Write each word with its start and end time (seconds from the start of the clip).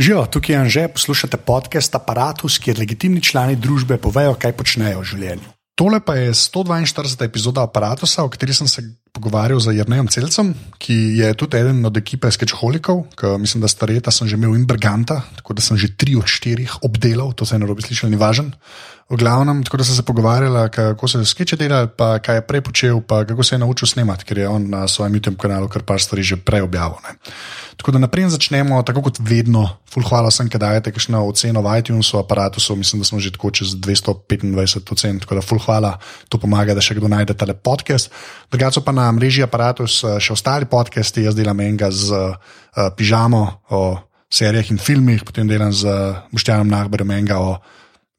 Živijo, 0.00 0.26
tukaj 0.32 0.54
je 0.54 0.58
Anže, 0.58 0.82
poslušate 0.88 1.36
podcast 1.36 1.94
Apparatus, 1.94 2.54
kjer 2.58 2.78
legitimni 2.78 3.20
člani 3.20 3.56
družbe 3.56 3.98
povejo, 4.00 4.32
kaj 4.32 4.54
počnejo 4.56 5.02
v 5.02 5.08
življenju. 5.10 5.50
Tole 5.76 6.00
pa 6.00 6.14
je 6.16 6.30
142. 6.32 7.26
epizoda 7.28 7.66
Apparatusa, 7.68 8.24
o 8.24 8.30
kateri 8.32 8.56
sem 8.56 8.68
se 8.68 8.80
pogovarjal 9.12 9.60
z 9.60 9.74
Jrnejem 9.76 10.08
Celcem, 10.08 10.54
ki 10.78 11.20
je 11.20 11.34
tudi 11.34 11.58
eden 11.58 11.84
od 11.86 11.96
ekipe 11.96 12.30
Sketchholikov, 12.30 13.04
ki 13.18 13.36
mislim, 13.42 13.60
da 13.60 13.68
stareta 13.68 14.10
sem 14.10 14.28
že 14.28 14.38
imel 14.38 14.54
Imberganta, 14.56 15.22
tako 15.36 15.54
da 15.54 15.62
sem 15.62 15.76
že 15.76 15.92
tri 15.96 16.16
od 16.16 16.26
štirih 16.26 16.82
obdelal, 16.86 17.32
to 17.32 17.46
se 17.46 17.54
je 17.54 17.62
narobe 17.62 17.82
slišal, 17.82 18.10
ni 18.10 18.20
važen. 18.20 18.54
V 19.10 19.18
glavnem, 19.18 19.64
tako 19.66 19.82
da 19.82 19.84
sem 19.84 19.98
se 19.98 20.06
pogovarjala, 20.06 20.68
kako 20.70 21.08
se 21.08 21.24
skeče 21.24 21.56
dela, 21.58 21.86
pa 21.90 22.22
kaj 22.22 22.36
je 22.38 22.46
prej 22.46 22.60
počel, 22.62 23.00
pa 23.02 23.24
kako 23.26 23.42
se 23.42 23.54
je 23.54 23.58
naučil 23.58 23.88
snemati, 23.90 24.24
ker 24.24 24.38
je 24.38 24.48
on 24.48 24.70
na 24.70 24.86
svojem 24.88 25.18
YouTube 25.18 25.36
kanalu 25.36 25.66
kar 25.68 25.82
par 25.82 25.98
stvari 25.98 26.22
že 26.22 26.36
prej 26.38 26.62
objavil. 26.62 27.02
Ne. 27.02 27.18
Tako 27.80 27.96
da 27.96 27.98
naprej 27.98 28.28
začnemo, 28.28 28.82
tako 28.86 29.02
kot 29.08 29.18
vedno, 29.24 29.64
full 29.88 30.04
hvala 30.04 30.30
sem, 30.30 30.50
da 30.52 30.58
dajete 30.60 30.92
kakšno 30.92 31.24
oceno 31.26 31.62
v 31.64 31.78
iTunesu, 31.80 32.18
aparatusu, 32.20 32.76
mislim, 32.76 33.00
da 33.00 33.08
smo 33.08 33.18
že 33.20 33.32
tako 33.32 33.50
čez 33.50 33.72
225 33.72 34.92
ocen, 34.92 35.18
tako 35.18 35.34
da 35.34 35.42
full 35.42 35.64
hvala, 35.64 35.94
to 36.28 36.38
pomaga, 36.38 36.76
da 36.76 36.84
še 36.84 36.98
kdo 37.00 37.08
najde 37.08 37.34
tale 37.34 37.56
podcast. 37.56 38.12
Drugače 38.52 38.84
pa 38.84 38.92
na 38.92 38.99
mreži 39.12 39.42
aparatus 39.46 40.02
še 40.20 40.34
ostali 40.36 40.68
podcasti, 40.70 41.24
jaz 41.24 41.36
delam 41.38 41.60
enega 41.64 41.88
z 41.90 42.12
uh, 42.12 42.36
pižamo 42.96 43.42
o 43.72 43.82
serijah 44.30 44.70
in 44.70 44.78
filmih, 44.78 45.24
potem 45.26 45.48
delam 45.50 45.72
z 45.74 45.90
Boštjanom 46.30 46.68
Nahberem 46.70 47.10
enega 47.16 47.40
o 47.42 47.58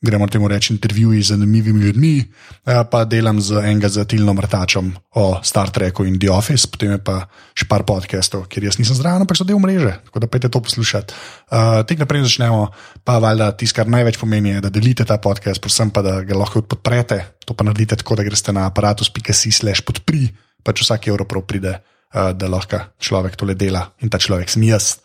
gremo 0.01 0.27
temu 0.27 0.47
reči, 0.49 0.73
intervjuji 0.73 1.21
z 1.21 1.27
zanimivimi 1.27 1.79
ljudmi, 1.79 2.25
eh, 2.65 2.83
pa 2.91 3.05
delam 3.05 3.41
z 3.41 3.61
enega 3.61 3.89
z 3.89 4.05
Tilnom 4.05 4.39
Rtačom 4.39 4.91
o 5.15 5.39
Star 5.43 5.69
Treku 5.69 6.05
in 6.05 6.19
The 6.19 6.31
Office, 6.31 6.67
potem 6.67 6.91
je 6.91 6.97
pa 6.97 7.29
še 7.53 7.67
par 7.69 7.85
podcastov, 7.85 8.47
kjer 8.49 8.65
jaz 8.65 8.79
nisem 8.81 8.97
zraven, 8.97 9.21
ampak 9.21 9.37
so 9.37 9.45
del 9.45 9.61
mreže, 9.61 10.01
tako 10.09 10.19
da 10.19 10.27
pejte 10.27 10.49
to 10.49 10.61
poslušati. 10.61 11.13
Uh, 11.53 11.85
Tek 11.85 12.01
naprej 12.01 12.25
začnemo, 12.25 12.73
pa 13.05 13.19
valjda 13.21 13.51
tisto, 13.53 13.77
kar 13.77 13.87
največ 13.87 14.17
pomeni, 14.17 14.57
je, 14.57 14.61
da 14.61 14.73
delite 14.73 15.05
ta 15.05 15.21
podcast, 15.21 15.61
predvsem 15.61 15.93
pa 15.93 16.01
da 16.01 16.21
ga 16.25 16.35
lahko 16.35 16.65
podprete. 16.65 17.37
To 17.45 17.53
pa 17.53 17.63
naredite 17.63 17.95
tako, 18.01 18.17
da 18.17 18.25
greste 18.25 18.53
na 18.53 18.65
aparatus.si/slash 18.65 19.85
podpri, 19.85 20.33
pač 20.63 20.83
vsak 20.85 21.07
evro 21.11 21.25
prav 21.25 21.45
pride, 21.47 21.73
uh, 21.77 22.31
da 22.33 22.49
lahko 22.51 22.79
človek 22.99 23.35
tole 23.35 23.55
dela 23.55 23.85
in 24.01 24.09
ta 24.09 24.21
človek 24.21 24.49
sem 24.49 24.63
jaz. 24.63 24.97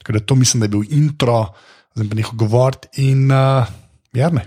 Tako 0.00 0.18
da 0.18 0.20
to 0.20 0.34
mislim, 0.34 0.60
da 0.60 0.68
je 0.68 0.74
bil 0.76 0.84
intro, 0.98 1.54
zdaj 1.94 2.08
pa 2.08 2.20
nekaj 2.20 2.38
govoriti 2.38 3.08
in. 3.08 3.30
Uh, 3.30 3.66
Jarne. 4.16 4.46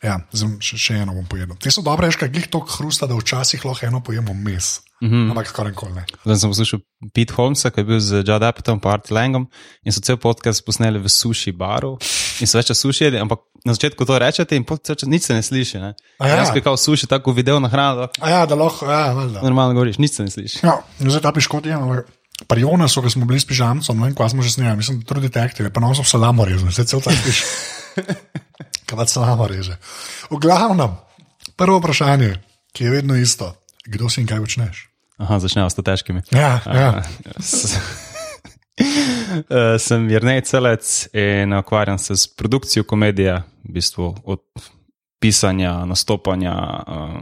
Ja, 0.00 0.16
zem, 0.32 0.54
še, 0.64 0.78
še 0.80 0.94
eno 1.02 1.12
bom 1.12 1.26
pojedel. 1.28 1.58
Te 1.60 1.68
so 1.72 1.82
dobre, 1.84 2.08
škaj 2.08 2.30
glih 2.32 2.46
toliko 2.48 2.78
hrusta, 2.78 3.08
da 3.08 3.18
včasih 3.18 3.64
lahko 3.68 3.84
eno 3.84 4.00
pojemo 4.00 4.32
mes. 4.32 4.78
Mm 5.02 5.08
-hmm. 5.08 5.30
Ampak 5.30 5.48
skoraj 5.48 5.72
nikoli 5.72 5.92
ne. 5.92 6.04
Zdaj 6.24 6.36
sem 6.36 6.50
poslušal 6.50 6.80
Pete 7.12 7.34
Holmesa, 7.34 7.70
ki 7.70 7.80
je 7.80 7.84
bil 7.84 8.00
z 8.00 8.22
Judd 8.24 8.42
Appetom, 8.44 8.80
pa 8.80 8.92
Art 8.92 9.10
Langom 9.10 9.48
in 9.84 9.92
so 9.92 10.00
cel 10.00 10.16
podcast 10.16 10.64
posneli 10.64 10.98
v 10.98 11.08
suši 11.08 11.52
baru 11.52 11.98
in 12.44 12.50
so 12.50 12.58
več 12.60 12.72
suši 12.76 13.06
jedli, 13.06 13.20
ampak 13.22 13.42
na 13.64 13.74
začetku 13.76 14.06
to 14.08 14.18
rečete 14.20 14.56
in 14.56 14.64
potem 14.64 14.96
nič 15.10 15.28
se 15.28 15.36
ne 15.36 15.42
sliši. 15.42 15.80
Ne? 15.82 15.92
Ja. 16.20 16.40
Jaz 16.42 16.52
bi 16.54 16.62
kao 16.64 16.76
suši 16.76 17.08
tako 17.10 17.34
video 17.36 17.60
na 17.60 17.68
hrano. 17.68 18.08
Ja, 18.18 18.46
da 18.46 18.58
lahko, 18.58 18.88
ja, 18.90 19.12
valjda. 19.16 19.42
Normalno 19.44 19.76
govoriš, 19.76 20.00
nič 20.00 20.16
se 20.16 20.26
ne 20.26 20.32
sliši. 20.32 20.64
Ja, 20.64 20.80
zdaj 20.98 21.22
ta 21.24 21.34
piškot 21.36 21.66
je, 21.66 21.76
ampak. 21.76 22.08
Pri 22.48 22.64
Jonasu, 22.64 23.02
ko 23.04 23.10
smo 23.12 23.28
bili 23.28 23.36
s 23.36 23.44
pižamcem, 23.44 23.98
no 24.00 24.08
in 24.08 24.14
ko 24.16 24.24
smo 24.32 24.40
že 24.40 24.54
snimali, 24.54 24.80
mislim, 24.80 25.02
da 25.02 25.12
tudi 25.12 25.28
detektive, 25.28 25.68
pa 25.68 25.84
so 25.92 26.04
salamo 26.04 26.44
rezali, 26.48 26.72
vse 26.72 26.86
cel 26.88 27.04
ta 27.04 27.12
piš. 27.12 27.44
Kaj 28.88 29.06
se 29.06 29.20
nama 29.20 29.46
reže. 29.46 29.76
V 30.30 30.40
glavnem, 30.40 30.96
prvo 31.56 31.78
vprašanje, 31.78 32.40
ki 32.72 32.84
je 32.84 32.90
vedno 32.90 33.16
isto, 33.16 33.54
kdo 33.84 34.08
si 34.08 34.24
in 34.24 34.26
kaj 34.26 34.40
počneš? 34.40 34.88
Aha, 35.20 35.38
začnejo 35.38 35.70
s 35.70 35.76
težkimi. 35.76 36.22
Ja, 36.32 36.64
ja. 36.64 37.04
Uh, 38.80 39.76
sem 39.84 40.08
Jrnej 40.10 40.42
Celec 40.48 41.08
in 41.12 41.52
ukvarjam 41.52 41.98
se 41.98 42.16
s 42.16 42.26
produkcijo 42.26 42.84
komedije, 42.84 43.42
v 43.64 43.72
bistvu 43.72 44.14
od 44.24 44.40
pisanja, 45.20 45.84
nastopanja, 45.84 46.54
uh, 46.86 47.20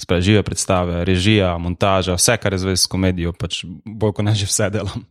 sprežive 0.00 0.42
predstave, 0.42 1.04
režija, 1.04 1.58
montaža, 1.58 2.14
vse, 2.16 2.36
kar 2.40 2.54
je 2.54 2.62
zvezd 2.62 2.86
s 2.86 2.90
komedijo, 2.90 3.32
pač 3.36 3.64
bolj 3.84 4.14
kot 4.16 4.24
ne 4.24 4.34
že 4.34 4.48
vse 4.48 4.70
delam. 4.70 5.04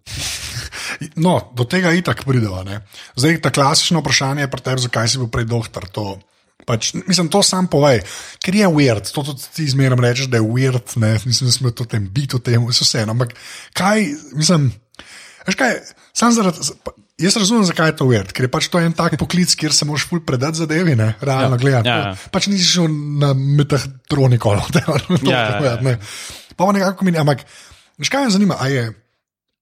No, 1.15 1.37
do 1.55 1.63
tega 1.69 1.93
itak 1.95 2.25
prideva. 2.27 2.63
Ne? 2.67 2.81
Zdaj, 3.15 3.37
ta 3.45 3.51
klasično 3.53 4.01
vprašanje 4.01 4.43
je 4.43 4.49
pri 4.51 4.63
tebi, 4.65 4.81
zakaj 4.83 5.07
si 5.07 5.21
bil 5.21 5.29
prej 5.31 5.45
doktor. 5.47 5.85
To, 5.95 6.17
pač, 6.67 6.91
mislim, 6.97 7.29
to 7.31 7.39
sam 7.45 7.69
povej, 7.71 8.01
ker 8.43 8.57
je 8.57 8.67
weird, 8.67 9.07
to 9.13 9.23
tudi 9.23 9.47
ti 9.55 9.67
zmeraj 9.69 10.01
rečeš, 10.01 10.27
da 10.33 10.41
je 10.41 10.47
weird, 10.49 10.97
ne? 10.99 11.13
mislim, 11.23 11.47
da 11.47 11.53
smo 11.55 11.71
to 11.71 11.87
tem 11.87 12.09
biti 12.11 12.35
v 12.35 12.43
tem, 12.43 12.67
vse 12.67 13.05
eno. 13.05 13.15
Ampak 13.15 13.37
kaj, 13.77 14.09
mislim, 14.35 14.71
kaj, 15.55 15.77
sam 16.13 16.33
zaradi. 16.35 16.73
Jaz 17.19 17.35
razumem, 17.35 17.65
zakaj 17.67 17.89
je 17.91 17.95
to 17.99 18.05
weird, 18.07 18.31
ker 18.31 18.45
je 18.47 18.51
pač 18.51 18.69
to 18.71 18.79
en 18.79 18.93
tak 18.95 19.17
poklic, 19.19 19.51
kjer 19.59 19.73
se 19.75 19.87
moraš 19.87 20.05
ful 20.07 20.21
predati 20.23 20.61
zadevi, 20.61 20.95
ne, 20.95 21.09
realno 21.19 21.57
ja, 21.57 21.61
gledati. 21.61 21.89
Ja, 21.91 21.97
ja. 22.11 22.29
Pač 22.31 22.47
nisi 22.47 22.63
šel 22.63 22.87
na 23.19 23.33
metatroniko, 23.35 24.55
da 24.75 24.79
ne 24.79 24.85
moreš 24.87 25.09
povedati. 25.09 25.97
Pa 26.55 26.63
pa 26.63 26.71
nekako 26.75 27.07
mi, 27.07 27.15
ampak, 27.19 27.43
veš 27.99 28.13
kaj 28.13 28.27
me 28.27 28.35
zanima, 28.37 28.59
a 28.59 28.69
je, 28.71 28.85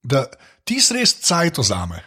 da 0.06 0.28
ti 0.68 0.78
res 0.94 1.18
cajt 1.26 1.58
ozame. 1.64 2.04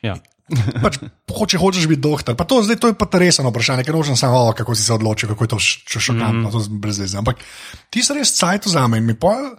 Ja. 0.00 0.16
pač, 0.84 1.00
hoče, 1.26 1.58
hočeš 1.58 1.88
biti 1.90 2.00
doktor. 2.00 2.36
Pa 2.38 2.46
to, 2.46 2.62
zdaj, 2.62 2.78
to 2.78 2.90
je 2.92 2.96
pa 2.96 3.08
resno 3.18 3.50
vprašanje, 3.50 3.84
ker 3.84 3.96
nočem 3.96 4.16
samo, 4.18 4.46
oh, 4.46 4.54
kako 4.54 4.78
si 4.78 4.86
se 4.86 4.94
odločil, 4.94 5.28
kako 5.34 5.44
je 5.44 5.52
to 5.52 5.58
šokantno, 5.98 6.48
mm. 6.48 6.52
to 6.54 6.62
je 6.62 6.80
brez 6.82 7.00
veze. 7.02 7.18
Ampak 7.18 7.42
ti 7.90 8.04
si 8.06 8.14
res 8.14 8.32
cajt 8.38 8.70
ozame 8.70 9.02
in 9.02 9.08
mi 9.08 9.16
pojjo, 9.18 9.56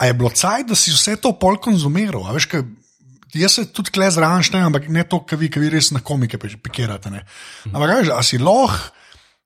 a 0.00 0.08
je 0.08 0.16
bilo 0.16 0.32
cajt, 0.32 0.70
da 0.72 0.78
si 0.78 0.94
vse 0.94 1.18
to 1.20 1.34
pol 1.36 1.60
konzumiral. 1.60 2.24
Veš, 2.32 2.48
kaj, 2.48 2.64
jaz 3.34 3.58
se 3.58 3.66
tudi 3.72 3.92
klez 3.94 4.18
ranštem, 4.18 4.64
ampak 4.70 4.88
ne 4.88 5.04
to, 5.04 5.20
kar 5.26 5.38
vi, 5.38 5.50
kar 5.52 5.62
vi 5.62 5.70
res 5.72 5.90
na 5.94 6.02
komike 6.04 6.38
pikirate. 6.38 7.12
Ne. 7.12 7.22
Ampak 7.70 7.92
kaj, 7.94 8.10
a 8.16 8.22
si 8.26 8.40
lahko 8.40 8.90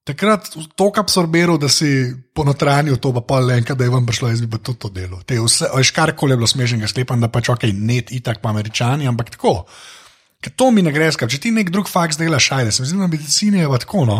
takrat 0.05 0.50
toliko 0.77 1.00
absorbiral, 1.00 1.59
da 1.59 1.69
si 1.72 1.89
ponotranil 2.37 2.99
to, 3.00 3.12
pa 3.25 3.41
le 3.41 3.56
enkrat, 3.61 3.78
da 3.81 3.87
je 3.87 3.93
vam 3.93 4.06
prišlo, 4.06 4.28
jaz 4.31 4.43
bi 4.45 4.61
tudi 4.61 4.78
to 4.83 4.91
delo. 4.93 5.22
Te 5.25 5.39
vse, 5.41 5.71
veš, 5.72 5.93
karkoli 5.97 6.34
je 6.34 6.41
bilo 6.41 6.49
smešnega, 6.50 6.91
sklepam, 6.93 7.22
da 7.25 7.31
pač 7.33 7.49
ok, 7.53 7.65
net, 7.72 8.12
itak 8.12 8.43
pa 8.45 8.53
američani, 8.53 9.09
ampak 9.09 9.33
tako. 9.39 9.62
Ker 10.45 10.53
to 10.53 10.69
mi 10.77 10.84
ne 10.84 10.93
gre, 10.93 11.09
skrat. 11.12 11.33
če 11.33 11.41
ti 11.41 11.55
nek 11.56 11.72
drug 11.72 11.89
faks 11.89 12.21
delaš, 12.21 12.51
ajde, 12.53 12.75
se 12.77 12.84
mi 12.84 12.91
zdi, 12.91 13.01
da 13.01 13.09
medicina 13.09 13.62
je 13.62 13.71
pa 13.72 13.81
tako. 13.81 14.05
No? 14.11 14.19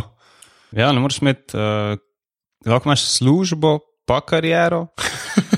Ja, 0.73 0.89
ne 0.97 1.05
moreš 1.05 1.21
imeti, 1.21 1.53
uh, 1.53 2.01
lahko 2.65 2.89
imaš 2.89 3.05
službo, 3.19 3.77
pa 4.09 4.23
kariero, 4.25 4.87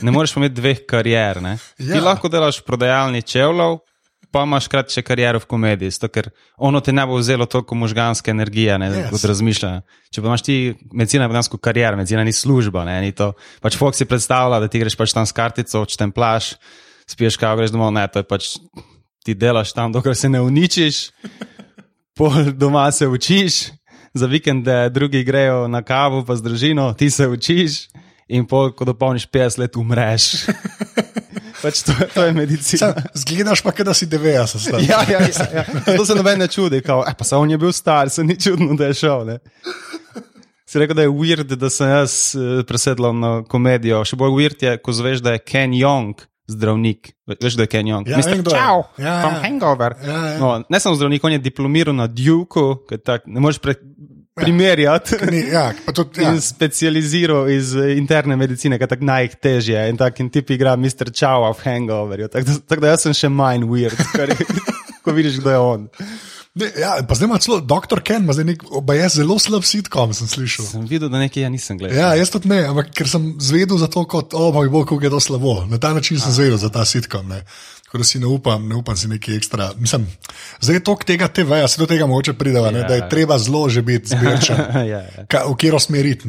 ne 0.02 0.10
moreš 0.10 0.34
imeti 0.40 0.58
dveh 0.58 0.82
karier. 0.90 1.38
Ja. 1.38 1.56
Ti 1.78 2.02
lahko 2.02 2.30
delaš 2.32 2.64
v 2.64 2.66
prodajalni 2.66 3.22
čevljev, 3.22 3.78
pa 4.32 4.42
imaš 4.46 4.68
krat 4.70 4.90
še 4.92 5.02
kariero 5.06 5.40
v 5.42 5.48
komediji, 5.48 5.94
zato, 5.96 6.10
ker 6.12 6.28
ono 6.56 6.80
te 6.84 6.92
ne 6.92 7.04
bo 7.06 7.18
vzelo 7.20 7.46
toliko 7.50 7.78
možganske 7.78 8.32
energije, 8.32 8.78
ne, 8.78 8.90
yes. 8.92 9.10
kot 9.12 9.24
razmišljanje. 9.30 9.84
Če 10.12 10.22
pa 10.22 10.30
imaš 10.30 10.44
ti 10.46 10.56
medicina, 10.92 11.28
dejansko 11.30 11.60
kariera, 11.62 11.96
medicina 11.98 12.24
ni 12.26 12.34
služba, 12.36 12.84
ne, 12.88 12.98
ni 13.06 13.14
to. 13.16 13.32
Pač 13.64 13.78
Fox 13.80 14.02
si 14.02 14.08
predstavlja, 14.08 14.60
da 14.62 14.70
ti 14.72 14.82
greš 14.82 14.98
pač 14.98 15.14
tam 15.16 15.28
s 15.28 15.36
kartico, 15.36 15.84
če 15.88 16.00
tem 16.02 16.12
plaš, 16.14 16.54
spiješ 17.10 17.38
kav, 17.40 17.58
greš 17.60 17.74
domov, 17.74 17.94
ne, 17.96 18.06
to 18.10 18.22
je 18.22 18.28
pač 18.28 18.52
ti 19.26 19.34
delaš 19.34 19.74
tam, 19.74 19.94
dokler 19.94 20.14
se 20.14 20.30
ne 20.30 20.40
uničiš, 20.44 21.02
pol 22.18 22.52
doma 22.54 22.86
se 22.94 23.08
učiš, 23.08 23.66
za 24.16 24.26
vikende 24.26 24.88
drugi 24.94 25.24
grejo 25.24 25.68
na 25.68 25.82
kavu, 25.82 26.24
pa 26.24 26.36
z 26.36 26.42
družino, 26.42 26.92
ti 26.94 27.10
se 27.10 27.28
učiš 27.28 27.88
in 28.28 28.46
pol, 28.46 28.72
ko 28.72 28.86
dopolniš 28.88 29.28
50 29.28 29.58
let, 29.58 29.76
umreš. 29.76 30.30
pač 31.62 31.82
to, 31.86 31.92
to 32.14 32.24
je 32.26 32.32
medicina. 32.36 32.92
Zgledaš 33.14 33.62
pa, 33.62 33.72
da 33.84 33.94
si 33.94 34.06
90. 34.06 34.78
ja, 34.90 35.02
ja, 35.08 35.20
ja, 35.20 35.46
ja. 35.54 35.64
To 35.96 36.06
se 36.06 36.14
noben 36.14 36.38
ne 36.38 36.48
čudi, 36.48 36.80
kao, 36.82 37.04
eh, 37.08 37.14
pa 37.18 37.24
se 37.24 37.36
on 37.36 37.50
je 37.50 37.58
bil 37.58 37.72
star, 37.72 38.10
se 38.10 38.24
ni 38.24 38.38
čudno, 38.40 38.74
da 38.74 38.90
je 38.90 38.94
šel. 38.94 39.26
Ne? 39.26 39.38
Si 40.66 40.78
rekel, 40.78 40.96
da 40.98 41.02
je 41.06 41.10
weird, 41.14 41.54
da 41.54 41.70
sem 41.70 41.90
jaz 41.90 42.34
eh, 42.34 42.62
presedlal 42.66 43.14
na 43.14 43.32
komedijo. 43.48 44.02
Še 44.04 44.18
bolj 44.18 44.34
weird 44.34 44.64
je, 44.66 44.78
ko 44.82 44.94
zveš, 44.96 45.22
da 45.22 45.36
je 45.36 45.44
Ken 45.44 45.76
Young. 45.76 46.26
Zdravnik, 46.46 47.10
veš, 47.26 47.56
da 47.58 47.64
je 47.64 47.70
Ken 47.70 47.88
Young. 47.90 48.06
Ja, 48.06 48.20
Mister, 48.20 48.38
čau, 48.46 48.84
ja, 49.02 49.16
ja. 49.18 49.30
hangover. 49.42 49.96
Ja, 50.06 50.18
ja. 50.30 50.34
No, 50.38 50.50
ne 50.70 50.78
sem 50.78 50.94
zdravnik, 50.94 51.24
on 51.26 51.34
je 51.34 51.40
diplomiral 51.42 51.96
na 51.96 52.06
Duku, 52.06 52.84
ne 53.26 53.42
moreš 53.42 53.58
pre, 53.58 53.74
primerjati. 54.40 55.14
Ja, 55.52 55.72
tudi, 55.94 56.22
ja. 56.22 56.32
In 56.32 56.40
specializiral 56.40 57.50
iz 57.50 57.74
eh, 57.76 57.96
interne 57.96 58.36
medicine, 58.36 58.78
je 58.80 58.86
tako 58.86 59.04
najtežje. 59.04 59.88
In 59.90 59.96
tako 59.96 60.22
in 60.22 60.30
tipi 60.30 60.54
igra 60.54 60.76
Mr. 60.76 61.10
Chow 61.10 61.48
of 61.50 61.64
Hangover. 61.64 62.28
Tako 62.28 62.50
da, 62.50 62.58
tak 62.68 62.80
da 62.84 62.94
jaz 62.94 63.06
sem 63.06 63.16
še 63.16 63.32
manj 63.32 63.64
weird, 63.68 64.00
kar, 64.12 64.32
ko 65.04 65.16
vidiš, 65.16 65.40
kdo 65.40 65.54
je 65.54 65.58
on. 65.58 65.86
Ne, 66.56 66.70
ja, 66.80 66.94
pa 67.08 67.14
zdaj 67.14 67.28
ima 67.28 67.38
celo 67.38 67.58
doktor 67.60 68.00
Ken, 68.00 68.22
ima 68.24 68.32
zdaj 68.32 68.46
nek, 68.48 68.62
je 68.96 69.08
zelo 69.18 69.34
slab 69.38 69.64
sitkom, 69.68 70.14
sem 70.16 70.28
slišal. 70.28 70.64
Sem 70.64 70.86
videl, 70.88 71.10
da 71.12 71.20
nekaj 71.20 71.44
ja 71.44 71.50
nisem 71.52 71.76
gledal. 71.76 71.98
Ja, 71.98 72.14
jaz 72.16 72.32
tudi 72.32 72.48
ne, 72.48 72.62
ampak 72.70 72.94
ker 72.96 73.10
sem 73.12 73.34
zvedel 73.44 73.76
za 73.76 73.90
to, 73.92 74.06
kot, 74.08 74.32
o 74.32 74.48
moj 74.56 74.70
bog, 74.72 74.86
kako 74.88 75.04
je 75.04 75.10
to 75.12 75.20
slabo. 75.20 75.58
Na 75.68 75.76
ta 75.80 75.92
način 75.92 76.20
sem 76.20 76.32
zvedel 76.32 76.56
za 76.56 76.72
ta 76.72 76.86
sitkom. 76.88 77.28
Ne. 77.28 77.42
Tako 77.86 77.98
da 77.98 78.04
si 78.04 78.18
ne 78.18 78.26
upam, 78.26 78.68
ne 78.68 78.74
upam 78.74 78.96
si 78.96 79.08
nekaj 79.08 79.36
ekstra. 79.36 79.70
Mislim, 79.78 80.06
zdaj 80.60 80.76
je 80.76 80.84
to 80.84 80.96
tega 81.06 81.28
TV-ja, 81.28 81.68
se 81.68 81.78
do 81.78 81.86
tega 81.86 82.06
moče 82.06 82.32
prideva, 82.34 82.70
ja, 82.74 82.82
da 82.82 82.94
je 82.94 83.08
treba 83.08 83.38
zelo 83.38 83.68
že 83.68 83.82
biti 83.82 84.10
zbirčen, 84.10 84.58
ja, 84.92 85.02
ja. 85.06 85.44
v 85.46 85.54
kjer 85.56 85.74
osmeriti. 85.78 86.28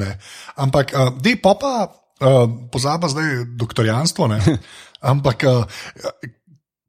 Ampak, 0.56 0.94
uh, 0.94 1.10
dej 1.22 1.40
popa, 1.42 1.90
uh, 2.22 2.46
pozaba 2.72 3.10
zdaj 3.10 3.50
doktorjanstvo, 3.58 4.30
ampak 5.12 5.44
uh, 5.50 5.66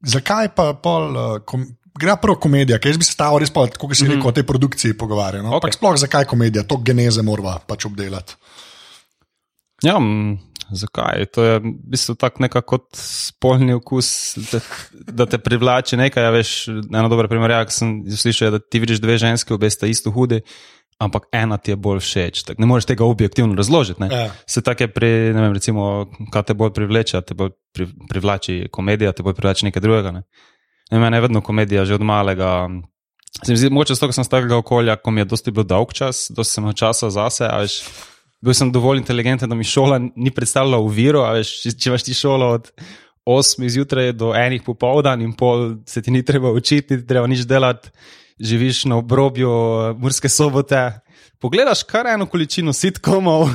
zakaj 0.05 0.53
pa 0.53 0.73
pol, 0.77 1.09
uh, 1.17 1.41
kom, 1.45 1.65
gre 1.99 2.15
prav 2.21 2.37
komedija, 2.37 2.77
ker 2.77 2.93
jaz 2.93 3.01
bi 3.01 3.07
se 3.07 3.15
stavil 3.17 3.41
res 3.41 3.51
pa, 3.53 3.65
kot 3.67 3.95
si 3.95 4.03
mm 4.03 4.07
-hmm. 4.07 4.15
rekel, 4.15 4.29
o 4.29 4.31
tej 4.37 4.43
produkciji 4.43 4.97
pogovarjal. 4.97 5.43
No? 5.43 5.55
Ok. 5.57 5.63
Okay. 5.63 5.73
Sploh 5.73 5.97
zakaj 5.97 6.25
komedija, 6.25 6.63
to 6.63 6.77
geneze 6.77 7.21
morava 7.21 7.59
pač 7.67 7.85
obdelati. 7.85 8.35
Ja, 9.83 9.97
zakaj? 10.71 11.25
To 11.35 11.43
je 11.43 11.59
v 11.59 11.73
bistvu 11.93 12.15
tako 12.19 12.43
nekako 12.45 12.77
kot 12.77 12.87
spolni 12.97 13.73
okus, 13.73 14.09
da, 14.51 14.59
da 14.93 15.25
te 15.29 15.39
privlači 15.41 15.97
nekaj. 15.99 16.23
Ja, 16.23 16.33
veš, 16.33 16.51
ena 16.69 17.07
dobra 17.11 17.29
primerjava, 17.31 17.67
ki 17.69 17.75
sem 17.75 17.93
slišal, 18.09 18.57
da 18.57 18.59
ti 18.59 18.81
vidiš 18.81 19.01
dve 19.03 19.17
ženske, 19.21 19.53
obe 19.55 19.69
sta 19.71 19.89
isto 19.89 20.13
hudi. 20.15 20.41
Ampak 20.99 21.29
ena 21.31 21.55
ti 21.55 21.71
je 21.71 21.77
bolj 21.79 22.01
všeč. 22.03 22.43
Tak, 22.43 22.57
ne 22.59 22.67
moreš 22.67 22.89
tega 22.89 23.05
objektivno 23.07 23.55
razložiti. 23.55 24.01
ne. 24.03 24.09
Ja. 24.11 24.31
Se 24.47 24.61
tako 24.61 24.83
je 24.83 24.91
pri, 24.91 25.09
ne 25.33 25.45
vem, 25.45 25.53
recimo, 25.55 26.09
kaj 26.31 26.49
te 26.49 26.53
bolj 26.59 26.73
privleče, 26.75 27.21
te 27.23 27.37
bolj 27.39 27.53
pri, 27.71 27.87
privlači 28.09 28.65
komedija, 28.71 29.13
te 29.15 29.23
bolj 29.23 29.37
privlači 29.37 29.69
nekaj 29.69 29.81
drugega. 29.81 30.11
Ne? 30.11 30.23
Ne, 30.91 30.99
mene 30.99 31.17
je 31.17 31.21
vedno 31.21 31.41
komedija, 31.41 31.85
že 31.85 31.95
od 31.95 32.03
malega. 32.03 32.67
Se 33.45 33.53
mi 33.53 33.57
zdi, 33.57 33.69
mogoče 33.69 33.95
zato, 33.95 34.09
ker 34.09 34.17
sem 34.17 34.27
z 34.27 34.33
takega 34.33 34.57
okolja, 34.59 34.97
ko 34.99 35.11
mi 35.15 35.21
je 35.21 35.29
dosti 35.31 35.53
bil 35.55 35.63
dolg 35.63 35.93
čas, 35.95 36.27
dosti 36.35 36.57
sem 36.57 36.65
imel 36.65 36.75
časa 36.75 37.09
zase, 37.13 37.47
a 37.47 37.61
veš, 37.63 37.79
bil 38.41 38.55
sem 38.55 38.71
dovolj 38.71 39.01
inteligenten, 39.01 39.49
da 39.49 39.55
mi 39.55 39.67
šola 39.67 39.99
ni 39.99 40.31
predstavljala 40.31 40.79
uviro, 40.83 41.25
veš, 41.35 41.53
če, 41.63 41.75
če 41.75 41.89
imaš 41.89 42.07
ti 42.07 42.15
šolo 42.15 42.53
od 42.59 42.71
8 43.29 43.67
zjutraj 43.69 44.13
do 44.17 44.31
1 44.33 44.63
popoldan 44.65 45.21
in 45.21 45.33
pol 45.37 45.75
se 45.85 46.01
ti 46.01 46.11
ni 46.11 46.23
treba 46.25 46.51
učiti, 46.55 46.97
ni 46.97 47.05
treba 47.07 47.27
nič 47.27 47.45
delati, 47.47 47.91
živiš 48.39 48.85
na 48.85 48.97
obrobju 48.97 49.51
Murske 49.99 50.29
sobote, 50.31 51.01
pogledaš 51.39 51.83
kar 51.83 52.07
eno 52.07 52.25
količino 52.25 52.73
sitkomov 52.73 53.49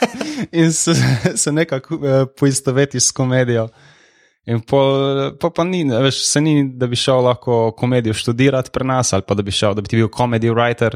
in 0.60 0.72
se, 0.72 0.94
se 1.34 1.52
nekako 1.52 1.94
eh, 1.94 2.24
poistovetiš 2.38 3.08
s 3.08 3.16
komedijo. 3.16 3.68
In 4.46 4.60
pol, 4.62 5.32
pa, 5.42 5.50
pa 5.50 5.64
ni, 5.66 5.82
veš, 5.90 6.20
se 6.28 6.40
ni, 6.40 6.60
da 6.78 6.86
bi 6.86 6.96
šel 6.96 7.24
lahko 7.26 7.72
komedijo 7.74 8.14
študirati 8.14 8.70
pri 8.70 8.86
nas, 8.86 9.12
ali 9.12 9.24
pa 9.26 9.34
da 9.34 9.42
bi 9.42 9.50
šel, 9.50 9.74
da 9.74 9.82
bi 9.82 9.90
ti 9.90 9.98
bil 9.98 10.12
comedy 10.14 10.52
writer. 10.52 10.94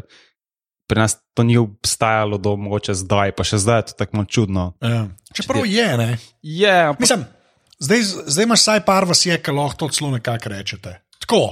Pri 0.91 0.99
nas 0.99 1.15
to 1.39 1.47
ni 1.47 1.55
obstajalo 1.55 2.35
do 2.43 2.57
mogoče 2.59 2.97
zdaj, 2.99 3.31
pa 3.39 3.47
še 3.47 3.63
zdaj 3.63 3.79
je 3.79 3.87
to 3.93 3.99
tako 4.03 4.19
malo 4.19 4.27
čudno. 4.27 4.65
Ja. 4.83 5.07
Čeprav 5.31 5.63
je, 5.71 5.89
ne. 5.97 6.11
Je, 6.43 6.75
ampak 6.91 7.05
Mislim, 7.07 7.23
zdaj, 7.79 8.03
zdaj 8.27 8.49
imaš 8.49 8.65
vsaj 8.67 8.81
par 8.83 9.07
vas 9.07 9.23
je, 9.23 9.39
ki 9.39 9.55
lahko 9.55 9.85
to 9.85 9.95
celo 9.95 10.11
nekako 10.11 10.51
rečete. 10.51 10.99
Tako. 11.23 11.43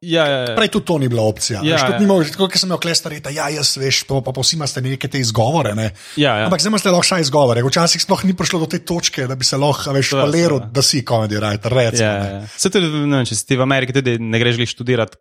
ja, 0.00 0.24
ja, 0.24 0.38
ja. 0.46 0.54
Prej 0.56 0.68
tudi 0.72 0.86
to 0.86 0.96
ni 1.02 1.08
bila 1.08 1.22
opcija. 1.28 1.60
Ja, 1.64 1.76
Ja. 1.76 1.98
Ni 1.98 2.06
mogel, 2.06 2.28
tako 2.32 2.48
kot 2.48 2.60
sem 2.60 2.68
imel 2.68 2.80
klestarita, 2.80 3.32
ja, 3.32 3.48
jaz 3.52 3.74
veš, 3.76 4.04
pa, 4.08 4.20
pa, 4.24 4.32
pa 4.32 4.40
vsi 4.44 4.56
imate 4.56 4.80
neke 4.84 5.08
te 5.08 5.20
izgovore. 5.20 5.74
Ne? 5.74 5.90
Ja, 6.16 6.36
ja. 6.40 6.48
Ampak 6.48 6.60
zdaj 6.60 6.72
imate 6.72 6.92
lahko 6.92 7.08
še 7.08 7.20
izgovore. 7.24 7.64
Včasih 7.64 8.00
sploh 8.04 8.24
ni 8.24 8.36
prišlo 8.36 8.60
do 8.64 8.68
te 8.70 8.80
točke, 8.80 9.26
da 9.28 9.36
bi 9.36 9.44
se 9.44 9.56
lahko 9.60 9.92
To 9.92 10.24
to, 10.24 10.36
ja. 10.36 10.58
da 10.72 10.82
si 10.82 11.04
comedy 11.04 11.36
writer. 11.36 11.72
Recimo, 11.72 12.08
Ja, 12.08 12.18
ne. 12.22 12.32
ja. 12.32 12.48
Se 12.56 12.70
tudi, 12.70 12.88
ne 12.88 13.16
vem, 13.16 13.28
če 13.28 13.36
si 13.36 13.44
ti 13.48 13.56
v 13.56 13.64
Ameriki 13.64 13.92
tudi 13.96 14.16
ne 14.20 14.40
greš 14.40 14.60
študirati 14.72 15.16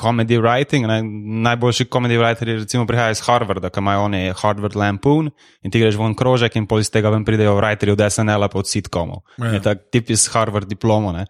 comedy 0.00 0.38
writing. 0.40 0.86
Ne? 0.86 1.02
Najboljši 1.42 1.84
comedy 1.84 2.18
writeri 2.18 2.58
recimo 2.58 2.86
prihajajo 2.86 3.12
iz 3.16 3.20
Harvarda, 3.26 3.70
ki 3.70 3.80
imajo 3.80 4.04
oni 4.08 4.32
Harvard 4.36 4.76
Lampoon 4.76 5.30
in 5.62 5.70
ti 5.70 5.80
greš 5.80 5.98
ven 6.00 6.14
krožek 6.16 6.56
in 6.56 6.66
pol 6.66 6.80
iz 6.80 6.90
tega 6.90 7.12
ven 7.12 7.24
pridejo 7.24 7.56
writeri 7.58 7.92
od 7.92 8.04
SNL-a 8.06 8.48
pa 8.48 8.58
od 8.58 8.68
sitkomov. 8.68 9.22
Ja. 9.38 9.52
Je 9.54 9.62
tak 9.62 9.84
tip 9.92 10.10
iz 10.10 10.28
Harvard 10.32 10.68
diplomo. 10.68 11.12
ne. 11.12 11.26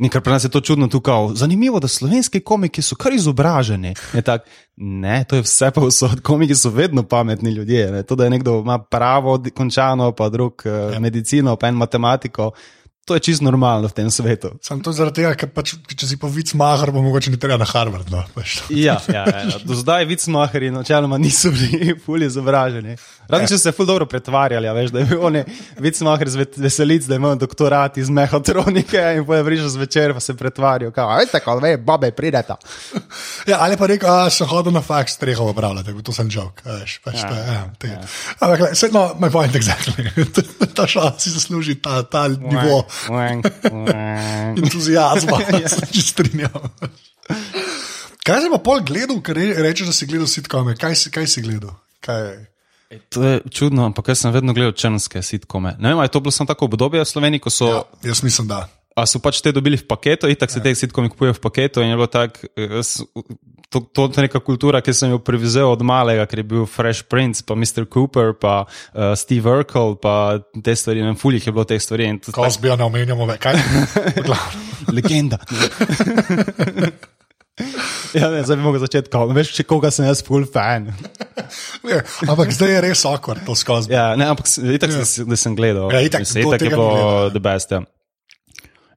In 0.00 0.10
kar 0.10 0.22
pri 0.22 0.32
nas 0.36 0.44
je 0.44 0.50
to 0.50 0.60
čudno 0.60 0.88
tukaj. 0.88 1.36
Zanimivo, 1.38 1.80
da 1.80 1.88
slovenski 1.88 2.40
komiki 2.40 2.82
so 2.82 2.96
kar 2.96 3.12
izobraženi. 3.12 3.94
Je 4.14 4.22
tak, 4.22 4.48
ne, 4.76 5.24
to 5.28 5.36
je 5.36 5.42
vse 5.42 5.70
pa 5.70 5.80
vse. 5.86 6.08
Komiki 6.22 6.54
so 6.54 6.70
vedno 6.70 7.02
pametni 7.02 7.50
ljudje. 7.50 7.90
Ne? 7.92 8.02
To, 8.02 8.16
da 8.16 8.24
je 8.24 8.30
nekdo 8.30 8.60
ima 8.60 8.78
pravo 8.78 9.38
končano, 9.54 10.12
pa 10.12 10.28
drug 10.28 10.62
ja. 10.64 11.00
medicino, 11.00 11.56
pa 11.56 11.68
en 11.68 11.74
matematiko. 11.74 12.52
To 13.04 13.18
je 13.18 13.20
čisto 13.20 13.42
normalno 13.42 13.90
v 13.90 13.96
tem 13.98 14.10
svetu. 14.14 14.52
Sam 14.62 14.78
to 14.78 14.92
zaradi 14.94 15.22
tega, 15.22 15.32
ker 15.34 15.50
pač, 15.50 15.74
če 15.90 16.06
si 16.06 16.16
pa 16.22 16.28
vic 16.30 16.52
mahar, 16.54 16.92
bo 16.94 17.02
mogoče 17.02 17.32
ni 17.34 17.38
treba 17.40 17.58
na 17.58 17.66
Harvard. 17.66 18.06
No, 18.14 18.22
veš. 18.38 18.60
Ja, 18.70 19.00
ja, 19.10 19.24
ja. 19.26 19.58
do 19.66 19.74
zdaj 19.74 20.06
vicmaheri 20.06 20.70
načeloma 20.70 21.18
niso 21.18 21.50
bili 21.50 21.96
fully 22.04 22.30
izobraženi. 22.30 22.94
Razen 23.28 23.48
če 23.48 23.58
se 23.58 23.72
ful 23.72 23.86
dobro 23.86 24.06
pretvarjali, 24.06 24.66
a 24.66 24.72
veš, 24.72 24.90
da 24.90 24.98
je 24.98 25.06
bil 25.06 25.20
on 25.20 25.36
vicmaher 25.78 26.28
z 26.28 26.36
ve- 26.36 26.58
veselic, 26.58 27.04
da 27.04 27.14
ima 27.14 27.34
doktorat 27.34 27.96
iz 27.96 28.10
mehatronike 28.10 28.98
in 29.16 29.24
potem 29.24 29.44
prišel 29.44 29.68
zvečer 29.70 30.12
pa 30.12 30.20
se 30.20 30.34
pretvarjal, 30.34 30.90
kao, 30.90 31.08
veste, 31.16 31.40
kot 31.40 31.62
ve, 31.62 31.76
babe, 31.78 32.10
prideta. 32.12 32.56
Ja, 33.42 33.58
ali 33.60 33.76
pa 33.76 33.86
rekel, 33.86 34.06
da 34.06 34.30
sem 34.30 34.46
hodil 34.46 34.70
na 34.70 34.80
faks, 34.80 35.12
streho 35.12 35.48
upravljati, 35.48 35.94
to 36.00 36.12
sem 36.12 36.28
jok. 36.30 36.60
Veš, 36.62 36.98
pač 37.02 37.16
ja, 37.16 37.28
to, 37.28 37.34
je, 37.34 37.46
ja, 37.48 37.62
te. 37.76 37.88
ja. 37.88 38.00
Ampak, 38.38 38.60
saj, 38.72 38.90
no, 38.90 39.02
my 39.16 39.30
point 39.30 39.54
exactly. 39.54 40.06
ta 40.76 40.86
šala 40.86 41.14
si 41.16 41.30
zasluži 41.30 41.74
ta, 41.76 42.02
ta 42.04 42.28
nivo 42.28 42.84
entuzijazma, 44.56 45.40
ja. 45.52 45.68
se 45.68 45.86
če 45.88 46.02
strinjam. 46.02 46.70
Kaj 48.22 48.38
si 48.38 48.50
pa 48.52 48.58
pol 48.60 48.82
gledal, 48.82 49.18
ker 49.20 49.34
re, 49.34 49.48
rečeš, 49.60 49.88
da 49.88 49.94
si 49.94 50.06
gledal 50.06 50.30
sitkome? 50.30 50.76
Kaj, 50.76 50.94
si- 50.96 51.10
kaj 51.10 51.26
si 51.26 51.42
gledal? 51.42 51.74
Kaj? 52.00 52.51
To 53.08 53.22
je 53.22 53.40
čudno, 53.50 53.86
ampak 53.86 54.08
jaz 54.08 54.18
sem 54.18 54.32
vedno 54.32 54.52
gledal 54.52 54.72
črnske 54.72 55.22
sitkome. 55.22 55.76
Ne 55.78 55.88
vem, 55.88 55.98
ali 55.98 56.06
je 56.06 56.14
to 56.14 56.20
bilo 56.20 56.32
samo 56.32 56.48
tako 56.48 56.64
obdobje 56.64 57.00
v 57.00 57.08
Sloveniji, 57.08 57.40
ko 57.40 57.50
so. 57.50 57.68
Ja, 57.68 57.82
jaz 58.12 58.22
mislim, 58.22 58.48
da. 58.48 58.68
A 58.92 59.06
so 59.08 59.16
pač 59.24 59.40
te 59.40 59.52
dobili 59.52 59.78
v 59.80 59.86
paketu, 59.88 60.28
in 60.28 60.36
tako 60.36 60.52
se 60.52 60.60
te 60.60 60.74
sitkomi 60.76 61.08
kupujejo 61.08 61.32
v 61.32 61.40
paketu. 61.40 61.80
In 61.80 61.88
je 61.88 61.96
bilo 61.96 62.06
tako, 62.12 62.44
jaz- 62.56 63.00
to, 63.72 63.80
to 63.80 64.04
je 64.04 64.26
neka 64.28 64.40
kultura, 64.44 64.82
ki 64.84 64.92
sem 64.92 65.10
jo 65.10 65.18
previzel 65.18 65.64
od 65.64 65.80
malega, 65.80 66.26
ker 66.28 66.42
je 66.42 66.44
bil 66.44 66.66
Fresh 66.68 67.08
Prince, 67.08 67.40
pa 67.40 67.56
Mr. 67.56 67.88
Cooper, 67.88 68.36
pa 68.36 68.68
uh, 68.68 69.16
Steve 69.16 69.48
Urkel, 69.48 69.96
pa 69.96 70.44
te 70.60 70.76
stvari, 70.76 71.00
ne 71.00 71.06
vem, 71.06 71.16
fuljih 71.16 71.46
je 71.48 71.52
bilo 71.52 71.64
teh 71.64 71.80
stvari. 71.80 72.10
Ko 72.28 72.44
zbijo 72.52 72.76
ne 72.76 72.84
omenjamo 72.84 73.24
več. 73.24 73.40
Kaj? 73.40 73.56
Legenda. 74.96 75.40
ja, 78.20 78.28
ne, 78.30 78.42
zdaj 78.44 78.56
bi 78.58 78.62
mogel 78.64 78.82
začeti, 78.84 79.10
kao, 79.12 79.28
veš, 79.34 79.52
če 79.56 79.66
koga 79.68 79.90
sem 79.94 80.06
jaz 80.08 80.24
full 80.26 80.46
fan. 80.48 80.90
Ja, 81.82 81.98
Ampak 82.30 82.52
zdaj 82.54 82.70
je 82.70 82.80
res 82.84 83.02
akor 83.08 83.40
to 83.44 83.56
skozi. 83.58 83.90
Ja, 83.92 84.12
ne, 84.16 84.28
ampak 84.32 84.46
itak, 84.48 84.92
yeah. 84.94 85.26
da 85.28 85.36
sem 85.36 85.56
gledal. 85.58 85.90
Ja, 85.92 86.00
itak, 86.04 86.22
Mislim, 86.24 86.46
itak 86.46 86.62
je 86.64 86.70
bilo 86.70 86.86
ja. 86.94 87.30
the 87.34 87.42
best. 87.42 87.74
Ja. 87.74 87.82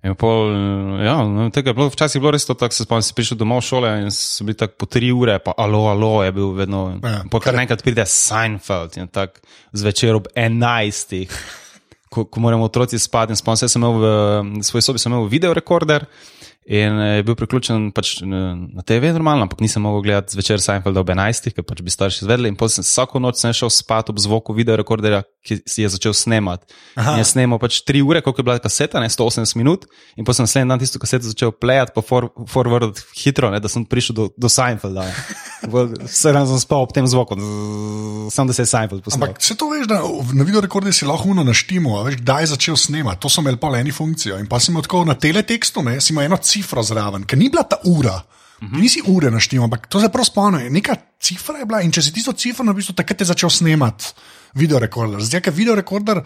In 0.05 0.13
pol, 0.13 0.51
ja, 1.01 1.15
no, 1.25 1.47
tega 1.49 1.71
je 1.73 1.77
bilo, 1.79 1.89
včasih 1.89 2.19
je 2.19 2.21
bilo 2.21 2.31
res 2.35 2.45
to, 2.45 2.53
tako 2.53 2.77
se 2.77 2.85
spomnim, 2.85 3.05
si 3.07 3.15
prišel 3.17 3.39
domov 3.41 3.63
šole 3.65 3.89
in 4.03 4.11
so 4.13 4.45
bili 4.45 4.53
tako 4.59 4.77
po 4.83 4.85
tri 4.85 5.09
ure, 5.09 5.39
pa 5.41 5.55
alo, 5.57 5.87
alo 5.89 6.19
je 6.21 6.31
bil 6.35 6.51
vedno. 6.53 6.83
Ja, 7.01 7.23
Ja, 7.25 7.39
kar- 7.41 7.57
naenkrat 7.57 7.81
pride 7.83 8.05
Seinfeld 8.05 8.99
in 9.01 9.09
tako 9.09 9.41
zvečer 9.73 10.19
ob 10.21 10.29
enajstih. 10.37 11.33
Ko, 12.13 12.23
ko 12.29 12.39
moramo 12.39 12.69
otroci 12.69 12.99
spati, 13.01 13.33
in 13.33 13.39
spomnim 13.41 13.57
se, 13.65 13.67
sem 13.73 13.81
imel 13.81 13.97
v 13.97 14.63
svoji 14.63 14.85
sobi 14.85 15.01
sem 15.01 15.11
imel 15.11 15.25
videorekorder 15.27 16.05
in 16.65 16.99
eh, 16.99 17.15
je 17.19 17.25
bil 17.27 17.37
priključen 17.37 17.91
pač 17.95 18.17
na 18.25 18.83
TV, 18.85 19.13
normalno, 19.13 19.45
ampak 19.45 19.61
nisem 19.61 19.85
mogel 19.85 20.01
gledati 20.07 20.33
zvečer 20.33 20.61
Seinfelda 20.61 21.03
ob 21.05 21.11
11, 21.13 21.51
ker 21.53 21.65
pač 21.67 21.83
bi 21.85 21.93
starši 21.93 22.23
izvedeli. 22.25 22.49
In 22.49 22.57
potem 22.59 22.81
sem 22.81 22.87
vsako 22.87 23.21
noč 23.21 23.41
sem 23.41 23.53
šel 23.53 23.69
spat 23.73 24.09
ob 24.13 24.21
zvoku 24.21 24.55
videorekorderja, 24.57 25.23
ki 25.45 25.59
si 25.69 25.83
je 25.83 25.89
začel 25.93 26.13
snemati. 26.17 26.65
In 26.97 27.19
je 27.21 27.25
snemal 27.29 27.59
pač 27.61 27.83
3 27.85 28.01
ure, 28.01 28.21
koliko 28.25 28.41
je 28.41 28.47
bila 28.47 28.57
kaseta, 28.61 28.99
ne 29.03 29.09
180 29.11 29.53
minut, 29.59 29.85
in 30.17 30.25
potem 30.25 30.41
sem 30.41 30.49
naslednji 30.49 30.71
dan 30.73 30.81
tisto 30.81 31.01
kaseto 31.01 31.29
začel 31.29 31.53
plejati 31.53 32.01
for, 32.01 32.31
forward 32.49 32.97
hitro, 33.13 33.51
ne, 33.53 33.61
da 33.61 33.69
sem 33.69 33.85
prišel 33.85 34.17
do, 34.17 34.25
do 34.33 34.49
Seinfelda. 34.49 35.05
Vse 36.05 36.33
dan 36.33 36.49
sem 36.49 36.61
spal 36.61 36.85
ob 36.85 36.93
tem 36.95 37.05
zvoku, 37.09 37.37
samo 38.33 38.49
da 38.49 38.57
se 38.57 38.65
je 38.65 38.71
Seinfeld 38.73 39.05
posnel. 39.05 39.29
Ampak 39.29 39.43
se 39.45 39.57
to 39.57 39.69
veš, 39.69 39.87
da 39.89 40.01
na 40.33 40.45
videorekordu 40.47 40.93
si 40.93 41.05
lahko 41.05 41.29
uno 41.33 41.45
naštimo, 41.45 41.99
a 41.99 42.05
veš, 42.09 42.19
kdaj 42.21 42.47
je 42.47 42.51
začel 42.55 42.79
snemati. 42.79 43.21
To 43.21 43.29
so 43.29 43.45
imeli 43.45 43.61
pa 43.61 43.73
eni 43.77 43.93
funkcijo. 43.93 44.39
In 44.41 44.49
pa 44.49 44.59
si 44.59 44.73
imel 44.73 44.85
tako 44.85 45.05
na 45.05 45.13
teletekstu, 45.13 45.85
ne, 45.85 45.99
si 46.01 46.13
imel 46.13 46.29
eno 46.29 46.41
cifro 46.41 46.83
zraven, 46.85 47.25
ker 47.29 47.37
ni 47.37 47.49
bila 47.53 47.65
ta 47.69 47.81
ura. 47.85 48.17
-huh. 48.67 48.81
Nisi 48.81 49.01
ure 49.05 49.31
naštimo, 49.31 49.63
ampak 49.63 49.87
to 49.87 49.99
se 49.99 50.09
prav 50.09 50.25
spomnim. 50.25 50.73
Neka 50.73 50.95
cifra 51.19 51.59
je 51.59 51.65
bila 51.65 51.81
in 51.81 51.91
če 51.91 52.01
si 52.01 52.13
tisto 52.13 52.33
cifro 52.33 52.65
napisal, 52.65 52.95
takrat 52.95 53.21
je 53.21 53.25
začel 53.25 53.49
snemati 53.49 54.05
videorekorder. 54.53 55.23
Zdaj, 55.23 55.41
ker 55.41 55.53
videorekorder, 55.53 56.23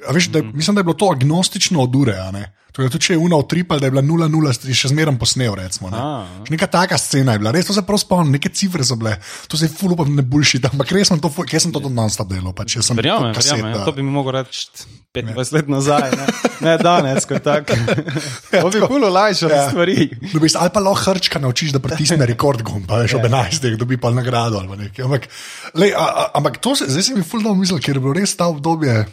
a 0.00 0.12
veš, 0.12 0.28
da, 0.28 0.38
je- 0.38 0.50
mislim, 0.52 0.74
da 0.74 0.80
je 0.80 0.84
bilo 0.84 0.94
to 0.96 1.08
agnostično 1.08 1.80
od 1.80 1.94
ure. 1.96 2.18
ne. 2.32 2.44
Torej, 2.74 2.90
tudi 2.90 3.04
če 3.04 3.12
je 3.12 3.18
uno 3.20 3.38
utripal, 3.38 3.78
da 3.78 3.86
je 3.86 3.92
bila 3.92 4.02
0-0, 4.02 4.26
si 4.52 4.74
še 4.74 4.88
zmeraj 4.88 5.14
posnel. 5.14 5.54
Recimo, 5.54 5.90
ne. 5.90 5.96
A. 5.96 6.26
Neka 6.44 6.66
taka 6.66 6.98
scena 6.98 7.32
je 7.32 7.38
bila, 7.38 7.52
res 7.52 7.66
to 7.66 7.72
se 7.72 7.82
prav 7.82 7.94
spomnim, 7.96 8.32
neke 8.32 8.50
cifre 8.50 8.82
so 8.82 8.96
bile, 8.96 9.12
to 9.46 9.54
se 9.54 9.64
je 9.64 9.70
fulupam 9.70 10.10
ne 10.10 10.22
bulši, 10.24 10.58
ampak 10.64 10.90
res 10.90 11.06
sem 11.06 11.20
to, 11.20 11.30
jaz 11.46 11.62
sem 11.62 11.70
to 11.70 11.78
tudi 11.78 11.94
non-stop 11.94 12.26
delal. 12.26 12.50
Pač, 12.52 12.74
Verjamem, 12.74 13.30
verjamem. 13.30 13.72
da- 13.72 13.84
To 13.84 13.92
bi 13.92 14.02
mi 14.02 14.10
mogel 14.10 14.32
reči 14.34 14.66
25 15.12 15.52
let 15.52 15.68
nazaj, 15.68 16.10
ne, 16.10 16.26
ne 16.60 16.74
danes, 16.76 17.22
kot 17.24 17.38
tak. 17.40 17.70
To 18.50 18.66
bi 18.68 18.82
puno 18.82 19.06
lajšalo 19.08 19.54
Ja. 19.54 19.70
stvari. 19.70 20.10
Dobiš, 20.28 20.56
ali 20.56 20.70
pa 20.70 20.80
lahko 20.80 21.12
hrčka 21.12 21.38
naučiš, 21.38 21.70
da 21.70 21.78
pritisne 21.78 22.26
rekord 22.26 22.58
gumb, 22.60 22.86
pa 22.86 22.98
veš, 22.98 23.14
ob 23.14 23.22
11, 23.22 23.76
dobi 23.76 23.94
pa 23.96 24.10
nagrado 24.10 24.58
ali 24.58 24.76
nekaj. 24.80 25.04
Ampak, 25.04 25.30
lej, 25.74 25.94
a, 25.94 26.02
a, 26.02 26.30
ampak 26.34 26.58
to 26.58 26.74
se, 26.74 26.90
zdaj 26.90 27.02
se 27.04 27.14
mi 27.14 27.22
fuldo 27.22 27.54
mislil, 27.54 27.78
ker 27.78 27.94
je 27.94 28.02
bilo 28.02 28.12
res 28.12 28.34
ta 28.34 28.50
obdobje, 28.50 29.06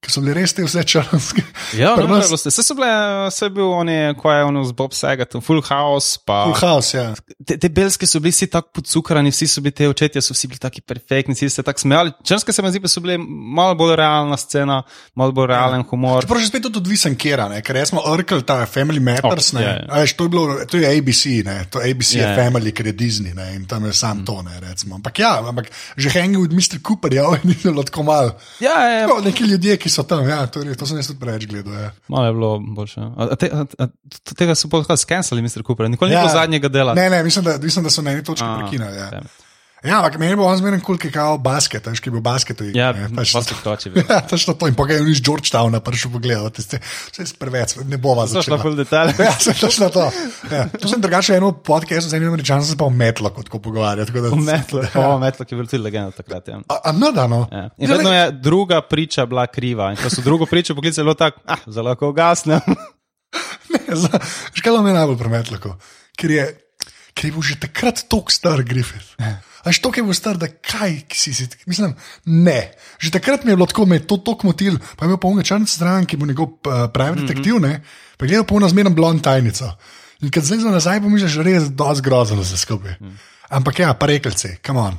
ki 0.00 0.08
so 0.08 0.22
bili 0.24 0.32
res 0.32 0.54
te 0.56 0.64
vse 0.64 0.80
črnske. 0.88 1.42
Ja, 1.76 1.90
no, 2.00 2.06
nas- 2.08 2.30
vse 2.32 2.62
so 2.64 2.72
bile, 2.74 2.88
vse 3.28 3.44
je 3.44 3.50
bil 3.52 3.68
on, 3.68 3.88
je, 3.88 4.14
ko 4.16 4.30
je 4.32 4.44
on 4.44 4.56
z 4.64 4.72
Bob 4.72 4.94
Saget, 4.96 5.34
Full 5.44 5.60
House. 5.68 6.16
Pa, 6.24 6.38
Full 6.46 6.56
house, 6.56 6.94
ja. 6.96 7.10
te, 7.44 7.58
te 7.60 7.68
belske 7.68 8.08
so 8.08 8.16
bili 8.18 8.32
vsi 8.32 8.48
tako 8.48 8.70
podcukrani, 8.80 9.28
vsi 9.30 9.46
so 9.46 9.60
bili 9.60 9.76
te 9.76 9.88
očetje, 9.88 10.22
so 10.22 10.32
vsi 10.32 10.48
bili 10.48 10.58
taki 10.58 10.80
perfektni, 10.80 11.36
vsi 11.36 11.50
se 11.52 11.62
tako 11.62 11.80
smejali. 11.80 12.14
Črnske 12.24 12.48
se 12.52 12.62
mi 12.62 12.70
zdi, 12.70 12.80
pa 12.80 12.88
so 12.88 13.02
bile 13.04 13.18
malo 13.20 13.76
bolj 13.76 13.92
realna 14.00 14.36
scena, 14.36 14.80
malo 15.14 15.36
bolj 15.36 15.50
realen 15.52 15.84
humor. 15.84 16.24
Čeprav 16.24 16.40
že 16.40 16.48
spet 16.48 16.64
to 16.64 16.72
odvisen 16.74 17.14
kera, 17.14 17.48
ne? 17.48 17.60
ker 17.60 17.76
smo 17.84 18.00
Urkel, 18.08 18.40
ta 18.42 18.64
Family 18.66 19.00
Matters, 19.00 19.52
Oh, 19.52 19.60
ne. 19.60 19.66
ja, 19.66 19.74
ja. 19.74 19.84
A 19.90 20.00
veš, 20.00 20.16
to, 20.16 20.24
je 20.24 20.32
bilo, 20.32 20.44
to 20.64 20.80
je 20.80 20.88
ABC, 20.88 21.22
ne? 21.44 21.58
to 21.68 21.78
ABC 21.78 22.14
Ja, 22.14 22.22
je 22.22 22.26
ja. 22.26 22.36
Family, 22.40 22.72
ker 22.72 22.88
je 22.88 22.96
Disney 22.96 23.36
ne? 23.36 23.50
in 23.54 23.68
tam 23.68 23.84
je 23.84 23.92
Mm. 23.92 24.00
sam 24.00 24.24
to, 24.24 24.40
ne 24.42 24.56
recimo. 24.64 24.96
Ampak 24.96 25.18
ja, 25.18 25.44
ampak 25.44 25.68
že 25.96 26.08
hangi 26.10 26.40
od 26.40 26.52
Mr. 26.52 26.80
Cooperja, 26.80 27.28
ni 27.44 27.52
bilo 27.62 27.84
tako 27.84 28.02
malo. 28.02 28.32
Ja, 28.64 28.72
ja, 28.80 28.90
ja. 28.96 29.06
Tako, 29.06 29.20
neki 29.28 29.44
ljudje, 29.44 29.76
ki 29.76 29.89
so 29.90 30.02
tam, 30.02 30.28
ja, 30.28 30.46
to, 30.46 30.62
je, 30.62 30.74
to 30.78 30.86
sem 30.86 30.98
jaz 31.00 31.10
tudi 31.10 31.20
preveč 31.20 31.46
gledal. 31.50 31.74
Ja. 31.74 31.90
Malo 32.08 32.26
je 32.26 32.32
bilo 32.32 32.50
boljše. 32.58 33.00
A, 33.00 33.28
a, 33.30 33.36
te, 33.36 33.50
a, 33.52 33.66
a, 33.78 33.88
tega 34.38 34.54
so 34.54 34.70
pa 34.70 34.96
skenirali, 34.96 35.42
Mr. 35.42 35.66
Cooper, 35.66 35.90
nikoli 35.90 36.12
Ja. 36.12 36.22
ni 36.22 36.26
bilo 36.26 36.40
zadnjega 36.40 36.68
dela. 36.68 36.94
Ne, 36.94 37.10
ne, 37.10 37.22
mislim, 37.22 37.44
da, 37.44 37.58
mislim, 37.62 37.84
da 37.84 37.90
so 37.90 38.02
na 38.02 38.12
eni 38.16 38.24
točki 38.24 38.46
prekinili. 38.58 38.96
Ja. 38.96 39.10
it. 39.20 39.49
Ja, 39.80 39.98
ampak 39.98 40.18
meni 40.18 40.36
bo 40.36 40.44
on 40.44 40.56
zmeren 40.56 40.80
kul, 40.80 40.96
ki 40.96 41.08
je 41.08 41.22
basket, 41.38 41.86
veš, 41.86 42.00
ki 42.00 42.08
je 42.08 42.12
bil 42.12 42.20
basket. 42.20 42.60
Ja, 42.74 42.92
ne, 42.92 43.08
pa 43.08 43.22
točno 43.22 43.42
se 43.42 43.54
to. 43.54 43.60
toči. 43.64 43.92
Ja, 43.94 44.20
točno 44.22 44.54
to. 44.54 44.68
In 44.68 44.74
pa 44.74 44.84
je 44.86 44.98
iz 45.06 45.20
Georgetowna 45.20 45.80
prišel 45.80 46.10
pogledati, 46.10 46.62
vse 46.62 46.78
je 47.18 47.26
preveč, 47.34 47.76
ne 47.84 47.96
bova 47.96 48.24
je 48.24 48.28
šlo 48.28 48.40
začela. 48.40 48.58
full 48.58 48.76
detalj. 48.76 49.12
Ja, 49.20 49.32
sem 49.32 49.54
točno 49.54 49.88
to. 49.88 50.10
Ja. 50.50 50.68
To 50.70 50.88
sem 50.88 51.00
drugače 51.00 51.34
eno 51.34 51.52
podcast 51.54 52.08
z 52.08 52.14
enim 52.14 52.28
američanom, 52.28 52.64
se 52.64 52.76
pa 52.76 52.84
o 52.84 52.90
metlo 52.90 53.30
kot 53.30 53.48
ko 53.48 53.58
pogovarja. 53.58 54.04
tako 54.04 54.20
da- 54.20 54.36
Metlo, 54.36 54.82
Ja. 54.84 54.90
oh, 55.06 55.20
metlo, 55.20 55.44
ki 55.44 55.54
je 55.54 55.58
bil 55.58 55.66
tudi 55.66 55.82
legenda 55.82 56.10
takrat. 56.12 56.48
Ja. 56.48 56.60
A, 56.68 56.80
a 56.84 56.92
no, 56.92 57.12
da, 57.12 57.26
no. 57.26 57.46
Ja. 57.50 57.68
In 57.78 57.88
vedno 57.88 58.12
je 58.12 58.30
druga 58.32 58.80
priča 58.82 59.26
bila 59.26 59.46
kriva. 59.46 59.90
In 59.90 59.96
ko 59.96 60.10
so 60.10 60.20
drugo 60.20 60.46
pričo 60.46 60.74
poklicali, 60.74 61.00
je 61.00 61.06
bilo 61.06 61.14
tako, 61.16 61.40
ah, 61.46 61.64
zelo 61.66 61.88
lahko 61.88 62.08
ugasnem. 62.08 62.60
Škalo 64.54 64.82
me 64.82 64.90
je 64.90 64.94
najbolj 64.94 65.18
prometlo, 65.18 65.58
ker 66.16 66.30
je, 66.30 66.44
ker 67.14 67.24
je 67.26 67.32
bil 67.32 67.42
že 67.42 67.56
takrat 67.60 68.04
tako 68.08 68.30
star 68.30 68.62
Griffith. 68.62 69.14
Až 69.64 69.78
to, 69.84 69.90
ki 69.92 70.00
je 70.00 70.06
bil 70.08 70.16
star, 70.16 70.38
da 70.40 70.48
kaj 70.48 71.02
si 71.12 71.34
si, 71.36 71.48
mislim, 71.68 71.92
ne. 72.24 72.72
Že 72.98 73.12
takrat 73.18 73.44
mi 73.44 73.52
je 73.52 73.58
bilo 73.58 73.68
tako, 73.68 73.86
me 73.86 74.00
je 74.00 74.06
to 74.06 74.16
tako 74.16 74.48
motil, 74.48 74.78
pa 74.96 75.04
je 75.04 75.10
imel 75.10 75.20
polno 75.20 75.44
črnce 75.44 75.74
stran, 75.76 76.06
ki 76.08 76.16
bo 76.16 76.28
njegov 76.28 76.46
uh, 76.48 76.86
pravi 76.92 77.20
detektiv, 77.22 77.60
ne, 77.60 77.82
pa 78.16 78.24
je 78.24 78.32
gledal 78.32 78.48
polno 78.48 78.68
zmerno 78.68 78.94
blond 78.96 79.20
tajnico. 79.24 79.68
In 80.20 80.32
kad 80.32 80.44
zdaj 80.44 80.64
za 80.64 80.70
nazaj 80.70 81.00
pomisliš, 81.00 81.32
že 81.32 81.44
res 81.44 81.68
dosti 81.72 82.04
grozno 82.04 82.44
se 82.44 82.56
skupaj. 82.56 82.96
Ampak 83.50 83.78
ja, 83.78 83.94
pa 83.94 84.06
rekelce, 84.06 84.56
come 84.66 84.80
on. 84.80 84.98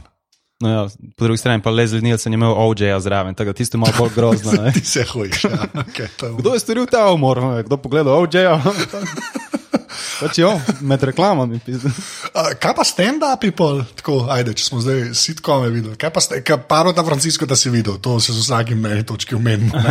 No, 0.62 0.70
ja, 0.70 0.82
po 1.18 1.26
drugi 1.26 1.38
strani 1.38 1.62
pa 1.62 1.72
Leslie 1.74 2.02
Nielsen 2.02 2.34
je 2.34 2.38
imel 2.38 2.54
OJ-ja 2.54 3.00
zraven, 3.00 3.36
tako 3.36 3.50
da 3.50 3.54
tisto 3.54 3.78
je 3.78 3.80
malo 3.80 3.94
bolj 3.98 4.10
grozno. 4.16 4.52
Ti 4.74 4.86
se 4.86 5.04
hojiš. 5.04 5.44
Ja. 5.44 5.66
Okay, 5.74 6.38
Kdo 6.38 6.54
je 6.54 6.60
storil 6.60 6.86
ta 6.86 7.10
umor? 7.12 7.64
Kdo 7.66 7.78
pogleda 7.78 8.14
OJ-ja? 8.14 8.62
Pač 10.22 10.38
jo, 10.38 10.52
med 10.86 11.02
reklamami. 11.10 11.58
A, 12.38 12.52
kaj 12.62 12.74
pa 12.78 12.84
stand-upi, 12.86 13.50
pol, 13.58 13.82
tako, 13.98 14.20
ajde, 14.30 14.54
če 14.58 14.68
smo 14.68 14.82
zdaj 14.84 15.00
sitkome 15.18 15.72
videli, 15.74 15.98
kaj 16.00 16.12
pa 16.14 16.22
ste, 16.22 16.42
kaj 16.46 16.60
paro 16.70 16.94
da 16.94 17.06
Francisco, 17.08 17.48
da 17.50 17.58
si 17.58 17.72
videl, 17.74 17.98
to 18.04 18.20
se 18.22 18.36
z 18.36 18.44
vsakim 18.44 18.84
na 18.84 18.94
eni 18.94 19.06
točki 19.08 19.34
umenimo, 19.38 19.82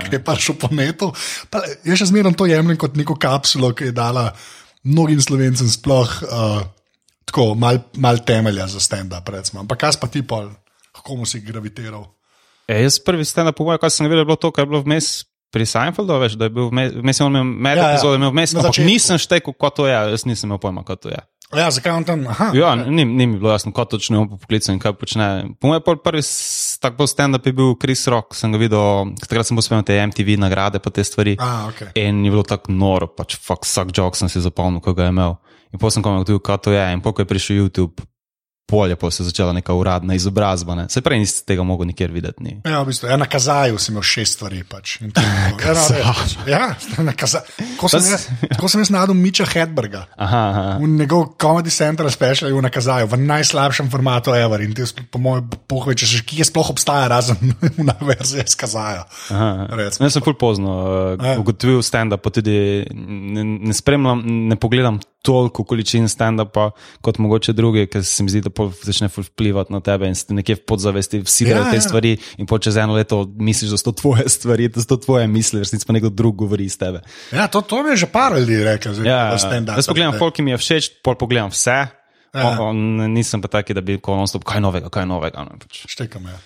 ki 0.00 0.14
je 0.16 0.22
pa 0.24 0.36
šel 0.40 0.56
po 0.60 0.72
netu. 0.72 1.10
Pa, 1.52 1.60
jaz 1.84 2.00
še 2.00 2.08
zmeraj 2.12 2.38
to 2.40 2.48
jemljem 2.48 2.80
kot 2.80 2.96
neko 2.96 3.18
kapsulo, 3.20 3.74
ki 3.76 3.90
je 3.90 3.96
dala 3.96 4.30
mnogim 4.86 5.20
slovencem 5.20 5.68
sploh 5.68 6.16
uh, 6.24 6.64
tako 7.28 7.52
mal, 7.58 7.82
mal 8.00 8.22
temelja 8.24 8.70
za 8.72 8.80
stand-up, 8.80 9.28
recimo. 9.34 9.60
Ampak 9.66 9.84
kaj 9.84 10.00
pa 10.00 10.08
ti 10.08 10.24
pol, 10.24 10.48
komu 11.04 11.28
si 11.28 11.42
gravitiral? 11.44 12.06
E, 12.64 12.80
jaz 12.86 12.96
prvi 13.04 13.28
stand-up, 13.28 13.58
po 13.58 13.68
mojem, 13.68 13.82
kar 13.82 13.92
sem 13.92 14.08
videl, 14.08 14.24
je 14.24 14.30
bilo 14.32 14.40
to, 14.40 14.54
kar 14.54 14.64
je 14.64 14.72
bilo 14.72 14.86
vmes 14.86 15.26
pri 15.56 15.64
Seinfeldu, 15.66 16.18
veš, 16.18 16.36
da 16.36 16.46
je 16.46 16.52
bil 16.52 16.68
vmes, 16.68 17.20
on 17.20 17.32
imel 17.32 17.44
med 17.46 17.74
Ja, 17.74 17.86
ja. 17.86 17.94
epizode, 17.94 18.18
imel 18.18 18.30
vmes, 18.30 18.52
ampak 18.54 18.76
nisem 18.82 19.16
štekel, 19.18 19.56
kot 19.56 19.74
to 19.74 19.86
je, 19.86 19.96
jaz 20.12 20.24
nisem 20.24 20.48
imel 20.48 20.60
pojma, 20.60 20.84
kot 20.84 21.00
to 21.00 21.10
je. 21.10 21.22
Ja, 21.52 21.70
zakaj 21.70 21.92
on 21.92 22.02
tam? 22.02 22.24
Aha, 22.26 22.48
Ja, 22.52 22.72
ni, 22.74 23.04
ni 23.06 23.24
mi 23.24 23.36
bilo 23.36 23.48
jasno, 23.48 23.70
kot 23.70 23.88
točno 23.88 24.12
je 24.12 24.20
on 24.20 24.28
po 24.28 24.36
poklicu 24.36 24.72
in 24.72 24.78
kaj 24.78 24.92
počne. 24.94 25.26
Po 25.56 25.68
mojem, 25.68 25.78
prvi 25.96 26.18
s- 26.20 26.74
tak 26.76 26.96
bolj 26.96 27.06
stand-up 27.08 27.46
je 27.46 27.52
bil 27.52 27.76
Chris 27.76 28.02
Rock, 28.06 28.34
sem 28.34 28.50
ga 28.50 28.58
videl, 28.58 28.82
takrat 29.16 29.46
sem 29.46 29.54
bil 29.54 29.62
spremljal 29.62 29.86
te 29.86 29.94
MTV 30.02 30.34
nagrade 30.36 30.78
pa 30.78 30.90
te 30.90 31.00
stvari. 31.00 31.36
A, 31.38 31.70
okay. 31.70 31.94
In 31.96 32.18
je 32.20 32.30
bilo 32.30 32.42
tako 32.42 32.74
noro, 32.74 33.06
pač 33.08 33.38
fuck, 33.38 33.62
vsak 33.62 33.94
jok 33.94 34.16
sem 34.16 34.26
si 34.26 34.42
zapomnil, 34.42 34.80
ko 34.80 34.90
ga 34.92 35.06
je 35.06 35.14
imel. 35.14 35.38
In 35.70 35.78
potem 35.78 35.90
sem 35.92 36.02
komentil, 36.02 36.38
kaj 36.40 36.58
to 36.60 36.70
je. 36.70 36.82
In 36.88 36.98
potem, 36.98 37.14
ko 37.14 37.22
je 37.22 37.30
prišel 37.30 37.54
YouTube, 37.60 37.94
polje, 38.66 38.96
pa 38.96 39.10
se 39.10 39.22
je 39.22 39.26
začela 39.26 39.52
neka 39.52 39.72
uradna 39.72 40.14
izobrazba. 40.14 40.74
Ne. 40.74 40.88
Se 40.88 41.00
prej 41.00 41.18
nisi 41.18 41.44
tega 41.46 41.62
mogel 41.62 41.86
nikjer 41.86 42.10
videti. 42.10 42.42
Ni. 42.42 42.56
Ja, 42.64 42.80
v 42.82 42.86
bistvu, 42.86 43.06
ja, 43.06 43.16
na 43.16 43.26
kazaju 43.26 43.78
sem 43.78 43.94
imel 43.94 44.02
šest 44.02 44.32
stvari. 44.34 44.64
Pač. 44.64 44.96
Ja, 45.56 45.72
no, 45.72 45.84
res. 45.88 46.32
Ja, 46.46 46.64
na 46.98 47.12
kazaju. 47.12 47.44
Ko 47.78 47.88
sem 47.88 48.00
jaz- 48.02 48.26
ko 48.58 48.68
sem 48.68 48.80
jaz 48.80 48.90
nadal 48.90 49.14
Miča 49.14 49.46
Hedberga. 49.46 50.06
Aha, 50.16 50.42
aha. 50.50 50.64
V 50.78 50.88
njegov 50.88 51.36
Comedy 51.36 51.70
Central 51.70 52.10
special 52.10 52.50
je 52.50 52.56
v 52.56 52.62
nakazaju, 52.62 53.06
v 53.06 53.18
najslabšem 53.20 53.90
formatu 53.90 54.34
ever. 54.34 54.60
In 54.60 54.74
ti, 54.74 54.82
po 55.10 55.18
mojem, 55.18 55.46
pohoj, 55.68 55.94
če 55.94 56.06
še 56.06 56.24
kje 56.24 56.48
sploh 56.50 56.72
obstaja, 56.72 57.06
razen 57.08 57.36
v 57.78 58.08
verziji 58.10 58.46
kazaja. 58.56 59.04
Recimo. 59.70 60.06
Jaz 60.06 60.16
sem 60.16 60.22
ful 60.22 60.34
pozno 60.34 60.72
uh, 60.72 61.24
Ja. 61.26 61.36
ugotovil 61.38 61.82
stand-up, 61.82 62.26
tudi 62.32 62.82
ne, 62.94 63.42
ne 63.68 63.74
spremljam, 63.74 64.20
ne 64.50 64.56
pogledam 64.56 64.98
toliko 65.26 65.64
količin 65.66 66.06
stand-upa 66.08 66.70
kot 67.02 67.18
mogoče 67.18 67.52
drugi, 67.52 67.86
ker 67.90 68.04
se 68.06 68.22
mi 68.22 68.30
zdi, 68.30 68.40
da 68.40 68.50
pol 68.50 68.55
začne 68.82 69.08
vplivati 69.08 69.72
na 69.72 69.80
tebe 69.80 70.08
in 70.08 70.16
si 70.16 70.24
nekje 70.32 70.56
v 70.56 70.64
podzavesti 70.64 71.20
vsi 71.20 71.44
Ja, 71.44 71.58
ja, 71.58 71.70
te 71.70 71.76
ja. 71.76 71.84
stvari 71.84 72.16
in 72.40 72.48
po 72.48 72.56
čez 72.58 72.76
eno 72.76 72.96
leto 72.96 73.28
misliš, 73.36 73.70
da 73.70 73.78
so 73.78 73.92
to 73.92 73.92
tvoje 73.92 74.24
stvari, 74.36 74.68
da 74.68 74.80
so 74.80 74.88
to 74.88 74.96
tvoje 74.96 75.28
misli, 75.28 75.60
resnici 75.60 75.86
pa 75.86 75.92
nekdo 75.92 76.08
drug 76.08 76.36
govori 76.36 76.64
iz 76.64 76.78
tebe. 76.78 77.04
Ja, 77.30 77.46
to, 77.46 77.60
to 77.60 77.82
mi 77.82 77.92
je 77.92 77.96
že 77.96 78.08
par 78.08 78.32
ljudi 78.32 78.64
rekel, 78.64 78.94
zdaj, 78.94 79.04
Ja, 79.04 79.20
v 79.34 79.38
stand-up. 79.38 79.76
jaz 79.76 79.86
pogledam, 79.86 80.16
koliko 80.18 80.42
mi 80.42 80.50
je 80.50 80.58
všeč, 80.58 80.84
pol 81.04 81.14
pogledam 81.14 81.52
vse. 81.52 81.86
Ja. 82.36 82.42
On, 82.44 82.58
on, 82.60 82.76
nisem 83.12 83.40
pa 83.40 83.48
taki, 83.48 83.72
da 83.72 83.80
bi 83.80 83.96
ko 83.96 84.12
non-stop, 84.16 84.44
kaj 84.44 84.60
novega, 84.60 84.90
kaj 84.92 85.06
novega. 85.08 85.40
Ne, 85.46 85.56
pač. 85.56 85.86
Štekam, 85.88 86.26
ja. 86.28 86.36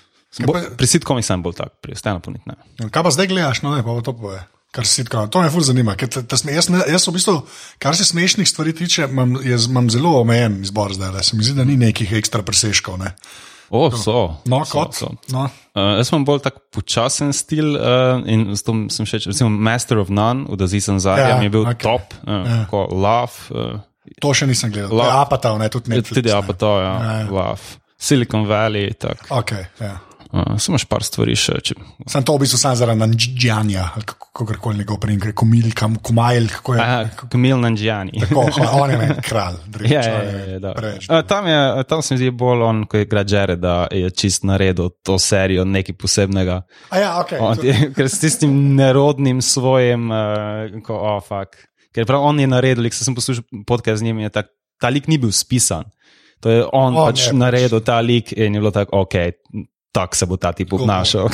Bo, 0.47 0.55
pri 0.79 0.87
sitkomi 0.87 1.23
sem 1.27 1.43
bolj 1.43 1.59
tak, 1.59 1.73
pri 1.83 1.99
stand-upu 1.99 2.31
niti 2.31 2.47
ne. 2.47 2.55
Kaj 2.95 3.03
pa 3.03 3.11
zdaj 3.11 3.27
gledaš, 3.27 3.63
no 3.67 3.75
ne, 3.75 3.83
pa 3.83 3.97
to 3.99 4.15
poje. 4.15 4.39
Kar 4.71 4.87
se 4.87 4.95
sitka, 4.95 5.27
to 5.27 5.43
me 5.43 5.51
ful 5.51 5.61
zanima. 5.63 5.97
ker 5.97 6.09
te- 6.09 6.23
te 6.23 6.37
sme- 6.37 6.53
Jaz, 6.53 6.69
ne- 6.69 6.85
jaz 6.89 7.09
v 7.09 7.13
bistvu, 7.13 7.43
kar 7.79 7.97
se 7.97 8.05
smešnih 8.05 8.49
stvari 8.49 8.73
tiče, 8.73 9.03
imam, 9.05 9.37
jaz, 9.45 9.67
imam 9.67 9.91
zelo 9.91 10.21
omejen 10.21 10.61
izbor 10.63 10.93
zdaj. 10.93 11.11
le. 11.11 11.23
Se 11.23 11.37
mi 11.37 11.43
zdi, 11.43 11.55
da 11.55 11.65
ni 11.65 11.77
nekih 11.77 12.13
ekstra 12.13 12.43
preseškov. 12.43 12.99
Ne. 12.99 13.15
O, 13.71 13.91
so. 13.93 14.37
No, 14.47 14.65
so, 14.65 14.73
kot. 14.73 14.95
so. 14.95 15.09
No. 15.29 15.45
Uh, 15.75 15.99
jaz 15.99 16.13
imam 16.13 16.25
bolj 16.25 16.41
tak 16.41 16.55
počasen 16.71 17.33
stil 17.33 17.75
uh, 17.75 17.83
in 18.27 18.57
s 18.57 18.63
tem 18.63 18.89
sem 18.91 19.07
še, 19.07 19.19
recimo, 19.27 19.51
Master 19.51 19.99
of 19.99 20.09
None, 20.09 20.45
v 20.45 20.57
Dazisem 20.57 20.95
Ja, 20.95 20.99
zadnjem 21.01 21.43
je 21.43 21.51
bil 21.51 21.65
okay. 21.65 21.83
top, 21.83 22.15
uh, 22.23 22.29
Ja. 22.29 22.57
ja. 22.63 22.87
Love, 22.91 23.33
uh, 23.51 23.81
To 24.21 24.35
še 24.35 24.47
nisem 24.47 24.71
gledal. 24.71 24.91
La, 24.93 25.21
Apatov, 25.23 25.59
ne, 25.59 25.69
tudi 25.69 25.91
Netflix. 25.91 26.15
tudi 26.15 26.29
ne. 26.29 26.35
Apatow, 26.35 26.79
ja, 26.79 26.95
Ja, 26.95 27.13
ja. 27.21 27.27
Love, 27.31 27.61
Silicon 27.99 28.47
Valley, 28.47 28.95
tako. 28.95 29.23
Okay, 29.31 29.67
ja. 29.81 29.99
Uh, 30.31 30.55
samo 30.63 30.79
še 30.79 30.87
par 30.87 31.03
stvari 31.03 31.35
še. 31.35 31.57
Če, 31.59 31.75
Sem 32.07 32.23
to 32.23 32.37
v 32.37 32.45
bistvu 32.45 32.59
sam 32.61 32.77
zaradi 32.79 33.01
Nanjanja, 33.03 33.89
ali 33.99 34.07
kako 34.07 34.47
koli 34.63 34.79
njegov 34.79 35.01
primek, 35.03 35.33
Komil, 35.35 35.73
kam, 35.75 35.97
Kumajl, 35.99 36.47
kako 36.53 36.77
je. 36.77 36.83
Aha, 36.85 37.27
Kamil 37.33 37.59
Nanjani. 37.59 38.23
Tako, 38.23 38.45
on 38.83 38.93
je 38.95 38.99
meni 39.01 39.17
kralj. 39.27 39.59
drugič, 39.67 39.91
Ja, 39.91 40.05
ja, 40.07 40.21
ja, 40.23 40.45
ja, 40.55 40.75
preveč. 40.77 41.09
A, 41.11 41.23
tam, 41.27 41.49
je, 41.51 41.59
tam 41.91 42.03
se 42.07 42.15
mi 42.15 42.21
zdi 42.23 42.31
bolj 42.31 42.63
on, 42.69 42.85
ko 42.87 43.01
je 43.01 43.09
igra 43.09 43.25
Jared, 43.27 43.59
da 43.59 43.75
je 43.91 44.13
čist 44.15 44.47
naredil 44.47 44.93
to 45.03 45.19
serijo 45.19 45.65
nekaj 45.67 45.99
posebnega. 45.99 46.61
A 46.95 47.03
ja, 47.03 47.11
okay. 47.25 47.43
On, 47.43 47.59
je, 47.67 47.75
ker 47.99 48.07
s 48.07 48.23
tistim 48.23 48.55
nerodnim 48.79 49.43
svojim, 49.43 50.07
uh, 50.15 50.79
ko, 50.87 50.95
oh, 50.95 51.19
fuck. 51.27 51.59
Ker 51.91 52.07
prav 52.07 52.23
on 52.23 52.39
je 52.39 52.47
naredil, 52.47 52.87
ker 52.87 53.03
sem 53.03 53.19
poslušal 53.19 53.65
podcast 53.67 53.99
z 53.99 54.07
njim, 54.07 54.23
je 54.29 54.31
tak, 54.39 54.55
ta 54.79 54.95
lik 54.95 55.11
ni 55.11 55.19
bil 55.19 55.35
spisan. 55.35 55.91
To 56.41 56.55
je 56.55 56.63
on, 56.71 56.95
On 56.95 57.11
pač 57.11 57.27
je 57.27 57.35
pač. 57.35 57.41
naredil 57.43 57.83
ta 57.85 57.99
lik 57.99 58.31
in 58.33 58.55
je 58.55 58.63
bilo 58.63 58.71
tako, 58.73 59.03
ok, 59.05 59.35
tako 59.93 60.17
se 60.17 60.27
bo 60.27 60.37
ta 60.37 60.53
tip 60.53 60.73
obnašal. 60.73 61.29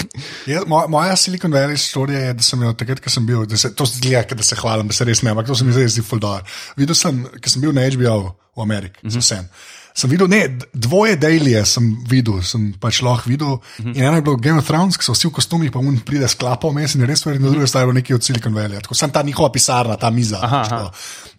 Ja, 0.46 0.62
moja, 0.66 0.86
moja 0.88 1.16
Silicon 1.16 1.52
Valley 1.52 1.76
storija 1.76 2.18
je, 2.18 2.34
da 2.34 2.42
sem 2.42 2.62
jo 2.62 2.72
takrat, 2.72 3.00
ko 3.04 3.10
sem 3.12 3.26
bil, 3.26 3.44
da 3.48 3.58
se, 3.60 3.72
to 3.76 3.84
zgleda, 3.88 4.36
da 4.38 4.44
se 4.46 4.56
hvalim, 4.56 4.88
da 4.88 4.96
se 4.96 5.04
res 5.04 5.22
ne, 5.22 5.32
ampak 5.34 5.48
to 5.50 5.56
se 5.58 5.64
mi 5.64 5.74
zdaj 5.76 5.90
zdi 5.96 6.04
fuldar. 6.06 6.44
Videl 6.76 6.96
sem, 6.96 7.24
ker 7.40 7.52
sem 7.52 7.64
bil 7.64 7.74
na 7.76 7.84
HBO 7.90 8.20
v 8.56 8.62
Ameriki, 8.62 9.00
mm 9.02 9.10
-hmm. 9.10 9.20
sem. 9.20 9.48
Sem 9.96 10.10
videl, 10.10 10.28
ne, 10.28 10.58
dvoje 10.72 11.16
Dailije 11.16 11.64
sem 11.66 11.84
videl, 12.08 12.42
sem 12.42 12.72
pač 12.80 13.02
lahko 13.02 13.30
videl. 13.30 13.48
Mm 13.56 13.84
-hmm. 13.84 13.96
In 13.96 14.02
eno 14.02 14.16
je 14.16 14.22
bilo 14.22 14.36
Game 14.36 14.58
of 14.58 14.66
Thrones, 14.66 14.96
ki 14.96 15.04
so 15.04 15.12
vsi 15.12 15.28
v 15.28 15.32
kostumih, 15.32 15.72
pa 15.72 15.80
mun 15.80 16.00
pride 16.00 16.28
sklapal 16.28 16.72
mes 16.72 16.94
in 16.94 17.00
je 17.00 17.06
res 17.06 17.26
verjetno 17.26 17.50
druge 17.50 17.66
stvari, 17.66 17.92
neki 17.92 18.14
od 18.14 18.24
Silicon 18.24 18.54
Valley. 18.54 18.80
Tako 18.82 18.94
sem 18.94 19.10
ta 19.10 19.22
njihova 19.22 19.52
pisarna, 19.52 19.96
ta 19.96 20.10
miza. 20.10 20.38
Aha, 20.42 20.62
pač 20.62 20.72
aha. 20.72 20.90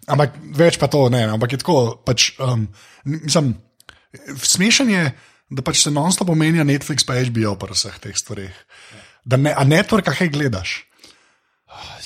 Ampak 0.06 0.30
več 0.56 0.78
pa 0.78 0.86
to 0.86 1.08
ne, 1.08 1.22
ampak 1.24 1.52
je 1.52 1.58
tako, 1.58 2.02
pač, 2.04 2.32
um, 2.38 2.68
mislim, 3.04 3.54
smešen 4.42 4.90
je, 4.90 5.12
da 5.50 5.64
pač 5.64 5.82
se 5.82 5.92
non-stop 5.94 6.30
omenja 6.34 6.66
Netflix 6.66 7.06
pa 7.06 7.16
HBO 7.20 7.56
pri 7.60 7.76
vseh 7.76 7.96
teh 8.02 8.16
stvareh. 8.16 8.56
Da 9.28 9.36
ne, 9.40 9.52
a 9.52 9.64
network, 9.68 10.08
kaj 10.08 10.30
gledaš? 10.32 10.82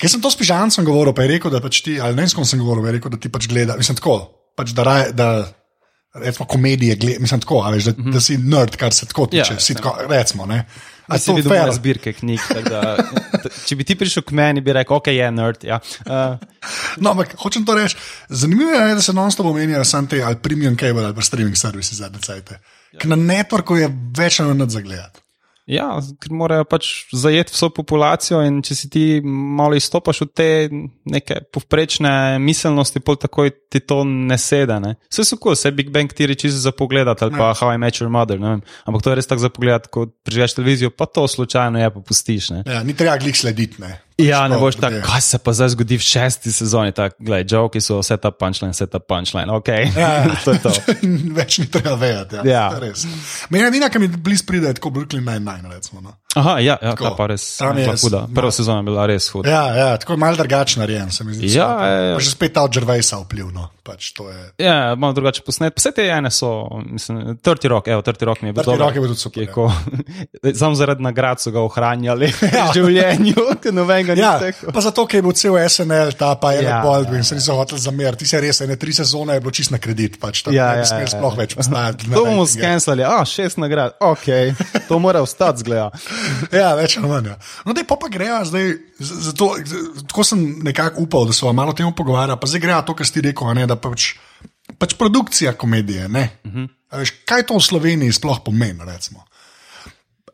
Jaz 0.01 0.13
sem 0.13 0.21
to 0.21 0.31
s 0.31 0.39
pižancem 0.39 0.85
govoril, 0.85 1.15
pa 1.15 1.25
je 1.25 1.35
rekel, 1.35 1.51
da 1.53 1.61
pač 1.63 1.81
ti, 1.85 1.97
ali 2.01 2.17
ne 2.17 2.27
s 2.27 2.35
kom 2.35 2.45
sem 2.47 2.59
govoril, 2.59 2.83
pa 2.83 2.91
je 2.91 2.95
rekel, 2.99 3.13
da 3.13 3.19
ti 3.19 3.31
pač 3.31 3.47
gledaš. 3.51 3.79
Mislim 3.79 3.99
tako, 3.99 4.17
pač 4.59 4.73
da, 4.75 4.85
raje, 4.87 5.11
da 5.15 5.27
recimo 6.19 6.47
komedije 6.51 6.97
gledaš, 6.99 7.23
mislim 7.23 7.43
tako, 7.45 7.61
veš, 7.71 7.89
da, 7.89 7.91
mm 7.91 8.03
-hmm. 8.03 8.13
da 8.13 8.21
si 8.21 8.37
nerd, 8.37 8.75
kar 8.75 8.93
se 8.93 9.05
tako 9.05 9.27
tiče. 9.31 9.53
Ja, 9.53 9.59
si 9.59 9.75
tako, 9.75 9.97
recimo, 10.09 10.45
ne. 10.45 10.65
A 11.07 11.17
si 11.19 11.33
videl 11.35 11.51
fair? 11.51 11.73
zbirke 11.73 12.13
knjig. 12.13 12.39
Da, 12.69 12.95
če 13.67 13.75
bi 13.75 13.83
ti 13.83 13.95
prišel 13.95 14.23
k 14.23 14.31
meni, 14.31 14.61
bi 14.61 14.73
rekel, 14.73 14.95
ok, 14.97 15.07
je 15.07 15.31
nerd. 15.31 15.63
Ja. 15.63 15.79
Uh, 16.05 16.39
No, 17.03 17.11
ampak 17.11 17.35
hočem 17.41 17.65
to 17.65 17.75
reči. 17.75 17.97
Zanimivo 18.29 18.71
je, 18.71 18.95
da 18.95 19.01
se 19.01 19.13
non-stop 19.13 19.45
omenjajo 19.45 19.83
samo 19.85 20.07
te 20.07 20.21
ali 20.23 20.35
premium 20.35 20.77
cable 20.77 21.05
ali 21.05 21.15
pa 21.15 21.21
streaming 21.21 21.57
servisi 21.57 21.95
zadnje 21.95 22.19
cajte. 22.19 22.59
Ja. 22.93 23.09
Na 23.09 23.17
networku 23.17 23.77
je 23.79 23.89
več 24.17 24.39
ali 24.39 24.53
manj 24.53 24.69
zagledati. 24.77 25.19
ja, 25.65 25.85
ker 26.19 26.33
morajo 26.35 26.65
pač 26.67 26.89
zajeti 27.15 27.53
vso 27.55 27.69
populacijo, 27.71 28.41
in 28.43 28.57
če 28.65 28.75
si 28.75 28.89
ti 28.91 29.03
malo 29.23 29.77
izstopaš 29.79 30.25
od 30.25 30.33
te 30.35 30.47
neke 31.07 31.39
povprečne 31.55 32.37
miselnosti, 32.43 32.99
pol 32.99 33.15
takoj 33.15 33.53
ti 33.71 33.79
to 33.79 34.01
ne 34.03 34.37
sede. 34.37 34.75
Ne? 34.83 34.97
Vse 35.07 35.23
so 35.23 35.37
kul, 35.39 35.53
cool, 35.53 35.55
vse 35.55 35.71
Big 35.71 35.89
Bang 35.95 36.11
ti 36.11 36.27
reči 36.27 36.51
za 36.51 36.75
pogled, 36.75 37.07
ali 37.07 37.31
pa 37.31 37.53
How 37.55 37.71
I 37.73 37.79
Met 37.79 38.01
Your 38.01 38.11
Mother. 38.11 38.39
ne 38.43 38.57
vem. 38.57 38.65
Ampak 38.83 39.07
to 39.07 39.13
je 39.13 39.19
res 39.21 39.31
tako 39.31 39.47
za 39.47 39.53
pogled, 39.55 39.87
ko 39.87 40.09
prižgeš 40.27 40.59
televizijo, 40.59 40.91
pa 40.91 41.07
to 41.07 41.23
slučajno 41.31 41.79
je, 41.79 41.93
pa 41.95 42.03
pustiš. 42.03 42.51
Ne? 42.57 42.63
Ja, 42.67 42.83
ni 42.83 42.93
treba 42.93 43.15
glih 43.17 43.39
slediti. 43.39 43.79
Ne. 43.81 44.02
Ja, 44.17 44.47
ne 44.47 44.55
to, 44.55 44.59
boš 44.59 44.75
da 44.75 44.81
tako, 44.81 44.95
je- 44.95 45.01
kaj 45.03 45.21
se 45.21 45.37
pa 45.37 45.53
zdaj 45.53 45.69
zgodi 45.69 45.97
v 45.97 46.01
šesti 46.01 46.51
sezoni. 46.51 46.91
Tako, 46.91 47.15
gledaj, 47.19 47.45
joke 47.49 47.81
so 47.81 48.03
set 48.03 48.25
up 48.25 48.37
punchline, 48.37 48.73
set 48.73 48.95
up 48.95 49.03
punchline. 49.05 49.49
Ok, 49.49 49.67
Ja. 49.97 50.25
to 50.45 50.51
je 50.51 50.59
to. 50.59 50.71
Več 51.33 51.57
ni 51.57 51.65
treba 51.67 51.95
vedeti. 51.95 52.35
Ja, 52.37 52.43
Ja. 52.45 52.69
To 52.71 52.85
je. 52.85 52.93
Meni 53.49 53.63
je 53.63 53.67
edina, 53.67 53.89
ki 53.89 53.99
mi 53.99 54.07
blizu 54.09 54.45
pride, 54.45 54.67
je 54.67 54.73
tako 54.73 54.89
Brooklyn 54.91 55.23
Nine-Nine. 55.23 55.69
Recimo, 55.69 56.01
no. 56.01 56.13
Aha, 56.33 56.59
ja, 56.59 56.77
ja 56.77 56.91
Tako. 56.91 57.03
ta 57.03 57.09
pa 57.11 57.27
res 57.27 57.43
je 57.55 57.67
bila 57.75 57.93
huda. 57.95 58.21
Prva 58.27 58.51
sezona 58.51 58.77
je 58.77 58.83
bila 58.83 59.05
res 59.05 59.29
huda. 59.29 59.45
Ja, 59.45 59.63
ja, 59.69 59.97
tako 59.97 60.13
je 60.13 60.17
malo 60.19 60.35
drugačen 60.35 60.79
narejen, 60.79 61.11
se 61.11 61.23
mi 61.23 61.33
zdi. 61.33 61.45
Ja, 61.47 61.67
samo. 61.67 61.85
ja, 61.85 62.01
ja. 62.03 62.15
Pa 62.15 62.19
že 62.19 62.31
spet 62.31 62.53
ta 62.53 62.61
od 62.61 62.71
Gervaisa 62.71 63.17
vplivno. 63.19 63.69
Pač 63.83 64.11
to 64.11 64.29
je. 64.29 64.39
Ja, 64.59 64.95
malo 64.95 65.13
drugače 65.13 65.41
posnet. 65.41 65.73
Vse 65.75 65.91
te 65.91 66.05
ene 66.07 66.31
so, 66.31 66.49
mislim, 66.87 67.37
Trti 67.37 67.67
rok, 67.67 67.87
evo, 67.87 68.01
Trti 68.01 68.25
rok 68.25 68.41
mi 68.41 68.49
je 68.49 68.53
bil 68.53 68.63
30 68.63 68.65
dober. 68.65 68.79
Rock 68.79 68.95
je 68.95 69.01
bil 69.01 69.09
tudi 69.09 69.19
super, 69.19 69.39
je 69.39 69.45
ja. 69.45 69.53
ko- 69.53 69.73
Samo 70.55 70.75
zaradi 70.75 71.03
nagrad 71.03 71.41
so 71.41 71.51
ga 71.51 71.59
ohranjali 71.59 72.31
v 72.41 72.71
življenju, 72.73 73.35
nobenega 73.71 74.15
ni 74.15 74.21
Ja, 74.21 74.39
tekel. 74.39 74.71
pa 74.71 74.81
zato, 74.81 75.03
ker 75.05 75.17
je 75.17 75.21
bil 75.21 75.33
cel 75.33 75.59
SNL, 75.59 76.13
ta 76.13 76.33
pa 76.35 76.53
je 76.53 76.63
Ja, 76.63 76.69
ja, 76.69 76.81
Baldwin, 76.81 77.23
se 77.23 77.35
niso 77.35 77.53
hoteli 77.53 77.81
zameriti. 77.81 78.17
Ti 78.19 78.27
se 78.27 78.39
res, 78.39 78.61
ene 78.61 78.75
tri 78.75 78.93
sezone 78.93 79.33
je 79.33 79.41
bilo 79.41 79.51
čist 79.51 79.69
na 79.69 79.77
kredit, 79.77 80.15
pač 80.17 80.41
tam 80.41 80.53
Ja, 80.53 80.71
ne 80.71 80.73
ja, 80.73 80.79
bi 80.79 80.87
smel 80.87 81.01
ja, 81.01 81.07
sploh 81.09 81.33
ja. 81.33 81.37
več 81.37 81.55
postajati. 81.55 82.07
na 82.07 82.15
To 82.15 82.25
bomo 82.25 82.47
skenslali, 82.47 83.03
a 83.03 83.19
šest 83.25 83.59
nagrad, 83.59 83.99
ok, 83.99 84.25
to 84.87 84.95
mora 84.97 85.19
ostati 85.21 85.59
zgleda. 85.59 85.91
Ja, 86.59 86.73
več 86.77 86.97
ali 86.99 87.09
manj. 87.09 87.31
Ja. 87.31 87.37
No, 87.65 87.75
da 87.75 87.83
pa, 87.87 87.97
pa 87.99 88.09
grejo 88.11 88.39
zdaj, 88.49 88.71
zato, 88.99 89.49
tako 90.09 90.25
sem 90.27 90.43
nekako 90.65 91.05
upal, 91.07 91.27
da 91.29 91.35
se 91.35 91.45
bomo 91.45 91.57
malo 91.61 91.73
o 91.73 91.77
tem 91.77 91.89
pogovarjali, 91.95 92.39
pa 92.39 92.49
zdaj 92.49 92.63
grejo 92.63 92.81
to, 92.87 92.95
kar 92.99 93.09
si 93.09 93.23
rekel, 93.25 93.53
ne, 93.57 93.67
da 93.69 93.77
pač, 93.79 94.13
pač 94.81 94.97
produkcija 94.99 95.55
komedije. 95.59 96.07
Uh 96.07 96.51
-huh. 96.51 96.69
veš, 96.99 97.13
kaj 97.25 97.47
to 97.49 97.57
v 97.57 97.67
Sloveniji 97.69 98.19
sploh 98.19 98.39
pomeni? 98.45 98.85
Recimo? 98.85 99.25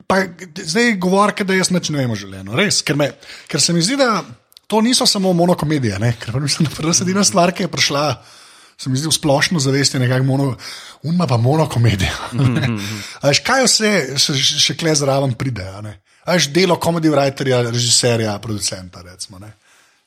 Pa 0.08 0.24
zdaj 0.56 0.96
govorite, 0.98 1.44
da 1.44 1.54
jaz 1.54 1.70
nič 1.70 1.90
ne 1.90 1.98
vem 1.98 2.12
o 2.12 2.16
življenju. 2.16 2.56
Res, 2.56 2.82
ker, 2.82 2.96
me, 2.96 3.12
ker 3.48 3.62
se 3.62 3.74
mi 3.74 3.82
zdi, 3.82 3.96
da 3.96 4.24
to 4.68 4.82
niso 4.82 5.06
samo 5.06 5.34
monokomedije. 5.34 6.00
Ne? 6.00 6.16
Ker 6.20 6.40
mislim, 6.42 6.70
da 6.70 6.76
prva 6.76 6.94
edina 7.02 7.24
stvar, 7.24 7.52
ki 7.52 7.64
je 7.64 7.68
prišla, 7.68 8.24
se 8.80 8.90
mi 8.90 8.98
zdi 8.98 9.10
v 9.12 9.14
splošno 9.14 9.60
zavest, 9.60 9.94
je 9.94 10.00
nekako 10.00 10.24
mono, 10.24 10.56
unma 11.04 11.28
pa 11.28 11.38
monokomedija. 11.38 12.16
A 13.22 13.28
veš, 13.28 13.44
kaj 13.44 13.66
vse 13.68 13.92
še, 14.16 14.36
še 14.40 14.76
kle 14.80 14.96
zraven 14.96 15.36
pride? 15.36 15.68
a 15.68 15.82
ne? 15.84 16.00
A 16.24 16.38
Veš, 16.38 16.52
delo 16.54 16.78
komedij 16.80 17.12
writerja, 17.12 17.64
režiserja, 17.72 18.38
producenta. 18.40 19.02
Recimo, 19.02 19.40
ne? 19.42 19.52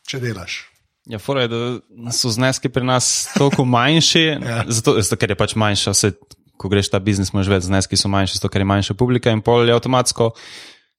Če 0.08 0.20
delaš. 0.22 0.62
Ja, 1.10 1.18
fora 1.18 1.42
je, 1.42 1.50
da 1.50 2.12
so 2.14 2.30
zneski 2.30 2.70
pri 2.70 2.86
nas 2.86 3.26
toliko 3.34 3.64
manjši, 3.66 4.22
ja. 4.50 4.62
zato, 4.68 4.94
zato 5.02 5.18
ker 5.18 5.34
je 5.34 5.38
pač 5.40 5.56
manjša. 5.58 5.94
Se, 5.98 6.12
ko 6.56 6.70
greš 6.70 6.92
ta 6.92 7.00
biznis, 7.02 7.32
imaš 7.34 7.50
več 7.50 7.66
zneski, 7.66 7.98
so 7.98 8.08
manjši, 8.12 8.38
zato 8.38 8.52
ker 8.52 8.62
je 8.62 8.70
manjša 8.70 8.96
publika 8.96 9.34
in 9.34 9.42
pol 9.42 9.66
je 9.66 9.74
avtomatsko. 9.74 10.30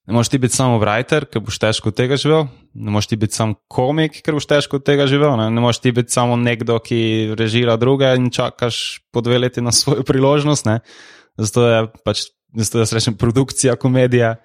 Ne 0.07 0.13
moreš 0.13 0.29
ti 0.29 0.37
biti 0.37 0.55
samo 0.55 0.79
writer, 0.81 1.23
ker 1.31 1.39
boš 1.39 1.61
težko 1.63 1.93
od 1.93 1.95
tega 1.95 2.17
živel, 2.19 2.49
ne 2.75 2.91
moreš 2.91 3.07
ti 3.13 3.17
biti 3.19 3.37
samo 3.37 3.55
komik, 3.71 4.17
ker 4.25 4.35
boš 4.35 4.49
težko 4.51 4.81
od 4.81 4.83
tega 4.83 5.05
živel, 5.07 5.37
ne, 5.39 5.47
ne 5.47 5.63
moreš 5.63 5.79
ti 5.79 5.93
biti 5.95 6.11
samo 6.11 6.35
nekdo, 6.35 6.75
ki 6.83 7.31
režira 7.39 7.77
druge 7.79 8.09
in 8.19 8.27
čakaš 8.33 8.99
po 9.15 9.23
dve 9.23 9.39
leti 9.45 9.63
na 9.63 9.71
svojo 9.71 10.03
priložnost. 10.03 10.67
Ne. 10.67 10.81
Zato 11.39 11.67
je 11.67 11.79
pač, 12.03 12.25
zato 12.51 12.83
jaz 12.83 12.91
rečem, 12.93 13.15
produkcija, 13.15 13.77
komedija. 13.79 14.35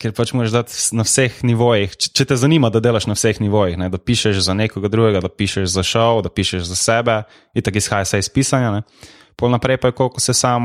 Ker 0.00 0.16
pač 0.16 0.32
moraš 0.34 0.54
dati 0.56 0.74
na 0.96 1.04
vseh 1.04 1.36
nivojih. 1.46 1.92
Če, 1.94 2.08
če 2.16 2.24
te 2.32 2.36
zanima, 2.40 2.72
da 2.72 2.80
delaš 2.82 3.04
na 3.06 3.14
vseh 3.14 3.38
nivojih, 3.44 3.76
ne? 3.78 3.90
da 3.92 4.00
pišeš 4.00 4.40
za 4.42 4.56
nekoga 4.56 4.88
drugega, 4.90 5.20
da 5.22 5.28
pišeš 5.28 5.68
za 5.70 5.84
šov, 5.86 6.24
da 6.24 6.32
pišeš 6.32 6.64
za 6.66 6.78
sebe, 6.80 7.20
in 7.54 7.62
tako 7.62 7.78
izhaja 7.78 8.08
vse 8.08 8.18
iz 8.24 8.32
pisanja. 8.32 8.72
Ne? 8.72 8.82
Pol 9.36 9.50
naprej 9.50 9.78
pa 9.82 9.90
je, 9.90 9.96
koliko 9.98 10.20
se 10.20 10.34
sam 10.34 10.62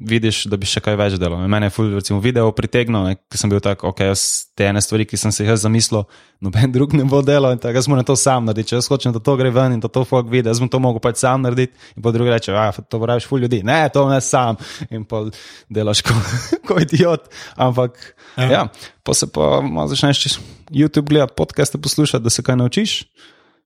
vidiš, 0.00 0.44
da 0.50 0.58
bi 0.60 0.68
še 0.68 0.82
kaj 0.84 0.96
več 0.98 1.16
delal. 1.20 1.44
In 1.44 1.50
Mene 1.52 1.70
je 1.70 1.74
ful, 1.76 1.92
recimo, 1.96 2.18
video 2.20 2.50
pritegnil, 2.52 3.12
ker 3.30 3.40
sem 3.40 3.52
bil 3.52 3.62
tako, 3.64 3.92
ok, 3.92 4.02
jaz 4.10 4.22
te 4.56 4.66
ene 4.68 4.82
stvari, 4.82 5.06
ki 5.08 5.18
sem 5.20 5.34
si 5.34 5.44
jih 5.44 5.52
jaz 5.54 5.64
zamislil, 5.64 6.04
noben 6.44 6.72
drug 6.74 6.96
ne 6.98 7.06
bo 7.08 7.22
delal 7.24 7.54
in 7.56 7.62
tako, 7.62 7.78
jaz 7.80 7.90
moram 7.92 8.06
to 8.08 8.16
sam 8.20 8.48
narediti. 8.48 8.72
Če 8.72 8.80
jaz 8.80 8.90
hočem, 8.92 9.14
da 9.14 9.22
to 9.22 9.36
gre 9.40 9.52
ven 9.54 9.76
in 9.76 9.82
da 9.82 9.90
to 9.92 10.04
folk 10.08 10.30
vidi, 10.32 10.50
jaz 10.50 10.62
bom 10.62 10.70
to 10.72 10.82
mogel 10.82 11.02
pač 11.04 11.22
sam 11.22 11.46
narediti. 11.46 11.76
In 11.96 12.04
pa 12.04 12.14
drugi 12.14 12.34
reče, 12.34 12.56
ah, 12.56 12.76
to 12.76 13.02
praviš 13.02 13.28
ful 13.30 13.44
ljudi. 13.44 13.62
Ne, 13.66 13.80
to 13.94 14.06
ne 14.10 14.20
sam. 14.24 14.58
In 14.90 15.06
pa 15.08 15.24
delaš 15.72 16.02
kot 16.06 16.32
ko 16.68 16.80
idiot. 16.82 17.30
Ampak, 17.56 18.00
ja, 18.36 18.50
ja 18.50 18.64
pa 19.06 19.14
se 19.14 19.30
pa 19.30 19.62
začneš 19.86 20.40
YouTube 20.70 21.08
gledati, 21.08 21.36
podcaste 21.36 21.78
poslušati, 21.78 22.24
da 22.24 22.30
se 22.30 22.42
kaj 22.42 22.56
naučiš, 22.56 23.04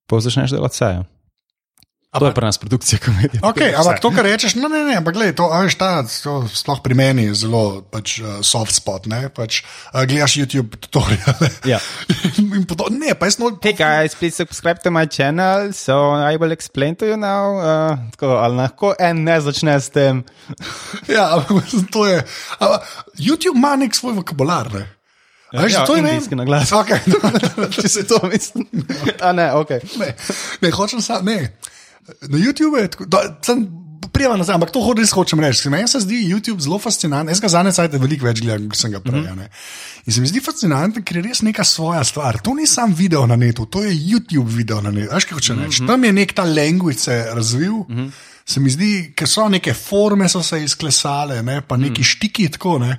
pa 0.06 0.20
začneš 0.20 0.52
delati 0.52 0.76
vse. 0.76 1.19
Ja. 2.12 2.18
To 2.18 2.26
je 2.26 2.34
pri 2.34 2.44
nas 2.44 2.58
produkcija 2.58 2.98
komedije. 3.04 3.40
Okay, 3.50 3.70
ampak 3.78 4.00
to, 4.02 4.10
kar 4.10 4.24
rečeš, 4.26 4.54
no, 4.58 4.68
ne, 4.68 4.82
ne, 4.84 4.96
ampak 4.98 5.14
gledaj, 5.14 5.34
to, 5.38 5.46
a 5.46 5.60
veš, 5.62 5.76
ta, 5.78 6.02
to 6.02 6.42
sploh 6.50 6.80
pri 6.82 6.94
meni 6.98 7.28
je 7.28 7.34
zelo 7.46 7.82
pač, 7.86 8.18
uh, 8.18 8.40
soft 8.42 8.74
spot. 8.74 9.06
Ne, 9.06 9.28
pač, 9.30 9.62
uh, 9.94 10.02
gledaš 10.10 10.34
YouTube 10.42 10.74
tutoriale. 10.82 11.50
Ja. 11.70 11.78
in, 12.42 12.66
podobno. 12.66 12.98
Ne, 12.98 13.14
pa 13.14 13.30
jaz 13.30 13.38
no. 13.38 13.52
Hey 13.62 13.78
guys, 13.78 14.18
please 14.18 14.34
subscribe 14.34 14.82
to 14.82 14.90
my 14.90 15.06
channel, 15.06 15.70
so 15.72 16.18
I 16.18 16.34
will 16.34 16.50
explain 16.50 16.98
to 16.98 17.06
you 17.06 17.14
now. 17.14 17.58
Uh, 17.62 17.98
tako, 18.18 18.34
ali 18.42 18.58
lahko 18.58 18.94
en 18.98 19.22
ne 19.24 19.38
začne 19.40 19.78
s 19.78 19.94
tem? 19.94 20.24
Ja, 21.14 21.30
ampak 21.38 21.70
to 21.94 22.06
je. 22.06 22.22
A, 22.58 22.78
YouTube 23.18 23.54
ima 23.58 23.76
nek 23.78 23.94
svoj 23.94 24.18
vokabular. 24.18 24.66
Ne? 24.74 24.86
A 25.54 25.62
Veš, 25.62 25.72
Ja, 25.72 25.86
to 25.86 25.96
je 25.96 26.02
ne. 26.02 26.10
indijski 26.14 26.34
naglas. 26.38 26.70
Okay, 26.70 27.02
Če 27.74 27.88
se 27.88 28.06
to 28.06 28.18
misli. 28.30 28.66
A 29.22 29.32
ne, 29.34 29.52
ok. 29.54 29.70
ne, 29.98 30.14
ne, 30.62 30.70
hočem 30.70 31.02
samo, 31.02 31.26
ne. 31.26 31.54
Na 32.28 32.38
YouTubu 32.38 32.76
je 32.76 32.90
tako, 32.90 33.04
da 33.04 33.22
sem 33.44 33.66
prijava 34.12 34.36
nazaj, 34.36 34.54
ampak 34.54 34.72
to 34.74 34.82
res 34.96 35.12
hočem 35.14 35.40
reči. 35.40 35.68
Meni 35.70 35.88
se 35.88 36.00
zdi 36.02 36.18
YouTube 36.28 36.62
zelo 36.62 36.78
fascinanten. 36.78 37.32
Jaz 37.32 37.40
ga 37.42 37.50
zadnje 37.52 37.72
cajt 37.76 37.96
veliko 38.00 38.26
več 38.26 38.42
gledam, 38.42 38.68
kot 38.72 38.80
sem 38.80 38.92
ga 38.92 39.00
prej. 39.00 39.20
Mm 39.20 39.38
-hmm. 39.38 39.48
In 40.06 40.12
se 40.12 40.20
mi 40.20 40.26
zdi 40.26 40.40
fascinanten, 40.40 41.04
ker 41.04 41.16
je 41.16 41.22
res 41.22 41.42
neka 41.42 41.64
svoja 41.64 42.04
stvar. 42.04 42.40
To 42.42 42.54
ni 42.54 42.66
sam 42.66 42.94
video 42.94 43.26
na 43.26 43.36
netu, 43.36 43.66
to 43.66 43.84
je 43.84 43.92
YouTube 43.92 44.48
video 44.48 44.80
na 44.80 44.90
netu. 44.90 45.14
Veš, 45.14 45.24
kaj 45.24 45.34
hočem 45.34 45.62
reči? 45.64 45.86
Tam 45.86 46.04
je 46.04 46.12
nek 46.12 46.32
ta 46.32 46.44
language 46.44 46.98
se 46.98 47.26
razvil. 47.34 47.72
Mm 47.72 47.96
-hmm. 47.96 48.10
Se 48.50 48.58
mi 48.58 48.70
zdi, 48.72 49.12
ker 49.14 49.28
so 49.30 49.44
neke 49.52 49.74
forme 49.78 50.26
so 50.28 50.40
se 50.42 50.58
izklesale, 50.64 51.38
ne, 51.46 51.60
pa 51.62 51.76
neki 51.78 52.02
štiki 52.02 52.48
tako. 52.56 52.78
Ne. 52.82 52.96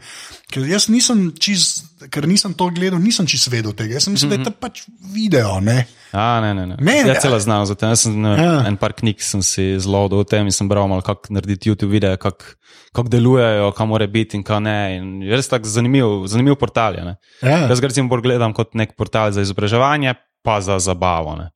Ker 0.51 0.63
jaz 0.67 0.85
nisem 0.91 1.25
čist, 1.39 2.05
ker 2.11 2.27
nisem 2.29 2.53
to 2.55 2.69
gledal, 2.71 3.01
nisem 3.03 3.27
čist 3.27 3.49
vedel 3.51 3.75
tega. 3.75 3.97
Jaz 3.97 4.07
sem 4.07 4.15
mislil, 4.15 4.29
mm 4.29 4.33
-hmm. 4.33 4.43
da 4.45 4.49
je 4.49 4.53
to 4.53 4.59
pač 4.59 4.83
video. 5.13 5.59
Ne. 5.59 5.85
A, 6.11 6.39
ne, 6.43 6.53
ne. 6.53 6.65
ne. 6.67 6.75
Ne, 6.79 6.95
ja, 7.07 7.19
celo 7.19 7.39
znam 7.39 7.65
za 7.65 7.75
to. 7.75 7.85
Jaz 7.85 8.01
sem 8.01 8.21
ne, 8.21 8.35
Ja. 8.43 8.63
en 8.67 8.77
par 8.77 8.93
knjig 8.93 9.21
sem 9.21 9.43
si 9.43 9.79
zelo 9.79 10.05
o 10.11 10.23
tem 10.23 10.45
in 10.45 10.51
sem 10.51 10.69
bral 10.69 10.87
malo, 10.87 11.01
kako 11.01 11.33
narediti 11.33 11.69
YouTube 11.69 11.91
videe, 11.91 12.17
kako 12.17 12.45
kak 12.93 13.09
delujejo, 13.09 13.71
kam 13.71 13.87
mora 13.87 14.07
biti 14.07 14.37
in 14.37 14.43
kaj 14.43 14.59
ne. 14.59 14.97
In 14.97 15.21
res 15.31 15.47
tako 15.47 15.67
zanimiv, 15.67 16.27
zanimiv 16.27 16.55
portal. 16.55 16.95
Je, 16.95 17.03
ne. 17.05 17.15
Ja. 17.41 17.67
Jaz 17.67 17.79
ga 17.79 17.87
recimo 17.87 18.09
bolj 18.09 18.21
gledam 18.21 18.53
kot 18.53 18.73
nek 18.73 18.95
portal 18.97 19.31
za 19.31 19.41
izobraževanje, 19.41 20.13
pa 20.43 20.61
za 20.61 20.79
zabavo. 20.79 21.35
Ne. 21.35 21.51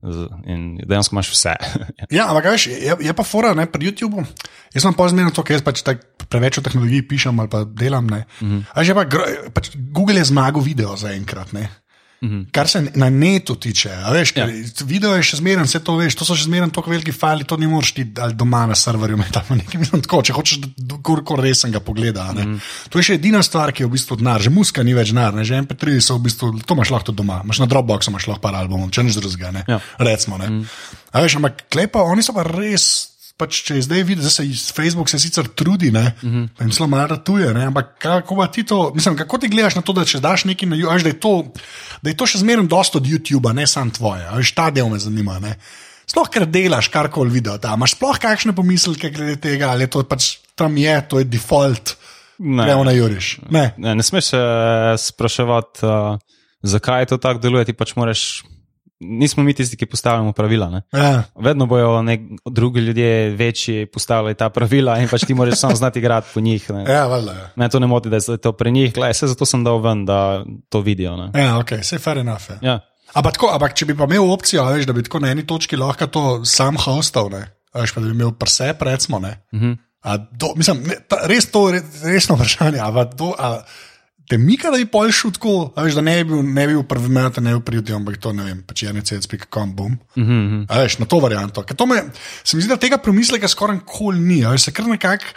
In 0.00 0.78
dejansko 0.80 1.12
imaš 1.12 1.34
vse. 1.34 1.52
Ja, 2.16 2.30
ampak 2.32 2.48
veš, 2.54 2.70
je, 2.72 2.94
je 3.04 3.12
pa 3.12 3.24
fora 3.26 3.52
ne, 3.54 3.66
pri 3.68 3.90
YouTubu. 3.90 4.24
Jaz 4.72 4.86
sem 4.86 4.96
pa 4.96 5.08
zmerno 5.12 5.34
to, 5.34 5.44
ker 5.44 5.58
jaz 5.58 5.64
pač 5.66 5.82
preveč 6.30 6.58
o 6.58 6.64
tehnologiji 6.64 7.04
pišem 7.10 7.42
ali 7.42 7.52
pa 7.52 7.64
delam. 7.64 8.06
Mm 8.06 8.24
-hmm. 8.40 8.82
Že 8.82 8.94
pa, 8.94 9.04
pač 9.52 9.76
Google 9.76 10.18
je 10.18 10.24
zmagal 10.24 10.62
video 10.62 10.96
zaenkrat. 10.96 11.52
Mm 11.52 11.68
-hmm. 12.28 12.46
Kar 12.52 12.68
se 12.68 12.82
na 12.94 13.08
netu 13.10 13.54
tiče, 13.56 13.90
a 14.04 14.10
veš, 14.12 14.32
ja. 14.36 14.46
video 14.84 15.14
je 15.16 15.22
še 15.22 15.36
zmeren, 15.36 15.64
vse 15.64 15.80
to 15.80 15.96
veš, 15.96 16.14
to 16.14 16.24
so 16.24 16.36
še 16.36 16.44
zmeren 16.44 16.70
tako 16.70 16.90
veliki 16.90 17.12
fali, 17.12 17.44
to 17.44 17.56
ne 17.56 17.68
moreš 17.68 17.92
ti 17.96 18.04
doma 18.34 18.66
na 18.66 18.74
serverju 18.74 19.16
ali 19.16 19.58
nekaj. 19.58 20.00
Tako, 20.04 20.22
če 20.22 20.32
hočeš, 20.36 20.58
da 20.76 20.98
kar 21.00 21.40
resen 21.40 21.72
ga 21.72 21.80
pogleda. 21.80 22.32
Mm 22.32 22.38
-hmm. 22.38 22.60
To 22.88 22.98
je 22.98 23.02
še 23.02 23.14
edina 23.14 23.42
stvar, 23.42 23.72
ki 23.72 23.82
je 23.82 23.86
v 23.86 23.90
bistvu 23.90 24.16
denar, 24.16 24.42
že 24.42 24.50
muska 24.50 24.82
ni 24.82 24.94
več 24.94 25.08
denar, 25.08 25.34
ne? 25.34 25.44
že 25.44 25.54
MP3 25.54 26.00
so 26.00 26.18
v 26.18 26.22
bistvu, 26.22 26.60
to 26.66 26.74
imaš 26.74 26.90
lahko 26.90 27.12
doma, 27.12 27.40
imaš 27.44 27.58
na 27.58 27.66
Dropboxu 27.66 28.10
imaš 28.10 28.26
lahko 28.26 28.40
par 28.40 28.54
albumov, 28.54 28.90
če 28.90 29.02
nič 29.02 29.14
drugega, 29.14 29.50
ne. 29.50 29.64
Ja. 29.68 29.80
Recimo, 29.98 30.38
ne. 30.38 30.50
Mm. 30.50 30.66
A 31.12 31.20
veš, 31.20 31.36
ampak 31.36 31.64
klepa, 31.70 32.02
oni 32.02 32.22
so 32.22 32.32
pa 32.32 32.42
res. 32.42 33.09
Pač, 33.40 33.62
če 33.64 33.78
zdaj 33.82 34.02
videti, 34.04 34.26
da 34.26 34.30
se 34.30 34.44
Facebook 34.76 35.08
se 35.08 35.18
sicer 35.18 35.48
trudi, 35.48 35.88
ne, 35.90 36.12
mm 36.22 36.28
-hmm. 36.28 36.64
in 36.64 36.72
zelo 36.76 36.86
malo 36.92 37.06
ratuje, 37.06 37.54
ne, 37.54 37.64
ampak 37.66 37.94
kako 37.98 38.36
pa 38.36 38.46
ti 38.46 38.64
to, 38.64 38.92
mislim, 38.94 39.16
kako 39.16 39.38
ti 39.38 39.48
gledaš 39.48 39.74
na 39.74 39.82
to, 39.82 39.92
da 39.96 40.04
če 40.04 40.20
daš 40.20 40.44
nekaj 40.44 40.68
na 40.68 40.76
YouTube, 40.76 41.02
da, 41.02 41.08
je 41.08 41.20
to- 41.20 41.52
da 42.02 42.10
je 42.10 42.16
to 42.16 42.26
še 42.26 42.38
zmeraj 42.38 42.66
dosto 42.66 42.98
od 42.98 43.06
YouTuba, 43.06 43.52
ne 43.52 43.66
samo 43.66 43.90
tvoje, 43.90 44.28
veš, 44.36 44.52
ta 44.54 44.70
del 44.70 44.88
me 44.88 44.98
zanima. 44.98 45.38
Ne. 45.40 45.56
Sploh, 46.06 46.28
ker 46.28 46.46
delaš 46.46 46.88
karkoli 46.88 47.30
video, 47.30 47.58
da 47.58 47.74
imaš 47.74 47.94
sploh 47.94 48.18
kakšne 48.18 48.52
pomisleke 48.52 49.10
glede 49.10 49.36
tega, 49.36 49.70
ali 49.70 49.86
to 49.86 50.02
pač 50.02 50.36
tam 50.54 50.76
je, 50.76 51.08
to 51.08 51.18
je 51.18 51.24
default 51.24 51.96
Ne. 52.40 52.64
Gremo 52.64 52.84
na 52.84 52.92
Juriš. 52.92 53.38
Ne. 53.50 53.74
Ne, 53.76 53.94
ne 53.94 54.02
smeš 54.02 54.24
se 54.24 54.38
spraševati, 54.98 55.84
uh, 55.86 56.18
zakaj 56.62 57.06
to 57.06 57.16
tako 57.16 57.40
deluje. 57.40 57.64
Ti 57.64 57.72
pač 57.72 57.92
moraš. 57.96 58.42
Nismo 59.00 59.42
mi 59.42 59.54
tisti, 59.54 59.76
ki 59.80 59.86
postavljamo 59.86 60.32
pravila. 60.32 60.68
Ne? 60.70 60.82
Ja. 60.92 61.22
Vedno 61.34 61.66
bojo 61.66 62.02
nek, 62.02 62.20
drugi 62.44 62.80
ljudje 62.80 63.30
večji 63.30 63.86
postavljali 63.86 64.34
ta 64.34 64.50
pravila 64.50 64.98
in 64.98 65.08
pač 65.08 65.24
ti 65.24 65.34
moraš 65.34 65.60
samo 65.60 65.74
znati 65.74 65.98
igrati 65.98 66.28
po 66.34 66.40
njih. 66.40 66.70
Ne? 66.70 66.84
Ja, 66.92 67.06
valjda. 67.06 67.32
Ja. 67.32 67.48
Me 67.56 67.68
to 67.68 67.80
ne 67.80 67.86
moti, 67.86 68.08
da 68.08 68.16
je 68.16 68.36
to 68.36 68.52
pri 68.52 68.70
njih, 68.70 68.92
gledaj, 68.94 69.16
vse 69.16 69.26
zato 69.26 69.46
sem 69.46 69.64
dal 69.64 69.80
ven, 69.80 70.04
da 70.04 70.44
to 70.68 70.80
vidijo. 70.80 71.16
Ne? 71.16 71.30
Ja, 71.34 71.58
ok, 71.58 71.80
vse 71.80 71.98
fair 71.98 72.18
enough. 72.18 72.50
Ja. 72.50 72.58
Ja. 72.62 72.80
Ampak, 73.14 73.38
tako, 73.38 73.50
ampak 73.54 73.74
če 73.74 73.88
bi 73.88 73.96
pa 73.98 74.06
imel 74.06 74.30
opcijo, 74.30 74.64
veš, 74.70 74.86
da 74.86 74.94
bi 74.94 75.02
tako 75.02 75.24
na 75.24 75.32
eni 75.34 75.46
točki 75.46 75.78
lahko 75.80 76.06
to 76.06 76.24
sam 76.46 76.76
hostal, 76.78 77.30
veš, 77.74 77.94
pa 77.94 78.00
da 78.00 78.06
bi 78.06 78.14
imel 78.14 78.34
prse, 78.38 78.74
recimo. 78.80 79.18
Ne? 79.18 79.40
Mhm. 79.54 79.78
A 80.00 80.16
Do, 80.16 80.54
mislim, 80.56 80.78
ne, 80.88 80.96
ta, 81.08 81.18
res 81.28 81.50
to 81.52 81.68
je 81.68 81.82
resno 82.08 82.36
vprašanje. 82.38 82.78
A, 82.80 83.04
do, 83.04 83.34
a, 83.36 83.50
te 84.30 84.38
mika, 84.38 84.70
da 84.70 84.78
bi 84.78 84.86
pol 84.86 85.10
šel 85.10 85.34
tako, 85.34 85.54
veš, 85.74 85.98
da 85.98 86.04
ne 86.06 86.14
bi 86.22 86.30
bil, 86.30 86.42
ne 86.46 86.66
bi 86.70 86.76
bil 86.76 86.84
prvi 86.86 87.10
met, 87.10 87.40
ne 87.42 87.56
bi 87.56 87.62
pridil, 87.66 87.96
ampak 87.98 88.20
to 88.22 88.30
ne 88.36 88.46
vem, 88.46 88.60
pač 88.66 88.84
je 88.86 88.92
necec.com, 88.94 89.72
bom. 89.74 89.96
Mhm, 90.14 90.40
mhm. 90.46 90.64
A 90.70 90.84
veš, 90.84 91.00
na 91.02 91.08
to 91.10 91.18
varianto. 91.22 91.64
Ker 91.66 91.76
To 91.76 91.86
me, 91.90 92.02
se 92.44 92.56
mi 92.56 92.62
zdi, 92.62 92.70
da 92.70 92.78
tega 92.78 93.00
premisleka 93.02 93.50
skoraj 93.50 93.80
nikoli 93.82 94.22
ni. 94.22 94.42
Veš, 94.46 94.68
se 94.70 94.76
kar 94.76 94.86
nekako. 94.86 95.34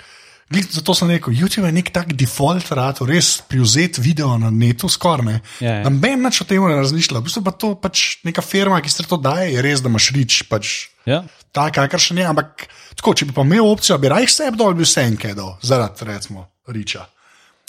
Zato 0.54 0.94
sem 0.94 1.10
rekel, 1.10 1.34
YouTube 1.34 1.66
je 1.66 1.74
nek 1.74 1.88
tak 1.90 2.12
default 2.14 2.68
rad, 2.78 3.00
res 3.10 3.40
privzeti 3.50 4.02
video 4.04 4.36
na 4.38 4.52
netu, 4.54 4.86
skoraj 4.92 5.26
ne. 5.26 5.38
Ja, 5.64 5.80
ja. 5.80 5.90
Noben 5.90 6.22
nič 6.22 6.44
o 6.44 6.46
tem 6.46 6.62
ne 6.62 6.76
razmišlja. 6.78 7.24
V 7.24 7.26
bistvu 7.26 7.42
pa 7.48 7.54
to 7.58 7.72
pač 7.80 8.20
neka 8.28 8.44
firma, 8.46 8.78
ki 8.84 8.92
se 8.92 9.08
to 9.10 9.18
daje, 9.18 9.50
je 9.56 9.64
res, 9.66 9.82
da 9.82 9.90
imaš 9.90 10.12
rič, 10.14 10.44
pač 10.52 10.92
Ja. 11.10 11.24
ta, 11.52 11.72
kakršen 11.74 12.22
je. 12.22 12.28
Ampak 12.30 12.68
tako, 13.00 13.16
če 13.18 13.26
bi 13.32 13.34
pa 13.34 13.42
imel 13.42 13.66
opcijo, 13.66 13.98
bi 13.98 14.12
raje 14.14 14.30
sebe 14.30 14.60
dol, 14.60 14.76
bi 14.78 14.86
vse 14.86 15.08
enke 15.10 15.34
dol, 15.34 15.56
zaradi 15.66 16.06
recimo 16.12 16.46
riča. 16.70 17.08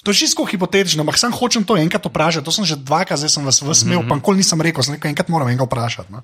To 0.04 0.12
je 0.12 0.20
čisto 0.24 0.44
hipotetično, 0.44 1.00
ampak 1.00 1.16
sam 1.18 1.32
hočem 1.32 1.64
to 1.64 1.76
enkrat 1.80 2.04
vprašati. 2.06 2.44
To 2.44 2.52
sem 2.52 2.64
že 2.68 2.76
dvakrat, 2.76 3.18
zdaj 3.18 3.32
sem 3.32 3.44
vas 3.44 3.56
smel, 3.56 3.72
mm 3.72 4.04
-hmm. 4.04 4.08
pa 4.08 4.14
nikoli 4.20 4.36
nisem 4.36 4.60
rekel, 4.60 4.84
sem 4.84 4.94
rekel, 4.94 5.08
enkrat 5.08 5.28
moram 5.28 5.48
enega 5.48 5.64
vprašati. 5.64 6.12
No? 6.12 6.22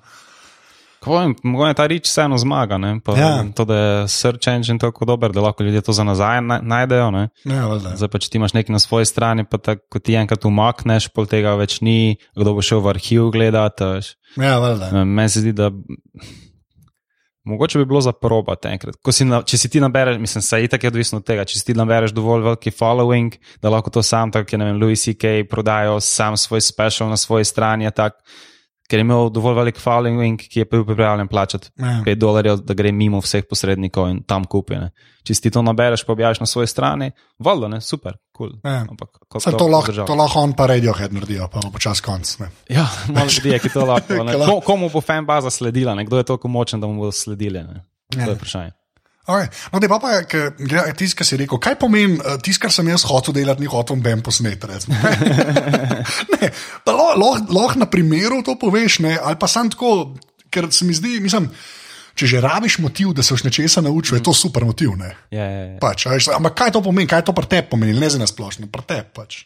Mogoče 1.42 1.74
ta 1.74 1.86
rič 1.86 2.04
vseeno 2.04 2.38
zmaga. 2.38 2.76
Ja. 3.16 3.44
To, 3.56 3.64
da 3.64 3.76
je 3.76 4.08
search 4.08 4.48
engine 4.48 4.78
tako 4.78 5.04
dober, 5.04 5.32
da 5.32 5.40
lahko 5.40 5.62
ljudje 5.62 5.80
to 5.80 5.92
za 5.92 6.04
nazaj 6.04 6.42
na- 6.42 6.60
najdejo. 6.62 7.10
Ne? 7.10 7.28
Ja, 7.44 7.66
valjda. 7.66 7.96
Zdaj 7.96 8.08
pa, 8.08 8.18
če 8.18 8.28
ti 8.30 8.38
imaš 8.38 8.52
nekaj 8.52 8.72
na 8.72 8.78
svoji 8.78 9.08
strani, 9.08 9.44
pa 9.44 9.58
tako, 9.58 9.82
ko 9.88 9.98
ti 9.98 10.14
enkrat 10.14 10.44
umakneš, 10.44 11.08
pol 11.08 11.26
tega 11.26 11.54
več 11.54 11.80
ni, 11.80 12.16
kdo 12.36 12.52
bo 12.54 12.62
šel 12.62 12.84
v 12.84 12.88
arhiv 12.88 13.30
gledati. 13.32 13.84
Ja. 14.36 15.04
Meni 15.04 15.28
se 15.28 15.40
zdi, 15.40 15.52
da 15.52 15.70
mogoče 17.50 17.78
bi 17.78 17.88
bilo 17.90 18.00
za 18.00 18.12
probati 18.12 18.68
enkrat. 18.68 18.96
Ko 19.02 19.12
Si 19.12 19.26
na, 19.28 19.42
če 19.42 19.58
si 19.58 19.68
ti 19.68 19.80
nabereš, 19.82 20.18
mislim, 20.22 20.42
se 20.42 20.62
itak 20.64 20.84
je 20.84 20.92
odvisno 20.92 21.20
od 21.20 21.26
tega, 21.26 21.44
če 21.44 21.58
si 21.58 21.66
ti 21.66 21.76
nabereš 21.76 22.14
dovolj 22.16 22.46
veliki 22.46 22.72
following, 22.74 23.36
da 23.62 23.72
lahko 23.72 23.90
to 23.90 24.02
sam, 24.06 24.32
tako 24.32 24.54
je, 24.54 24.58
ne 24.58 24.70
vem, 24.70 24.80
Louis 24.82 25.02
C.K. 25.04 25.42
prodajo 25.50 25.98
sam 26.00 26.36
svoj 26.36 26.62
special 26.64 27.10
na 27.10 27.18
svoji 27.20 27.44
strani, 27.44 27.88
je 27.88 27.90
tak, 27.90 28.20
ker 28.90 28.98
je 28.98 29.04
imel 29.06 29.28
dovolj 29.30 29.54
velik 29.60 29.78
following, 29.78 30.34
ki 30.42 30.60
je 30.60 30.66
bil 30.66 30.82
pripravljen 30.84 31.28
plačati 31.30 31.70
Ja. 31.78 32.00
5 32.06 32.18
dolarjev, 32.18 32.64
da 32.66 32.74
gre 32.74 32.90
mimo 32.92 33.20
vseh 33.22 33.46
posrednikov 33.46 34.08
in 34.10 34.22
tam 34.26 34.44
kupi. 34.44 34.74
Ne. 34.76 34.90
Če 35.22 35.34
si 35.36 35.50
to 35.50 35.62
nabereš, 35.62 36.02
pa 36.04 36.12
objaviš 36.12 36.40
na 36.40 36.46
svoji 36.46 36.66
strani, 36.66 37.10
valjda, 37.38 37.68
ne, 37.68 37.80
super, 37.80 38.16
kul. 38.34 38.50
Cool. 38.50 38.72
Ja. 38.72 38.82
Ampak 38.90 39.20
Sem 39.38 39.54
to, 39.54 39.68
lahko, 39.68 39.92
to 39.94 40.14
lahko 40.14 40.40
on 40.40 40.52
pa 40.52 40.66
Radiohead 40.66 41.12
naredijo, 41.14 41.46
pa 41.52 41.60
bo 41.62 41.70
počasi 41.70 42.02
konc. 42.02 42.26
Ne. 42.40 42.50
Ja, 42.68 42.88
malo 43.08 43.28
ljudi 43.28 43.54
je, 43.54 43.58
ki 43.58 43.70
to 43.70 43.84
lahko. 43.86 44.18
Ko, 44.50 44.60
komu 44.62 44.90
bo 44.90 45.00
fan 45.00 45.26
baza 45.26 45.50
sledila, 45.50 45.94
ne? 45.94 46.04
kdo 46.04 46.18
je 46.18 46.24
toliko 46.24 46.48
močen, 46.48 46.80
da 46.80 46.86
mu 46.90 46.98
bodo 46.98 47.12
sledili? 47.12 47.62
Ne? 47.62 47.84
To 48.10 48.18
Ja. 48.18 48.26
je 48.26 48.34
vprašanje. 48.34 48.72
Okay. 49.30 49.46
No, 49.70 49.78
da 49.78 49.88
pa 49.88 49.98
pa, 50.02 50.10
tisti, 50.98 51.14
ki 51.14 51.24
si 51.24 51.36
rekel, 51.38 51.60
kaj 51.62 51.76
pomeni 51.78 52.18
uh, 52.18 52.34
tisto, 52.42 52.64
kar 52.64 52.72
sem 52.74 52.88
jaz 52.90 53.04
hotel 53.06 53.36
delati, 53.36 53.62
ni 53.62 53.68
hotel 53.70 54.00
ben 54.02 54.22
posnet. 54.26 54.64
recimo. 54.66 54.96
ne, 56.34 56.50
da 56.86 56.92
lo- 56.92 57.14
Lahko 57.14 57.52
lah 57.54 57.76
na 57.78 57.86
primeru 57.86 58.42
to 58.42 58.56
poveš, 58.58 58.98
ne, 59.06 59.14
ali 59.22 59.38
pa 59.38 59.46
sam 59.46 59.70
tako, 59.70 60.16
ker 60.50 60.66
se 60.74 60.84
mi 60.84 60.94
zdi, 60.96 61.20
mislim, 61.22 61.46
če 62.18 62.26
že 62.26 62.40
rabiš 62.42 62.78
motiv, 62.82 63.12
da 63.14 63.22
se 63.22 63.34
boš 63.34 63.44
nečesa 63.46 63.80
naučil, 63.80 64.18
je 64.18 64.24
to 64.26 64.34
super 64.34 64.64
motiv. 64.66 64.96
Ne. 64.98 65.14
Ja, 65.30 65.44
ja, 65.46 65.62
ja. 65.70 65.78
Pač, 65.80 66.06
veš, 66.10 66.32
ampak 66.34 66.58
kaj 66.58 66.74
to 66.74 66.82
pomeni, 66.82 67.08
kaj 67.08 67.22
to 67.28 67.32
pri 67.36 67.46
tebi 67.46 67.70
pomeni, 67.70 67.94
ne 67.94 68.10
za 68.10 68.18
nasplošno, 68.18 68.66
pri 68.72 68.82
tebi 68.82 69.08
pač. 69.14 69.44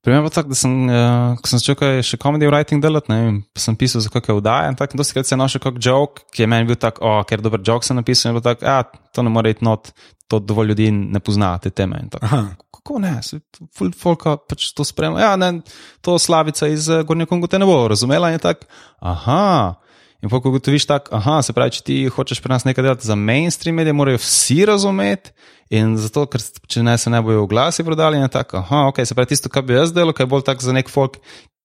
Primer 0.00 0.22
pa 0.24 0.30
tako, 0.32 0.48
da 0.48 0.56
sem, 0.56 0.74
uh, 0.88 1.34
ko 1.36 1.50
sem 1.50 1.60
začel 1.60 1.98
še 2.06 2.16
comedy 2.20 2.48
writing 2.48 2.80
delati, 2.80 3.12
ne 3.12 3.18
vem, 3.20 3.40
sem 3.60 3.76
pisal 3.76 4.00
za 4.00 4.08
kakšne 4.12 4.38
vdaje 4.38 4.70
in 4.72 4.78
tako, 4.78 4.96
dosti 4.96 5.16
krat 5.16 5.28
se 5.28 5.34
je 5.34 5.40
našel 5.40 5.60
kak 5.60 5.76
joke, 5.76 6.24
ki 6.32 6.46
je 6.46 6.48
meni 6.48 6.70
bil 6.70 6.78
tak, 6.80 7.02
o, 7.04 7.18
ker 7.28 7.44
dober 7.44 7.60
joke 7.66 7.84
sem 7.84 8.00
napisal 8.00 8.30
in 8.30 8.32
je 8.32 8.38
bil 8.38 8.46
tak, 8.46 8.64
ja, 8.64 8.78
to 9.12 9.24
ne 9.26 9.32
more 9.34 9.52
iti 9.52 9.66
not, 9.66 9.92
to 10.30 10.40
dovolj 10.40 10.72
ljudi 10.72 10.88
ne 10.94 11.20
pozna 11.20 11.52
te 11.60 11.68
teme. 11.68 12.00
in 12.00 12.08
tako. 12.08 12.30
Aha. 12.30 12.40
Kako 12.80 13.02
ne, 13.04 13.12
se 13.20 13.42
full 13.76 13.92
folka 13.92 14.38
pač 14.40 14.70
to 14.72 14.86
spremlja. 14.88 15.20
Ja, 15.20 15.36
ne, 15.36 15.60
to 16.00 16.16
slavica 16.16 16.70
iz 16.72 16.88
uh, 16.88 17.02
Gornje 17.04 17.28
Kongo 17.28 17.50
te 17.50 17.60
ne 17.60 17.68
bo 17.68 17.82
razumela 17.92 18.32
in 18.32 18.40
tako, 18.40 18.70
aha. 19.04 19.76
In 20.20 20.28
pa, 20.28 20.40
ko 20.40 20.48
ugotoviš 20.52 20.88
tako, 20.88 21.12
aha, 21.16 21.42
se 21.44 21.52
pravi, 21.56 21.76
če 21.76 21.84
ti 21.84 22.00
hočeš 22.12 22.40
pri 22.44 22.56
nas 22.56 22.64
nekaj 22.68 22.84
delati 22.84 23.08
za 23.08 23.16
mainstream 23.16 23.76
medije, 23.76 23.96
morajo 23.96 24.20
vsi 24.20 24.62
razumeti. 24.68 25.32
In 25.70 25.94
zato, 26.02 26.24
ker 26.26 26.42
če 26.66 26.82
ne 26.82 26.96
se 26.98 27.10
ne 27.12 27.20
bojo 27.22 27.44
oglasi 27.44 27.84
prodali, 27.86 28.18
je 28.18 28.30
tako, 28.34 28.58
aha, 28.64 28.88
ok, 28.90 29.04
se 29.06 29.14
pravi, 29.14 29.30
tisto, 29.30 29.52
kar 29.52 29.62
bi 29.66 29.76
jaz 29.76 29.94
delal, 29.94 30.14
kaj 30.16 30.26
bolj 30.30 30.42
tak 30.48 30.64
za 30.64 30.74
nek 30.74 30.90
folk, 30.90 31.20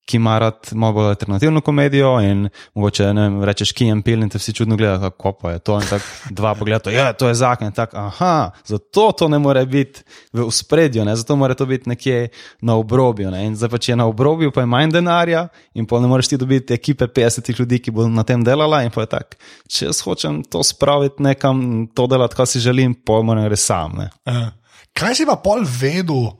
ki 0.05 0.17
ima 0.17 0.39
rad 0.39 0.69
malo 0.71 1.01
alternativno 1.01 1.61
komedijo 1.61 2.21
in 2.21 2.49
mogoče 2.73 3.13
ne 3.13 3.21
vem, 3.21 3.43
rečeš 3.43 3.71
Kijem 3.71 4.01
Pil 4.01 4.23
in 4.23 4.29
te 4.29 4.37
vsi 4.37 4.53
čudno 4.53 4.77
gledajo, 4.77 4.99
kako 4.99 5.31
pa 5.31 5.51
je 5.51 5.59
to 5.59 5.79
in 5.81 5.87
tako 5.89 6.05
dva 6.29 6.55
pogleda, 6.55 6.91
ja, 6.91 7.13
to 7.13 7.27
je 7.27 7.35
zakon 7.35 7.67
in 7.67 7.73
tako, 7.73 7.97
aha, 7.97 8.51
zato 8.65 9.11
to 9.11 9.27
ne 9.27 9.39
more 9.39 9.65
biti 9.65 10.03
v 10.33 10.51
spredju, 10.51 11.05
zato 11.15 11.35
mora 11.35 11.53
to 11.53 11.65
biti 11.65 11.89
nekje 11.89 12.27
na 12.61 12.75
obrobju. 12.75 13.31
Ne. 13.31 13.45
In 13.45 13.55
zdaj 13.55 13.69
pa 13.69 13.77
če 13.77 13.91
je 13.91 13.95
na 13.95 14.05
obrobju, 14.05 14.51
pa 14.51 14.61
je 14.61 14.69
manj 14.69 14.91
denarja 14.93 15.47
in 15.73 15.85
pa 15.85 15.99
ne 15.99 16.07
moreš 16.07 16.27
ti 16.27 16.37
dobiti 16.37 16.73
ekipe 16.73 17.07
50 17.07 17.59
ljudi, 17.59 17.79
ki 17.79 17.91
bodo 17.91 18.09
na 18.09 18.23
tem 18.23 18.43
delala 18.43 18.83
in 18.83 18.93
pa 18.93 19.01
je 19.01 19.13
tako, 19.17 19.41
če 19.67 19.89
jaz 19.89 20.01
hočem 20.05 20.43
to 20.43 20.63
spraviti 20.63 21.23
nekam, 21.23 21.87
to 21.93 22.07
delati, 22.07 22.35
kar 22.35 22.47
si 22.47 22.59
želim, 22.59 22.93
pa 22.93 23.21
moram 23.21 23.47
res 23.49 23.65
sam. 23.65 23.97
Uh, 24.25 24.49
kaj 24.93 25.15
si 25.15 25.25
pa 25.25 25.35
pol 25.41 25.65
vedel, 25.65 26.35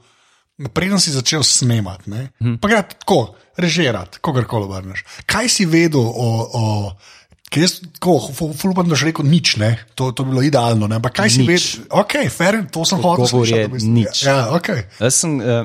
preden 0.73 0.99
si 0.99 1.11
začel 1.11 1.43
snemati? 1.43 2.09
ne? 2.09 2.29
Mhm. 2.41 2.55
Pa 2.61 2.67
gre 2.67 2.81
tako, 2.83 3.35
režirati, 3.57 4.19
kogarkoli 4.21 4.65
obrneš. 4.65 5.03
Kaj 5.25 5.49
si 5.49 5.65
vedel 5.65 6.01
o. 6.01 6.29
o 6.53 6.63
Ker 7.45 7.61
jaz, 7.61 7.75
tako, 7.93 8.33
fulupam, 8.57 8.89
da 8.89 8.97
že 8.97 9.05
rekel 9.13 9.23
nič, 9.29 9.55
ne? 9.61 9.77
To, 9.95 10.09
to 10.11 10.25
bi 10.25 10.33
bilo 10.33 10.41
idealno. 10.41 10.89
ne, 10.89 10.97
Ampak 10.97 11.13
kaj 11.13 11.29
si 11.29 11.43
vedel? 11.45 11.85
Ok, 11.93 12.25
fair, 12.33 12.57
to 12.73 12.81
sem 12.83 12.97
hotel 12.99 13.23
je 13.23 13.29
slišati. 13.29 13.85
nič. 13.85 14.23
Ja, 14.25 14.49
ok. 14.57 14.67
Jaz 14.99 15.13
sem, 15.13 15.37
uh, 15.39 15.61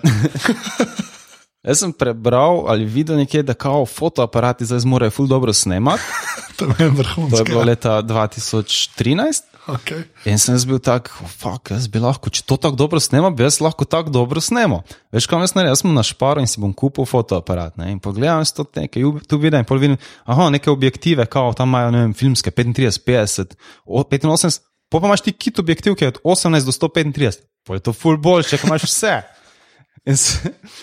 jaz 1.67 1.81
sem 1.81 1.91
prebral 1.97 2.69
ali 2.69 2.85
videl 2.85 3.17
nekje, 3.17 3.43
da 3.43 3.57
kao 3.57 3.87
fotoaparati 3.89 4.69
zdaj 4.69 4.85
zmorejo 4.85 5.11
ful 5.11 5.27
dobro 5.27 5.53
snemati. 5.57 6.05
To 6.61 6.69
je. 6.69 6.93
To 7.33 7.39
je 7.41 7.45
bilo 7.49 7.65
leta 7.65 8.03
2013. 8.05 9.50
Okay. 9.69 10.05
In 10.25 10.39
sem 10.41 10.55
jaz 10.57 10.65
bil 10.67 10.79
tak, 10.83 11.11
fuck, 11.37 11.69
jaz 11.71 11.85
bi 11.93 12.01
lahko, 12.01 12.31
če 12.33 12.43
to 12.49 12.57
tako 12.57 12.79
dobro 12.81 13.01
snema, 13.03 13.29
bi 13.31 13.45
jaz 13.45 13.59
lahko 13.61 13.85
tako 13.85 14.11
dobro 14.11 14.41
snemal. 14.43 14.81
Veš, 15.13 15.27
kam 15.31 15.43
jaz 15.45 15.53
naredim, 15.55 15.75
jaz 15.75 15.83
sem 15.85 15.93
na 15.95 16.03
šparu 16.07 16.41
in 16.43 16.49
si 16.51 16.59
bom 16.63 16.73
kupil 16.75 17.05
fotoaparat. 17.07 17.77
Ne? 17.79 17.91
In 17.93 18.01
pogledam 18.03 18.41
to 18.57 18.65
nekaj, 18.75 19.05
tu 19.29 19.39
vidim, 19.39 19.65
pol 19.69 19.79
vidim, 19.79 19.99
aha, 20.25 20.49
neke 20.51 20.73
objektive, 20.73 21.27
kao 21.31 21.53
tam 21.53 21.69
imajo, 21.71 21.91
ne 21.95 22.01
vem, 22.07 22.15
filmske 22.17 22.51
35, 22.51 23.05
50, 23.05 23.55
o- 23.85 24.03
85, 24.03 24.63
pa 24.91 24.99
pa 24.99 25.07
imaš 25.07 25.23
ti 25.29 25.33
kit 25.37 25.59
objektiv, 25.63 25.95
ki 25.95 26.09
je 26.09 26.15
od 26.17 26.23
18 26.25 26.67
do 26.67 26.73
135, 26.73 27.45
pa 27.69 27.77
je 27.77 27.85
to 27.85 27.93
full 27.93 28.17
boljše, 28.19 28.57
če 28.57 28.67
imaš 28.67 28.89
vse. 28.89 29.15
In 30.09 30.17
se, 30.17 30.39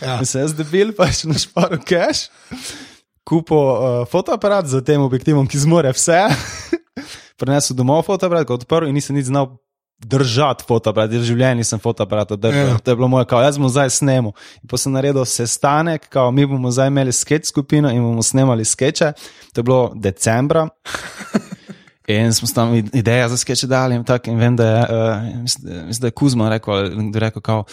Ja. 0.06 0.20
in 0.22 0.26
se 0.30 0.40
jaz 0.40 0.54
debil, 0.54 0.92
pa 0.94 1.10
še 1.12 1.26
na 1.28 1.34
šparu 1.42 1.80
cash, 1.82 2.28
kupil 3.26 3.58
uh, 3.58 4.04
fotoaparat 4.08 4.70
z 4.70 4.84
tem 4.86 5.02
objektivom, 5.02 5.48
ki 5.50 5.58
zmore 5.66 5.90
vse. 5.98 6.28
Prinesel 7.38 7.78
domov 7.78 8.06
fotoaparat, 8.08 8.48
kot 8.50 8.66
odprl 8.66 8.90
in 8.90 8.98
nisem 8.98 9.16
nič 9.18 9.30
znal 9.30 9.56
držati 9.98 10.66
fotoaparat, 10.68 11.10
v 11.10 11.26
življenju 11.26 11.62
nisem 11.62 11.82
fotoaparat 11.82 12.36
držal. 12.38 12.76
Ja. 12.76 12.78
To 12.78 12.94
je 12.94 12.98
bilo 13.00 13.10
moje, 13.10 13.26
kao, 13.30 13.42
jaz 13.42 13.58
bom 13.58 13.70
zdaj 13.70 13.90
snemal. 13.96 14.36
In 14.62 14.70
pa 14.70 14.78
sem 14.78 14.94
naredil 14.94 15.26
sestanek, 15.26 16.06
kao, 16.14 16.30
mi 16.32 16.46
bomo 16.46 16.72
zdaj 16.74 16.92
imeli 16.92 17.14
sketch 17.14 17.50
skupino 17.50 17.90
in 17.94 18.04
bomo 18.06 18.26
snemali 18.26 18.66
skeče. 18.66 19.14
To 19.54 19.62
je 19.62 19.66
bilo 19.66 19.82
decembra. 19.96 20.68
In 22.08 22.32
smo 22.32 22.48
tam 22.56 22.72
id- 22.72 22.94
ideja 22.96 23.28
za 23.30 23.38
skeče 23.38 23.68
dali 23.68 23.96
in 23.96 24.04
tako, 24.08 24.32
in 24.32 24.38
vem, 24.40 24.56
da 24.56 24.66
je, 24.68 24.84
uh, 24.84 25.42
mislim, 25.42 25.92
da 26.00 26.08
je 26.08 26.12
Kuzma 26.12 26.50
rekel, 26.50 26.74
ali 26.74 27.10
kdo 27.10 27.20
rekel, 27.20 27.42
kao, 27.42 27.64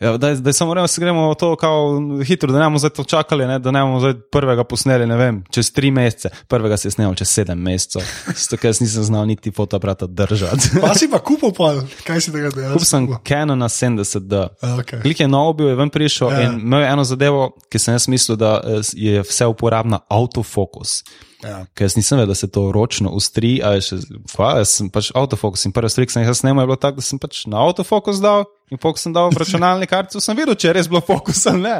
ja, 0.00 0.16
da, 0.16 0.34
da 0.34 0.52
samo 0.52 0.68
moramo 0.68 0.86
se 0.86 1.00
gremo 1.00 1.34
to 1.34 1.56
kao 1.56 2.00
hitro, 2.24 2.52
da 2.52 2.58
ne 2.58 2.64
bomo 2.64 2.78
zdaj 2.78 2.90
to 2.90 3.04
čakali, 3.04 3.46
ne, 3.46 3.58
da 3.58 3.70
ne 3.70 3.80
bomo 3.80 4.00
zdaj 4.00 4.14
prvega 4.32 4.64
posneli, 4.64 5.06
ne 5.06 5.16
vem, 5.16 5.44
čez 5.50 5.72
tri 5.72 5.90
mesece, 5.90 6.30
prvega 6.48 6.76
se 6.76 6.88
je 6.88 6.92
snemal 6.92 7.14
čez 7.14 7.28
sedem 7.28 7.58
mesecev, 7.58 8.02
zato 8.26 8.56
ker 8.60 8.74
nisem 8.80 9.02
znal 9.02 9.26
niti 9.26 9.50
fotoaparata 9.50 10.06
držati. 10.06 10.70
Pa 10.80 10.94
si 10.94 11.10
pa 11.10 11.18
kupil, 11.18 11.52
pa 11.56 11.72
kaj 12.04 12.20
si 12.20 12.32
tega 12.32 12.50
delal? 12.54 12.76
Kup 12.76 12.84
sem 12.84 13.08
Canona 13.28 13.68
70D. 13.68 14.46
Okay. 14.80 15.02
Klik 15.02 15.20
je 15.20 15.28
nov 15.28 15.54
bil, 15.56 15.68
je 15.68 15.78
ven 15.80 15.90
prišel 15.90 16.26
Ja. 16.30 16.40
ja. 16.40 16.50
in 16.50 16.60
imel 16.60 16.80
je 16.80 16.88
eno 16.92 17.04
zadevo, 17.04 17.50
ki 17.70 17.78
sem 17.78 17.94
jaz 17.94 18.08
mislil, 18.08 18.36
da 18.36 18.60
eh, 18.64 18.80
je 18.92 19.22
vse 19.22 19.46
uporabna 19.46 20.00
autofokus. 20.08 21.02
Ja. 21.44 21.64
Ker 21.76 21.86
jaz 21.86 21.96
nisem 21.96 22.18
vedel, 22.18 22.32
da 22.32 22.38
se 22.38 22.48
to 22.50 22.70
ročno 22.72 23.12
ustri, 23.14 23.58
a 23.64 23.76
je 23.76 23.84
še, 23.88 23.98
kva, 24.32 24.56
jaz 24.60 24.76
sem 24.78 24.90
pač 24.92 25.12
autofokus 25.14 25.66
in 25.68 25.74
prvi 25.76 25.92
strik 25.92 26.12
sem 26.12 26.24
jih 26.24 26.34
snemal, 26.36 26.64
je 26.64 26.72
bilo 26.72 26.80
tako, 26.80 27.02
da 27.02 27.06
sem 27.06 27.20
pač 27.22 27.44
na 27.50 27.60
autofokus 27.62 28.22
dal 28.24 28.46
in 28.70 28.78
pok 28.82 28.98
sem 28.98 29.12
dal 29.14 29.30
v 29.30 29.38
računalnik 29.38 29.90
kartico, 29.90 30.20
sem 30.20 30.34
videl, 30.36 30.56
če 30.58 30.68
je 30.68 30.74
res 30.74 30.88
bilo 30.90 31.00
fokus 31.00 31.44
ali 31.46 31.62
ne. 31.62 31.76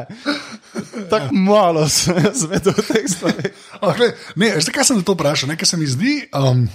Tako 1.10 1.34
malo 1.34 1.88
sem 1.90 2.14
jaz 2.22 2.44
vedel 2.46 2.76
o 2.78 2.82
teh 2.86 3.06
stvareh. 3.10 3.50
Okay. 3.82 4.12
Ne, 4.38 4.52
veš, 4.54 4.68
zakaj 4.70 4.84
sem 4.86 5.00
te 5.00 5.06
to 5.06 5.16
vprašal? 5.18 5.50
Nekaj 5.50 5.66
se 5.66 5.76
mi 5.80 5.86
zdi. 5.90 6.14
Um, 6.30 6.66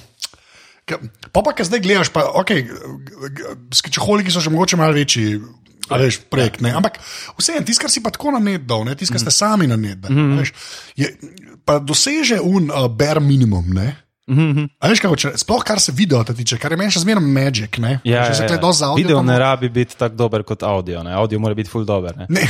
ka, 0.85 0.99
pa 1.31 1.39
pa, 1.41 1.53
ki 1.55 1.63
zdaj 1.63 1.79
gledaš, 1.85 2.11
pa, 2.11 2.25
okay, 2.35 2.67
skičeholiki 3.71 4.31
so 4.33 4.43
že 4.43 4.49
mogoče 4.51 4.75
malo 4.77 4.93
večji. 4.93 5.39
a 5.91 5.97
Veš, 5.99 6.21
projekt, 6.31 6.61
ne. 6.63 6.71
Ampak 6.71 6.99
vse 7.37 7.57
en, 7.59 7.65
tisto, 7.67 7.81
kar 7.83 7.91
si 7.91 7.99
pa 8.03 8.11
tako 8.11 8.31
na 8.31 8.39
net 8.39 8.63
dal, 8.67 8.85
ne, 8.87 8.95
tisto, 8.95 9.11
kar 9.11 9.19
ste 9.19 9.31
sami 9.31 9.67
na 9.67 9.75
net, 9.75 9.99
dali, 9.99 10.15
Mhm. 10.15 10.37
veš, 10.39 10.51
je, 10.95 11.07
pa 11.65 11.79
doseže 11.79 12.39
un 12.41 12.71
uh, 12.71 12.87
bare 12.87 13.19
minimum. 13.19 13.67
Ne. 13.75 13.95
Mhm. 14.31 14.65
A 14.79 14.87
veš, 14.87 14.99
kako, 14.99 15.15
če, 15.15 15.31
sploh 15.35 15.63
kar 15.63 15.79
se 15.79 15.91
video 15.91 16.23
tiče, 16.25 16.57
kar 16.57 16.71
je 16.71 16.77
meni 16.77 16.91
še 16.91 16.99
zmeraj 16.99 17.23
magic. 17.23 17.77
Ne, 17.77 17.99
Ja, 18.03 18.25
Če 18.25 18.33
se 18.33 18.43
ja, 18.43 18.55
ja. 18.55 18.71
za 18.71 18.87
audio. 18.87 19.03
Video 19.03 19.21
ne 19.21 19.39
rabi 19.39 19.69
biti 19.69 19.97
tako 19.97 20.15
dober 20.15 20.43
kot 20.43 20.63
audio. 20.63 21.03
Ne? 21.03 21.11
Audio 21.13 21.39
mora 21.39 21.53
biti 21.53 21.69
full 21.69 21.85
dober. 21.85 22.15
Ne? 22.17 22.25
Ne. 22.29 22.47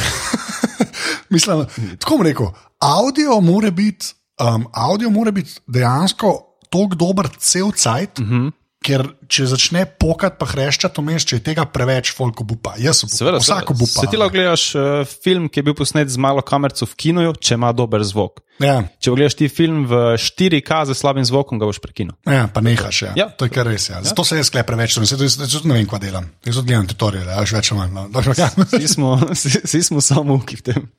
Mislim, 1.29 1.65
tako 1.97 2.17
bom 2.17 2.25
rekel. 2.25 2.45
Audio 2.79 3.39
mora 3.41 3.71
biti, 3.71 4.13
um, 4.39 4.67
audio 4.73 5.09
mora 5.09 5.31
biti 5.31 5.57
dejansko 5.67 6.31
tako 6.69 6.95
dober 6.95 7.27
cel 7.37 7.71
cajt, 7.71 8.19
uh 8.19 8.25
Mhm. 8.25 8.35
-huh. 8.37 8.51
Ker 8.81 9.03
če 9.29 9.45
začne 9.51 9.83
pokati, 9.85 10.39
pa 10.41 10.47
hreščati 10.49 10.97
to 10.97 11.03
mest, 11.05 11.29
če 11.29 11.37
je 11.37 11.43
tega 11.51 11.67
preveč, 11.69 12.09
folk 12.17 12.41
obupa. 12.41 12.73
Jaz 12.81 13.03
sem 13.03 13.11
Seveda, 13.13 13.37
vsak 13.41 13.67
se, 13.69 13.73
obupa. 13.75 14.01
se 14.01 14.09
ti 14.09 14.17
lahko 14.17 14.33
gledaš 14.33 14.63
uh, 14.73 15.03
film, 15.05 15.45
ki 15.53 15.61
je 15.61 15.65
bil 15.69 15.75
posnet 15.77 16.09
z 16.09 16.17
malo 16.21 16.41
kamerco 16.41 16.87
v 16.89 16.97
kinu, 16.97 17.27
če 17.37 17.59
ima 17.59 17.69
dober 17.77 18.01
zvok. 18.01 18.41
Ja, 18.61 18.81
Če 19.01 19.13
pogledaš 19.13 19.35
ti 19.37 19.47
film 19.49 19.85
v 19.89 19.99
4K 20.21 20.81
z 20.89 20.95
slabim 20.97 21.25
zvokom, 21.25 21.61
ga 21.61 21.69
boš 21.69 21.81
prekinil. 21.81 22.13
ja, 22.25 22.45
pa 22.49 22.61
nehaš. 22.61 23.03
Ja. 23.05 23.11
Ja. 23.17 23.27
To 23.37 23.45
je 23.45 23.53
kar 23.53 23.69
res. 23.69 23.87
Ja. 23.89 24.01
Zato 24.05 24.25
se 24.25 24.37
jaz 24.37 24.49
sklepam 24.49 24.77
preveč, 24.77 24.97
se 24.97 25.17
tudi 25.17 25.69
ne 25.69 25.79
vem, 25.79 25.87
kaj 25.89 26.01
delam. 26.01 26.29
Jaz 26.45 26.57
tudi 26.59 26.73
gledam 26.73 26.89
tutoriale, 26.89 27.37
až 27.37 27.53
več 27.57 27.71
manj. 27.77 27.93
No. 27.93 28.07
Dobro, 28.13 28.33
ja. 28.37 28.49
Vsi 28.53 28.89
smo, 28.97 29.13
vsi, 29.31 29.61
vsi 29.65 29.81
smo 29.89 30.01
samo 30.01 30.37
uki 30.41 30.57
v 30.61 30.65
tem. 30.69 30.89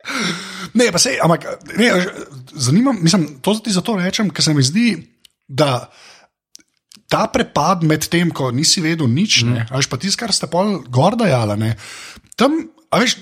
Ne, 0.78 0.90
pa 0.94 1.02
se, 1.02 1.18
ampak, 1.22 1.46
ne, 1.78 1.90
zanima, 2.54 2.94
mislim, 2.94 3.42
to 3.42 3.54
ti 3.58 3.74
zato 3.74 3.98
rečem, 3.98 4.30
ker 4.30 4.42
se 4.42 4.54
mi 4.54 4.66
zdi, 4.66 4.88
da 5.50 5.90
ta 7.12 7.26
prepad 7.28 7.84
med 7.84 8.08
tem, 8.08 8.32
ko 8.32 8.48
nisi 8.54 8.80
vedel 8.84 9.10
nič, 9.10 9.42
mm. 9.44 9.68
veš, 9.74 9.88
pa 9.92 10.00
tisto, 10.00 10.20
kar 10.22 10.32
ste 10.32 10.48
pol 10.48 10.78
gor 10.88 11.18
dajali, 11.20 11.74
tam, 12.40 12.56
veš, 12.88 13.18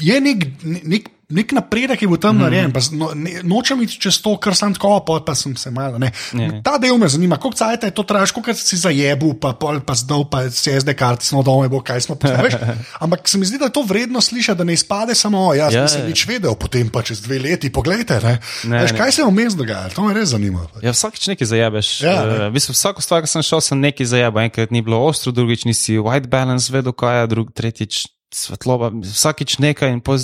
je 0.00 0.16
nek, 0.24 0.46
nek, 0.64 1.10
nek 1.34 1.52
napredek, 1.52 1.98
ki 1.98 2.06
bo 2.08 2.16
tam 2.16 2.38
mm. 2.38 2.44
narejen. 2.46 2.72
pa 2.72 2.80
No, 2.94 3.10
ne, 3.18 3.40
nočem 3.42 3.80
iti 3.82 3.98
čez 3.98 4.20
to, 4.22 4.36
kar 4.38 4.54
sem 4.54 4.74
tako, 4.76 5.00
pa, 5.02 5.18
pa 5.26 5.34
sem 5.34 5.56
se 5.58 5.70
malo. 5.74 5.98
Ne. 5.98 6.12
Ne. 6.32 6.60
Ta 6.62 6.76
del 6.78 6.94
me 7.00 7.08
zanima, 7.10 7.36
koliko 7.36 7.58
cajt 7.58 7.88
je 7.88 7.90
to 7.90 8.02
trajaš, 8.06 8.30
koliko 8.30 8.54
si 8.54 8.76
zajebu, 8.78 9.34
pa 9.40 9.52
pol, 9.58 9.80
pa 9.82 9.94
zdaj 9.98 10.24
pa 10.30 10.44
se 10.50 10.74
SD 10.80 10.94
karti, 10.94 11.26
smo 11.26 11.42
doma, 11.42 11.66
bo 11.68 11.80
kaj 11.82 12.00
smo 12.06 12.14
postavili. 12.14 12.54
Ampak 13.04 13.28
se 13.28 13.38
mi 13.38 13.46
zdi, 13.46 13.58
da 13.58 13.66
je 13.68 13.74
to 13.74 13.82
vredno 13.82 14.20
slišati, 14.20 14.58
da 14.58 14.64
ne 14.64 14.72
izpade 14.72 15.14
samo, 15.14 15.48
"O, 15.48 15.54
jaz 15.54 15.74
Ja, 15.74 15.82
nisem 15.82 16.00
ja. 16.00 16.06
nič 16.08 16.26
vedel, 16.26 16.54
potem 16.54 16.88
pa 16.88 17.02
čez 17.02 17.20
dve 17.20 17.38
leti, 17.38 17.72
poglejte, 17.72 18.20
ne. 18.22 18.38
Ne, 18.64 18.82
Veš, 18.82 18.92
ne. 18.92 18.98
kaj 18.98 19.12
se 19.12 19.22
je 19.22 19.26
vmes 19.26 19.54
dogajalo, 19.56 19.90
to 19.90 20.02
me 20.04 20.14
res 20.14 20.28
zanima. 20.28 20.66
Ja, 20.82 20.92
vsakič 20.92 21.26
nekaj 21.34 21.46
zajebeš. 21.46 22.00
Ja, 22.00 22.12
Ja, 22.14 22.24
ne. 22.24 22.34
uh, 22.36 22.48
v 22.48 22.52
bistvu, 22.54 22.72
vsako 22.72 23.02
stvar, 23.02 23.22
ki 23.24 23.28
sem 23.32 23.42
šel, 23.42 23.60
sem 23.60 23.80
nekaj 23.80 24.06
zajebil. 24.06 24.46
Enkrat 24.46 24.70
ni 24.70 24.82
bilo 24.82 25.02
ostro, 25.02 25.32
drugič 25.32 25.64
nisi 25.64 25.98
white 25.98 26.30
balance 26.30 26.70
vedel, 26.72 26.92
kaj 26.92 27.20
je, 27.20 27.26
drug, 27.26 27.50
tretjič 27.52 28.06
svetloba, 28.34 28.90
vsakič 29.04 29.58
nekaj. 29.62 29.92
In 29.94 30.02
pol, 30.04 30.18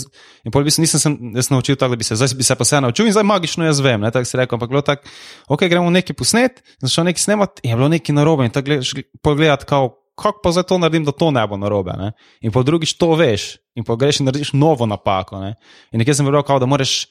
in 0.45 0.55
pol 0.55 0.65
v 0.65 0.71
bistvu 0.71 0.85
nisem 0.85 1.01
se 1.01 1.55
naučil 1.55 1.79
tako, 1.79 1.95
da 1.95 2.01
bi 2.01 2.07
se, 2.07 2.19
zdaj 2.19 2.35
bi 2.37 2.47
se 2.47 2.57
pa 2.59 2.67
se 2.67 2.81
naučil 2.81 3.07
in 3.07 3.15
zdaj 3.15 3.27
magično 3.27 3.65
jaz 3.65 3.81
vem. 3.81 4.01
ne, 4.01 4.11
Tako 4.11 4.27
si 4.27 4.37
rekel, 4.37 4.59
ampak 4.59 4.71
bilo 4.71 4.83
tako, 4.83 5.09
ok, 5.49 5.65
gremo 5.71 5.91
nekaj 5.91 6.17
posnet, 6.17 6.63
začel 6.83 7.07
nekaj 7.09 7.23
snemati 7.23 7.65
in 7.65 7.71
je 7.71 7.79
bilo 7.79 7.89
nekaj 7.89 8.15
narobe. 8.15 8.45
In 8.45 8.55
tako 8.55 8.73
gledaš, 8.73 8.93
pogledati, 9.23 9.69
kako 9.71 10.43
pa 10.43 10.53
zdaj 10.53 10.69
to 10.69 10.79
naredim, 10.79 11.05
da 11.05 11.13
to 11.13 11.31
ne 11.31 11.47
bo 11.47 11.57
narobe. 11.57 11.95
Ne? 11.97 12.13
In 12.45 12.53
po 12.53 12.63
drugič 12.67 12.97
to 13.01 13.15
veš, 13.17 13.57
in 13.79 13.87
pa 13.87 13.97
greš 13.97 14.21
in 14.21 14.29
narediš 14.29 14.53
novo 14.53 14.87
napako. 14.87 15.41
Ne? 15.41 15.55
In 15.93 16.03
nekje 16.03 16.19
sem 16.19 16.29
rekel, 16.29 16.61
da 16.61 16.69
moraš 16.69 17.07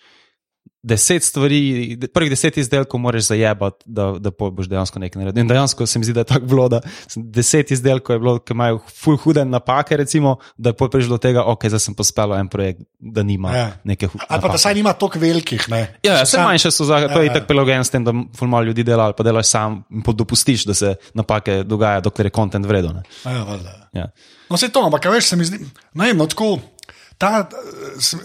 deset 0.82 1.24
stvari, 1.24 1.60
prvih 2.14 2.30
deset 2.30 2.58
izdelkov 2.58 3.00
moraš 3.00 3.24
zajebati, 3.26 3.84
da, 3.86 4.16
da 4.20 4.32
boš 4.32 4.68
dejansko 4.68 5.00
nekaj 5.00 5.20
naredil. 5.20 5.42
In 5.42 5.48
dejansko 5.48 5.86
se 5.86 6.00
mi 6.00 6.06
zdi, 6.06 6.14
da 6.14 6.20
je 6.20 6.26
tako 6.26 6.46
bilo, 6.46 6.70
da 6.70 6.80
deset 7.18 7.72
izdelkov 7.72 8.16
je 8.16 8.20
bilo, 8.20 8.40
ki 8.40 8.54
imajo 8.54 8.80
ful 8.94 9.18
hude 9.18 9.44
napake, 9.46 9.98
recimo, 9.98 10.38
da 10.58 10.70
je 10.70 10.90
prišlo 10.90 11.10
do 11.10 11.18
tega, 11.20 11.44
ok, 11.44 11.66
zdaj 11.66 11.80
sem 11.82 11.94
pospel 11.94 12.34
en 12.34 12.48
projekt, 12.48 12.80
da 12.98 13.24
nima 13.24 13.52
Ja. 13.52 13.58
ja. 13.58 13.72
neke 13.84 14.08
hude. 14.08 14.24
Ali 14.30 14.42
pa 14.42 14.48
da 14.48 14.58
saj 14.58 14.74
nima 14.74 14.94
toliko 14.94 15.20
velikih, 15.20 15.68
ne. 15.70 15.80
Ja, 16.00 16.14
ja, 16.14 16.24
vse 16.24 16.32
sam- 16.32 16.44
manjše 16.44 16.72
so, 16.72 16.86
za, 16.86 16.96
to 17.04 17.14
Ja, 17.14 17.20
je 17.20 17.26
ja. 17.26 17.34
tako 17.34 17.48
prilagojen 17.48 17.84
s 17.84 17.90
tem, 17.90 18.04
da 18.04 18.14
ful 18.34 18.48
malo 18.48 18.64
ljudi 18.64 18.84
dela 18.84 19.04
ali 19.04 19.14
pa 19.18 19.24
delaš 19.24 19.48
sam 19.48 19.84
in 19.92 20.04
dopustiš, 20.06 20.64
da 20.64 20.74
se 20.74 20.96
napake 21.14 21.64
dogajajo, 21.64 22.02
dokler 22.02 22.26
je 22.26 22.32
kontent 22.32 22.66
vreden. 22.66 22.96
ne. 22.96 23.04
Ja. 23.26 23.46
Ja. 23.94 24.12
No, 24.50 24.56
vse 24.56 24.70
to, 24.70 24.80
ampak 24.80 25.06
veš, 25.08 25.26
se 25.26 25.36
mi 25.36 25.46
zdi, 25.46 25.60
ne 25.94 26.06
vem, 26.06 26.18
no, 26.18 26.26
tako. 26.26 26.56
Ta, 27.20 27.50
eh, 27.52 28.00
s- 28.00 28.16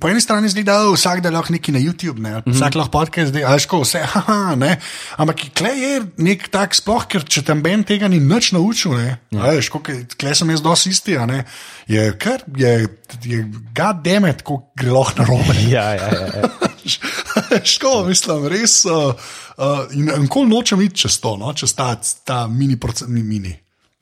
po 0.00 0.08
eni 0.10 0.20
strani 0.20 0.48
zdi, 0.50 0.64
da 0.66 0.80
"O, 0.82 0.92
vsak 0.92 1.20
da 1.22 1.30
lahko 1.30 1.52
neki 1.54 1.72
na 1.72 1.78
YouTube, 1.78 2.18
ne, 2.20 2.30
mm 2.30 2.42
-hmm. 2.42 2.54
vsak 2.54 2.74
lahko 2.74 2.90
podcast, 2.90 3.32
da 3.32 3.38
je 3.38 3.58
ško, 3.58 3.80
vse, 3.80 3.98
haha, 4.12 4.54
ne. 4.54 4.76
Ampak 5.16 5.36
klej 5.54 5.78
je 5.82 6.00
nek 6.18 6.48
tak 6.48 6.74
sploh, 6.74 7.06
ker 7.06 7.24
če 7.24 7.42
tam 7.42 7.62
Ben 7.62 7.84
tega 7.84 8.08
ni 8.08 8.18
nič 8.20 8.52
naučil, 8.52 8.92
ne, 8.98 9.18
ja. 9.30 9.42
veš, 9.50 9.70
klej 10.18 10.34
sem 10.34 10.50
jaz 10.50 10.60
dosti 10.62 10.90
isti, 10.90 11.16
ne, 11.26 11.44
je 11.86 12.12
kar, 12.18 12.42
je, 12.56 12.88
je 13.24 13.44
god 13.76 14.02
demet, 14.04 14.42
ko 14.42 14.72
gre 14.76 14.90
lahko 14.90 15.22
na 15.22 15.24
robe. 15.24 15.54
Ja, 15.76 15.94
ja, 15.94 16.08
ja, 16.12 16.26
ja. 16.34 16.50
Škoda, 17.64 18.08
mislim, 18.08 18.46
res. 18.46 18.84
Uh, 18.84 19.14
uh, 19.58 19.86
in 19.92 20.04
nikoli 20.22 20.48
nočem 20.50 20.80
iti 20.80 20.94
čez 20.96 21.20
to, 21.20 21.36
no, 21.36 21.52
čez 21.52 21.72
ta, 21.74 21.96
ta 22.24 22.46
mini 22.46 22.76
proces, 22.76 23.08
ni 23.08 23.22
mini. 23.22 23.56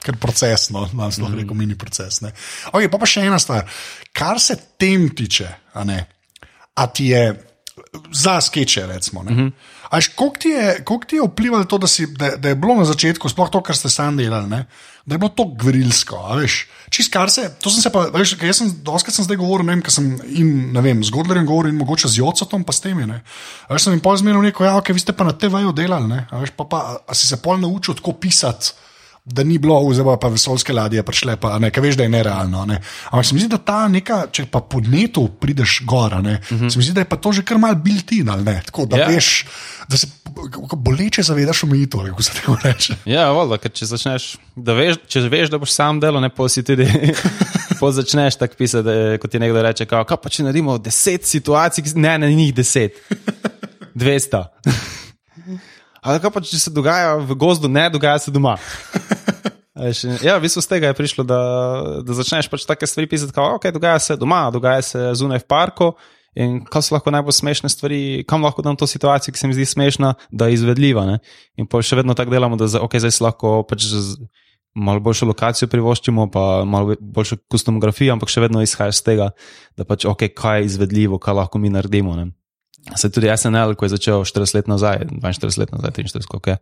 Ker 0.04 0.18
proces, 0.20 0.68
no, 0.74 0.84
nam 0.92 1.12
sploh 1.12 1.30
mm. 1.32 1.40
rekel 1.40 1.56
mini 1.56 1.78
proces. 1.80 2.20
Ne. 2.20 2.34
Okay, 2.72 2.90
pa, 2.92 3.00
pa 3.00 3.08
še 3.08 3.24
ena 3.24 3.38
stvar. 3.40 3.64
Kar 4.12 4.40
se 4.42 4.58
tem 4.76 5.08
tiče, 5.16 5.48
a, 5.72 5.84
ne, 5.88 6.02
a 6.76 6.86
ti 6.92 7.08
je 7.14 7.24
za 8.12 8.40
skeče, 8.40 8.86
recimo. 8.86 9.22
Mm 9.22 9.28
-hmm. 9.28 9.52
Až 9.90 10.08
koliko 10.08 10.36
ti, 10.38 10.48
je- 10.48 10.84
koliko 10.84 11.06
ti 11.06 11.16
je 11.16 11.22
vplivalo 11.22 11.64
to, 11.64 11.78
da, 11.78 11.86
si, 11.86 12.06
da, 12.06 12.36
da 12.36 12.48
je 12.48 12.54
bilo 12.54 12.74
na 12.74 12.84
začetku, 12.84 13.28
sploh 13.28 13.50
to, 13.50 13.60
kar 13.60 13.76
ste 13.76 13.90
sami 13.90 14.22
delali, 14.22 14.48
ne, 14.48 14.66
da 15.06 15.14
je 15.14 15.18
bilo 15.18 15.28
to 15.28 15.44
gverilsko, 15.44 16.36
veš. 16.36 16.66
Čist 16.90 17.12
kar 17.12 17.30
se, 17.30 17.50
to 17.60 17.70
sem 17.70 17.82
se 17.82 17.90
pa, 17.92 18.08
veš, 18.14 18.36
jaz 18.42 18.56
sem, 18.56 18.72
doskrat 18.82 19.14
sem 19.14 19.24
zdaj 19.24 19.36
govoril, 19.36 19.66
ne 19.66 19.72
vem, 19.72 19.82
ker 19.82 19.92
sem 19.92 20.18
in, 20.26 20.72
ne 20.72 20.80
vem, 20.80 21.04
z 21.04 21.10
Godlerjem 21.10 21.46
govoril 21.46 21.72
in 21.72 21.78
mogoče 21.78 22.08
z 22.08 22.18
Jocotom, 22.18 22.64
pa 22.64 22.72
s 22.72 22.80
temi, 22.80 23.06
ne. 23.06 23.22
Veš, 23.70 23.82
sem 23.82 23.92
jim 23.92 24.00
pol 24.00 24.16
zmerno 24.16 24.42
rekel, 24.42 24.66
ja, 24.66 24.76
ok, 24.76 24.88
vi 24.88 25.00
ste 25.00 25.12
pa 25.12 25.24
na 25.24 25.32
TV-ju 25.32 25.72
delali, 25.72 26.08
ne, 26.08 26.26
a 26.30 26.38
veš, 26.38 26.50
pa, 26.56 26.64
pa 26.64 26.98
a 27.08 27.14
si 27.14 27.26
se 27.26 27.36
pol 27.36 27.60
naučil 27.60 27.94
tako 27.94 28.12
pisati. 28.12 28.72
Da 29.24 29.40
ni 29.44 29.56
bilo, 29.58 29.78
oziroma 29.80 30.18
pa 30.20 30.28
vesoljske 30.28 30.72
ladje 30.76 31.02
prišle, 31.02 31.38
pa 31.40 31.54
ne, 31.58 31.70
veš, 31.72 31.96
da 31.96 32.04
je 32.04 32.10
nerealno. 32.12 32.66
Ne. 32.68 32.76
Ampak 33.08 33.26
se 33.26 33.34
mi 33.34 33.40
zdi, 33.40 33.48
da 33.48 33.56
ta 33.58 33.88
neka, 33.88 34.18
če 34.28 34.44
pa 34.52 34.60
po 34.60 34.82
netu 34.84 35.22
prideš 35.40 35.78
gor, 35.88 36.18
ne, 36.22 36.34
uh 36.50 36.58
-huh. 36.60 36.70
se 36.70 36.78
mi 36.78 36.84
zdi, 36.84 36.92
da 36.92 37.00
je 37.00 37.08
pa 37.08 37.16
to 37.16 37.32
že 37.32 37.42
kar 37.42 37.58
mal 37.58 37.74
biltin, 37.74 38.28
ali 38.28 38.44
ne. 38.44 38.62
Tako 38.66 38.86
da 38.86 38.96
Ja. 38.96 39.06
veš, 39.08 39.46
da 39.88 39.96
se 39.96 40.06
boleče 40.76 41.22
zavedaš 41.22 41.62
omejitev, 41.64 42.00
ali 42.00 42.10
kako 42.10 42.22
se 42.22 42.32
temu 42.44 42.56
reče. 42.64 42.94
Ja, 43.04 43.30
voda, 43.30 43.58
ker 43.58 43.70
če 43.70 43.86
začneš, 43.86 44.36
da 44.56 44.72
veš, 44.72 44.96
če 45.08 45.20
veš, 45.20 45.48
da 45.50 45.58
boš 45.58 45.70
sam 45.72 46.00
delal, 46.00 46.20
ne 46.20 46.28
pa 46.28 46.48
si 46.48 46.62
tudi. 46.62 46.84
Po 47.80 47.92
začneš 47.92 48.36
tako 48.36 48.54
pisati, 48.58 48.84
da, 48.84 49.18
kot 49.18 49.30
ti 49.30 49.38
nekdo 49.38 49.62
reče, 49.62 49.86
kao, 49.86 50.04
kaj 50.04 50.16
pa 50.22 50.28
če 50.28 50.42
naredimo 50.42 50.78
deset 50.78 51.24
situacij, 51.26 51.84
ne, 51.94 52.18
ne, 52.18 52.28
ni 52.28 52.44
jih 52.44 52.54
deset, 52.54 52.92
dvesto. 53.94 54.44
Ali 56.04 56.20
kaj 56.20 56.32
pa 56.34 56.42
če 56.44 56.60
se 56.60 56.72
dogaja 56.74 57.14
v 57.16 57.36
gozdu, 57.40 57.70
ne 57.72 57.86
dogaja 57.92 58.20
se 58.26 58.34
doma. 58.34 58.58
Ja, 60.22 60.36
v 60.38 60.44
bistvu 60.46 60.62
z 60.62 60.70
tega 60.70 60.90
je 60.92 60.94
prišlo, 60.94 61.24
da, 61.26 61.38
da 62.06 62.14
začneš 62.14 62.46
pač 62.46 62.62
take 62.62 62.86
stvari 62.86 63.08
pisati, 63.10 63.34
kot 63.34 63.56
okay, 63.58 63.74
dogaja 63.74 63.98
se 63.98 64.14
doma, 64.16 64.46
dogaja 64.54 64.84
se 64.86 65.00
zunaj 65.18 65.42
v 65.42 65.48
parku. 65.50 65.88
In 66.38 66.60
kaj 66.66 66.86
so 66.86 66.94
lahko 66.94 67.10
najbolj 67.14 67.34
smešne 67.34 67.70
stvari, 67.70 67.98
kam 68.26 68.46
lahko 68.46 68.62
dam 68.62 68.78
to 68.78 68.86
situacijo, 68.86 69.34
ki 69.34 69.42
se 69.42 69.50
mi 69.50 69.56
zdi 69.58 69.66
smešna, 69.66 70.12
da 70.30 70.46
je 70.46 70.60
izvedljiva. 70.60 71.04
Ne? 71.10 71.18
In 71.58 71.66
pa 71.70 71.82
še 71.82 71.98
vedno 71.98 72.14
tako 72.14 72.34
delamo, 72.34 72.58
da 72.58 72.70
za, 72.70 72.82
okay, 72.86 73.02
zdaj 73.02 73.14
si 73.14 73.26
lahko 73.26 73.56
pač 73.66 73.86
malo 74.74 75.02
boljšo 75.02 75.26
lokacijo 75.30 75.70
privoščimo, 75.70 76.26
pa 76.34 76.62
malo 76.66 76.94
boljšo 76.98 77.42
kostumografijo, 77.50 78.14
ampak 78.14 78.30
še 78.30 78.46
vedno 78.46 78.62
izhajaš 78.62 78.98
iz 78.98 79.04
tega, 79.06 79.30
da 79.78 79.86
pač 79.86 80.06
ok, 80.10 80.26
kaj 80.34 80.62
je 80.62 80.72
izvedljivo, 80.72 81.18
kaj 81.22 81.38
lahko 81.42 81.62
mi 81.62 81.74
naredimo. 81.74 82.14
Ne? 82.18 82.30
Se 82.86 83.08
tudi 83.08 83.26
SNL, 83.28 83.72
ko 83.74 83.84
je 83.84 83.90
začel 83.90 84.20
40 84.20 84.54
let 84.54 84.66
nazaj, 84.66 84.98
42 85.18 85.32
let 85.58 85.72
nazaj, 85.72 85.90
43, 85.92 86.26
koliko 86.26 86.50
je, 86.50 86.56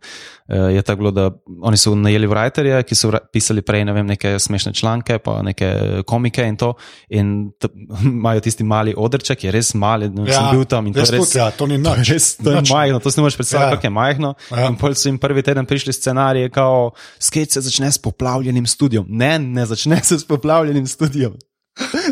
eh, 0.47 0.57
je 0.69 0.81
tako 0.81 0.97
bilo, 0.97 1.11
da 1.11 1.25
oni 1.61 1.77
so 1.77 1.91
najeli 1.93 2.27
writerje, 2.27 2.83
ki 2.83 2.95
so 2.95 3.11
pisali 3.27 3.61
prej 3.61 3.83
ne 3.83 3.93
vem, 3.93 4.07
neke 4.07 4.39
smešne 4.39 4.71
članke, 4.73 5.17
pa 5.19 5.41
neke 5.41 5.67
komike 6.05 6.43
in 6.43 6.55
to. 6.55 6.73
In 7.09 7.51
imajo 8.05 8.39
tisti 8.39 8.63
mali 8.63 8.93
odrček, 8.97 9.37
ki 9.37 9.47
je 9.47 9.51
res 9.51 9.73
mali, 9.75 10.07
ja, 10.21 10.33
sem 10.33 10.51
bil 10.51 10.65
tam 10.65 10.87
in 10.87 10.93
to 10.93 10.99
je 11.01 11.11
res. 11.11 11.19
tudi, 11.21 11.37
ja, 11.37 11.51
to 11.51 11.67
ni 11.67 11.77
nič. 11.77 12.07
res 12.07 12.37
to 12.37 12.49
je 12.49 12.55
Nič. 12.57 12.71
majhno, 12.71 12.99
to 12.99 13.11
si 13.11 13.19
ne 13.19 13.21
moreš 13.21 13.35
predstavljati, 13.35 13.67
Ja. 13.67 13.75
kako 13.75 13.85
je 13.85 13.91
majhno. 13.91 14.33
Ja. 14.49 14.67
In 14.67 14.75
pol 14.75 14.93
so 14.93 15.09
jim 15.09 15.17
prvi 15.17 15.43
teden 15.43 15.65
prišli 15.65 15.93
scenarije, 15.93 16.49
kao 16.49 16.91
sketch 17.19 17.53
se 17.53 17.61
začne 17.61 17.91
s 17.91 17.97
poplavljenim 17.97 18.65
studiom. 18.65 19.05
Ne, 19.09 19.39
ne 19.39 19.65
začne 19.65 19.99
se 19.99 20.15
s 20.15 20.23
poplavljenim 20.23 20.87
studiom. 20.87 21.35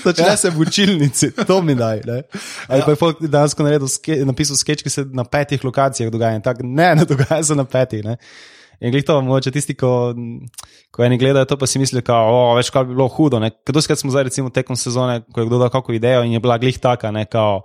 Začne 0.05 0.37
se 0.37 0.49
v 0.49 0.63
učilnici, 0.65 1.31
to 1.47 1.61
mi 1.61 1.75
daj. 1.75 2.01
Ne? 2.05 2.21
Ali 2.67 2.85
pa 2.85 2.95
je 2.95 2.99
folk 2.99 3.21
dejansko 3.21 3.67
ske, 3.87 4.21
napisal 4.25 4.57
sketch, 4.57 4.83
ki 4.83 4.89
se 4.89 5.05
na 5.11 5.23
petih 5.23 5.63
lokacijah 5.63 6.11
dogaja. 6.11 6.39
Tak, 6.39 6.63
ne, 6.63 6.95
ne 6.95 7.05
dogaja 7.05 7.43
se 7.43 7.55
na 7.55 7.65
petih. 7.65 8.03
Ne? 8.05 8.17
In 8.81 8.89
glej 8.89 9.05
to, 9.05 9.19
mogoče 9.21 9.51
tisti, 9.53 9.75
ko, 9.77 10.13
ko 10.91 11.03
eni 11.05 11.19
gledajo 11.21 11.45
to, 11.45 11.57
pa 11.61 11.67
si 11.69 11.79
mislijo, 11.79 12.01
da 12.07 12.17
več 12.57 12.71
kaj 12.73 12.87
bi 12.89 12.95
bilo 12.95 13.05
hudo. 13.13 13.37
Kdorskrat 13.69 14.01
smo 14.01 14.09
zdaj, 14.09 14.31
recimo, 14.31 14.49
tekom 14.49 14.79
sezone, 14.79 15.21
ko 15.29 15.43
je 15.43 15.49
kdo 15.51 15.59
dal 15.61 15.69
kakšno 15.69 15.97
idejo 15.99 16.23
in 16.25 16.33
je 16.33 16.41
bila 16.41 16.57
glih 16.57 16.79
taka, 16.81 17.11
ne, 17.13 17.27
kao, 17.29 17.61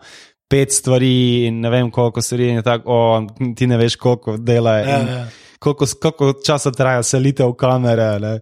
pet 0.49 0.75
stvari 0.77 1.47
in 1.49 1.61
ne 1.65 1.71
vem 1.73 1.91
koliko 1.91 2.23
stvari 2.23 2.51
in 2.53 2.63
tako, 2.63 2.93
o, 2.93 3.49
ti 3.57 3.67
ne 3.67 3.81
veš 3.81 3.97
koliko 3.97 4.37
dela. 4.37 4.77
Ja, 4.79 5.01
in 5.01 5.09
ja. 5.09 5.25
Koliko, 5.59 5.89
koliko 6.03 6.33
časa 6.45 6.71
traja 6.71 7.03
selitev 7.03 7.57
kamere. 7.59 8.11
Ne? 8.21 8.35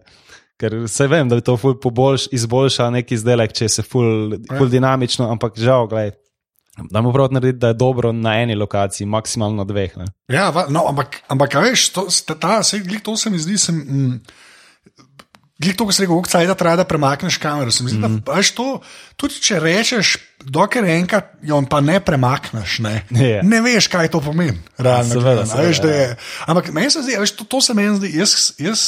Ker 0.59 0.75
se 0.87 1.07
vem, 1.11 1.27
da 1.29 1.35
bi 1.35 1.43
to 1.43 1.57
ful 1.59 1.75
poboljš, 1.83 2.29
izboljša 2.31 2.89
neki 2.95 3.17
izdelek, 3.17 3.51
če 3.55 3.67
se 3.69 3.83
ful, 3.83 4.37
ful 4.57 4.71
dinamično, 4.71 5.27
ampak 5.33 5.59
žal, 5.59 5.89
gledaj. 5.91 6.13
Da 6.91 7.01
mu 7.01 7.13
prav 7.15 7.31
narediti, 7.31 7.59
da 7.59 7.71
je 7.71 7.79
dobro 7.79 8.11
na 8.11 8.33
eni 8.41 8.55
lokaciji, 8.55 9.07
maksimalno 9.07 9.63
dveh. 9.67 9.93
Ne? 9.97 10.05
Ja, 10.31 10.49
va, 10.55 10.65
no, 10.69 10.83
ampak, 10.91 11.21
ampak 11.31 11.55
veš, 11.63 11.89
to, 11.95 12.07
ta, 12.35 12.59
sej, 12.67 12.83
glih, 12.87 13.03
to 13.03 13.15
se 13.19 13.31
mi 13.31 13.39
zdi. 13.39 13.57
Sem, 13.59 13.75
mm, 13.75 14.19
Glej, 15.55 15.77
to, 15.79 15.85
ko 15.87 15.93
se 15.95 16.03
reče, 16.03 16.11
kako 16.11 16.27
cajt 16.27 16.57
traja, 16.59 16.75
da 16.75 16.83
premakneš 16.83 17.37
kamero. 17.39 17.71
Se 17.71 17.83
mi 17.83 17.89
Zdi, 17.89 17.99
mm. 17.99 18.23
da, 18.27 18.33
veš, 18.35 18.51
to, 18.57 18.65
tudi 19.15 19.39
če 19.39 19.59
rečeš, 19.63 20.17
dokler 20.43 20.89
enkrat 20.97 21.31
jo 21.47 21.61
pa 21.69 21.79
ne 21.81 21.99
premakneš, 22.03 22.79
ne, 22.83 22.95
Ja. 23.15 23.39
ne 23.43 23.61
veš, 23.63 23.87
kaj 23.87 24.11
to 24.11 24.19
pomeni. 24.19 24.59
Realno, 24.77 25.15
Seveda, 25.15 25.45
veš, 25.47 25.79
seveda, 25.79 25.87
da 25.87 25.93
je, 25.95 26.09
ampak 26.51 26.73
meni 26.75 26.91
se 26.91 27.05
zdi, 27.07 27.15
veš, 27.23 27.37
to, 27.39 27.47
to 27.47 27.61
se 27.63 27.73
meni 27.73 27.95
zdi, 28.01 28.11
jaz, 28.19 28.51
jaz, 28.59 28.83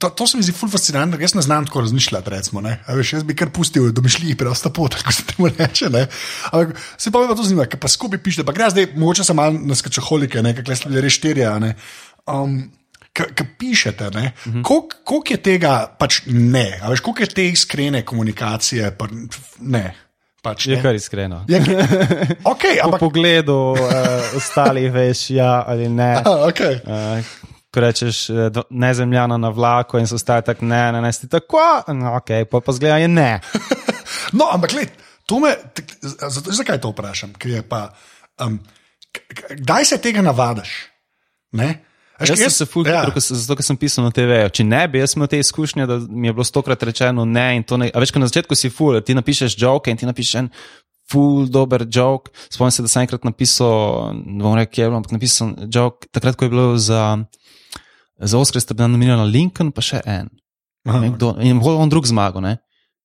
to, 0.00 0.08
to 0.10 0.26
se 0.26 0.38
mi 0.38 0.42
zdi 0.42 0.54
ful 0.56 0.70
fascinantno, 0.72 1.20
jaz 1.20 1.34
ne 1.36 1.42
znam 1.44 1.66
tako 1.66 1.80
razmišljati. 1.84 2.30
Recimo, 2.30 2.62
veš, 2.88 3.12
jaz 3.12 3.24
bi 3.28 3.36
kar 3.36 3.50
pustil 3.52 3.92
domišljiji, 3.92 4.38
preosta 4.40 4.72
pot, 4.72 4.96
kot 5.04 5.14
se 5.14 5.26
temu 5.28 5.50
reče. 5.58 5.90
Ne. 5.92 6.06
Ampak 6.50 6.80
se 6.96 7.12
pa 7.12 7.20
me 7.20 7.28
pa 7.28 7.36
to 7.36 7.44
zanima, 7.44 7.68
ker 7.68 7.80
pa 7.80 7.88
skupaj 7.88 8.22
pišete, 8.24 8.46
pa 8.48 8.56
gre 8.56 8.70
zdaj, 8.72 8.92
mogoče 8.96 9.24
sem 9.28 9.36
malo 9.36 9.60
na 9.60 9.76
skačaholike, 9.76 10.42
nekaj 10.42 10.64
bili 10.88 11.10
štirje. 11.10 11.46
a 11.46 11.58
ne. 11.58 11.74
Um, 12.26 12.62
Ki 13.10 13.44
pišete, 13.58 14.06
uh 14.06 14.12
-huh. 14.14 14.62
koliko 15.04 15.32
je 15.32 15.36
tega, 15.36 15.96
pač 15.98 16.22
ne, 16.26 16.78
a 16.82 16.88
veš, 16.88 17.00
koliko 17.00 17.22
je 17.22 17.26
te 17.26 17.46
iskrene 17.48 18.04
komunikacije, 18.04 18.96
pa 18.98 19.08
ne. 19.60 19.94
Pač, 20.42 20.66
Je 20.66 20.76
ne. 20.76 20.82
kar 20.82 20.94
iskreno. 20.94 21.44
Je, 21.48 21.60
okay, 22.44 22.78
Po 22.80 22.84
ampak, 22.84 23.00
pogledu 23.00 23.72
uh, 23.72 23.78
ostalih 24.36 24.92
veš, 24.92 25.30
ja 25.30 25.64
ali 25.66 25.88
ne. 25.88 26.14
a, 26.16 26.22
okay. 26.24 26.80
Uh, 27.18 27.24
ko 27.74 27.80
rečeš, 27.80 28.30
eh, 28.30 28.62
ne 28.70 28.94
zemljana 28.94 29.36
na 29.36 29.48
vlaku 29.54 29.98
in 29.98 30.06
so 30.06 30.18
ostali 30.18 30.44
tako, 30.46 30.64
ne, 30.64 30.92
ne, 30.92 31.00
ne, 31.00 31.12
si 31.12 31.28
tako, 31.28 31.62
no, 31.94 32.16
ok, 32.16 32.32
pa 32.50 32.60
pa 32.60 32.72
zgleda, 32.72 32.98
je 32.98 33.08
ne. 33.08 33.32
No, 34.32 34.46
ampak 34.52 34.70
gled, 34.70 34.90
to 35.26 35.40
me, 35.42 35.50
zato, 36.02 36.52
zakaj 36.54 36.78
to 36.82 36.90
vprašam? 36.92 37.32
Ker 37.38 37.50
je 37.50 37.62
pa, 37.66 37.88
um, 38.42 38.60
kdaj 39.58 39.84
se 39.84 39.98
tega 39.98 40.22
navadiš? 40.22 40.70
Ne? 41.58 41.80
Jaz 42.20 42.34
ker 42.36 42.50
sem 42.50 42.52
se 42.52 42.66
ful, 42.68 42.84
ja. 42.86 43.00
ja. 43.08 43.22
zato 43.22 43.56
ker 43.56 43.64
sem 43.64 43.78
pisal 43.80 44.04
na 44.04 44.12
TV. 44.14 44.42
Če 44.52 44.66
ne 44.66 44.82
bi, 44.92 45.00
jaz 45.00 45.16
imel 45.16 45.30
te 45.32 45.40
izkušnje, 45.40 45.86
da 45.88 45.96
mi 46.04 46.28
je 46.28 46.34
bilo 46.36 46.44
stokrat 46.44 46.82
rečeno 46.84 47.24
ne. 47.24 47.46
in 47.56 47.64
to 47.64 47.80
Ne, 47.80 47.88
a 47.94 48.02
veš, 48.02 48.12
ko 48.12 48.20
na 48.20 48.28
začetku 48.28 48.58
si 48.58 48.70
ful, 48.70 49.00
ti 49.00 49.16
napišeš 49.16 49.56
joke 49.58 49.90
in 49.90 49.96
ti 49.96 50.08
napišeš 50.08 50.40
en 50.42 50.50
ful, 51.10 51.48
dober 51.50 51.86
joke. 51.88 52.30
Spomnim 52.52 52.74
se, 52.74 52.84
da 52.84 52.92
sem 52.92 53.06
enkrat 53.06 53.24
napisal, 53.24 54.12
ne 54.20 54.44
bom 54.44 54.58
rekel, 54.58 54.92
ampak 54.94 55.16
napisal 55.16 55.54
joke, 55.66 56.10
takrat, 56.12 56.36
ko 56.36 56.46
je 56.46 56.52
bilo 56.52 56.66
za, 56.78 57.16
za 58.20 58.38
Oscar, 58.38 58.60
sta 58.60 58.74
bila 58.74 58.88
nominirana 58.88 59.24
Lincoln, 59.24 59.72
pa 59.72 59.84
še 59.84 60.02
en. 60.04 60.28
Aha, 60.88 61.00
Ne, 61.00 61.10
kdo, 61.12 61.34
in 61.44 61.60
bolj 61.60 61.76
on 61.76 61.92
drug 61.92 62.08
zmagal. 62.08 62.40
Ne? 62.44 62.56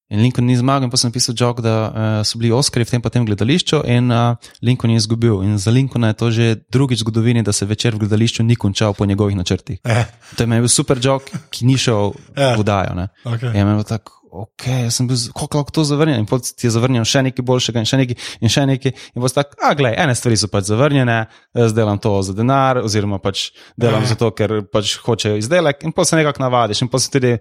In 0.08 0.22
Lincoln 0.22 0.46
ni 0.46 0.54
zmagal, 0.54 0.84
in 0.84 0.89
pa 0.89 0.98
sem 0.98 1.10
napisal 1.10 1.34
jok, 1.34 1.62
da 1.62 1.74
uh, 1.82 1.91
so 2.22 2.38
bili 2.38 2.52
Oscari 2.54 2.86
v 2.86 2.91
tem, 2.91 3.02
pa 3.02 3.10
tem 3.10 3.26
gledališču, 3.26 3.80
in 3.86 4.10
uh, 4.10 4.36
Lincoln 4.62 4.91
je 4.91 4.98
izgubil. 4.98 5.41
In 5.41 5.58
za 5.58 5.72
Lincolna 5.72 6.08
je 6.08 6.13
to 6.15 6.28
že 6.30 6.46
drugič 6.68 7.00
v 7.00 7.04
zgodovini, 7.04 7.41
da 7.41 7.50
se 7.52 7.65
večer 7.65 7.96
v 7.96 8.00
gledališču 8.00 8.44
ni 8.44 8.54
končal 8.56 8.94
po 8.94 9.02
njegovih 9.04 9.34
načrtih. 9.36 9.80
Eh, 9.84 10.06
To 10.38 10.44
je 10.44 10.48
meni 10.48 10.62
bil 10.62 10.70
super 10.70 10.98
jok, 10.98 11.26
ki 11.50 11.65
ni 11.65 11.74
šel 11.76 12.13
Ja. 12.32 12.54
v 12.54 12.58
vodajo. 12.58 12.94
Ne? 12.94 13.08
okay. 13.24 13.50
Je 13.50 13.63
meni 13.63 13.74
bilo 13.74 13.84
tako, 13.86 14.13
ok, 14.32 14.63
jaz 14.84 14.94
sem 14.94 15.08
bil, 15.08 15.18
kako 15.34 15.58
lahko 15.58 15.72
to 15.72 15.84
zavrnjen. 15.84 16.20
In 16.20 16.26
potem 16.26 16.54
ti 16.54 16.68
je 16.68 16.72
zavrnjen 16.72 17.02
še 17.04 17.22
nekaj 17.24 17.41
boljšega, 17.41 17.80
in 17.80 17.86
še 17.88 17.98
nekaj, 17.98 18.15
in 18.39 18.50
še 18.52 18.65
nekaj. 18.68 18.91
In 19.10 19.20
potem 19.20 19.36
tako, 19.36 19.58
a 19.60 19.74
glej, 19.74 19.96
ene 19.98 20.13
stvari 20.13 20.38
so 20.38 20.48
pač 20.48 20.70
zavrnjene, 20.70 21.18
jaz 21.52 21.74
delam 21.74 21.98
to 21.98 22.13
za 22.22 22.30
denar, 22.32 22.78
oziroma 22.78 23.18
pač 23.18 23.50
delam 23.74 24.06
Ja. 24.06 24.13
zato, 24.13 24.30
ker 24.32 24.62
pač 24.68 25.00
hočejo 25.00 25.41
izdelek, 25.41 25.82
in 25.82 25.89
potem 25.91 26.06
se 26.12 26.22
nekako 26.22 26.44
navadiš. 26.44 26.82
In 26.82 26.89
potem 26.89 27.10
tudi 27.12 27.34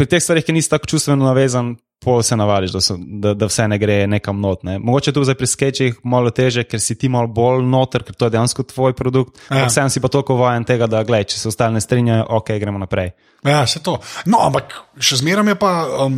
pri 0.00 0.08
teh 0.08 0.22
stvarih, 0.24 0.46
ki 0.48 0.56
nisi 0.56 0.72
tako 0.72 0.88
čustveno 0.96 1.28
navezan. 1.28 1.76
Pol 2.00 2.22
se 2.24 2.32
navadiš, 2.32 2.72
da, 2.72 2.80
so, 2.80 2.94
da, 2.96 3.34
da 3.36 3.44
vse 3.44 3.66
ne 3.68 3.76
gre 3.76 4.06
nekam 4.08 4.38
not. 4.40 4.62
Ne. 4.64 4.78
Mogoče 4.80 5.12
tu 5.12 5.20
zdaj 5.20 5.36
pri 5.36 5.48
sketchih 5.50 5.98
malo 6.08 6.30
teže, 6.32 6.62
ker 6.64 6.80
si 6.80 6.94
ti 6.96 7.10
malo 7.12 7.28
bolj 7.28 7.60
noter, 7.68 8.00
ker 8.08 8.16
to 8.16 8.24
je 8.24 8.32
dejansko 8.32 8.64
tvoj 8.70 8.94
produkt. 8.96 9.36
Ja. 9.50 9.66
Vsem 9.68 9.92
si 9.92 10.00
pa 10.00 10.08
toliko 10.08 10.38
vajen 10.40 10.64
tega, 10.64 10.88
da 10.88 11.02
gled, 11.04 11.28
če 11.28 11.36
se 11.36 11.50
ostali 11.52 11.76
ne 11.76 11.84
strinjajo, 11.84 12.24
ok, 12.40 12.54
gremo 12.62 12.80
naprej. 12.80 13.12
Ja, 13.44 13.66
se 13.68 13.84
to. 13.84 13.98
No, 14.24 14.40
ampak 14.48 14.72
še 14.96 15.20
zmeraj 15.20 15.52
je 15.52 15.58
pa, 15.60 15.74
um, 16.06 16.16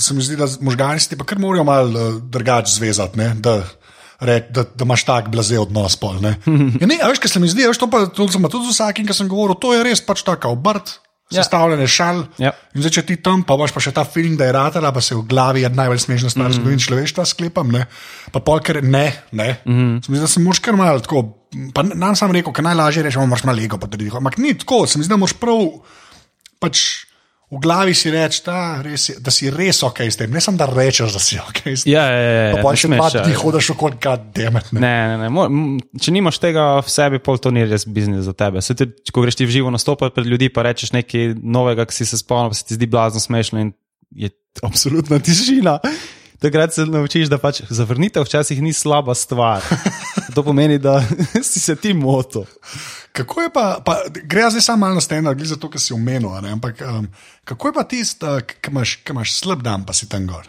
se 0.00 0.16
mi 0.16 0.24
zdi, 0.24 0.40
da 0.40 0.48
možgani 0.64 1.04
si 1.04 1.20
pa 1.20 1.28
kar 1.28 1.44
morajo 1.44 1.68
malo 1.68 1.92
uh, 1.92 2.18
drugače 2.32 2.72
zvezati. 2.78 3.20
Ne? 3.20 3.34
Da, 3.36 3.58
re- 4.24 4.46
Da, 4.48 4.64
da 4.64 4.88
imaš 4.88 5.04
tak 5.04 5.28
blaze 5.28 5.60
odnos. 5.60 6.00
Pol, 6.00 6.24
ne, 6.24 6.38
ja, 6.80 6.88
ne, 6.88 7.02
veš, 7.04 7.20
kaj 7.20 7.36
se 7.36 7.44
mi 7.44 7.52
zdi, 7.52 7.68
veš, 7.68 7.84
to 7.84 7.92
pa 7.92 8.06
to 8.08 8.24
tudi 8.32 8.64
z 8.64 8.78
vsakim, 8.78 9.04
ki 9.04 9.20
sem 9.20 9.28
govoril, 9.28 9.60
to 9.60 9.76
je 9.76 9.84
res 9.84 10.00
pač 10.00 10.24
tako 10.24 10.56
obrt. 10.56 11.02
Sestavljene 11.30 11.86
šal. 11.88 12.24
Ja. 12.42 12.52
In 12.74 12.84
zdaj, 12.84 12.94
če 12.98 13.04
ti 13.08 13.16
tam, 13.24 13.44
pa 13.46 13.56
imaš 13.58 13.74
pa 13.74 13.82
še 13.84 13.92
ta 13.94 14.04
film, 14.08 14.34
da 14.40 14.48
je 14.48 14.56
ratala, 14.56 14.92
pa 14.94 15.02
se 15.04 15.16
v 15.16 15.24
glavi 15.28 15.64
je 15.64 15.70
najbolj 15.72 16.02
smešna 16.04 16.30
stvar, 16.30 16.48
mm 16.48 16.50
-hmm. 16.50 16.60
zgodovina 16.60 16.86
človeštva, 16.86 17.24
sklepam. 17.24 17.72
Ne? 17.72 17.86
Pa 18.32 18.40
polker 18.40 18.82
ne, 18.82 19.22
ne. 19.32 19.60
Mm 19.64 19.72
-hmm. 19.72 20.04
Sem, 20.06 20.14
da 20.20 20.26
sem 20.26 20.42
mož 20.42 20.58
kar 20.58 20.76
malo 20.76 21.00
tako. 21.00 21.38
Pa 21.74 21.82
nam 21.82 22.16
sam 22.16 22.32
rekel, 22.32 22.52
ker 22.52 22.64
najlažje 22.64 23.02
rečemo, 23.02 23.24
imaš 23.24 23.44
malo 23.44 23.58
lego, 23.58 23.76
tudi. 23.76 24.10
Ampak 24.14 24.38
ni 24.38 24.54
tako, 24.54 24.86
se 24.86 24.98
mi 24.98 25.04
zdi, 25.04 25.12
da 25.12 25.16
moš 25.16 25.32
prav. 25.32 25.68
Pač, 26.58 26.78
V 27.52 27.58
glavi 27.60 27.92
si 27.92 28.08
reči, 28.08 28.40
da, 28.46 28.80
res 28.80 29.10
da 29.20 29.28
si 29.28 29.50
res 29.52 29.82
ok 29.84 29.98
s 30.08 30.16
tem, 30.16 30.30
ne 30.32 30.40
samo 30.40 30.56
da 30.56 30.64
rečeš, 30.70 31.12
da 31.12 31.20
si 31.20 31.36
ok 31.36 31.58
s 31.68 31.82
tem. 31.84 31.92
Ja, 31.92 32.06
ja, 32.08 32.20
ja, 32.22 32.44
ja, 32.48 32.62
Pa 32.64 32.72
še 32.72 32.88
smeš, 32.88 33.00
pa 33.02 33.08
ja. 33.12 33.24
ti 33.26 33.34
hodiš 33.36 33.68
okoli, 33.74 33.98
kad 34.00 34.24
demet. 34.32 34.70
Ne, 34.72 34.80
ne, 34.80 35.18
ne. 35.20 35.28
Mo- 35.28 35.44
m, 35.52 35.76
Če 36.00 36.14
nimaš 36.16 36.40
tega 36.40 36.80
v 36.80 36.88
sebi, 36.88 37.20
pol 37.20 37.36
to 37.36 37.52
ni 37.52 37.66
res 37.68 37.84
biznis 37.84 38.24
za 38.24 38.32
tebe. 38.32 38.64
Se 38.64 38.72
tudi, 38.72 38.96
ko 39.12 39.20
greš 39.26 39.36
ti 39.36 39.44
v 39.44 39.52
živo 39.52 39.68
nastopati 39.74 40.16
pred 40.16 40.32
ljudi, 40.32 40.48
pa 40.48 40.64
rečeš 40.64 40.94
nekaj 40.96 41.34
novega, 41.44 41.84
ki 41.84 41.92
si 42.00 42.08
se 42.08 42.16
spomnil, 42.24 42.54
pa 42.54 42.56
se 42.56 42.64
ti 42.70 42.80
zdi 42.80 42.88
blazno 42.88 43.20
smešno 43.20 43.60
in 43.60 43.74
je 44.16 44.32
absolutna 44.64 45.20
tišina. 45.20 45.76
Takrat 46.42 46.72
se 46.74 46.88
naučiš, 46.88 47.28
da 47.30 47.36
pač 47.38 47.60
zavrnitev 47.68 48.24
včasih 48.24 48.64
ni 48.64 48.72
slaba 48.72 49.12
stvar. 49.14 49.60
To 50.34 50.42
pomeni, 50.42 50.78
da 50.78 51.02
si 51.50 51.60
se 51.60 51.76
ti 51.76 51.94
motil. 51.94 52.44
Kako 53.12 53.42
je 53.42 53.50
pa, 53.52 53.66
pa 53.84 53.98
gre 54.24 54.50
zdaj 54.50 54.60
samo 54.60 54.86
malo 54.86 55.00
steno, 55.00 55.34
glede 55.34 55.48
za 55.48 55.56
to, 55.56 55.70
kar 55.70 55.80
si 55.80 55.92
omenil, 55.92 56.32
ampak 56.32 56.80
um, 56.80 57.06
kako 57.44 57.68
je 57.68 57.72
pa 57.76 57.84
tisto, 57.84 58.36
uh, 58.36 58.40
ki 58.40 58.70
imaš, 58.70 58.98
imaš 59.10 59.34
slab 59.36 59.62
dan, 59.62 59.84
pa 59.84 59.92
si 59.92 60.08
tam 60.08 60.26
gor? 60.26 60.48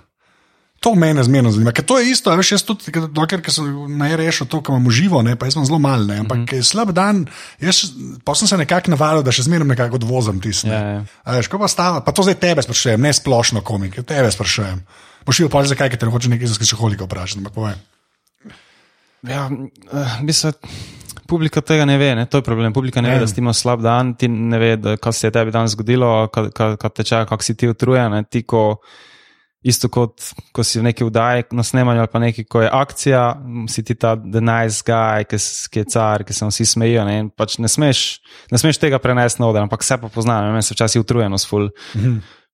To 0.84 0.96
mene 1.00 1.24
zmerno 1.24 1.52
zanima, 1.52 1.72
ker 1.72 1.86
to 1.88 1.96
je 2.00 2.12
isto, 2.12 2.32
veš, 2.36 2.52
jaz 2.52 2.64
tudi, 2.68 2.92
dokler 2.92 3.40
sem 3.48 3.68
naj 3.98 4.18
rešil 4.20 4.48
to, 4.52 4.60
kar 4.60 4.76
imam 4.76 4.92
živo, 4.92 5.22
ne, 5.24 5.38
pa 5.40 5.48
jaz 5.48 5.56
sem 5.56 5.68
zelo 5.68 5.80
mal, 5.80 6.04
ne, 6.08 6.18
ampak 6.26 6.38
mm 6.38 6.46
-hmm. 6.46 6.64
slab 6.64 6.92
dan, 6.92 7.26
jaz 7.60 7.86
pa 8.24 8.36
sem 8.36 8.48
se 8.48 8.58
nekako 8.58 8.92
navadil, 8.92 9.24
da 9.24 9.32
še 9.32 9.44
zmerno 9.48 9.66
nekako 9.66 9.96
odvozim 9.96 10.42
tisto. 10.42 10.68
Ja, 10.68 10.84
Ne. 10.84 10.94
ja. 10.94 11.06
A 11.24 11.38
Veš, 11.38 11.48
ko 11.48 11.60
pa 11.60 11.68
stava, 11.68 12.02
pa 12.02 12.12
to 12.12 12.24
zdaj 12.24 12.36
tebe 12.36 12.62
sprašujem, 12.62 13.02
ne 13.02 13.14
splošno 13.14 13.62
komik, 13.62 13.96
tebe 14.06 14.32
sprašujem. 14.32 14.84
Boš 15.26 15.40
videl, 15.40 15.50
pa 15.50 15.64
zakaj, 15.64 15.90
ker 15.90 16.00
te 16.00 16.06
hoče 16.06 16.30
nekaj 16.30 16.48
za 16.48 16.54
skačeholika 16.54 17.04
vprašati, 17.04 17.40
ampak 17.40 17.54
povej. 17.54 17.76
Ja, 19.24 19.48
eh, 19.48 20.18
v 20.22 20.26
bistvu, 20.28 20.52
publika 21.28 21.62
tega 21.64 21.86
ne 21.88 21.98
ve, 21.98 22.12
ne? 22.16 22.26
to 22.26 22.42
je 22.42 22.46
problem. 22.46 22.74
Publika 22.74 23.02
ne 23.02 23.10
Ja. 23.10 23.16
ve, 23.16 23.20
da 23.24 23.28
si 23.28 23.40
imel 23.40 23.54
slab 23.56 23.82
dan, 23.82 24.16
ti 24.20 24.28
ne 24.28 24.60
ve, 24.60 24.76
da, 24.78 24.98
kaj 24.98 25.14
se 25.14 25.28
je 25.28 25.32
tebi 25.32 25.52
danes 25.52 25.72
zgodilo, 25.72 26.28
kaj, 26.28 26.52
kaj, 26.52 26.76
kaj 26.78 26.90
te 26.90 27.04
čaka, 27.04 27.30
kako 27.30 27.44
si 27.44 27.56
ti 27.56 27.68
utrujen. 27.72 28.12
ne. 28.12 28.24
Ti, 28.24 28.44
ko, 28.44 28.82
isto 29.64 29.88
kot 29.88 30.20
ko 30.52 30.64
si 30.64 30.80
v 30.80 30.84
neki 30.84 31.06
vdaji 31.08 31.44
na 31.56 31.64
snemanju 31.64 32.04
ali 32.04 32.12
pa 32.12 32.20
neki, 32.20 32.44
ko 32.44 32.62
je 32.62 32.70
akcija, 32.74 33.22
si 33.72 33.84
ti 33.84 33.96
ta 33.96 34.16
the 34.20 34.42
nice 34.44 34.84
guy, 34.84 35.24
ki, 35.24 35.40
ki 35.72 35.80
je 35.80 35.86
car, 35.86 36.24
ki 36.28 36.34
se 36.36 36.46
vsi 36.46 36.66
smejijo. 36.66 37.06
Ne, 37.08 37.20
In 37.24 37.30
pač 37.32 37.58
ne, 37.64 37.72
smeš, 37.72 38.20
ne 38.52 38.60
smeš 38.60 38.78
tega 38.84 39.00
prenesti 39.00 39.40
na 39.40 39.48
oder, 39.48 39.64
ampak 39.64 39.80
vse 39.82 39.98
pa 40.02 40.12
poznajo. 40.12 40.52
Meni 40.52 40.64
se 40.68 40.76
včasih 40.76 41.02
utrujenost 41.02 41.48
ful. 41.48 41.70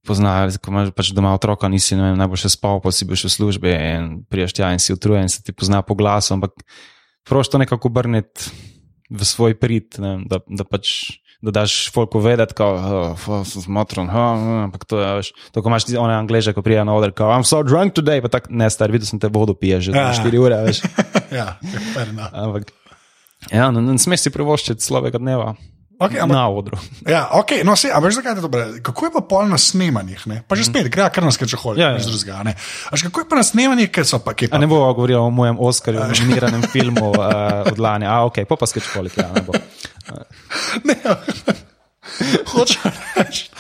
Poznajo, 0.10 0.58
ko 0.58 0.74
imaš 0.74 0.90
pač 0.98 1.14
doma 1.14 1.36
otroka, 1.38 1.70
nisi 1.70 1.94
vem, 1.94 2.18
najbolj 2.18 2.48
še 2.48 2.54
spal, 2.58 2.82
pa 2.82 2.90
si 2.90 3.06
bil 3.06 3.20
še 3.20 3.30
v 3.30 3.36
službi 3.36 3.74
in 3.78 4.08
priješ 4.26 4.58
tja 4.58 4.74
in 4.74 4.82
si 4.82 4.96
utrujen, 4.96 5.30
in 5.30 5.32
se 5.32 5.44
ti 5.46 5.54
pozna 5.54 5.84
po 5.86 5.94
glasu, 5.94 6.34
ampak 6.34 6.58
prosto 7.30 7.62
nekako 7.62 7.92
obrniti 7.94 8.50
v 9.10 9.26
svoj 9.26 9.54
prid, 9.62 10.02
ne, 10.02 10.20
da, 10.30 10.42
da 10.46 10.66
pač. 10.66 11.14
Da 11.40 11.54
daš 11.56 11.88
folku 11.96 12.20
vedeti, 12.20 12.52
da 12.52 13.06
je 13.16 13.62
zmotren, 13.64 14.10
ampak 14.12 14.82
to 14.84 14.98
je, 15.00 15.12
veš, 15.22 15.30
to, 15.56 15.62
ko 15.64 15.72
imaš 15.72 15.86
ti 15.88 15.96
one 15.96 16.12
angleže, 16.12 16.52
ko 16.52 16.60
prijajo 16.60 16.84
na 16.84 16.98
oder, 17.00 17.14
kao, 17.16 17.32
I'm 17.32 17.48
so 17.48 17.62
drunk 17.64 17.96
today, 17.96 18.20
pa 18.20 18.28
tako, 18.28 18.52
ne, 18.52 18.68
star, 18.68 18.92
videl 18.92 19.08
sem 19.08 19.22
te 19.24 19.32
vodo 19.32 19.56
piješ 19.56 19.88
že 19.88 19.96
Ja. 19.96 20.12
4 20.20 20.36
ure, 20.36 20.58
veš. 20.68 20.84
ja, 21.40 21.56
enough. 21.96 22.36
Ampak, 22.36 22.76
ja, 23.56 23.72
ne, 23.72 23.86
ne 23.88 23.96
smeš 23.96 24.28
si 24.28 24.36
privoščiti 24.36 24.84
slabega 24.84 25.24
dneva. 25.24 25.54
Okay, 26.00 26.16
ampak, 26.16 26.32
na 26.32 26.48
odru. 26.48 26.78
Ja, 27.04 27.28
okay, 27.36 27.60
no, 27.68 27.76
se, 27.76 27.92
veš, 27.92 28.22
zakaj 28.22 28.32
je 28.32 28.36
to 28.36 28.42
dobro? 28.48 28.62
Kako 28.84 29.06
je 29.06 29.12
pa 29.12 29.22
pol 29.28 29.50
na 29.52 29.58
snemanjih? 29.60 30.22
Ne? 30.32 30.38
Pa 30.48 30.56
že 30.56 30.64
spet, 30.64 30.88
gre 30.88 31.10
kar 31.12 31.28
nas 31.28 31.36
kreče 31.36 31.60
hodi. 31.60 31.84
Ja, 31.84 31.92
ja. 32.00 32.54
Kako 33.04 33.20
je 33.20 33.28
pa 33.28 33.36
na 33.36 33.44
snemanjih, 33.44 33.92
ker 33.92 34.08
so 34.08 34.22
pa 34.24 34.32
kje? 34.32 34.48
Ne 34.56 34.68
bo 34.72 34.80
govoril 34.96 35.20
o 35.20 35.28
mojem 35.28 35.60
Oscarju, 35.60 36.00
o 36.04 36.08
nominiranem 36.08 36.64
filmu 36.72 37.12
uh, 37.12 37.68
od 37.68 37.84
lani. 37.84 38.08
A, 38.08 38.24
ok, 38.32 38.48
pa 38.48 38.56
pa 38.56 38.72
skreč 38.72 38.88
kolik. 38.96 39.20
Ja, 39.20 39.28
ne 39.36 39.44
bo. 39.44 39.60
ne, 40.88 40.96
hočem 42.56 42.96
reči. 43.20 43.52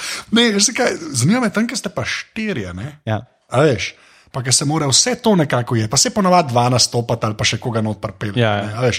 Zanima 1.12 1.44
me 1.44 1.52
tam, 1.52 1.68
ker 1.68 1.76
ste 1.76 1.92
pa 1.92 2.08
štirje. 2.08 2.72
Ja. 3.04 3.26
A 3.52 3.68
veš? 3.68 3.98
pa 4.32 4.52
se 4.52 4.66
mora 4.66 4.88
vse 4.88 5.16
to 5.16 5.36
nekako 5.36 5.76
je, 5.76 5.88
pa 5.88 5.98
se 5.98 6.10
ponovadi 6.10 6.50
dva 6.50 6.70
nastopati 6.70 7.26
ali 7.26 7.36
pa 7.38 7.44
še 7.44 7.58
koga 7.58 7.82
not 7.82 8.02
pripelje. 8.02 8.42
Ja, 8.42 8.56
ja. 8.56 8.92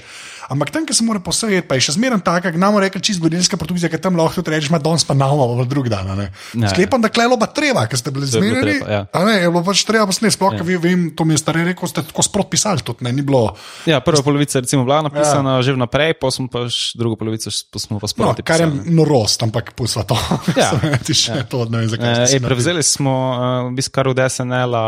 Ampak 0.50 0.72
tam, 0.74 0.82
ki 0.86 0.94
se 0.94 1.04
mora 1.06 1.20
posvetiti, 1.22 1.62
pa 1.68 1.78
je 1.78 1.86
še 1.86 1.94
zmeraj 1.94 2.24
tako, 2.26 2.50
da 2.50 2.58
nam 2.58 2.78
reče 2.82 2.98
čisto 2.98 3.20
zgodovinska 3.20 3.54
produkcija, 3.60 3.90
ki 3.92 4.00
tam 4.02 4.16
lahko 4.18 4.40
tudi 4.40 4.56
rečeš, 4.56 4.72
da 4.74 4.80
danes 4.82 5.04
pa 5.06 5.14
namo 5.14 5.46
v 5.60 5.66
drug 5.70 5.86
dan. 5.92 6.10
Ja, 6.10 6.26
ja, 6.26 6.70
Sklepam, 6.72 7.02
da 7.04 7.10
klelo 7.12 7.38
pa 7.38 7.46
treba, 7.54 7.84
ker 7.86 8.00
ste 8.00 8.10
bili 8.10 8.26
zmerjeni. 8.26 8.80
Ja. 8.82 9.04
Ne, 9.14 9.36
je 9.44 9.50
bilo 9.52 9.62
pač 9.66 9.84
treba 9.86 10.08
posneti, 10.10 10.34
sploh, 10.34 10.56
ja. 10.58 10.66
vi, 10.66 10.78
vem, 10.82 11.04
to 11.14 11.22
mi 11.28 11.36
je 11.36 11.42
stare 11.44 11.62
rekel, 11.68 11.86
ste 11.90 12.02
tako 12.08 12.24
sprot 12.26 12.50
pisali, 12.50 12.82
tudi 12.82 13.06
ne, 13.06 13.12
ni 13.14 13.22
bilo. 13.26 13.44
Ja, 13.86 14.00
prva 14.02 14.24
polovica 14.26 14.58
recimo 14.58 14.82
bila 14.88 14.98
napisana 15.06 15.60
ja. 15.60 15.66
že 15.68 15.76
vnaprej, 15.76 16.16
pa 16.18 16.32
smo 16.34 16.48
pa 16.50 16.64
še 16.66 16.98
drugo 16.98 17.14
polovico 17.20 17.52
smo 17.54 18.00
pa 18.02 18.10
sprot. 18.10 18.42
No, 18.42 18.46
kar 18.50 18.64
je 18.64 18.68
norost, 18.90 19.46
ampak 19.46 19.74
pusla 19.78 20.02
to. 20.02 20.18
Ja. 20.60 20.74
ja. 21.06 21.44
to 21.48 21.62
ne, 21.70 21.84
zakaj, 21.88 22.26
e, 22.26 22.40
prevzeli 22.42 22.82
smo, 22.84 23.12
uh, 23.12 23.42
v 23.70 23.78
bistvu 23.78 23.94
kar 23.94 24.10
od 24.10 24.18
SNL-a, 24.18 24.82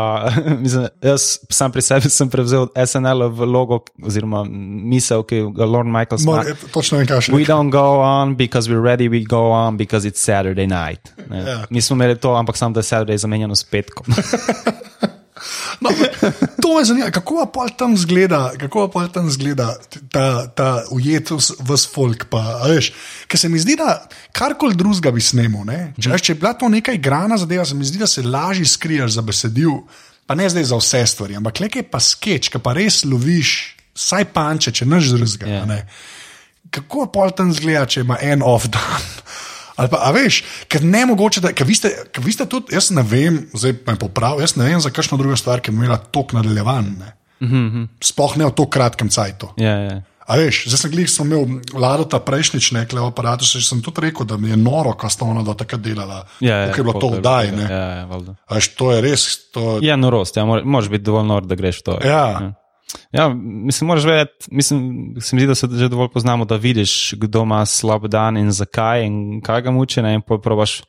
jaz 1.07 1.39
sam 1.47 1.71
pri 1.71 1.81
sebi 1.85 2.11
sem 2.11 2.29
prevzel 2.29 2.67
SNL 2.75 3.29
v 3.31 3.47
logo, 3.47 3.79
oziroma 4.03 4.43
misel, 4.45 5.23
ki 5.25 5.52
Lord 5.57 5.87
Michael 5.87 6.17
Smith. 6.17 6.65
Točno 6.73 6.97
vem, 6.97 7.07
kaj 7.07 7.27
še. 7.27 7.33
We 7.35 7.45
don't 7.47 7.71
go 7.73 8.01
on 8.01 8.35
because 8.35 8.69
we're 8.69 8.83
ready, 8.83 9.09
we 9.09 9.23
go 9.25 9.51
on 9.51 9.77
because 9.77 10.07
it's 10.09 10.21
Saturday 10.21 10.67
night. 10.67 11.13
Ja. 11.29 11.65
Mi 11.69 11.81
smo 11.81 11.95
imeli 11.95 12.17
to, 12.19 12.35
ampak 12.35 12.57
sam 12.57 12.73
da 12.73 12.79
je 12.79 12.89
Saturday 12.89 13.17
zamenjano 13.17 13.55
s 13.55 13.63
petkom. 13.63 14.05
No, 15.79 15.89
to 16.61 16.77
me 16.77 16.83
zanima, 16.85 17.11
kako 17.11 17.45
pa 17.53 17.67
tam 17.69 17.97
zgleda, 17.97 18.53
kako 18.59 18.87
pa 18.87 19.07
tam 19.07 19.29
zgleda 19.29 19.75
ta, 20.11 20.47
ta 20.47 20.83
ujetus 20.91 21.51
v 21.59 21.77
folk. 21.93 22.25
Ker 23.27 23.39
se 23.39 23.49
mi 23.49 23.59
zdi, 23.59 23.75
da 23.75 24.05
karkoli 24.31 24.75
drugega 24.75 25.11
bi 25.11 25.21
snimil. 25.21 25.67
Če, 25.99 26.15
če 26.17 26.33
je 26.33 26.39
bila 26.39 26.53
to 26.55 26.69
neka 26.71 26.95
igrana 26.95 27.37
zadeva, 27.37 27.65
se 27.65 27.75
mi 27.75 27.85
zdi, 27.85 27.99
da 27.99 28.07
se 28.07 28.23
lažje 28.23 28.65
skriješ 28.65 29.17
za 29.17 29.21
besedil, 29.25 29.81
pa 30.25 30.35
ne 30.39 30.47
zdaj 30.49 30.69
za 30.71 30.79
vse 30.79 31.05
stvari, 31.15 31.35
ampak 31.39 31.59
le 31.59 31.71
kaj 31.73 31.87
pa 31.91 31.99
skeč, 31.99 32.47
ki 32.53 32.63
pa 32.63 32.75
res 32.77 33.03
loviš, 33.03 33.57
saj 33.95 34.25
panče, 34.33 34.71
če 34.71 34.85
naš 34.89 35.13
drugega. 35.13 35.47
Yeah. 35.47 35.81
Kako 36.73 37.07
pa 37.13 37.29
tam 37.35 37.53
zgleda, 37.53 37.85
če 37.85 38.01
ima 38.01 38.17
en 38.21 38.45
off 38.45 38.69
dan? 38.71 39.09
Ali 39.79 39.89
pa, 39.89 40.11
veš, 40.13 40.43
ker 40.69 40.83
ne 40.85 41.01
mogoče, 41.09 41.41
da 41.41 41.49
vi 41.65 41.75
ste, 41.75 41.89
vi 42.21 42.33
ste 42.33 42.45
tudi, 42.45 42.75
jaz 42.75 42.91
ne 42.93 43.01
vem, 43.01 43.39
zdaj 43.57 43.73
pa 43.81 43.95
me 43.95 44.01
popravi, 44.01 44.45
jaz 44.45 44.53
ne 44.59 44.69
vem 44.69 44.81
za 44.81 44.93
kakšno 44.93 45.17
drugo 45.17 45.37
stvar, 45.39 45.63
ki 45.65 45.73
bi 45.73 45.81
imela 45.81 45.97
tok 45.97 46.35
nadaljevanje. 46.37 47.13
Mm 47.41 47.47
-hmm. 47.47 47.87
Sploh 48.01 48.37
ne 48.37 48.45
v 48.45 48.49
tako 48.49 48.69
kratkem 48.69 49.09
cajtu. 49.09 49.49
Yeah, 49.57 49.89
yeah. 49.89 50.01
A 50.27 50.37
veš, 50.39 50.63
zdaj 50.71 50.77
sem 50.77 50.91
glih, 50.91 51.09
sem 51.11 51.27
imel 51.27 51.59
vlado 51.73 52.05
ta 52.07 52.19
prejšnjič 52.19 52.71
nekle 52.71 53.01
v 53.01 53.11
aparatu, 53.11 53.45
še 53.45 53.59
sem 53.61 53.81
tudi 53.83 54.05
rekel, 54.05 54.25
da 54.25 54.37
mi 54.37 54.49
je 54.49 54.57
noro, 54.57 54.93
kaj 54.95 55.09
sta 55.09 55.25
ona 55.25 55.43
do 55.43 55.53
takrat 55.53 55.81
delala. 55.83 56.23
Ja, 56.39 56.55
ja, 56.63 56.71
je 56.71 56.83
bilo 56.83 56.95
to 56.99 57.09
vdaj, 57.17 57.51
ne? 57.51 57.67
Ja, 57.67 57.89
ja, 58.07 58.35
A 58.47 58.55
veš, 58.55 58.67
to 58.79 58.91
je 58.91 59.01
res. 59.01 59.51
To... 59.51 59.79
Ja, 59.83 59.95
norost, 59.95 60.37
ja, 60.39 60.45
moraš 60.45 60.89
biti 60.89 61.03
dovolj 61.03 61.27
nor, 61.27 61.43
da 61.45 61.55
greš 61.59 61.81
v 61.81 61.83
to. 61.83 61.99
Ja. 62.07 62.25
ja. 62.39 62.53
Ja, 63.11 63.29
mislim, 63.43 63.87
moraš 63.87 64.05
vedeti, 64.05 64.47
mislim, 64.51 64.79
se 65.21 65.35
mi 65.35 65.41
zdi, 65.41 65.47
da 65.47 65.55
se 65.55 65.67
že 65.71 65.89
dovolj 65.89 66.09
poznamo, 66.13 66.45
da 66.45 66.55
vidiš, 66.55 67.13
kdo 67.17 67.43
ima 67.43 67.65
slab 67.65 68.07
dan 68.07 68.37
in 68.37 68.51
zakaj 68.51 69.05
in 69.05 69.41
kaj 69.41 69.61
ga 69.61 69.71
muči, 69.71 70.01
ne, 70.01 70.13
in 70.13 70.21
pa 70.21 70.37
probaš 70.37 70.81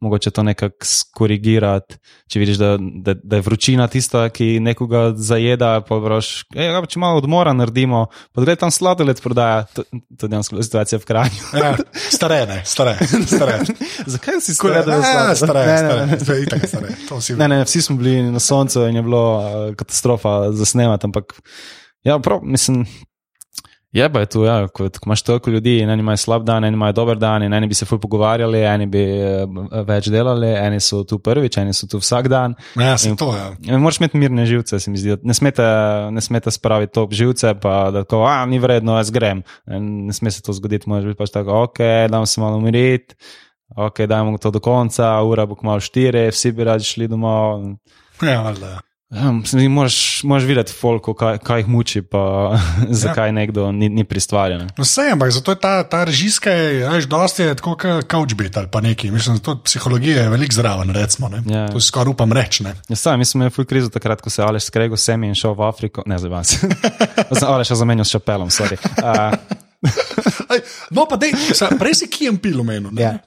mogoče 0.00 0.30
to 0.30 0.42
nekako 0.42 0.86
skorigirati. 0.86 1.96
Če 2.28 2.40
vidiš, 2.40 2.56
da, 2.60 2.70
da, 2.80 3.14
da 3.14 3.36
je 3.36 3.44
vročina 3.44 3.86
tista, 3.88 4.28
ki 4.32 4.60
nekoga 4.60 5.10
zajeda, 5.16 5.72
pa 5.88 5.98
vraš, 6.00 6.30
ja, 6.56 6.80
če 6.86 7.00
malo 7.02 7.20
odmora 7.20 7.52
naredimo, 7.56 8.06
pa 8.32 8.44
gre 8.44 8.56
tam 8.60 8.72
sladoled 8.72 9.20
prodaja, 9.20 9.66
to, 9.74 9.84
to 9.90 10.26
je 10.26 10.30
dejansko 10.32 10.62
situacija 10.62 11.00
v 11.02 11.08
kraju. 11.10 11.44
Ja, 11.60 11.74
stare, 12.16 12.40
ne, 12.48 12.62
stare. 12.64 12.96
stare. 13.26 13.58
Zakaj 14.14 14.40
si 14.40 14.54
skoraj 14.56 14.86
da 14.88 15.00
ne, 15.02 15.36
stare, 15.36 15.66
ne, 15.66 15.76
ne, 15.82 16.06
ne. 16.06 16.20
stare, 16.20 16.64
stare. 16.66 17.36
Ne, 17.36 17.48
ne, 17.48 17.62
vsi 17.64 17.82
smo 17.82 17.96
bili 18.00 18.22
na 18.32 18.40
soncu 18.40 18.86
in 18.88 18.96
je 18.96 19.04
bilo 19.04 19.24
uh, 19.36 19.74
katastrofa 19.76 20.52
za 20.52 20.64
snemati, 20.64 21.06
ampak 21.06 21.36
ja, 22.04 22.18
prav, 22.18 22.40
mislim. 22.42 22.86
Je 23.92 24.06
pa 24.12 24.20
je 24.20 24.26
tu, 24.26 24.44
ja, 24.46 24.68
ko, 24.68 24.86
ko 24.86 25.08
imaš 25.08 25.22
toliko 25.26 25.50
ljudi, 25.50 25.80
eni 25.82 25.98
imajo 25.98 26.16
slab 26.16 26.44
dan, 26.46 26.64
eni 26.64 26.78
imajo 26.78 26.92
dober 26.92 27.18
dan, 27.18 27.42
eni 27.42 27.66
bi 27.66 27.74
se 27.74 27.86
fuj 27.86 27.98
pogovarjali, 27.98 28.60
eni 28.62 28.86
bi 28.86 29.02
uh, 29.18 29.80
več 29.86 30.06
delali, 30.14 30.46
eni 30.46 30.78
so 30.80 31.02
tu 31.02 31.18
prvič, 31.18 31.58
eni 31.58 31.74
so 31.74 31.88
tu 31.90 31.98
vsak 31.98 32.28
dan. 32.30 32.54
Ja, 32.78 32.94
se 32.98 33.10
to 33.18 33.32
je. 33.34 33.48
Ja. 33.66 33.78
Moraš 33.82 33.98
imeti 33.98 34.20
mirne 34.22 34.44
živce, 34.46 34.78
se 34.78 34.90
mi 34.94 35.00
zdi. 35.00 35.16
Ne 35.26 35.34
smete, 35.34 35.66
ne 36.14 36.22
smete 36.22 36.54
spraviti 36.54 36.94
top 36.94 37.16
živce, 37.18 37.56
pa 37.62 37.90
da 37.90 38.04
tako, 38.04 38.22
a 38.30 38.44
ni 38.46 38.62
vredno, 38.62 38.94
jaz 39.00 39.10
grem. 39.10 39.42
Ne 39.66 40.14
sme 40.14 40.30
se 40.30 40.42
to 40.46 40.54
zgoditi, 40.54 40.86
moraš 40.90 41.10
biti 41.10 41.18
pač 41.18 41.34
tako, 41.34 41.64
ok, 41.66 41.82
dam 42.14 42.28
se 42.30 42.40
malo 42.40 42.60
umiriti, 42.62 43.18
ok, 43.74 44.04
dajmo 44.06 44.38
to 44.38 44.54
do 44.54 44.62
konca, 44.62 45.16
ura 45.26 45.48
bo 45.50 45.58
kmalo 45.58 45.82
štiri, 45.82 46.28
vsi 46.30 46.54
bi 46.54 46.70
radi 46.70 46.86
šli 46.86 47.10
domov. 47.10 47.66
Ja, 48.22 48.38
valjda. 48.46 48.76
Ja, 49.10 49.32
moraš, 49.68 50.22
moraš 50.22 50.44
videti, 50.46 50.72
folko, 50.72 51.14
kaj, 51.18 51.38
kaj 51.42 51.60
jih 51.60 51.68
muči, 51.68 52.02
pa 52.02 52.20
zakaj 53.02 53.28
ja. 53.28 53.32
nekdo 53.32 53.72
ni, 53.72 53.88
ni 53.88 54.04
pristvarjen. 54.04 54.68
No, 54.76 54.84
vse, 54.84 55.08
ampak 55.12 55.32
zato 55.34 55.50
je 55.50 55.58
ta, 55.58 55.72
ta 55.82 56.04
režijska, 56.04 56.50
veš, 56.92 57.08
dosti 57.10 57.42
je 57.42 57.56
tako 57.58 57.74
kot 57.74 58.06
couchbit 58.10 58.56
ali 58.56 58.70
pa 58.70 58.80
neki. 58.80 59.10
Mislim, 59.10 59.40
da 59.46 59.56
psihologija 59.64 60.22
je 60.22 60.28
veliko 60.30 60.54
zraven, 60.54 60.94
recimo. 60.94 61.30
Ja. 61.46 61.66
To 61.68 61.80
si 61.80 61.86
skoraj 61.86 62.12
upam 62.12 62.32
reči. 62.32 62.64
Ja, 62.88 62.96
sam, 62.96 63.18
mi 63.18 63.24
smo 63.24 63.38
imeli 63.38 63.50
full 63.50 63.66
krizo 63.66 63.90
takrat, 63.90 64.20
ko 64.20 64.30
se 64.30 64.42
Aleš 64.42 64.70
skrego 64.70 64.96
semi 64.96 65.26
in 65.26 65.34
šel 65.34 65.58
v 65.58 65.66
Afriko. 65.66 66.06
Ne, 66.06 66.18
zdaj 66.18 66.30
vas. 66.30 66.54
Aleš 67.54 67.70
je 67.70 67.76
zamenjal 67.76 68.04
s 68.04 68.14
šapelom, 68.14 68.50
sorry. 68.50 68.78
Uh, 69.02 69.34
no, 70.90 71.06
pa 71.10 71.16
dej, 71.16 71.34
prej 71.78 71.94
si 71.94 72.06
kijem 72.06 72.38
pil 72.38 72.62
v 72.62 72.66
menu. 72.66 72.94
Ja 72.94 73.18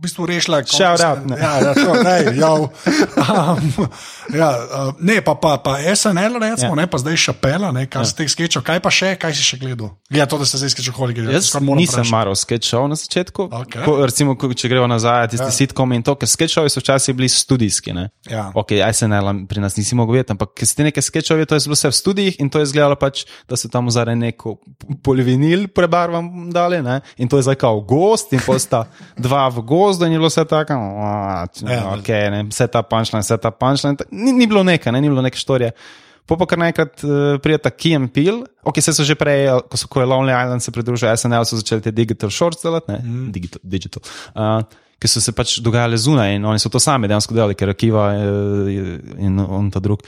v 0.00 0.08
bistvu 0.08 0.24
rešila. 0.26 0.64
Shout 0.64 1.00
out. 1.04 1.26
Ne, 1.28 1.36
ja, 1.36 1.60
ja, 1.60 1.72
to, 1.76 1.92
ne, 2.00 2.16
um, 2.32 3.88
ja, 4.32 4.48
uh, 4.56 4.96
ne 4.96 5.20
pa, 5.20 5.34
pa, 5.36 5.60
pa 5.60 5.76
SNL, 5.76 6.40
recimo, 6.40 6.72
ja. 6.72 6.78
ne, 6.80 6.86
pa 6.88 6.96
zdaj 6.96 7.20
šapela, 7.20 7.68
ne, 7.68 7.84
kaj 7.84 8.00
ja. 8.00 8.08
si 8.08 8.16
teh 8.16 8.30
sketchov, 8.32 8.64
kaj 8.64 8.80
pa 8.80 8.88
še, 8.88 9.12
kaj 9.20 9.36
si 9.36 9.44
še 9.44 9.60
gledal? 9.60 9.92
Ja, 10.08 10.24
to, 10.24 10.40
da 10.40 10.48
ste 10.48 10.56
zdaj 10.62 10.72
sketchov 10.72 10.96
hodili. 11.04 11.28
Jaz 11.36 11.52
nisem 11.52 12.08
maral 12.08 12.32
sketchov 12.32 12.88
na 12.88 12.96
začetku. 12.96 13.50
Okay. 13.60 13.84
Ko, 13.84 13.98
recimo, 14.08 14.38
ko, 14.40 14.48
če 14.56 14.72
gremo 14.72 14.88
nazaj, 14.88 15.34
tisti 15.36 15.50
ja. 15.50 15.56
sitkom 15.58 15.92
in 15.92 16.06
to, 16.06 16.16
ker 16.16 16.32
sketchovi 16.32 16.72
so 16.72 16.80
včasih 16.80 17.12
bili 17.20 17.28
studijski. 17.28 17.92
Ja. 18.32 18.48
Ok, 18.56 18.72
SNL 18.80 19.44
pri 19.50 19.60
nas 19.60 19.76
nisi 19.76 19.98
mogel 19.98 20.16
vedeti, 20.16 20.32
ampak 20.32 20.56
ker 20.56 20.64
si 20.64 20.80
ti 20.80 20.88
nekaj 20.88 21.04
sketchovi, 21.04 21.44
to 21.44 21.60
je 21.60 21.68
bilo 21.68 21.76
vse 21.76 21.92
v 21.92 21.98
studijih 22.00 22.40
in 22.40 22.48
to 22.48 22.62
je 22.62 22.70
izgledalo 22.70 22.96
pač, 22.96 23.26
da 23.44 23.58
so 23.60 23.68
tam 23.68 23.92
vzare 23.92 24.16
neko 24.16 24.56
polivinil 25.04 25.68
prebarvam 25.76 26.48
dali, 26.54 26.80
ne, 26.86 27.00
in 27.20 27.28
to 27.28 27.36
je 27.36 27.50
zdaj 27.50 27.60
kao 27.60 27.84
gost 27.84 28.32
in 28.32 28.40
posta 28.40 28.86
dva 29.18 29.48
v 29.52 29.66
gost 29.66 29.89
gozdu 29.90 30.06
in 30.06 30.14
je 30.14 30.20
bilo 30.22 30.30
vse 30.30 30.46
tako, 30.48 30.78
ja, 31.66 31.80
okay, 31.92 32.30
ne, 32.32 32.44
vse 32.48 32.70
ta 32.70 32.84
punčline, 32.86 33.24
vse 33.26 33.38
ta 33.42 33.50
punčline. 33.50 34.08
Ni, 34.14 34.32
ni 34.32 34.48
bilo 34.50 34.62
nekaj, 34.66 34.94
ne, 34.94 35.02
ni 35.02 35.10
bilo 35.12 35.24
neke 35.26 35.38
storije. 35.38 35.74
Po 36.30 36.36
pa 36.38 36.46
kar 36.46 36.60
naenkrat 36.62 37.02
uh, 37.02 37.40
prijeta 37.42 37.72
Kim 37.74 38.06
Peel, 38.14 38.44
ok, 38.62 38.78
se 38.78 38.94
so 38.94 39.02
že 39.06 39.16
prej, 39.18 39.48
ko 39.66 39.80
so 39.80 39.88
ko 39.90 40.04
je 40.04 40.06
Lonely 40.06 40.30
Island 40.30 40.62
se 40.62 40.70
pridružili 40.70 41.10
SNL, 41.18 41.42
so 41.48 41.58
začeli 41.58 41.82
te 41.82 41.90
digital 41.90 42.30
shorts 42.30 42.62
delati, 42.62 42.92
ne, 42.92 43.00
mm. 43.02 43.32
digital. 43.34 43.62
digital. 43.66 44.06
Uh, 44.34 44.62
ki 45.00 45.08
so 45.08 45.20
se 45.24 45.32
pač 45.32 45.56
dogajale 45.64 45.96
zunaj 45.96 46.34
in 46.36 46.44
oni 46.44 46.60
so 46.60 46.68
to 46.72 46.80
sami 46.82 47.08
dejansko 47.08 47.34
delali, 47.36 47.56
ker 47.56 47.72
Akiva 47.72 48.10
in 49.16 49.40
on 49.40 49.70
ta 49.72 49.80
drug. 49.80 50.04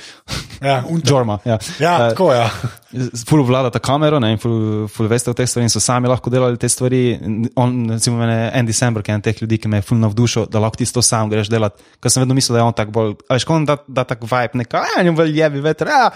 Ja, 0.60 0.82
Džorma. 1.06 1.38
Ja, 1.48 1.58
ja 1.80 1.94
uh, 1.96 2.08
tako 2.12 2.32
je. 2.32 2.42
Ja. 2.42 2.50
Ful 3.24 3.40
vlada 3.48 3.70
ta 3.72 3.80
kamero 3.80 4.18
ne, 4.20 4.34
in 4.34 4.40
ful, 4.40 4.84
ful 4.92 5.08
veste 5.08 5.32
o 5.32 5.36
teh 5.36 5.48
stvareh 5.48 5.64
in 5.64 5.72
so 5.72 5.80
sami 5.80 6.10
lahko 6.12 6.30
delali 6.32 6.60
te 6.60 6.68
stvari. 6.68 7.00
On, 7.56 7.72
recimo, 7.94 8.18
mene, 8.20 8.50
en 8.52 8.68
December, 8.68 9.04
ki 9.04 9.14
je 9.14 9.16
en 9.16 9.24
teh 9.24 9.40
ljudi, 9.40 9.58
ki 9.62 9.70
me 9.72 9.80
je 9.80 9.86
ful 9.88 10.00
navdušil, 10.02 10.50
da 10.52 10.60
lahko 10.60 10.82
ti 10.82 10.88
to 10.92 11.04
sam 11.04 11.32
greš 11.32 11.48
delati. 11.52 11.80
Ker 12.02 12.12
sem 12.12 12.24
vedno 12.24 12.36
mislil, 12.36 12.58
da 12.58 12.60
je 12.60 12.68
on 12.68 12.76
tak 12.76 12.92
bolj, 12.92 13.16
veš, 13.32 13.48
ko 13.48 13.56
on 13.56 13.66
da, 13.68 13.78
da 13.88 14.04
tak 14.08 14.26
vibe, 14.28 14.60
neka, 14.60 14.84
a 14.98 15.06
njim 15.06 15.16
veljevi 15.16 15.64
veter, 15.64 15.88
a, 15.88 16.10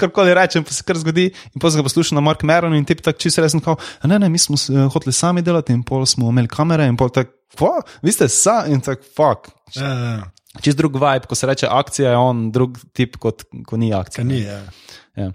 karkoli 0.00 0.32
rečem, 0.40 0.64
pa 0.64 0.72
se 0.72 0.86
kar 0.86 0.96
zgodi. 1.00 1.28
In 1.52 1.60
potem 1.60 1.82
ga 1.82 1.86
poslušam 1.90 2.16
na 2.16 2.24
Mark 2.24 2.42
Meron 2.48 2.72
in 2.78 2.88
ti 2.88 2.96
tak 2.96 3.20
čisto 3.20 3.44
resen, 3.44 3.60
kao, 3.60 3.76
ne, 4.08 4.18
ne, 4.18 4.32
mi 4.32 4.40
smo 4.40 4.56
uh, 4.56 4.86
hoteli 4.96 5.12
sami 5.12 5.44
delati 5.44 5.76
in 5.76 5.84
pol 5.84 6.06
smo 6.08 6.32
imeli 6.32 6.48
kamere 6.48 6.88
in 6.88 6.96
pol 6.96 7.12
tak 7.52 7.90
vi 8.02 8.12
ste 8.12 8.28
sa 8.28 8.64
in 8.70 8.80
tako, 8.80 9.04
fuck. 9.16 9.52
Ja, 9.76 9.88
ja. 9.88 10.22
Čist 10.62 10.78
drug 10.78 10.94
vibe, 10.94 11.26
ko 11.26 11.34
se 11.34 11.46
reče 11.50 11.66
akcija, 11.70 12.10
je 12.14 12.18
on 12.18 12.50
drug 12.54 12.78
tip, 12.94 13.16
kot 13.18 13.42
ko 13.66 13.76
ni 13.76 13.90
akcija. 13.94 14.24
Ni, 14.24 14.44
ja. 14.44 14.60
Ja. 15.18 15.30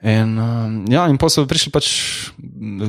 In, 0.00 0.38
um, 0.40 0.84
ja, 0.88 1.04
in 1.12 1.18
potem 1.20 1.42
so 1.42 1.48
prišli, 1.48 1.72
pač, 1.74 1.88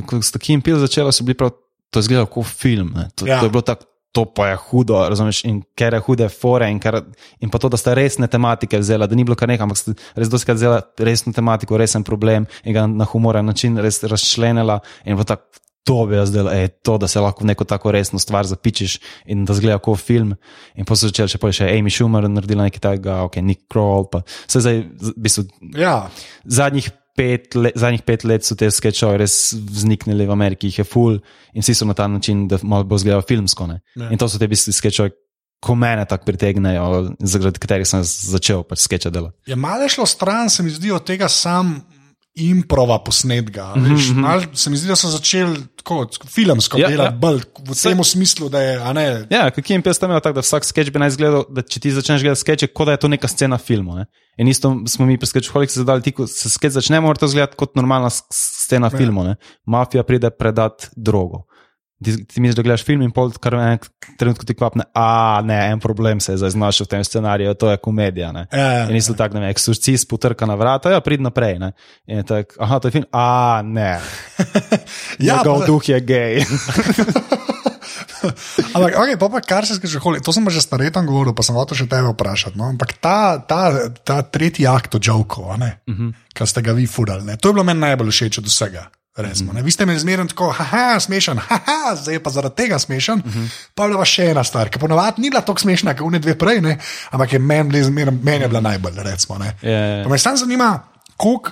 ko 0.08 0.22
so 0.24 0.38
takim 0.38 0.64
pil 0.64 0.80
začeli, 0.80 1.12
so 1.12 1.26
bili 1.28 1.36
prav, 1.36 1.52
to 1.92 2.00
je 2.00 2.08
izgledalo 2.08 2.30
kot 2.32 2.48
film. 2.48 2.94
To, 3.16 3.28
ja. 3.28 3.40
to 3.40 3.50
je 3.50 3.52
bilo 3.52 3.64
tako, 3.68 3.84
to 4.12 4.24
pa 4.24 4.48
je 4.48 4.56
hudo, 4.56 4.96
razumeš, 5.08 5.40
in 5.48 5.62
ker 5.76 5.96
je 5.96 6.00
hude 6.04 6.28
fore, 6.28 6.68
in, 6.70 6.80
ker, 6.80 6.98
in 7.40 7.52
pa 7.52 7.60
to, 7.60 7.70
da 7.72 7.80
ste 7.80 7.94
resne 7.96 8.28
tematike 8.28 8.80
vzeli, 8.80 9.08
da 9.08 9.16
ni 9.16 9.24
bilo 9.24 9.36
kar 9.40 9.48
nekaj, 9.48 9.64
ampak 9.64 9.80
ste 9.80 9.94
res 10.20 10.32
dosti 10.32 10.56
vzeli 10.56 10.80
resno 11.00 11.32
tematiko, 11.32 11.80
resen 11.80 12.04
problem 12.04 12.46
in 12.64 12.76
ga 12.76 12.84
na 12.88 13.08
humoren 13.08 13.48
način 13.48 13.80
res 13.80 14.02
razčlenila 14.04 14.80
in 15.08 15.20
tako 15.24 15.61
to 15.84 15.98
bi 16.06 16.16
jaz 16.16 16.30
delal, 16.30 16.52
ej, 16.54 16.68
to, 16.86 16.96
da 16.98 17.08
se 17.10 17.20
lahko 17.20 17.42
v 17.42 17.50
neko 17.50 17.66
tako 17.66 17.92
resno 17.94 18.20
stvar 18.22 18.46
zapičiš 18.46 18.98
in 19.26 19.44
da 19.48 19.54
zgleda 19.58 19.80
kot 19.82 20.00
film. 20.00 20.34
In 20.78 20.86
pa 20.86 20.94
so 20.94 21.10
začeli 21.10 21.34
še 21.34 21.40
pojši, 21.42 21.68
Amy 21.74 21.90
Schumer 21.90 22.28
naredila 22.30 22.68
nekaj 22.68 22.82
takega, 22.82 23.20
ok, 23.26 23.40
Nick 23.42 23.66
Kroll, 23.72 24.06
pa 24.12 24.22
vse 24.24 24.62
zdaj, 24.62 24.82
v 25.02 25.14
bistvu, 25.26 25.46
Ja, 25.78 25.96
zadnjih 26.44 26.90
pet, 27.18 27.56
let, 27.58 27.76
zadnjih 27.76 28.04
pet 28.06 28.24
let 28.28 28.46
so 28.46 28.56
te 28.58 28.70
sketchoje 28.72 29.18
res 29.20 29.36
vzniknili 29.52 30.26
v 30.28 30.34
Ameriki, 30.34 30.70
jih 30.70 30.82
je 30.82 30.86
full 30.88 31.18
in 31.52 31.64
vsi 31.64 31.74
so 31.76 31.88
na 31.88 31.96
ta 31.98 32.06
način, 32.08 32.46
da 32.48 32.60
malo 32.62 32.86
bo 32.88 32.96
izgledal 33.00 33.24
filmsko. 33.26 33.66
Ne? 33.68 33.82
Ja. 33.96 34.12
In 34.14 34.20
to 34.20 34.30
so 34.30 34.40
te 34.40 34.48
bistvu 34.48 34.74
sketchoje, 34.76 35.16
ko 35.62 35.76
mene 35.78 36.02
tako 36.10 36.26
pritegnejo, 36.26 36.86
zaradi 37.20 37.60
katerih 37.62 37.86
sem 37.86 38.02
začel 38.02 38.64
pač 38.66 38.82
sketcha 38.82 39.12
delati. 39.14 39.36
je 39.46 39.56
malo 39.56 39.88
šlo 39.88 40.06
stran, 40.06 40.50
se 40.50 40.62
mi 40.62 40.70
zdi 40.74 40.90
od 40.90 41.04
tega 41.06 41.28
sam. 41.30 41.76
Improva 42.34 42.98
posnetka. 42.98 43.74
Mhm, 43.76 43.84
Mm 43.84 43.96
-hmm. 43.96 44.54
Se 44.54 44.70
mi 44.70 44.76
zdi, 44.76 44.88
da 44.88 44.96
so 44.96 45.08
začeli 45.08 45.56
tako 45.76 46.06
filmsko 46.26 46.78
Ja, 46.78 46.88
delati, 46.88 47.14
ja. 47.14 47.18
bolj 47.18 47.40
v 47.60 47.74
tem 47.82 48.04
smislu, 48.04 48.48
da 48.48 48.60
je. 48.60 48.94
Ne, 48.94 49.26
Ja, 49.30 49.50
kot 49.50 49.70
jim 49.70 49.82
pes 49.82 49.98
tam 49.98 50.10
je 50.10 50.20
tako, 50.20 50.34
da 50.34 50.40
vsak 50.40 50.64
sketch 50.64 50.90
bi 50.90 50.98
naj 50.98 51.08
izgledal, 51.08 51.44
da 51.50 51.62
če 51.62 51.80
ti 51.80 51.90
začneš 51.90 52.20
gledati 52.20 52.40
sketche, 52.40 52.66
kot 52.66 52.86
da 52.86 52.92
je 52.92 52.96
to 52.98 53.08
neka 53.08 53.28
scena 53.28 53.58
filma. 53.58 53.94
Ne? 53.94 54.06
In 54.38 54.48
isto 54.48 54.76
smo 54.86 55.06
mi 55.06 55.18
pri 55.18 55.26
sketchholiki 55.26 55.72
zadali, 55.72 56.02
ti, 56.02 56.12
ko 56.12 56.26
se 56.26 56.50
sketch 56.50 56.74
začne, 56.74 57.00
mora 57.00 57.18
to 57.18 57.26
izgledati 57.26 57.56
kot 57.56 57.76
normalna 57.76 58.10
scena 58.30 58.88
Ja. 58.92 58.98
filma. 58.98 59.24
Ne? 59.24 59.36
Mafija 59.66 60.02
pride 60.02 60.30
predati 60.30 60.86
drogo. 60.96 61.42
Ti, 62.02 62.24
ti 62.24 62.40
misliš, 62.40 62.56
da 62.56 62.62
gledaš 62.62 62.82
film 62.82 63.02
in 63.02 63.10
pol, 63.10 63.30
kar 63.32 63.54
en 63.54 63.78
trenutek 64.16 64.44
ti 64.44 64.54
kvapne, 64.54 64.84
a 64.92 65.06
ne, 65.40 65.58
en 65.66 65.78
problem 65.78 66.20
se 66.20 66.32
je 66.32 66.38
zdaj 66.38 66.50
znašel 66.50 66.84
v 66.84 66.90
tem 66.90 67.02
scenariju, 67.02 67.54
to 67.54 67.70
je 67.70 67.76
komedija. 67.78 68.32
Ne? 68.32 68.46
Ja, 68.50 68.88
In 68.88 68.96
isto 68.96 69.14
tako, 69.14 69.38
ne 69.38 69.50
eksorcist 69.50 70.08
potrka 70.08 70.46
na 70.46 70.54
vrata, 70.54 70.90
ja, 70.90 71.00
prid 71.00 71.20
naprej. 71.20 71.58
Ne? 71.58 71.72
In 72.06 72.22
tako, 72.22 72.58
aha, 72.58 72.78
to 72.78 72.88
je 72.88 72.92
film, 72.92 73.06
a 73.10 73.26
ne. 73.62 74.00
Ja, 75.20 75.36
Njegov 75.36 75.60
pa- 75.60 75.66
duh 75.66 75.84
je 75.84 76.00
gej. 76.02 76.42
Ampak, 78.72 78.94
okay, 78.94 79.16
pa, 79.16 79.26
pa 79.28 79.40
kar 79.40 79.66
se 79.66 79.74
skriže, 79.74 79.98
to 79.98 80.30
sem 80.30 80.46
že 80.46 80.60
staretom 80.60 81.02
govoril, 81.04 81.32
pa 81.32 81.42
sem 81.42 81.54
hotel 81.54 81.74
še 81.74 81.86
tebe 81.86 82.06
vprašati. 82.08 82.54
No? 82.54 82.68
Ampak 82.68 82.94
ta, 82.94 83.38
ta, 83.40 83.90
ta 83.98 84.22
tretji 84.22 84.62
akt 84.64 84.94
od 84.94 85.02
Jokov, 85.02 85.44
uh 85.44 85.58
Mhm. 85.58 85.70
-huh. 85.86 86.10
ki 86.32 86.46
ste 86.46 86.62
ga 86.62 86.72
vi 86.72 86.86
fudali, 86.86 87.24
ne? 87.24 87.36
to 87.36 87.48
je 87.48 87.52
bilo 87.52 87.64
meni 87.64 87.80
najbolj 87.80 88.10
všeč 88.10 88.38
od 88.38 88.46
vsega. 88.46 88.86
Recimo, 89.16 89.52
ne? 89.52 89.62
vi 89.62 89.70
ste 89.70 89.86
me 89.86 89.98
zmerno 89.98 90.24
tako, 90.24 90.48
haha, 90.56 91.00
smešen, 91.00 91.38
haha, 91.38 91.96
zdaj 92.00 92.22
pa 92.24 92.30
zaradi 92.30 92.56
tega 92.56 92.78
smešen. 92.78 93.18
Uh 93.18 93.34
-huh. 93.34 93.48
Pa 93.74 93.84
je 93.84 93.90
bila 93.90 94.04
še 94.04 94.30
ena 94.30 94.44
stvar, 94.44 94.68
ki 94.68 94.78
ponovadi 94.78 95.20
ni 95.22 95.30
bila 95.30 95.40
tako 95.40 95.60
smešna, 95.60 95.94
kot 95.94 96.06
une 96.06 96.18
dve 96.18 96.38
prej, 96.38 96.60
ne? 96.60 96.78
ampak 97.10 97.32
je 97.32 97.38
meni 97.38 97.82
zmerno- 97.82 98.22
meni 98.22 98.44
je 98.44 98.48
bila 98.48 98.60
najbolj. 98.60 98.92
Recimo, 98.96 99.38
ne? 99.38 99.56
Ja, 99.62 99.70
ja. 99.70 100.04
Pa 100.04 100.10
me 100.10 100.18
samo 100.18 100.36
zanima, 100.36 100.80
koliko 101.16 101.50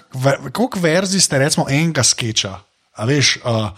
koliko 0.53 0.81
verzij 0.81 1.21
ste 1.21 1.39
recimo 1.39 1.67
enega 1.69 2.03
sketcha. 2.03 2.61
A 2.97 3.05
veš, 3.05 3.39
uh, 3.45 3.69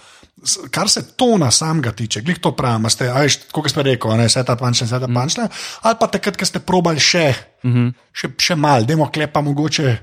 kar 0.71 0.89
se 0.89 1.03
tona 1.17 1.51
samega 1.51 1.93
tiče, 1.93 2.21
glej 2.21 2.41
to 2.41 2.57
pravim, 2.57 2.91
ste, 2.91 3.13
veš, 3.13 3.39
kot 3.53 3.71
ste 3.71 3.83
rekel, 3.83 4.17
ne, 4.17 4.27
vse 4.27 4.45
ta 4.45 4.57
pančne, 4.57 4.87
vse 4.87 5.01
ta 5.01 5.09
pančne, 5.15 5.49
ali 5.83 5.97
pa 6.01 6.07
takrat, 6.07 6.37
ko 6.37 6.47
ste 6.47 6.59
probali 6.59 7.01
še, 7.01 7.35
mm 7.63 7.73
-hmm. 7.73 7.93
še, 8.13 8.29
še 8.39 8.55
mal, 8.55 8.85
demo 8.85 9.11
klepa 9.11 9.41
mogoče. 9.41 9.99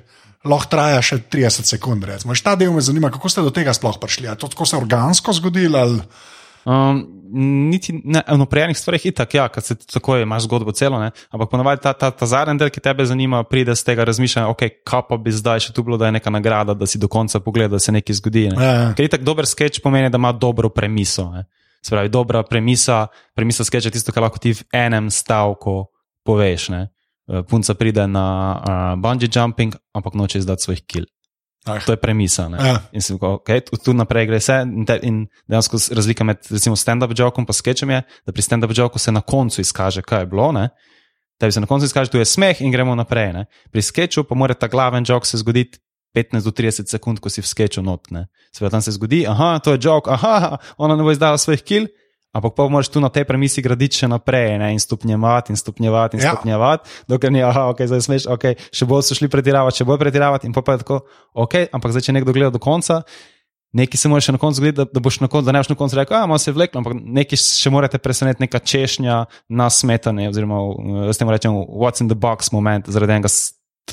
Lahko 0.48 0.72
traja 0.72 1.02
še 1.04 1.20
30 1.28 1.68
sekund. 1.68 2.06
Recimo. 2.08 2.32
Veš, 2.32 2.44
Ta 2.46 2.56
del 2.56 2.72
me 2.72 2.84
zanima, 2.84 3.12
kako 3.12 3.32
ste 3.32 3.44
do 3.44 3.52
tega 3.52 3.76
sploh 3.76 4.00
prišli. 4.00 4.30
Je 4.30 4.36
to 4.40 4.48
tako 4.48 4.68
se 4.70 4.78
organsko 4.80 5.36
zgodilo? 5.36 5.80
Ali... 5.80 6.02
Um, 6.70 7.20
niti 7.70 7.94
ne, 8.04 8.22
no, 8.38 8.46
pri 8.46 8.68
enih 8.68 8.78
stvareh 8.78 9.06
je 9.06 9.12
tako, 9.16 9.38
ja, 9.38 9.48
kad 9.48 9.66
se 9.66 9.76
tako 9.76 10.16
je, 10.16 10.24
imaš 10.24 10.44
zgodbo 10.44 10.72
celo, 10.72 11.00
ne? 11.00 11.12
ampak 11.30 11.50
ponovadi 11.50 11.82
ta, 11.82 11.94
ta, 11.94 12.12
ta 12.12 12.26
zadnji 12.26 12.60
del, 12.60 12.72
ki 12.74 12.84
tebe 12.84 13.06
zanima, 13.06 13.44
pride 13.48 13.76
z 13.76 13.86
tega 13.86 14.04
razmišljanja, 14.04 14.50
ok, 14.50 14.64
kaj 14.88 15.04
pa 15.10 15.18
bi 15.18 15.32
zdaj 15.34 15.64
še 15.68 15.74
tu 15.74 15.86
bilo, 15.88 15.98
da 15.98 16.10
je 16.10 16.18
neka 16.18 16.34
nagrada, 16.34 16.76
da 16.76 16.88
si 16.90 17.00
do 17.00 17.08
konca 17.08 17.40
pogleda, 17.40 17.78
da 17.78 17.80
se 17.80 17.94
nekaj 17.96 18.20
zgodi. 18.20 18.48
Ne? 18.52 18.60
Ja, 18.60 18.74
ja. 18.74 18.92
Ker 18.98 19.08
je 19.08 19.14
tako 19.16 19.30
dober 19.32 19.48
sketch 19.50 19.84
pomeni, 19.84 20.12
da 20.12 20.20
ima 20.22 20.34
dobro 20.36 20.70
premiso. 20.70 21.30
Ne? 21.32 21.46
Se 21.86 21.96
pravi, 21.96 22.12
dobra 22.12 22.44
premisa, 22.44 23.08
premisa 23.36 23.64
sketcha 23.64 23.88
je 23.88 23.98
tisto, 23.98 24.14
kar 24.16 24.28
lahko 24.28 24.42
ti 24.42 24.54
v 24.58 24.66
enem 24.76 25.10
stavku 25.14 25.84
poveš. 26.28 26.70
Ne? 26.76 26.88
Eh, 27.30 27.44
Punca 27.46 27.74
pride 27.74 28.08
na 28.08 28.26
uh, 28.58 29.02
bungee 29.02 29.30
jumping, 29.30 29.76
ampak 29.94 30.14
noče 30.18 30.40
izdati 30.42 30.64
svojih 30.64 30.82
kil. 30.86 31.06
Ah, 31.66 31.78
To 31.86 31.94
je 31.94 31.98
premisa. 31.98 32.50
Ja. 32.50 32.80
In 32.92 33.02
sem 33.02 33.20
rekel, 33.20 33.30
okay, 33.38 33.62
tu, 33.62 33.78
tu 33.78 33.94
naprej 33.94 34.26
gre 34.26 34.40
vse. 34.42 34.64
In, 34.66 34.86
te, 34.88 34.98
in 35.06 35.28
dejansko 35.46 35.78
razlika 35.94 36.26
med 36.26 36.42
stand-up 36.76 37.14
jokom 37.14 37.46
in 37.46 37.54
sketchem 37.54 37.90
je, 37.90 38.02
da 38.26 38.34
pri 38.34 38.42
stand-up 38.42 38.74
joku 38.74 39.00
se 39.00 39.12
na 39.12 39.22
koncu 39.22 39.62
izkaže, 39.62 40.02
kaj 40.02 40.26
je 40.26 40.26
bilo. 40.32 40.52
Ne? 40.52 40.70
Da 41.40 41.52
se 41.52 41.62
na 41.62 41.68
koncu 41.68 41.86
izkaže, 41.86 42.10
tu 42.10 42.18
je 42.18 42.26
smeh 42.26 42.62
in 42.62 42.72
gremo 42.72 42.96
naprej. 42.96 43.34
Ne? 43.34 43.46
Pri 43.72 43.82
sketchu 43.82 44.24
pa 44.24 44.36
mora 44.36 44.54
ta 44.54 44.68
glaven 44.68 45.06
jok 45.06 45.26
se 45.26 45.38
zgoditi 45.38 45.78
15 46.16 46.44
do 46.44 46.52
30 46.52 46.90
sekund, 46.90 47.20
ko 47.20 47.30
si 47.30 47.42
v 47.42 47.48
sketchu 47.48 47.84
notne. 47.86 48.26
Seveda 48.56 48.72
tam 48.72 48.82
se 48.82 48.96
zgodi, 48.98 49.28
aha, 49.30 49.60
to 49.62 49.78
je 49.78 49.84
jok, 49.84 50.10
aha, 50.10 50.58
ona 50.78 50.96
ne 50.96 51.06
bo 51.06 51.12
izdala 51.14 51.38
svojih 51.38 51.62
kil. 51.62 51.86
Ampak 52.30 52.54
pa 52.54 52.68
moraš 52.70 52.92
tu 52.94 53.02
na 53.02 53.10
tej 53.10 53.26
premisi 53.26 53.62
graditi 53.66 53.98
še 53.98 54.08
naprej 54.08 54.60
ne? 54.62 54.70
in 54.76 54.80
stopnjevati, 54.80 55.50
in 55.50 55.58
stopnjevati, 55.58 56.18
in 56.18 56.22
Ja. 56.22 56.36
stopnjevati, 56.36 56.90
dokler 57.10 57.34
ni, 57.34 57.42
aha, 57.42 57.70
ok, 57.74 57.82
zdaj 57.90 58.06
smeš, 58.06 58.28
ok, 58.30 58.54
še 58.70 58.86
bolj 58.86 59.08
so 59.10 59.18
šli 59.18 59.32
pretiravati, 59.34 59.82
še 59.82 59.88
bolj 59.90 59.98
pretiravati, 59.98 60.46
in 60.46 60.54
pa, 60.54 60.62
pa 60.62 60.78
je 60.78 60.86
tako, 60.86 61.02
ok, 61.34 61.74
ampak 61.74 61.96
zdaj, 61.96 62.06
če 62.06 62.14
nekdo 62.14 62.36
gleda 62.36 62.54
do 62.54 62.62
konca, 62.62 63.02
nekaj 63.74 63.98
se 63.98 64.10
mora 64.14 64.22
še 64.22 64.38
na 64.38 64.42
koncu 64.42 64.62
zgoditi, 64.62 64.78
da, 64.78 64.86
da 64.86 65.02
boš 65.02 65.20
na 65.26 65.30
koncu, 65.30 65.50
da 65.50 65.58
ne 65.58 65.64
boš 65.66 65.74
na 65.74 65.78
koncu 65.82 65.98
rekel, 65.98 66.18
a 66.22 66.30
malo 66.30 66.38
se 66.38 66.52
je 66.52 66.58
vleklo, 66.58 66.84
ampak 66.84 67.02
nekaj 67.02 67.42
še 67.42 67.74
morate 67.74 67.98
presenetiti, 67.98 68.46
neka 68.46 68.62
češnja 68.62 69.24
na 69.50 69.70
smetane, 69.74 70.30
oziroma 70.30 70.62
eh, 71.10 71.14
s 71.14 71.18
tem 71.18 71.34
rečem, 71.34 71.58
what's 71.66 72.06
in 72.06 72.14
the 72.14 72.18
box 72.18 72.54
moment, 72.54 72.90
zaradi 72.94 73.18
enega 73.18 73.34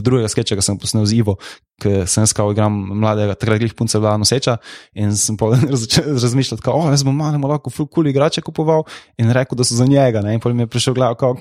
drugega 0.04 0.28
sketcha, 0.32 0.56
ki 0.58 0.64
sem 0.64 0.78
posnel 0.80 1.06
z 1.06 1.20
Ivo, 1.20 1.36
ki 1.82 2.02
sem 2.10 2.26
iskal, 2.26 2.52
igram 2.52 2.74
mladega, 3.00 3.36
takrat 3.38 3.62
glih 3.62 3.74
punce 3.78 4.00
bila 4.02 4.16
noseča 4.20 4.58
in 4.98 5.14
sem 5.16 5.38
pol 5.40 5.54
začel 5.84 6.12
razmišljati, 6.16 6.64
kao, 6.64 6.76
oh, 6.80 6.90
jaz 6.92 7.06
bom 7.06 7.16
malo 7.16 7.40
lahko 7.48 7.72
ful 7.72 7.88
kul 7.88 8.10
igrače 8.10 8.44
kupoval 8.44 8.84
in 9.20 9.32
rekel, 9.32 9.56
da 9.56 9.64
so 9.64 9.78
za 9.78 9.86
njega, 9.88 10.20
ne, 10.26 10.36
in 10.36 10.44
potem 10.44 10.56
mi 10.56 10.66
je 10.66 10.72
prišel 10.72 10.96
glav, 10.98 11.16
kao, 11.20 11.36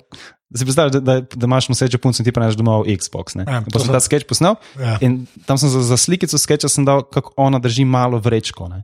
da 0.49 0.61
si 0.61 0.65
predstavljaš, 0.67 0.93
da, 0.93 0.99
da, 0.99 1.19
da 1.25 1.45
imaš 1.49 1.69
nosečo 1.73 1.97
punco 1.97 2.21
in 2.21 2.25
ti 2.25 2.31
preneš 2.31 2.55
domov 2.55 2.85
Xbox, 2.85 3.35
ne. 3.35 3.45
Ja, 3.47 3.63
potem 3.65 3.87
sem 3.87 3.95
ta 3.95 3.99
sketch 3.99 4.29
posnel 4.29 4.55
Ja. 4.79 4.97
in 5.01 5.25
tam 5.45 5.57
sem 5.57 5.69
za, 5.73 5.81
za 5.83 5.97
slikico 5.97 6.37
sketcha 6.37 6.69
sem 6.69 6.85
dal, 6.85 7.03
kako 7.03 7.33
ona 7.37 7.59
drži 7.59 7.85
malo 7.85 8.21
vrečko, 8.21 8.69
ne. 8.71 8.83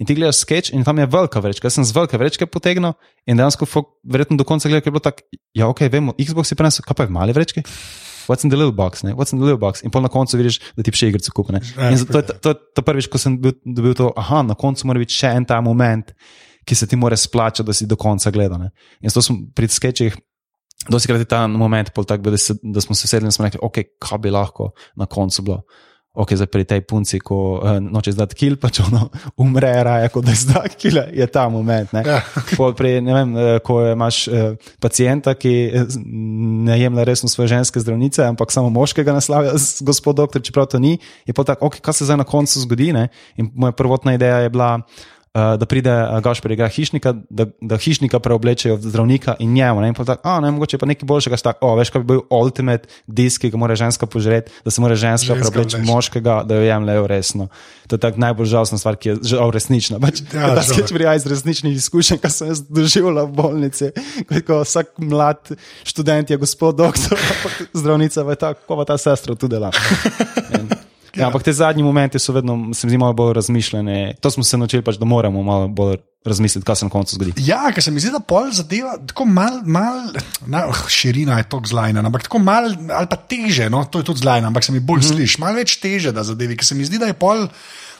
In 0.00 0.06
ti 0.08 0.16
gledaš 0.16 0.40
sketch 0.42 0.72
in 0.74 0.82
tam 0.82 0.98
je 0.98 1.06
velika 1.06 1.38
vrečka. 1.38 1.68
Jaz 1.68 1.76
sem 1.76 1.84
z 1.84 1.94
velike 1.94 2.18
vrečke 2.18 2.46
potegnil 2.48 2.94
in 3.28 3.36
dejansko, 3.38 3.68
verjetno 4.02 4.40
do 4.40 4.44
konca 4.48 4.66
gledal, 4.66 4.88
je 4.88 4.94
bilo 4.94 5.04
tako, 5.04 5.22
ja, 5.54 5.68
ok, 5.68 5.84
vemo, 5.92 6.14
Xbox 6.18 6.50
je 6.50 6.58
prenesel, 6.58 6.82
kaj 6.82 6.96
pa 6.96 7.04
je 7.04 7.12
v 7.12 7.14
mali 7.14 7.36
vrečki? 7.36 7.62
What's 8.28 8.44
in 8.44 8.50
the 8.50 8.56
little 8.56 8.74
box, 8.74 9.02
ne? 9.02 9.12
What's 9.12 9.32
in 9.32 9.38
the 9.38 9.46
little 9.46 9.60
box? 9.60 9.82
In 9.82 9.90
pol 9.90 10.02
na 10.02 10.10
koncu 10.12 10.36
vidiš, 10.40 10.60
da 10.76 10.82
ti 10.86 10.92
še 10.94 11.10
igrico 11.12 11.32
kupi. 11.34 11.52
ne. 11.56 11.60
Ja, 11.76 11.90
In 11.90 11.98
zato 12.00 12.18
je 12.18 12.26
to, 12.28 12.38
to, 12.42 12.54
to 12.76 12.84
prvič, 12.86 13.08
ko 13.12 13.18
sem 13.18 13.38
bil, 13.40 13.54
dobil 13.64 13.94
to, 13.98 14.12
aha, 14.16 14.42
na 14.46 14.54
koncu 14.58 14.86
mora 14.86 15.02
biti 15.02 15.16
še 15.16 15.32
en 15.36 15.46
ta 15.48 15.60
moment, 15.60 16.12
ki 16.64 16.74
se 16.78 16.86
ti 16.86 16.96
mora 16.96 17.16
splačati, 17.18 17.66
da 17.66 17.74
si 17.74 17.86
do 17.90 17.96
konca 17.96 18.30
gledal. 18.30 18.60
Ne? 18.62 18.70
In 19.02 19.10
zato 19.10 19.24
sem 19.26 19.40
pri 19.54 19.68
sketchih, 19.68 20.16
dosti 20.88 21.10
krat 21.10 21.24
je 21.24 21.30
ta 21.30 21.46
moment, 21.50 21.90
tak, 22.06 22.22
da, 22.22 22.36
se, 22.38 22.54
da 22.62 22.80
smo 22.80 22.94
se 22.94 23.08
sedeli 23.10 23.30
in 23.30 23.34
smo 23.34 23.46
rekli, 23.46 23.60
ok, 23.62 23.82
kaj 24.02 24.18
bi 24.22 24.30
lahko 24.30 24.72
na 24.96 25.06
koncu 25.06 25.42
bilo. 25.42 25.62
Ok, 26.12 26.36
zdaj 26.36 26.50
pri 26.52 26.68
tej 26.68 26.84
punci, 26.84 27.16
ko 27.24 27.56
uh, 27.56 27.80
noče 27.80 28.12
zdati 28.12 28.36
kil, 28.36 28.58
pa 28.60 28.68
če 28.68 28.84
ono 28.84 29.06
umre, 29.42 29.70
raje 29.80 30.10
kot 30.12 30.26
da 30.28 30.34
izda 30.36 30.60
kil, 30.68 31.00
je 31.08 31.26
ta 31.32 31.46
moment. 31.48 31.88
Ne? 31.96 32.02
Ja. 32.04 32.18
Pol 32.52 32.74
pri, 32.76 32.98
ne 33.00 33.14
vem, 33.16 33.32
eh, 33.32 33.52
ko 33.64 33.78
imaš 33.94 34.26
eh, 34.28 34.52
pacijenta, 34.76 35.32
ki 35.32 35.52
ne 36.68 36.76
jemlje 36.76 37.06
resno 37.08 37.32
svoje 37.32 37.54
ženske 37.54 37.80
zdravnice, 37.80 38.26
ampak 38.28 38.52
samo 38.52 38.68
moškega 38.68 39.16
naslavlja, 39.16 39.56
gospod 39.80 40.20
doktor, 40.20 40.44
čeprav 40.44 40.68
to 40.68 40.82
ni, 40.84 40.98
je 41.24 41.32
pa 41.32 41.46
tako, 41.48 41.72
ok, 41.72 41.80
kaj 41.80 42.02
se 42.02 42.10
zdaj 42.10 42.20
na 42.20 42.28
koncu 42.28 42.60
zgodi. 42.60 42.92
Ne? 42.92 43.08
In 43.40 43.48
moja 43.56 43.72
prvotna 43.72 44.12
ideja 44.12 44.44
je 44.44 44.52
bila, 44.52 44.74
uh, 44.84 45.12
da 45.34 45.66
pride 45.66 45.92
uh, 45.92 46.20
Gašpor 46.20 46.52
igra 46.52 46.68
hišnika, 46.68 47.14
da, 47.30 47.46
da 47.60 47.76
hišnika 47.80 48.18
preoblečejo 48.20 48.76
v 48.76 48.90
zdravnika 48.92 49.34
in 49.40 49.52
njemu. 49.52 49.80
Ne? 49.80 49.88
In 49.88 49.94
pa 49.96 50.04
tako, 50.04 50.28
a 50.28 50.40
ne, 50.44 50.50
mogoče 50.50 50.78
pa 50.78 50.86
nekaj 50.86 51.06
boljšega, 51.06 51.36
tako, 51.36 51.70
o, 51.72 51.76
veš, 51.80 51.90
kaj 51.94 52.02
bi 52.02 52.10
bil 52.12 52.20
ultimate 52.28 52.88
disk, 53.06 53.40
ki 53.40 53.50
ga 53.54 53.60
mora 53.60 53.76
ženska 53.78 54.06
požreti, 54.06 54.52
da 54.64 54.70
se 54.70 54.84
mora 54.84 54.94
ženska, 54.94 55.32
Ženska 55.32 55.40
preobleči 55.40 55.80
v 55.80 55.86
moškega, 55.88 56.42
da 56.44 56.60
jo 56.60 56.66
jemljejo 56.66 57.06
resno. 57.06 57.48
To 57.88 57.96
je 57.96 58.00
tako 58.00 58.20
najbolj 58.20 58.50
žalostna 58.52 58.78
stvar, 58.78 58.96
ki 59.00 59.08
je 59.08 59.16
žal 59.32 59.50
resnična. 59.50 60.00
Pač, 60.00 60.20
Ja, 60.34 60.52
ta 60.54 60.62
sketch 60.62 60.92
prija 60.92 61.14
iz 61.16 61.26
resničnih 61.26 61.76
izkušenj, 61.80 62.20
ki 62.20 62.30
sem 62.32 62.52
jaz 62.52 62.62
doživela 62.68 63.24
v 63.24 63.32
bolnici. 63.36 63.92
Ko, 64.46 64.62
vsak 64.66 64.96
mlad 65.00 65.54
študent 65.88 66.30
je 66.30 66.36
gospod 66.36 66.76
doktor, 66.76 67.16
ampak 67.16 67.72
zdravnica 67.72 68.28
je 68.28 68.36
tako, 68.36 68.76
pa 68.76 68.84
ta 68.84 69.00
sestra 69.00 69.34
tu 69.34 69.48
dela. 69.48 69.72
In, 70.56 70.68
Ja, 71.16 71.26
ampak 71.28 71.42
te 71.44 71.52
zadnji 71.52 71.82
momenti 71.82 72.18
so 72.18 72.32
vedno, 72.32 72.56
se 72.74 72.86
mi 72.86 72.90
zdi, 72.90 72.98
malo 72.98 73.12
bolj 73.12 73.34
razmišljene. 73.36 74.14
To 74.20 74.30
smo 74.30 74.44
se 74.44 74.58
naučili, 74.58 74.84
pač, 74.84 74.96
da 74.96 75.04
moramo 75.04 75.42
malo 75.42 75.68
bolj 75.68 75.98
razmisliti, 76.24 76.64
kaj 76.64 76.76
se 76.76 76.86
na 76.86 76.90
koncu 76.90 77.16
zgodi. 77.16 77.32
Ja, 77.44 77.66
ker 77.74 77.82
se 77.82 77.90
mi 77.90 78.00
zdi, 78.00 78.12
da 78.14 78.20
pol 78.20 78.50
zadeva 78.54 78.94
tako 79.06 79.26
mal, 79.26 79.60
mal 79.66 80.12
na, 80.46 80.64
oh, 80.70 80.84
širina 80.88 81.40
je 81.40 81.48
tako 81.50 81.68
zlajna, 81.72 82.04
ampak 82.06 82.28
tako 82.28 82.38
mal 82.38 82.70
ali 82.70 83.10
pa 83.10 83.16
teže, 83.16 83.68
no, 83.70 83.84
to 83.84 84.00
je 84.00 84.08
tudi 84.12 84.22
zlajna, 84.22 84.52
ampak 84.52 84.64
se 84.64 84.72
mi 84.72 84.80
bolj 84.80 85.00
mm 85.00 85.02
-hmm. 85.02 85.16
sliši, 85.16 85.40
malo 85.40 85.58
več 85.58 85.76
teže 85.82 86.12
da 86.12 86.22
zadevi, 86.22 86.56
ker 86.56 86.66
se 86.66 86.74
mi 86.74 86.84
zdi, 86.84 86.98
da 86.98 87.10
je 87.10 87.18
pol. 87.18 87.48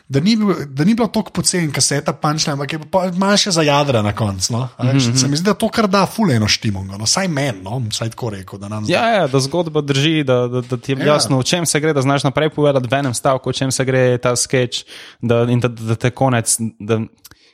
Da 0.09 0.21
ni, 0.21 0.37
bil, 0.37 0.55
da 0.69 0.85
ni 0.85 0.95
bilo 0.95 1.09
tako 1.09 1.31
poceni, 1.31 1.73
kaseta, 1.73 2.13
pančna, 2.13 2.53
ampak 2.53 2.73
je 2.73 2.79
bilo 2.79 3.13
malo 3.17 3.37
še 3.37 3.51
za 3.55 3.63
jadra 3.63 4.03
na 4.03 4.13
koncu. 4.13 4.53
No? 4.53 4.69
Mm 4.79 4.89
-hmm. 4.89 5.17
Se 5.21 5.29
mi 5.29 5.37
zdi, 5.37 5.45
da 5.45 5.55
to 5.55 5.69
kar 5.69 5.89
da 5.89 6.07
fuleno 6.07 6.49
štimongo, 6.49 6.99
no? 6.99 7.07
saj 7.07 7.29
meni, 7.29 7.63
no? 7.63 7.83
saj 7.91 8.11
tako 8.11 8.31
rekel. 8.31 8.59
Da 8.59 8.83
Ja, 8.87 9.09
ja, 9.09 9.27
da 9.27 9.41
zgodba 9.41 9.81
drži, 9.81 10.25
da, 10.25 10.49
da, 10.49 10.61
da 10.61 10.77
ti 10.77 10.93
je 10.93 10.99
Ja. 10.99 11.07
ja. 11.07 11.13
jasno, 11.13 11.39
o 11.39 11.43
čem 11.43 11.67
se 11.67 11.81
gre, 11.81 11.93
da 11.93 12.03
znaš 12.03 12.25
naprej 12.25 12.51
povedati 12.51 12.89
v 12.91 12.95
enem 12.95 13.15
stavku, 13.15 13.51
o 13.51 13.53
čem 13.53 13.71
se 13.73 13.85
gre 13.85 14.19
ta 14.19 14.37
sketch, 14.37 14.85
da, 15.21 15.43
in 15.43 15.61
da, 15.61 15.69
da 15.69 15.95
te 15.95 16.11
konec. 16.11 16.57
Da, 16.79 17.01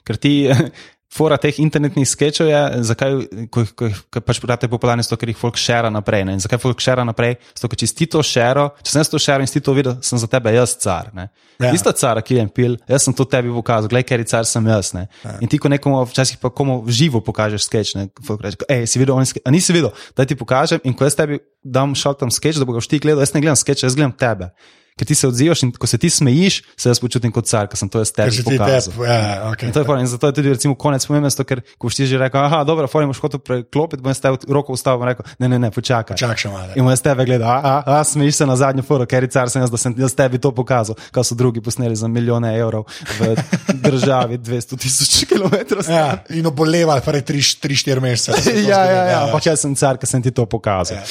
ker 0.05 0.17
ti. 0.17 0.49
Fora 1.09 1.39
teh 1.41 1.57
internetnih 1.63 2.05
sketchov 2.05 2.51
je, 2.51 2.59
zakaj 2.85 3.15
ko, 3.49 3.63
ko, 3.73 3.89
ko 4.13 4.21
pač 4.21 4.41
pravite 4.45 4.69
popularni, 4.69 5.01
zato 5.07 5.17
ker 5.17 5.31
jih 5.33 5.39
folk 5.41 5.57
šera 5.57 5.89
naprej. 5.89 6.27
Ne? 6.29 6.35
In 6.37 6.43
zakaj 6.45 6.61
folk 6.61 6.83
šera 6.85 7.05
naprej? 7.09 7.39
Zato, 7.57 7.71
ker 7.73 7.81
če 7.81 7.89
si 7.89 8.09
to 8.13 8.21
šero, 8.21 8.67
če 8.85 8.93
sem 8.93 9.07
to 9.09 9.21
šero 9.25 9.41
in 9.41 9.49
si 9.49 9.63
to 9.65 9.73
videl, 9.73 9.97
sem 10.05 10.21
za 10.21 10.29
tebe 10.29 10.53
jaz 10.53 10.77
car. 10.77 11.09
Ja. 11.17 11.71
Ista 11.73 11.95
cara, 11.97 12.21
ki 12.21 12.37
je 12.37 12.45
pil, 12.53 12.77
jaz 12.93 13.09
sem 13.09 13.17
to 13.17 13.25
tebi 13.25 13.49
pokazal, 13.57 13.89
gledaj, 13.89 14.05
ker 14.11 14.21
je 14.21 14.29
car 14.29 14.49
sem 14.49 14.69
jaz. 14.69 14.93
Ja. 14.93 15.07
In 15.41 15.49
ti, 15.49 15.57
ko 15.57 15.73
nekomu 15.73 16.03
včasih 16.11 16.43
pa 16.43 16.53
komu 16.53 16.83
živo 16.93 17.23
pokažeš 17.25 17.65
sketch, 17.65 17.97
ne, 17.97 18.11
reče, 18.45 18.69
hej, 18.69 18.85
si 18.93 19.01
videl, 19.01 19.17
a 19.17 19.55
nisi 19.55 19.73
videl, 19.73 19.95
da 20.13 20.29
ti 20.29 20.37
pokažem 20.37 20.85
in 20.85 20.93
ko 20.93 21.09
jaz 21.09 21.17
tebi 21.17 21.41
dam 21.65 21.97
šel 21.97 22.21
tam 22.21 22.29
sketch, 22.29 22.61
da 22.61 22.69
bo 22.69 22.77
ga 22.77 22.85
všti 22.85 23.01
gledal, 23.07 23.25
jaz 23.25 23.33
ne 23.33 23.41
gledam 23.41 23.57
sketch, 23.57 23.89
jaz 23.89 23.97
gledam 23.97 24.13
tebe 24.13 24.53
ker 24.99 25.07
ti 25.09 25.15
se 25.15 25.29
odzivaš 25.29 25.63
in 25.63 25.73
ko 25.73 25.87
se 25.87 25.99
ti 25.99 26.11
smejiš, 26.11 26.61
se 26.77 26.91
jaz 26.91 27.01
počutim 27.01 27.33
kot 27.35 27.47
car, 27.49 27.69
ker 27.71 27.79
sem 27.79 27.91
to 27.93 28.03
jaz 28.03 28.13
tebi 28.15 28.43
pokazal. 28.45 28.93
Tep, 28.93 29.05
ja, 29.07 29.51
okay, 29.53 29.71
in, 29.71 29.75
to 29.75 29.85
je 29.85 30.01
in 30.01 30.11
zato 30.11 30.31
je 30.33 30.39
tudi 30.41 30.53
recimo, 30.55 30.75
konec 30.75 31.07
pomembno, 31.07 31.31
ker 31.49 31.63
ko 31.79 31.91
si 31.91 32.07
že 32.07 32.19
rekel, 32.19 32.41
aha, 32.43 32.65
dobro, 32.69 32.89
fajn, 32.91 33.09
moš 33.13 33.23
hotel 33.23 33.41
preklopiti, 33.41 34.03
bom 34.03 34.11
jaz 34.11 34.21
te 34.23 34.33
roko 34.49 34.75
ustavil 34.75 35.07
in 35.07 35.13
rekel, 35.13 35.29
ne, 35.39 35.49
ne, 35.55 35.59
ne, 35.63 35.71
počakaj. 35.75 36.17
Počakaj 36.17 36.43
še 36.43 36.53
malo. 36.53 36.75
In 36.75 36.87
bom 36.87 36.93
jaz 36.93 37.05
tebe 37.05 37.27
gledal, 37.29 37.49
a, 37.49 37.75
a, 37.87 37.99
a 37.99 38.05
smejiš 38.05 38.43
se 38.43 38.49
na 38.49 38.59
zadnjo 38.59 38.85
foro, 38.87 39.07
ker 39.09 39.27
je 39.27 39.33
car 39.37 39.53
sem 39.53 39.63
jaz, 39.63 39.73
da 39.73 39.81
sem 39.81 39.95
jaz 39.99 40.17
tebi 40.19 40.41
to 40.43 40.53
pokazal, 40.55 40.99
kar 41.15 41.27
so 41.27 41.39
drugi 41.39 41.63
posneli 41.65 41.97
za 41.97 42.11
milijone 42.11 42.53
evrov 42.59 42.89
v 43.19 43.35
državi 43.87 44.41
200 44.43 44.81
tisoč 44.83 45.25
km. 45.31 45.79
Ja, 45.89 46.23
in 46.35 46.47
oboleval, 46.51 47.01
prej 47.05 47.23
3-4 47.29 48.05
mesece. 48.05 48.55
ja, 48.71 48.83
ja, 48.85 49.03
ja, 49.13 49.19
ampak 49.27 49.47
jaz 49.51 49.63
sem 49.65 49.75
car, 49.79 50.01
ker 50.01 50.11
sem 50.11 50.23
ti 50.25 50.35
to 50.35 50.47
pokazal. 50.49 50.99
Ja. 50.99 51.05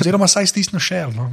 Oziroma, 0.00 0.28
saj 0.30 0.50
stisnil 0.50 0.82
še 0.82 1.04
eno. 1.06 1.30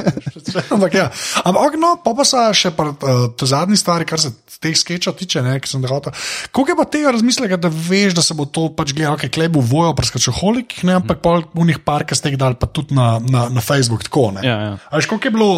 Ampak 0.74 0.94
ja, 0.94 1.06
ampak 1.44 1.78
no, 1.80 1.96
pa 2.04 2.14
pa 2.16 2.26
so 2.26 2.42
še 2.56 2.72
pa, 2.76 2.90
uh, 2.92 3.26
zadnji 3.46 3.78
stvari, 3.80 4.06
kar 4.08 4.20
se 4.22 4.32
teh 4.60 4.76
sketchov 4.76 5.16
tiče, 5.16 5.42
ne, 5.44 5.56
ki 5.60 5.70
sem 5.70 5.84
jih 5.84 5.92
hotel. 5.92 6.14
Koliko 6.52 6.74
je 6.74 6.78
pa 6.78 6.86
tega 6.92 7.12
razmisleka, 7.16 7.58
da 7.60 7.70
veš, 7.72 8.14
da 8.18 8.24
se 8.24 8.36
bo 8.36 8.44
to 8.44 8.68
pač 8.76 8.92
gledalo, 8.96 9.16
kaj 9.20 9.32
okay, 9.32 9.48
bo 9.52 9.64
vojo, 9.64 9.94
preskačo 9.96 10.34
holik, 10.36 10.82
ne, 10.84 10.98
ampak 11.00 11.22
pol 11.24 11.46
unih 11.60 11.80
par, 11.84 12.04
ki 12.04 12.18
ste 12.18 12.34
jih 12.34 12.40
dali 12.40 12.58
pa 12.60 12.68
tudi 12.68 12.96
na, 12.96 13.14
na, 13.24 13.48
na 13.48 13.64
Facebook. 13.64 14.04
Tako, 14.06 14.30
ja, 14.44 14.56
ja. 14.68 14.74
Ali 14.92 15.08
koliko 15.08 15.30
je 15.30 15.36
bilo 15.36 15.50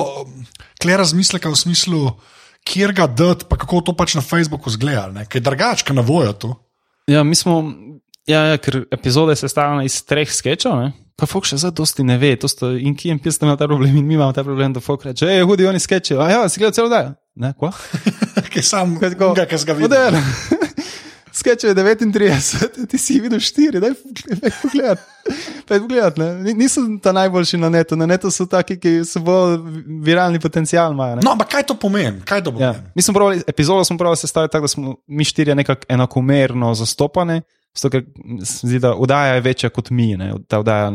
kle 0.83 0.99
razmisleka 1.03 1.51
v 1.51 1.59
smislu, 1.59 2.03
kjer 2.69 2.95
ga 2.95 3.09
dati, 3.11 3.49
pa 3.51 3.59
kako 3.59 3.83
to 3.91 3.97
pač 3.99 4.15
na 4.19 4.23
Facebooku 4.23 4.71
zgleda, 4.71 5.27
kaj 5.27 5.43
drugače, 5.43 5.97
na 5.99 6.07
vojo 6.07 6.33
tu. 6.33 6.55
Ja, 7.11 7.27
mi 7.27 7.35
smo. 7.39 7.63
Ja, 8.31 8.53
ja, 8.53 8.59
ker 8.63 8.85
epizode 8.95 9.35
se 9.35 9.49
sestavljajo 9.49 9.83
iz 9.89 9.97
treh 10.07 10.31
sketchov, 10.31 10.79
pa 11.23 11.29
fuk 11.31 11.47
še 11.47 11.61
zdaj 11.63 11.77
dosti 11.79 12.03
ne 12.03 12.17
ve. 12.19 12.35
Sto, 12.51 12.73
in 12.75 12.97
ki 12.99 13.13
jim 13.13 13.21
da 13.23 13.47
ima 13.47 13.55
ta 13.55 13.69
problem, 13.71 13.95
in 13.95 14.07
mi 14.07 14.19
imamo 14.19 14.35
ta 14.35 14.43
problem, 14.43 14.75
da 14.75 14.83
fuk 14.83 15.07
reče, 15.07 15.29
hej, 15.31 15.45
hudi 15.47 15.69
oni 15.71 15.79
sketchi. 15.79 16.19
A 16.19 16.31
ja, 16.33 16.41
si 16.51 16.59
gledal 16.59 16.75
celo 16.75 16.91
dan. 16.91 17.15
Ne, 17.39 17.55
kva? 17.55 17.71
Kaj 18.53 18.65
sam, 18.67 18.99
kaj 19.01 19.15
ga 19.17 19.47
ga 19.47 19.77
vidi. 19.79 20.01
Sketch 21.33 21.65
je 21.65 21.75
39, 21.75 22.87
ti 22.91 22.99
si 23.01 23.15
videl 23.21 23.41
4, 23.41 23.81
da 23.81 23.87
je 23.87 23.95
pogled. 24.63 24.99
pogled 25.69 26.19
Niso 26.57 26.83
ta 27.03 27.13
najboljši 27.17 27.57
na 27.57 27.71
netu, 27.73 27.97
na 27.97 28.07
netu 28.07 28.31
so 28.31 28.45
taki, 28.47 28.77
ki 28.77 28.99
so 29.09 29.23
bolj 29.25 29.57
viralni 30.05 30.41
potencial. 30.41 30.93
Imajo, 30.93 31.23
no, 31.25 31.33
ampak 31.33 31.49
kaj 31.55 31.65
to 31.71 31.79
pomeni? 31.81 32.21
Kaj 32.29 32.45
to 32.45 32.53
ja. 32.61 32.75
pomeni? 32.75 33.07
Ja. 33.07 33.15
Pravili, 33.17 33.41
epizodo 33.49 33.85
smo 33.85 33.97
pravili 33.99 34.21
sestaviti 34.21 34.53
tako, 34.53 34.69
da 34.69 34.69
smo 34.69 34.95
mi 35.07 35.25
štirje 35.25 35.55
nekako 35.55 35.89
enakomerno 35.89 36.75
zastopani. 36.75 37.41
Zato, 37.73 37.91
ker 37.91 38.03
se 38.45 38.69
zdi, 38.69 38.79
da 38.83 38.93
oddaja 38.95 39.39
je 39.39 39.41
večja 39.41 39.71
kot 39.73 39.91
mi. 39.91 40.11
Ta 40.49 40.61
oddaja, 40.61 40.91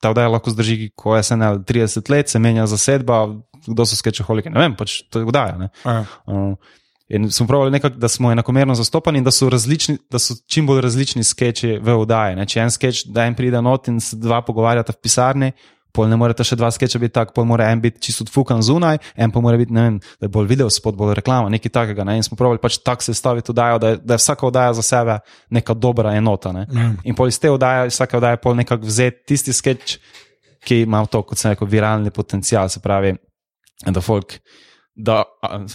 ta 0.00 0.10
oddaja 0.10 0.28
lahko 0.28 0.52
zdrži, 0.52 0.90
ko 0.96 1.16
je 1.16 1.22
SNL 1.22 1.62
30 1.68 2.10
let, 2.12 2.28
se 2.28 2.38
menja 2.38 2.66
zasedba, 2.68 3.22
kdo 3.66 3.86
so 3.86 3.96
sketchuholiki. 3.96 4.52
Ne 4.52 4.66
vem, 4.66 4.76
pač 4.76 5.00
to 5.08 5.22
je 5.22 5.28
oddaja. 5.28 5.70
Uh, 6.26 6.52
in 7.08 7.30
smo 7.32 7.46
pravili, 7.48 7.72
nekak, 7.78 7.96
da 7.96 8.08
smo 8.12 8.32
enakomerno 8.32 8.76
zastopani 8.76 9.22
in 9.22 9.24
da 9.24 9.32
so, 9.32 9.48
različni, 9.48 9.96
da 10.12 10.20
so 10.20 10.36
čim 10.46 10.68
bolj 10.68 10.82
različni 10.84 11.24
sketchi 11.24 11.78
v 11.80 11.96
oddaji. 12.04 12.36
Ne? 12.36 12.46
Če 12.46 12.60
en 12.66 12.74
sketch, 12.74 13.08
da 13.08 13.24
en 13.24 13.36
pride 13.38 13.62
not 13.64 13.88
in 13.88 14.00
se 14.04 14.20
dva 14.20 14.42
pogovarjata 14.44 14.92
v 14.92 15.02
pisarni, 15.02 15.52
pol 15.98 16.06
ne 16.10 16.18
morete 16.20 16.46
še 16.46 16.54
dva 16.58 16.70
sketcha 16.74 17.00
biti 17.02 17.16
tak, 17.18 17.34
pol 17.34 17.46
mora 17.48 17.72
en 17.74 17.82
biti 17.82 18.04
čisto 18.06 18.26
fukan 18.30 18.62
zunaj, 18.62 19.00
en 19.18 19.34
pa 19.34 19.42
mora 19.42 19.58
biti, 19.58 19.74
ne 19.74 19.86
vem, 19.86 19.96
da 20.20 20.28
je 20.28 20.32
bolj 20.34 20.46
video 20.52 20.70
spot, 20.70 20.94
bolj 20.98 21.16
reklama, 21.18 21.50
nekaj 21.50 21.74
takega. 21.74 22.06
Ne? 22.06 22.18
In 22.20 22.26
smo 22.26 22.38
pravili 22.38 22.62
pač 22.62 22.78
tako 22.86 23.08
se 23.08 23.16
staviti 23.18 23.50
oddajo, 23.50 23.80
da, 23.82 23.92
da 23.98 24.14
je 24.14 24.22
vsaka 24.22 24.46
oddaja 24.46 24.76
za 24.78 24.86
sebe 24.86 25.18
neka 25.58 25.74
dobra 25.74 26.14
enota. 26.18 26.54
Ne? 26.54 26.66
Mm. 26.70 26.94
In 27.10 27.18
pol 27.18 27.32
iz 27.32 27.40
te 27.42 27.50
oddaje, 27.50 27.90
vsake 27.90 28.20
oddaje 28.20 28.38
pol 28.44 28.54
nekako 28.60 28.86
vzeti 28.86 29.24
tisti 29.32 29.56
sketch, 29.56 29.98
ki 30.68 30.82
ima 30.84 31.02
to, 31.10 31.24
kot 31.26 31.38
se 31.38 31.54
reče, 31.54 31.66
viralni 31.66 32.14
potencial, 32.14 32.70
se 32.70 32.82
pravi, 32.84 33.16
da 33.86 34.02
folk. 34.04 34.38
Da 34.98 35.22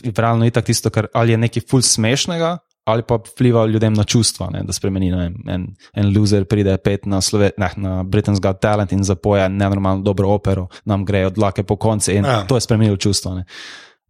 je 0.03 0.11
itak 0.47 0.65
tisto, 0.67 0.91
kar 0.91 1.07
ali 1.15 1.35
je 1.35 1.39
nekaj 1.39 1.63
ful 1.69 1.83
smešnega, 1.83 2.57
ali 2.83 3.03
pa 3.07 3.15
vpliva 3.15 3.65
ljudem 3.65 3.93
na 3.93 4.03
čustva, 4.03 4.49
ne, 4.51 4.63
da 4.63 4.73
spremeni. 4.73 5.11
Ne, 5.11 5.31
en, 5.47 5.67
en 5.93 6.11
loser 6.17 6.45
pride 6.45 6.77
pet 6.77 7.05
na, 7.05 7.21
Slove, 7.21 7.51
ne, 7.57 7.69
na 7.77 8.03
Britain's 8.03 8.41
Got 8.41 8.59
Talent 8.59 8.91
in 8.91 9.03
zapoje 9.03 9.49
nenormalno 9.49 10.03
dobro 10.03 10.29
opero, 10.29 10.67
nam 10.85 11.05
gre 11.05 11.25
od 11.25 11.37
lake 11.37 11.63
po 11.63 11.75
konci 11.75 12.13
in 12.13 12.25
ja. 12.25 12.43
to 12.47 12.57
je 12.57 12.61
spremenilo 12.61 12.97
čustva. 12.97 13.35
Ne. 13.35 13.45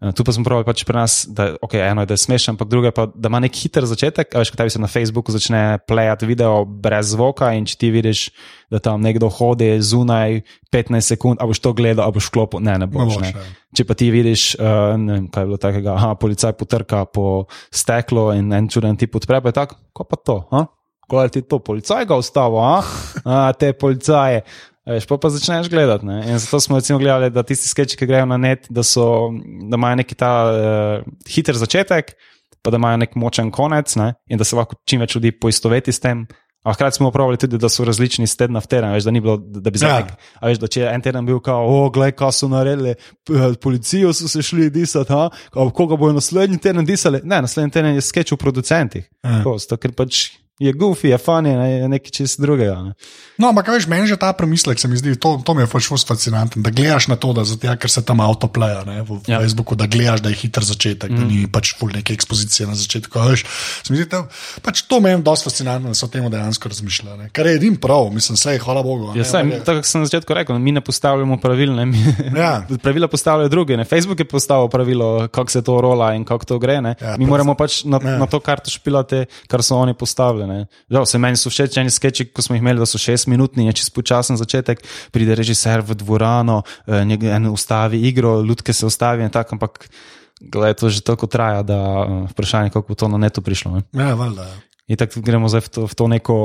Eh, 0.04 0.12
tu 0.12 0.24
pa 0.28 0.36
smo 0.36 0.44
pravili 0.44 0.68
pač 0.68 0.84
pri 0.84 1.00
nas, 1.00 1.24
da 1.32 1.54
okay, 1.64 1.80
eno 1.88 2.04
je, 2.04 2.12
da 2.12 2.16
je 2.18 2.24
smešen, 2.26 2.54
ampak 2.54 2.68
drugo 2.68 2.90
je, 2.90 2.96
pa, 2.96 3.06
da 3.08 3.32
ima 3.32 3.40
nek 3.40 3.56
hiter 3.56 3.88
začetek. 3.88 4.36
Veš, 4.36 4.52
kaj 4.52 4.76
se 4.76 4.82
na 4.84 4.90
Facebooku 4.92 5.32
začne 5.32 5.80
plejati 5.88 6.28
video 6.28 6.66
brez 6.68 7.14
zvoka 7.16 7.54
in 7.56 7.64
če 7.70 7.78
ti 7.80 7.92
vidiš, 7.94 8.26
da 8.74 8.84
tam 8.84 9.00
nekdo 9.06 9.30
hodi 9.32 9.78
zunaj 9.80 10.42
15 10.76 11.16
sekund, 11.16 11.40
a 11.40 11.48
boš 11.48 11.64
to 11.64 11.72
gledal, 11.78 12.04
a 12.04 12.12
boš 12.12 12.28
klopo, 12.36 12.60
ne, 12.60 12.76
ne 12.84 12.90
boš. 12.90 13.16
Ne. 13.24 13.32
Ja. 13.32 13.46
Če 13.80 13.88
pa 13.88 13.96
ti 13.96 14.12
vidiš, 14.12 14.48
uh, 14.60 15.00
ne 15.00 15.16
vem, 15.16 15.26
kaj 15.32 15.46
je 15.46 15.52
bilo 15.54 15.62
takega, 15.62 15.96
aha, 15.96 16.12
policaj 16.20 16.52
potrka 16.60 17.06
po 17.08 17.46
steklo 17.72 18.34
in 18.36 18.52
en 18.54 18.68
čuden 18.68 19.00
ti 19.00 19.08
podpre, 19.08 19.40
pa 19.40 19.54
je 19.54 19.60
tako, 19.62 19.80
ko 19.96 20.10
pa 20.10 20.20
to, 20.20 20.38
ha? 20.52 20.68
Ko 21.08 21.24
je 21.24 21.32
ti 21.38 21.42
to, 21.48 21.64
policaj 21.64 22.06
ga 22.10 22.20
ustavo, 22.20 22.60
a? 22.60 22.84
a 23.24 23.40
te 23.56 23.72
policaje. 23.78 24.44
Veš, 24.86 25.08
pa, 25.08 25.18
pa 25.18 25.32
začneš 25.32 25.70
gledati. 25.72 26.06
Ne? 26.06 26.20
In 26.28 26.40
zato 26.40 26.60
smo 26.60 26.78
recimo 26.78 27.00
gledali, 27.00 27.32
da 27.32 27.44
tisti 27.44 27.70
sketchi, 27.72 27.98
ki 27.98 28.08
grejo 28.08 28.28
na 28.28 28.38
net, 28.38 28.68
da, 28.70 28.84
so, 28.84 29.32
da 29.70 29.80
imajo 29.80 30.02
neki 30.04 30.16
ta 30.20 30.32
uh, 30.52 31.14
hiter 31.30 31.56
začetek, 31.56 32.16
pa 32.64 32.72
da 32.72 32.80
imajo 32.80 33.00
nek 33.04 33.16
močen 33.16 33.52
konec 33.52 33.96
ne? 33.96 34.14
in 34.28 34.40
da 34.40 34.48
se 34.48 34.60
lahko 34.60 34.76
čim 34.88 35.04
več 35.04 35.16
ljudi 35.16 35.32
poistoveti 35.32 35.92
s 35.92 36.04
tem. 36.04 36.26
A 36.64 36.72
hkrati 36.74 36.96
smo 36.96 37.10
upravili 37.12 37.38
tudi, 37.38 37.58
da 37.60 37.68
so 37.70 37.84
različni 37.84 38.24
iz 38.24 38.38
tedna 38.40 38.62
v 38.64 38.68
teden, 38.72 38.92
veš, 38.96 39.04
da 39.04 39.12
ni 39.12 39.20
bilo, 39.22 39.36
da 39.38 39.72
bi 39.72 39.80
zdaj. 39.80 40.00
Ja. 40.00 40.48
Veš, 40.48 40.62
da 40.62 40.68
če 40.72 40.82
je 40.82 40.92
en 40.96 41.02
teden 41.04 41.26
bil, 41.28 41.42
kao, 41.44 41.66
o, 41.68 41.90
gledaj, 41.92 42.16
kaj 42.20 42.32
so 42.38 42.48
naredili, 42.48 42.96
policijo 43.64 44.14
so 44.16 44.32
se 44.32 44.44
šli 44.44 44.70
disati, 44.72 45.12
ha? 45.12 45.28
koga 45.52 46.00
bojo 46.00 46.16
naslednji 46.16 46.62
teden 46.64 46.88
disali. 46.88 47.20
Ne, 47.24 47.42
naslednji 47.44 47.76
teden 47.76 48.00
je 48.00 48.06
sketch 48.06 48.36
v 48.36 48.40
producentih. 48.40 49.10
Ja. 49.24 49.42
Prosto, 49.44 49.76
ker 49.76 49.92
pač 49.92 50.30
je 50.60 50.74
goofy, 50.74 51.10
je 51.10 51.18
funny, 51.18 51.50
je 51.50 51.88
nekaj 51.90 52.12
čist 52.12 52.42
drugega. 52.42 52.78
Ne. 52.84 52.94
No, 53.42 53.50
ampak 53.50 53.74
veš, 53.74 53.88
meni 53.90 54.06
že 54.06 54.20
ta 54.22 54.30
premislek 54.38 54.78
se 54.78 54.88
mi 54.88 54.98
zdi, 54.98 55.16
to, 55.18 55.42
to 55.42 55.54
mi 55.58 55.66
je 55.66 55.70
pač 55.72 55.90
fascinantno, 55.90 56.62
da 56.62 56.70
gledaš 56.70 57.10
na 57.10 57.18
to, 57.18 57.34
da 57.34 57.42
zato, 57.42 57.66
ja, 57.66 57.74
ker 57.74 57.90
se 57.90 58.04
tam 58.06 58.22
avto 58.22 58.48
pleja 58.48 58.84
ne, 58.86 59.02
v 59.02 59.18
ja. 59.26 59.42
Facebooku, 59.42 59.74
da 59.76 59.90
gledaš, 59.90 60.22
da 60.22 60.30
je 60.30 60.38
hiter 60.46 60.64
začetek, 60.64 61.10
mm. 61.10 61.18
da 61.18 61.26
ni 61.26 61.48
pač 61.50 61.74
full 61.80 61.90
neke 61.90 62.14
ekspozicije 62.14 62.70
na 62.70 62.78
začetku. 62.78 63.18
Veš, 63.34 63.46
se 63.82 63.90
mi 63.90 63.98
zdi, 63.98 64.06
da 64.14 64.28
pač 64.62 64.86
to 64.86 65.02
meni 65.02 65.26
dosti 65.26 65.50
fascinantno, 65.50 65.90
da 65.90 65.98
so 65.98 66.06
o 66.06 66.14
tem 66.14 66.30
dejansko 66.30 66.70
razmišljali. 66.70 67.32
Kar 67.34 67.50
je 67.50 67.58
edin 67.58 67.80
prav, 67.82 68.12
mislim, 68.14 68.38
vse, 68.38 68.54
hvala 68.62 68.86
Bogu. 68.86 69.10
Ja, 69.18 69.26
saj, 69.26 69.50
tako 69.66 69.82
sem 69.90 70.06
na 70.06 70.12
začetku 70.12 70.38
rekel, 70.38 70.62
mi 70.62 70.76
ne 70.76 70.86
postavljamo 70.86 71.40
pravil, 71.42 71.74
ne, 71.74 71.88
mi, 71.90 71.98
ja. 72.44 72.62
pravila 72.78 73.10
postavljajo 73.10 73.50
druge. 73.50 73.78
Ne. 73.82 73.90
Facebook 73.90 74.22
je 74.22 74.30
postavil 74.30 74.70
pravilo, 74.70 75.28
kako 75.34 75.52
se 75.52 75.66
to 75.66 75.82
rola 75.82 76.14
in 76.14 76.30
kako 76.30 76.46
to 76.46 76.62
gre. 76.62 76.78
Ja, 76.84 77.18
mi 77.18 77.26
moramo 77.26 77.58
pač 77.58 77.84
na, 77.90 78.00
ja. 78.04 78.18
na 78.22 78.30
to 78.30 78.40
karto 78.40 78.70
špilati, 78.70 79.26
kar 79.48 79.64
so 79.66 79.82
oni 79.82 79.94
postavili. 79.98 80.43
Žal, 80.92 81.06
se 81.10 81.22
meni 81.22 81.40
so 81.40 81.52
všeč 81.54 81.78
eni 81.82 81.94
sketchi, 81.94 82.26
ko 82.32 82.46
smo 82.46 82.58
jih 82.58 82.64
imeli, 82.64 82.82
da 82.82 82.88
so 82.90 83.02
šest 83.02 83.28
minutni, 83.32 83.68
je 83.70 83.78
čez 83.82 83.92
počasen 83.94 84.40
začetek, 84.40 84.84
pride 85.16 85.36
režiser 85.40 85.82
v 85.86 85.98
dvorano, 86.00 86.62
eh, 86.88 87.04
en 87.04 87.48
ustavi 87.52 88.02
igro, 88.08 88.42
ljudke 88.42 88.74
se 88.74 88.86
ustavi 88.86 89.24
in 89.24 89.34
tako, 89.34 89.56
ampak 89.56 89.88
gledaj, 90.42 90.74
to 90.74 90.90
že 90.90 91.02
toliko 91.02 91.28
traja, 91.28 91.64
da 91.64 91.80
uh, 91.80 92.30
vprašanje, 92.32 92.70
kako 92.70 92.88
bo 92.88 92.96
to 92.96 93.08
na 93.08 93.18
netu 93.18 93.42
prišlo. 93.42 93.80
Ne? 93.80 93.82
Ja, 93.94 94.14
valjda. 94.16 94.44
Ja. 94.44 94.56
In 94.88 95.00
tako 95.00 95.22
gremo 95.24 95.48
zdaj 95.48 95.62
v 95.62 95.70
to, 95.70 95.82
v 95.88 95.96
to 95.96 96.08
neko. 96.08 96.36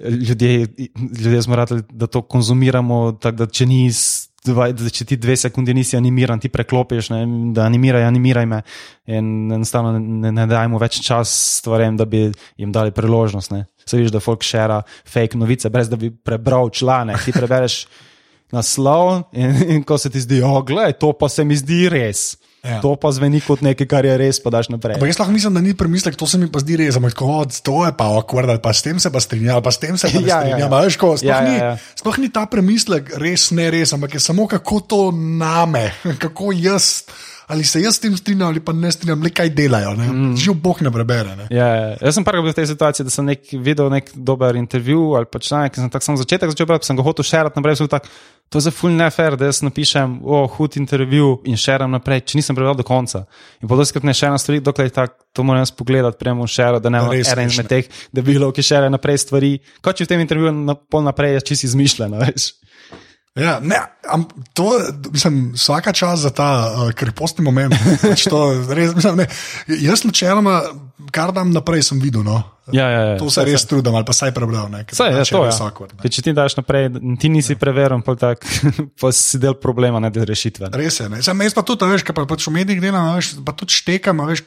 Ljudje, 0.00 0.66
ljudje 1.20 1.42
smo 1.42 1.56
radi, 1.56 1.82
da 1.92 2.06
to 2.06 2.22
konzumiramo, 2.22 3.20
tako 3.20 3.36
da 3.36 3.46
če 3.46 3.66
ni 3.68 3.92
dva, 4.46 4.68
če 4.72 5.04
ti 5.04 5.18
dve 5.20 5.36
sekunde 5.36 5.74
nisi 5.76 5.98
animiran, 5.98 6.40
ti 6.40 6.48
preklopiš, 6.52 7.10
ne, 7.12 7.20
da 7.56 7.66
animiraj, 7.68 8.06
animiraj 8.08 8.46
me. 8.48 8.60
In 9.10 9.50
enostavno 9.56 9.98
ne, 9.98 10.32
ne 10.32 10.46
dajmo 10.50 10.80
več 10.80 11.00
čas 11.04 11.32
stvarem, 11.60 11.98
da 12.00 12.06
bi 12.08 12.28
jim 12.60 12.72
dali 12.72 12.94
priložnost. 12.96 13.52
Ne. 13.54 13.66
Se 13.84 13.98
vidiš, 13.98 14.14
da 14.14 14.22
folk 14.24 14.46
šera 14.46 14.80
fake 15.08 15.38
novice, 15.40 15.70
brez 15.72 15.90
da 15.90 15.98
bi 16.00 16.10
prebral 16.10 16.70
članek. 16.72 17.24
Ti 17.24 17.36
prebereš 17.36 17.82
naslov 18.54 19.30
in, 19.32 19.56
in 19.76 19.82
ko 19.86 19.98
se 19.98 20.10
ti 20.10 20.22
zdi, 20.22 20.40
oglej, 20.46 20.96
to 21.00 21.12
pa 21.12 21.28
se 21.28 21.44
mi 21.44 21.58
zdi 21.58 21.84
res. 21.92 22.32
Ja. 22.60 22.82
To 22.84 22.92
pa 23.00 23.08
zveni 23.08 23.40
kot 23.40 23.62
nekaj, 23.64 23.88
kar 23.88 24.04
je 24.04 24.12
res, 24.20 24.36
pa 24.44 24.52
daš 24.52 24.68
naprej. 24.68 24.98
Ampak 24.98 25.08
jaz 25.08 25.18
lahko 25.22 25.32
mislim, 25.32 25.56
da 25.56 25.62
ni 25.64 25.72
premislek, 25.72 26.16
to 26.20 26.28
se 26.28 26.36
mi 26.36 26.44
pa 26.52 26.60
zdi 26.60 26.76
res. 26.76 26.98
Ampak 27.00 27.16
to 27.64 27.76
je 27.86 27.92
pa 27.96 28.08
okvar, 28.20 28.50
pa 28.60 28.72
s 28.76 28.84
tem 28.84 29.00
se 29.00 29.08
pa 29.08 29.20
strinjam, 29.20 29.62
pa 29.64 29.72
s 29.72 29.80
tem 29.80 29.96
se 29.96 30.12
pa 30.12 30.20
ja, 30.28 30.42
strinjam. 30.44 30.68
Ja, 30.68 30.82
ja. 30.84 30.90
Sploh, 30.92 31.16
ja, 31.24 31.40
ni, 31.40 31.56
ja, 31.56 31.72
ja. 31.72 31.96
sploh 31.96 32.20
ni 32.20 32.28
ta 32.28 32.44
premislek 32.52 33.16
res, 33.16 33.48
ne 33.56 33.70
res, 33.72 33.96
ampak 33.96 34.18
je 34.18 34.20
samo 34.20 34.44
kako 34.44 34.80
to 34.84 35.00
name, 35.16 35.88
kako 36.22 36.52
jaz 36.52 37.08
ali 37.50 37.64
se 37.64 37.82
jaz 37.82 37.96
s 37.96 38.00
tem 38.00 38.16
strinjam, 38.16 38.48
ali 38.48 38.60
pa 38.62 38.72
ne 38.72 38.90
strinjam, 38.92 39.22
le 39.22 39.30
kaj 39.34 39.50
delajo. 39.54 39.92
Mm. 39.98 40.34
Že 40.38 40.54
Bog 40.62 40.82
ne 40.86 40.92
prebere. 40.94 41.34
Ne? 41.36 41.46
Ja, 41.50 41.66
ja. 41.66 41.88
Jaz 42.00 42.18
sem 42.18 42.26
prvi 42.26 42.44
bil 42.46 42.54
v 42.54 42.58
tej 42.60 42.68
situaciji, 42.70 43.06
da 43.08 43.14
sem 43.14 43.26
nek, 43.26 43.48
videl 43.66 43.90
nek 43.92 44.12
dober 44.14 44.58
intervju 44.60 45.14
ali 45.18 45.26
pa 45.26 45.42
članek, 45.42 45.74
ki 45.74 45.82
sem 45.82 45.90
tako 45.90 46.06
sam 46.06 46.20
začetek 46.20 46.52
začel 46.54 46.68
brati, 46.70 46.86
sem 46.86 46.98
ga 46.98 47.06
hotel 47.06 47.26
širiti 47.26 47.58
naprej. 47.58 47.82
Tak, 47.90 48.06
to 48.50 48.58
je 48.58 48.66
za 48.66 48.72
full 48.74 48.94
nefer, 48.94 49.36
da 49.38 49.50
jaz 49.50 49.62
napišem, 49.62 50.20
o, 50.22 50.44
oh, 50.44 50.54
hud 50.56 50.78
intervju 50.78 51.40
in 51.50 51.58
širim 51.58 51.90
naprej, 51.94 52.24
če 52.30 52.38
nisem 52.40 52.58
prebral 52.58 52.78
do 52.78 52.86
konca. 52.86 53.24
In 53.62 53.70
potem 53.70 53.86
skrat 53.86 54.06
ne 54.06 54.14
širim 54.14 54.38
stvari, 54.42 54.62
dokler 54.66 54.90
je 54.90 54.94
tako, 54.96 55.18
to 55.34 55.46
moram 55.46 55.62
jaz 55.62 55.74
pogledati, 55.74 56.18
premo 56.18 56.46
širo, 56.50 56.80
da 56.82 56.90
ne 56.90 57.02
bo 57.06 57.14
res 57.14 57.30
en 57.30 57.44
izmed 57.46 57.70
teh, 57.70 57.90
bilo, 58.14 58.50
ki 58.54 58.66
širi 58.66 58.90
naprej 58.90 59.22
stvari. 59.22 59.52
Kot 59.82 59.98
če 59.98 60.06
v 60.06 60.12
tem 60.14 60.24
intervjuju 60.26 60.54
na 60.58 60.74
pol 60.74 61.06
naprej, 61.06 61.38
jaz 61.38 61.46
čisi 61.50 61.70
izmišljeno, 61.70 62.18
veš. 62.26 62.52
Ja, 63.38 63.60
ne, 63.62 63.76
am, 64.10 64.24
to, 64.52 64.72
mislim, 65.12 65.52
vsaka 65.54 65.92
čas 65.92 66.20
za 66.20 66.30
ta 66.30 66.74
uh, 66.74 66.92
krepostni 66.92 67.44
moment. 67.44 67.74
Pač 68.02 68.24
to, 68.26 68.40
res, 68.74 68.94
mislim, 68.94 69.22
ne, 69.22 69.26
jaz, 69.78 70.02
načeloma, 70.04 70.56
kar 71.14 71.30
dam 71.34 71.52
naprej, 71.54 71.84
sem 71.86 72.00
videl. 72.02 72.24
No. 72.26 72.42
Ja, 72.74 72.88
ja, 72.90 73.00
ja, 73.12 73.18
to 73.18 73.30
se 73.30 73.44
res 73.46 73.64
trudim, 73.70 73.94
ali 73.94 74.06
pa 74.06 74.14
saj 74.14 74.32
prebral. 74.34 74.66
Saj, 74.90 75.14
ja, 75.14 75.22
to 75.26 75.44
je 75.46 75.52
vsako. 75.54 75.86
Če 76.02 76.24
ti 76.26 76.34
daš 76.34 76.58
naprej, 76.58 76.90
ti 77.22 77.30
nisi 77.30 77.54
ja. 77.54 77.60
preverjen, 77.60 78.02
pa, 78.06 78.16
tak, 78.18 78.46
pa 79.00 79.10
si 79.14 79.38
del 79.42 79.54
problema, 79.62 80.02
ne 80.02 80.10
del 80.14 80.26
rešitve. 80.26 80.72
Res 80.74 80.98
je. 81.02 81.10
Sam 81.26 81.42
jaz 81.46 81.54
pa 81.54 81.66
tudi, 81.66 81.86
veš, 81.90 82.06
kaj 82.06 82.18
pa, 82.18 82.26
pač 82.30 82.46
v 82.50 82.54
medijih 82.58 82.82
delam, 82.82 83.12
veš, 83.18 83.36
pa 83.46 83.54
tudi 83.54 83.78
štekam, 83.78 84.26
veš. 84.30 84.42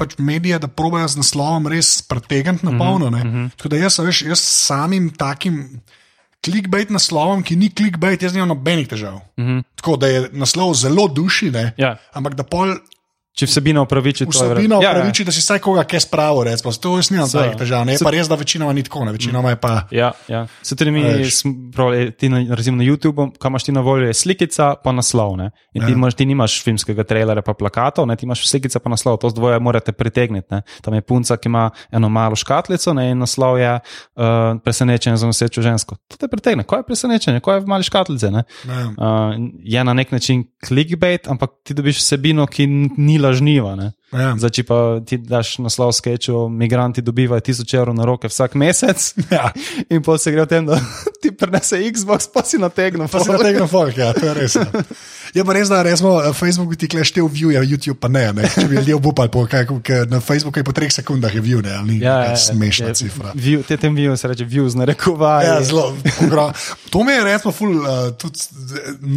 Pač 0.00 0.14
medije, 0.16 0.56
da 0.56 0.68
probejo 0.72 1.10
z 1.12 1.20
naslovom 1.20 1.66
res 1.68 1.98
pretegniti 2.08 2.64
na 2.64 2.72
polno. 2.72 3.10
Mm 3.12 3.16
-hmm. 3.20 3.50
Tako 3.56 3.68
da 3.68 3.76
jaz, 3.76 3.98
veš, 4.00 4.22
jaz 4.30 4.40
samim 4.40 5.10
takim 5.12 5.82
clickbait 6.44 6.90
naslovom, 6.90 7.42
ki 7.44 7.56
ni 7.56 7.70
clickbait, 7.70 8.22
jaz 8.22 8.34
nimam 8.34 8.48
nobenih 8.54 8.88
težav. 8.88 9.20
Mm 9.36 9.46
-hmm. 9.46 9.62
Tako 9.76 9.96
da 9.96 10.06
je 10.06 10.28
naslov 10.32 10.74
zelo 10.74 11.08
duši, 11.08 11.52
ja. 11.76 11.96
ampak 12.12 12.34
da 12.34 12.42
pol 12.42 12.74
Če 13.40 13.46
vsebina 13.48 13.80
upraviči, 13.86 14.26
to 14.28 14.34
vsebina 14.34 14.76
ja, 14.84 14.90
upraviči, 14.92 15.24
ja, 15.24 15.30
da 15.30 15.32
si 15.32 15.40
vsaj 15.40 15.60
koga 15.64 15.86
kaj 15.88 16.02
spravo 16.04 16.42
reče. 16.44 16.72
To 16.84 16.96
je 16.98 17.06
snimano, 17.08 17.28
da 17.32 17.44
je 17.46 17.54
težava. 17.62 17.94
Je 17.94 18.00
pa 18.04 18.12
res, 18.12 18.28
da 18.28 18.36
večinoma 18.36 18.74
ni 18.76 18.84
tako, 18.84 19.06
večinoma 19.08 19.54
je 19.54 19.58
pa. 19.62 19.70
Ja, 19.96 20.10
ja. 20.28 20.42
Se 20.66 20.76
tudi 20.76 20.92
mi, 20.92 21.04
pravi, 21.72 22.10
ti 22.20 22.28
na, 22.28 22.42
na 22.44 22.84
YouTube, 22.84 23.30
kam 23.40 23.54
imaš 23.54 23.64
ti 23.64 23.72
na 23.72 23.80
voljo, 23.80 24.10
je 24.10 24.16
slikica 24.18 24.74
pa 24.84 24.92
naslov. 24.92 25.38
Ne? 25.40 25.50
In 25.72 25.86
ti, 25.86 25.92
ja. 25.92 25.96
imaš, 25.96 26.18
ti 26.18 26.26
nimaš 26.28 26.58
filmskega 26.66 27.06
trailera 27.08 27.44
pa 27.46 27.54
plakatov, 27.56 28.08
ne? 28.10 28.18
ti 28.20 28.28
imaš 28.28 28.44
slikica 28.50 28.82
pa 28.82 28.92
naslov, 28.92 29.16
to 29.24 29.30
z 29.32 29.38
dvoje 29.40 29.60
morate 29.64 29.96
pritegniti. 29.96 30.52
Ne? 30.52 30.60
Tam 30.84 30.98
je 30.98 31.00
punca, 31.00 31.38
ki 31.40 31.48
ima 31.48 31.70
eno 31.92 32.12
malo 32.12 32.36
škatlico 32.36 32.92
ne? 32.98 33.08
in 33.14 33.24
naslov 33.24 33.56
je 33.62 33.72
uh, 33.80 34.60
presenečenje 34.64 35.16
za 35.16 35.32
nosečo 35.32 35.64
žensko. 35.64 35.96
To 36.12 36.20
te 36.20 36.28
pritegne. 36.28 36.68
Kaj 36.68 36.84
je 36.84 36.88
presenečenje, 36.92 37.40
kaj 37.40 37.60
je 37.60 37.64
v 37.64 37.72
mali 37.72 37.88
škatlici? 37.88 38.28
Uh, 38.30 38.44
je 39.64 39.84
na 39.84 39.96
nek 39.96 40.12
način 40.12 40.44
clickbait, 40.66 41.28
ampak 41.28 41.56
ti 41.64 41.74
dobiš 41.74 42.04
vsebino, 42.04 42.44
ki 42.46 42.66
ni 43.00 43.18
lažniva. 43.30 43.72
Ja. 44.10 44.34
Zdaj, 44.34 44.50
če 44.50 44.64
pa 44.66 44.78
ti 45.06 45.20
daš 45.22 45.54
naslov 45.62 45.92
sketchu, 45.94 46.48
migranti 46.50 47.02
dobivajo 47.04 47.42
1000 47.46 47.76
evrov 47.78 47.94
na 47.94 48.06
roke 48.08 48.26
vsak 48.30 48.56
mesec, 48.58 49.12
ja. 49.36 49.52
in 49.86 50.02
pa 50.02 50.18
se 50.18 50.34
gre 50.34 50.48
v 50.48 50.50
tem, 50.50 50.66
da 50.66 50.80
ti 51.22 51.30
prenese 51.30 51.78
Xbox, 51.94 52.26
pa 52.34 52.42
si 52.42 52.58
nategnil. 52.58 53.06
Pa 53.06 53.22
si 53.22 53.30
nategnil 53.30 53.70
folk, 53.70 53.94
ja, 53.94 54.10
to 54.16 54.26
je 54.26 54.34
res. 54.34 54.58
Ja. 54.58 54.66
Je 55.30 55.44
pa 55.46 55.54
res, 55.54 55.70
da 55.70 55.78
resmo, 55.86 56.16
Facebook 56.34 56.74
ti 56.74 56.88
kleštev 56.90 57.28
view, 57.30 57.52
ja, 57.54 57.62
YouTube 57.62 58.00
pa 58.02 58.08
ne, 58.10 58.24
ne. 58.34 58.48
če 58.50 58.64
bi 58.66 58.80
ljudje 58.80 58.96
obupali, 58.98 59.30
po, 59.30 59.44
kaj, 59.46 59.68
kaj, 59.86 60.02
na 60.10 60.18
Facebooku 60.18 60.58
je 60.58 60.66
po 60.66 60.74
treh 60.74 60.90
sekundah 60.90 61.30
je 61.30 61.42
view, 61.44 61.62
ne, 61.62 61.70
ali 61.70 62.00
ja, 62.02 62.16
ja, 62.32 62.34
smešna 62.34 62.90
ja, 62.90 62.96
cifra. 62.98 63.30
View, 63.38 63.62
te 63.62 63.78
tem 63.78 63.94
view 63.94 64.16
se 64.18 64.26
reče 64.26 64.48
views, 64.50 64.74
ne 64.74 64.90
rekovaj. 64.90 65.46
Ja, 65.46 65.60
zelo, 65.62 65.92
to 66.90 67.06
mi 67.06 67.14
je 67.14 67.24
resmo 67.28 67.54
ful, 67.54 67.78
uh, 67.78 68.10
tudi 68.18 68.42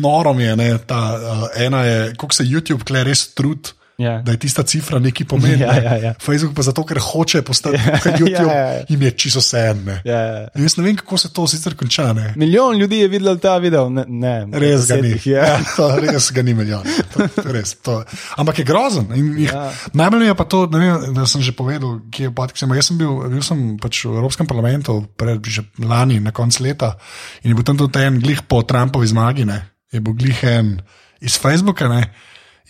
noro 0.06 0.38
mi 0.38 0.46
je, 0.46 0.58
ne, 0.60 0.70
ta 0.86 1.02
uh, 1.18 1.48
ena 1.58 1.82
je, 1.88 1.98
koliko 2.14 2.38
se 2.38 2.46
YouTube 2.46 2.86
kle 2.86 3.08
res 3.10 3.32
trud. 3.34 3.74
Yeah. 3.98 4.18
Ja. 4.18 4.22
Da 4.22 4.32
je 4.32 4.40
tista 4.40 4.64
cifra 4.64 5.00
nekaj 5.00 5.28
pomeni. 5.28 5.62
Yeah, 5.62 5.78
yeah, 5.78 6.02
yeah. 6.02 6.16
Facebook 6.22 6.56
pa 6.56 6.62
zato, 6.66 6.84
ker 6.86 6.98
hoče 7.02 7.42
postati 7.42 7.78
yeah. 7.78 8.06
Ja, 8.06 8.12
YouTube, 8.18 8.50
yeah, 8.50 8.58
yeah, 8.58 8.74
yeah. 8.74 8.86
jim 8.90 9.02
je 9.02 9.12
čisto 9.12 9.40
vse 9.40 9.60
eno. 9.70 9.92
Yeah, 9.92 10.06
yeah. 10.06 10.62
Jaz 10.64 10.78
ne 10.78 10.84
vem, 10.84 10.96
kako 10.96 11.18
se 11.18 11.30
to 11.34 11.48
sicer 11.48 11.76
konča. 11.78 12.14
Ne? 12.14 12.34
Milijon 12.36 12.78
ljudi 12.78 13.00
je 13.00 13.08
videl 13.08 13.38
ta 13.40 13.58
video. 13.58 13.90
Ne, 13.90 14.06
ne, 14.08 14.34
res 14.60 14.88
ga 14.90 14.98
ni. 15.02 15.14
Ja, 15.26 15.60
to, 15.76 15.90
res 16.02 16.32
ga 16.34 16.42
ni 16.42 16.54
milijon. 16.54 16.84
To, 17.14 17.28
res, 17.54 17.76
to. 17.86 18.00
Ampak 18.38 18.60
je 18.60 18.66
grozen. 18.66 19.08
Ja. 19.38 19.70
Najbolj 19.94 20.28
je 20.28 20.36
pa 20.36 20.46
to, 20.50 20.66
vem, 20.74 21.14
da 21.14 21.28
sem 21.30 21.42
že 21.46 21.54
povedal, 21.54 22.00
kje 22.12 22.32
je 22.32 22.34
podcast. 22.34 22.66
Jaz 22.74 22.90
sem 22.90 22.98
bil, 22.98 23.14
bil 23.30 23.46
sem 23.46 23.62
pač 23.82 24.06
v 24.08 24.18
Evropskem 24.18 24.50
parlamentu 24.50 25.04
pred 25.18 25.38
lani, 25.86 26.20
na 26.20 26.34
koncu 26.34 26.66
leta, 26.66 26.96
in 27.44 27.54
je 27.54 27.56
bil 27.58 27.66
tam 27.68 27.78
tudi 27.78 28.02
en 28.02 28.18
glih 28.22 28.42
po 28.50 28.64
Trumpovi 28.66 29.08
zmagi, 29.08 29.46
ne? 29.46 29.62
je 29.94 30.02
bil 30.02 30.16
glih 30.18 30.44
en 30.44 30.82
iz 31.22 31.38
Facebooka. 31.38 31.88
Ne? 31.88 32.10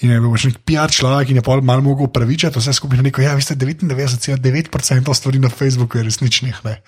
In 0.01 0.09
je 0.09 0.19
bil 0.23 0.33
še 0.41 0.49
nek 0.49 0.63
PR 0.65 0.89
človek, 0.89 1.29
in 1.29 1.39
je 1.39 1.45
pa 1.45 1.59
malo 1.61 1.85
mogel 1.85 2.09
upravičiti 2.09 2.57
vse 2.57 2.73
skupaj. 2.73 3.03
Rekel, 3.05 3.27
ja, 3.27 3.35
vi 3.37 3.45
ste 3.45 3.57
99,9% 3.59 5.13
stvari 5.13 5.39
na 5.43 5.53
Facebooku 5.53 6.01
resničnih. 6.01 6.63
Ne. 6.65 6.79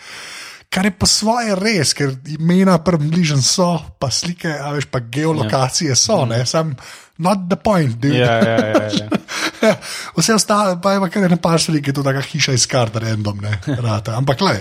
Kar 0.74 0.89
je 0.89 0.91
pa 0.97 1.08
svoje 1.08 1.53
res, 1.56 1.93
ker 1.95 2.16
imena 2.34 2.80
približen 2.84 3.43
so, 3.45 3.78
pa 4.01 4.10
slike, 4.12 4.49
a 4.49 4.74
veš, 4.76 4.89
pa 4.91 4.99
geolokacije 4.99 5.95
so, 5.95 6.24
ne, 6.26 6.41
sam 6.49 6.74
not 7.22 7.45
the 7.47 7.60
point. 7.62 8.03
Ja, 8.03 8.39
ja, 8.41 8.58
ja, 8.74 8.88
ja. 9.70 9.76
Vse 10.18 10.36
ostalo, 10.36 10.80
pa 10.82 10.97
je 10.97 11.03
pa 11.06 11.12
kar 11.14 11.30
ne 11.30 11.38
pa 11.39 11.53
slike, 11.62 11.93
to 11.93 12.01
je 12.01 12.10
taka 12.10 12.26
hiša 12.26 12.58
iz 12.58 12.66
kart, 12.68 12.97
random, 12.97 13.45
ne, 13.45 13.60
rata. 13.78 14.18
Ampak 14.18 14.41
le. 14.41 14.58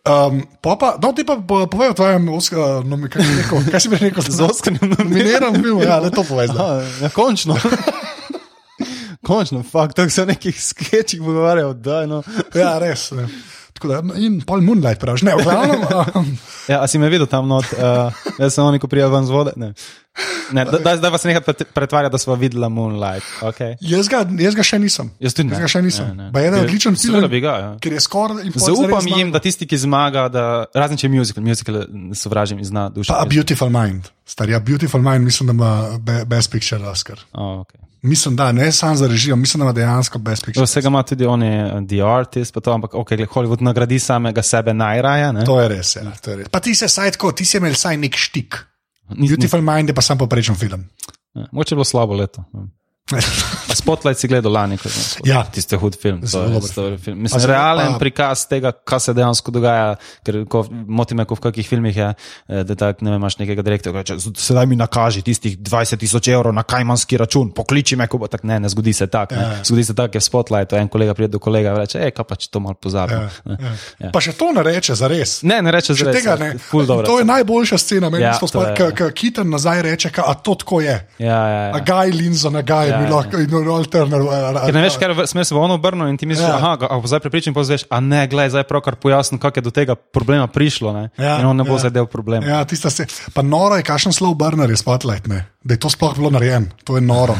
Um, 0.00 0.40
pa, 0.62 0.96
no, 1.02 1.12
ti 1.12 1.26
pa 1.28 1.36
povej 1.44 1.90
o 1.92 1.94
tvojem 1.94 2.28
Oskarju, 2.32 2.84
no, 2.88 2.96
kaj, 3.12 3.20
kaj 3.68 3.80
si 3.84 3.90
mi 3.92 3.98
rekel, 4.00 4.24
z 4.24 4.40
Oskarjem 4.46 4.94
nominiran 4.96 5.60
bil, 5.60 5.82
ja, 5.84 6.00
ne 6.00 6.08
to 6.10 6.24
povej. 6.24 6.48
Ja, 6.56 7.10
končno. 7.12 7.58
končno, 9.28 9.62
fakt, 9.62 9.96
tako 9.96 10.10
se 10.10 10.22
o 10.22 10.30
nekih 10.30 10.62
sketchih 10.62 11.20
pogovarjajo, 11.20 11.74
da 11.74 12.00
je. 12.00 12.06
No. 12.06 12.22
ja, 12.54 12.78
res. 12.78 13.10
Ne. 13.12 13.28
Da, 13.88 14.02
in 14.20 14.40
pol 14.46 14.60
Moonlight, 14.64 15.00
praviš, 15.00 15.24
ne, 15.28 15.34
v 15.38 15.46
glavnem. 15.46 16.30
ja, 16.72 16.82
a 16.82 16.86
si 16.90 17.00
me 17.00 17.08
videl 17.12 17.28
tam 17.30 17.48
not, 17.48 17.66
uh, 17.76 18.12
jaz 18.38 18.54
sem 18.54 18.64
oni, 18.64 18.80
ko 18.82 18.90
prijel 18.90 19.12
ven 19.12 19.28
z 19.28 19.34
vode. 19.34 19.54
Ne. 19.60 19.72
Ne, 20.52 20.64
da, 20.66 20.78
da, 20.82 20.96
da 20.96 21.08
vas 21.08 21.24
nekaj 21.24 21.64
pretvarja, 21.74 22.08
da 22.12 22.18
smo 22.18 22.34
videli 22.34 22.68
Moonlight. 22.68 23.26
Okay. 23.40 23.76
Jaz, 23.80 24.08
ga, 24.10 24.24
jaz 24.42 24.56
ga 24.58 24.64
še 24.66 24.80
nisem. 24.82 25.10
Jaz 25.22 25.36
tudi 25.36 25.48
ne. 25.48 25.56
Jaz 25.56 25.64
ga 25.64 25.70
še 25.70 25.82
nisem. 25.86 26.08
Ne, 26.16 26.28
ne. 26.28 26.42
Je 26.42 26.50
en 26.50 26.56
odličen 26.60 26.98
film. 26.98 27.28
Ga, 27.40 27.54
ja. 27.62 27.68
Ker 27.82 27.94
je 27.96 28.02
skoraj. 28.04 28.50
Zaupam 28.60 29.06
jim, 29.12 29.30
da 29.32 29.42
tisti, 29.42 29.68
ki 29.70 29.78
zmaga, 29.80 30.26
da, 30.32 30.46
razen 30.74 31.00
če 31.00 31.06
je 31.06 31.12
musical, 31.14 31.46
musical 31.46 31.82
sovražim 32.18 32.60
iz 32.60 32.74
dna 32.74 32.88
duše. 32.94 33.12
Pa 33.12 33.22
A 33.22 33.28
Beautiful 33.30 33.70
Mind. 33.72 34.10
Starja 34.28 34.60
Beautiful 34.62 35.02
Mind, 35.04 35.24
mislim, 35.30 35.52
da 35.52 35.56
ima 35.56 36.24
Best 36.26 36.50
Picture 36.52 36.82
Oscar. 36.90 37.22
Oh, 37.32 37.62
okay. 37.62 37.80
Mislim, 38.02 38.36
da 38.36 38.52
ne 38.52 38.72
samo 38.72 38.96
za 38.96 39.06
režijo, 39.06 39.36
mislim, 39.36 39.58
da 39.58 39.64
ima 39.64 39.72
dejansko 39.72 40.18
Picture. 40.18 40.64
Vsega 40.64 40.88
ima 40.88 41.02
tudi 41.02 41.26
oni, 41.26 41.64
uh, 41.64 41.86
The 41.88 42.02
Artist, 42.02 42.54
pa 42.54 42.60
to, 42.60 42.72
ampak 42.72 42.92
okay, 42.92 43.26
Hollywood 43.26 43.62
nagradi 43.62 43.98
samega 43.98 44.42
sebe 44.42 44.74
najraje. 44.74 45.32
Ne? 45.32 45.44
To 45.44 45.60
je 45.60 45.68
res, 45.68 45.96
ja, 45.96 46.12
to 46.22 46.30
je 46.30 46.36
res. 46.36 46.48
Pa 46.48 46.60
ti 46.60 46.74
se 46.74 46.88
saj 46.88 47.10
tako, 47.10 47.32
ti 47.32 47.44
si 47.44 47.56
imel 47.56 47.74
saj 47.74 47.96
nek 47.96 48.16
štik. 48.16 48.56
Beautiful 49.10 49.60
Mind 49.60 49.88
je 49.88 49.94
pa 49.94 50.02
sam 50.02 50.18
poprečen 50.18 50.54
film. 50.54 50.84
Ja, 51.34 51.46
mogoče 51.52 51.74
je 51.74 51.76
bilo 51.76 51.84
slabo 51.84 52.14
leto. 52.14 52.44
Spotlight 53.80 54.20
si 54.20 54.28
gledal 54.28 54.52
lani, 54.52 54.76
kot 54.78 54.92
je 54.92 55.30
ja. 55.30 55.42
tisti 55.52 55.76
hud 55.76 55.96
film. 56.00 56.20
film. 56.98 57.22
Mislim, 57.22 57.44
realen 57.50 57.92
pa... 57.92 57.98
prikaz 57.98 58.44
tega, 58.50 58.72
kaj 58.72 59.00
se 59.00 59.14
dejansko 59.14 59.50
dogaja. 59.54 59.94
Ker 60.26 60.42
moti 60.86 61.16
me, 61.18 61.24
ko 61.28 61.38
v 61.38 61.44
kakih 61.48 61.68
filmih 61.68 61.96
je, 61.96 62.08
eh, 62.48 62.62
da 62.66 62.76
tak, 62.78 63.02
ne 63.02 63.14
vem, 63.14 63.20
imaš 63.20 63.38
nekega 63.40 63.64
direktorja, 63.66 64.04
ki 64.04 64.16
reče: 64.16 64.34
Sedaj 64.38 64.66
mi 64.70 64.78
nakaži 64.78 65.22
tistih 65.26 65.58
20 65.58 66.00
tisoč 66.00 66.30
evrov 66.32 66.54
na 66.54 66.62
kajmanski 66.62 67.18
račun, 67.20 67.52
pokliči 67.56 67.98
me, 67.98 68.08
ko 68.10 68.20
bo 68.22 68.30
tako. 68.30 68.46
Ne, 68.50 68.60
ne 68.60 68.68
zgodi 68.68 68.92
se 68.96 69.06
tako. 69.10 69.34
Ja. 69.34 69.50
Zgodi 69.64 69.84
se 69.84 69.94
tako, 69.94 70.18
je 70.18 70.22
v 70.22 70.28
Spotlightu 70.28 70.76
en 70.76 70.88
kolega 70.88 71.14
pride 71.14 71.34
do 71.36 71.42
kolega 71.42 71.74
in 71.74 71.80
reče: 71.82 72.00
Hej, 72.04 72.14
kaj 72.16 72.28
pa 72.28 72.38
če 72.40 72.50
to 72.50 72.62
malo 72.64 72.78
pozabim. 72.80 73.26
Ja. 73.26 73.56
Ja. 73.58 73.74
Ja. 73.98 74.12
Pa 74.14 74.22
še 74.24 74.34
to 74.38 74.52
ne 74.56 74.64
reče 74.66 74.94
za 74.98 75.10
res. 75.10 75.40
Ne, 75.42 75.60
ne 75.62 75.74
reče 75.74 75.94
za 75.94 76.10
res. 76.10 76.20
Tega, 76.20 76.36
ne. 76.40 76.52
To 77.06 77.18
je 77.18 77.26
najboljša 77.28 77.78
scena, 77.78 78.10
meni 78.12 78.24
ja, 78.24 78.36
to, 78.38 78.64
kar 78.76 79.12
Kiten 79.16 79.50
nazaj 79.50 79.82
reče, 79.82 80.12
a 80.22 80.34
to 80.34 80.54
tako 80.54 80.80
je. 80.84 80.96
Ja, 81.18 81.26
ja, 81.26 81.60
ja. 81.66 81.70
A 81.76 81.80
gaj 81.84 82.12
linzo, 82.14 82.52
a 82.54 82.62
gaj 82.62 82.88
ja, 82.88 82.99
mi 83.00 83.10
lahko. 83.10 83.40
Ja. 83.40 83.78
Turner. 83.90 84.24
Ker 84.64 84.74
ne 84.74 84.82
veš, 84.84 84.98
ker 85.00 85.14
smo 85.26 85.44
se 85.44 85.54
v 85.54 85.60
ono 85.60 85.76
obrnili 85.80 86.12
in 86.12 86.18
ti 86.20 86.26
misliš, 86.26 86.46
da 86.46 86.76
ja. 86.80 86.96
je 86.96 87.12
zdaj 87.12 87.22
prepričan, 87.24 87.54
pa 87.56 87.64
zveš, 87.66 87.86
a 87.90 88.00
ne, 88.00 88.26
gledaj, 88.30 88.54
zdaj 88.56 88.66
prav 88.68 88.84
kar 88.86 88.96
pojasni, 89.00 89.38
kako 89.38 89.58
je 89.58 89.66
do 89.68 89.74
tega 89.74 89.94
problema 89.94 90.46
prišlo. 90.46 90.92
Ja, 91.18 91.38
in 91.40 91.46
on 91.46 91.56
ne 91.56 91.64
bo 91.64 91.78
ja. 91.78 91.86
zdaj 91.86 91.96
del 91.98 92.10
problema. 92.10 92.46
Ja, 92.46 92.64
se, 92.90 93.06
pa 93.34 93.42
noro 93.42 93.80
je, 93.80 93.86
kakšen 93.86 94.12
slow 94.16 94.34
burner 94.34 94.70
je 94.70 94.76
spotlight, 94.80 95.26
ne? 95.30 95.46
da 95.64 95.74
je 95.74 95.80
to 95.80 95.90
sploh 95.90 96.14
bilo 96.16 96.30
narejeno, 96.30 96.66
to 96.84 96.96
je 96.96 97.00
noro. 97.04 97.34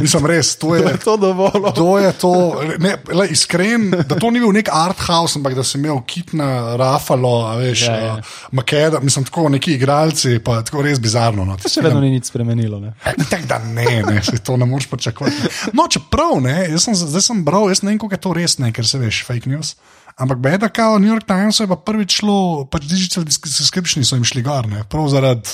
Nisem 0.00 0.26
res, 0.26 0.54
to 0.60 0.74
je, 0.74 0.96
to 1.04 1.16
dovolj. 1.20 1.74
To 1.76 1.98
je 1.98 2.12
to, 2.12 2.32
ne, 2.80 2.94
le, 3.12 3.26
iskren, 3.28 3.90
da 3.90 4.16
to 4.16 4.30
ni 4.32 4.40
bil 4.40 4.54
nek 4.56 4.70
art 4.72 5.02
house, 5.04 5.36
ampak 5.36 5.54
da 5.58 5.64
si 5.64 5.76
imel 5.78 6.00
kitna, 6.08 6.76
rafalo, 6.80 7.34
veš, 7.60 7.82
ja, 7.88 7.96
ja. 8.00 8.14
Uh, 8.14 8.38
makeda, 8.56 9.00
mislim, 9.04 9.26
tako 9.28 9.48
neki 9.52 9.76
igralci, 9.76 10.38
pa 10.44 10.62
tako 10.64 10.86
res 10.88 11.00
bizarno. 11.04 11.44
No. 11.44 11.58
To 11.60 11.68
se 11.68 11.84
vedno 11.84 12.00
ni 12.00 12.14
nič 12.16 12.30
spremenilo. 12.32 12.80
Ne? 12.80 12.94
Tak, 13.04 13.44
da 13.44 13.60
ne, 13.60 14.00
ne, 14.08 14.22
se 14.24 14.40
to 14.40 14.56
ne 14.56 14.64
moreš 14.64 14.88
pričakovati. 15.06 15.70
No, 15.72 15.86
čeprav, 15.90 16.40
ne, 16.40 16.70
jaz 16.70 16.84
sem, 16.84 16.94
zdaj 16.94 17.22
sem 17.22 17.44
bral, 17.44 17.68
jaz 17.70 17.82
ne 17.82 17.92
vem, 17.92 17.98
kako 17.98 18.14
je 18.14 18.20
to 18.20 18.32
res, 18.34 18.58
ne, 18.58 18.72
ker 18.72 18.86
se 18.86 18.98
veš, 18.98 19.22
fake 19.26 19.50
news. 19.50 19.76
Ampak 20.16 20.40
beda, 20.40 20.68
kao 20.68 20.98
New 20.98 21.12
York 21.12 21.26
Times 21.28 21.60
je 21.60 21.68
pa 21.68 21.76
prvič 21.76 22.20
šlo, 22.20 22.66
pač 22.72 22.86
digital 22.88 23.26
subscription 23.28 24.04
so 24.04 24.16
jim 24.16 24.24
šli 24.24 24.42
gor, 24.42 24.68
ne, 24.70 24.84
prav 24.88 25.08
zaradi 25.12 25.48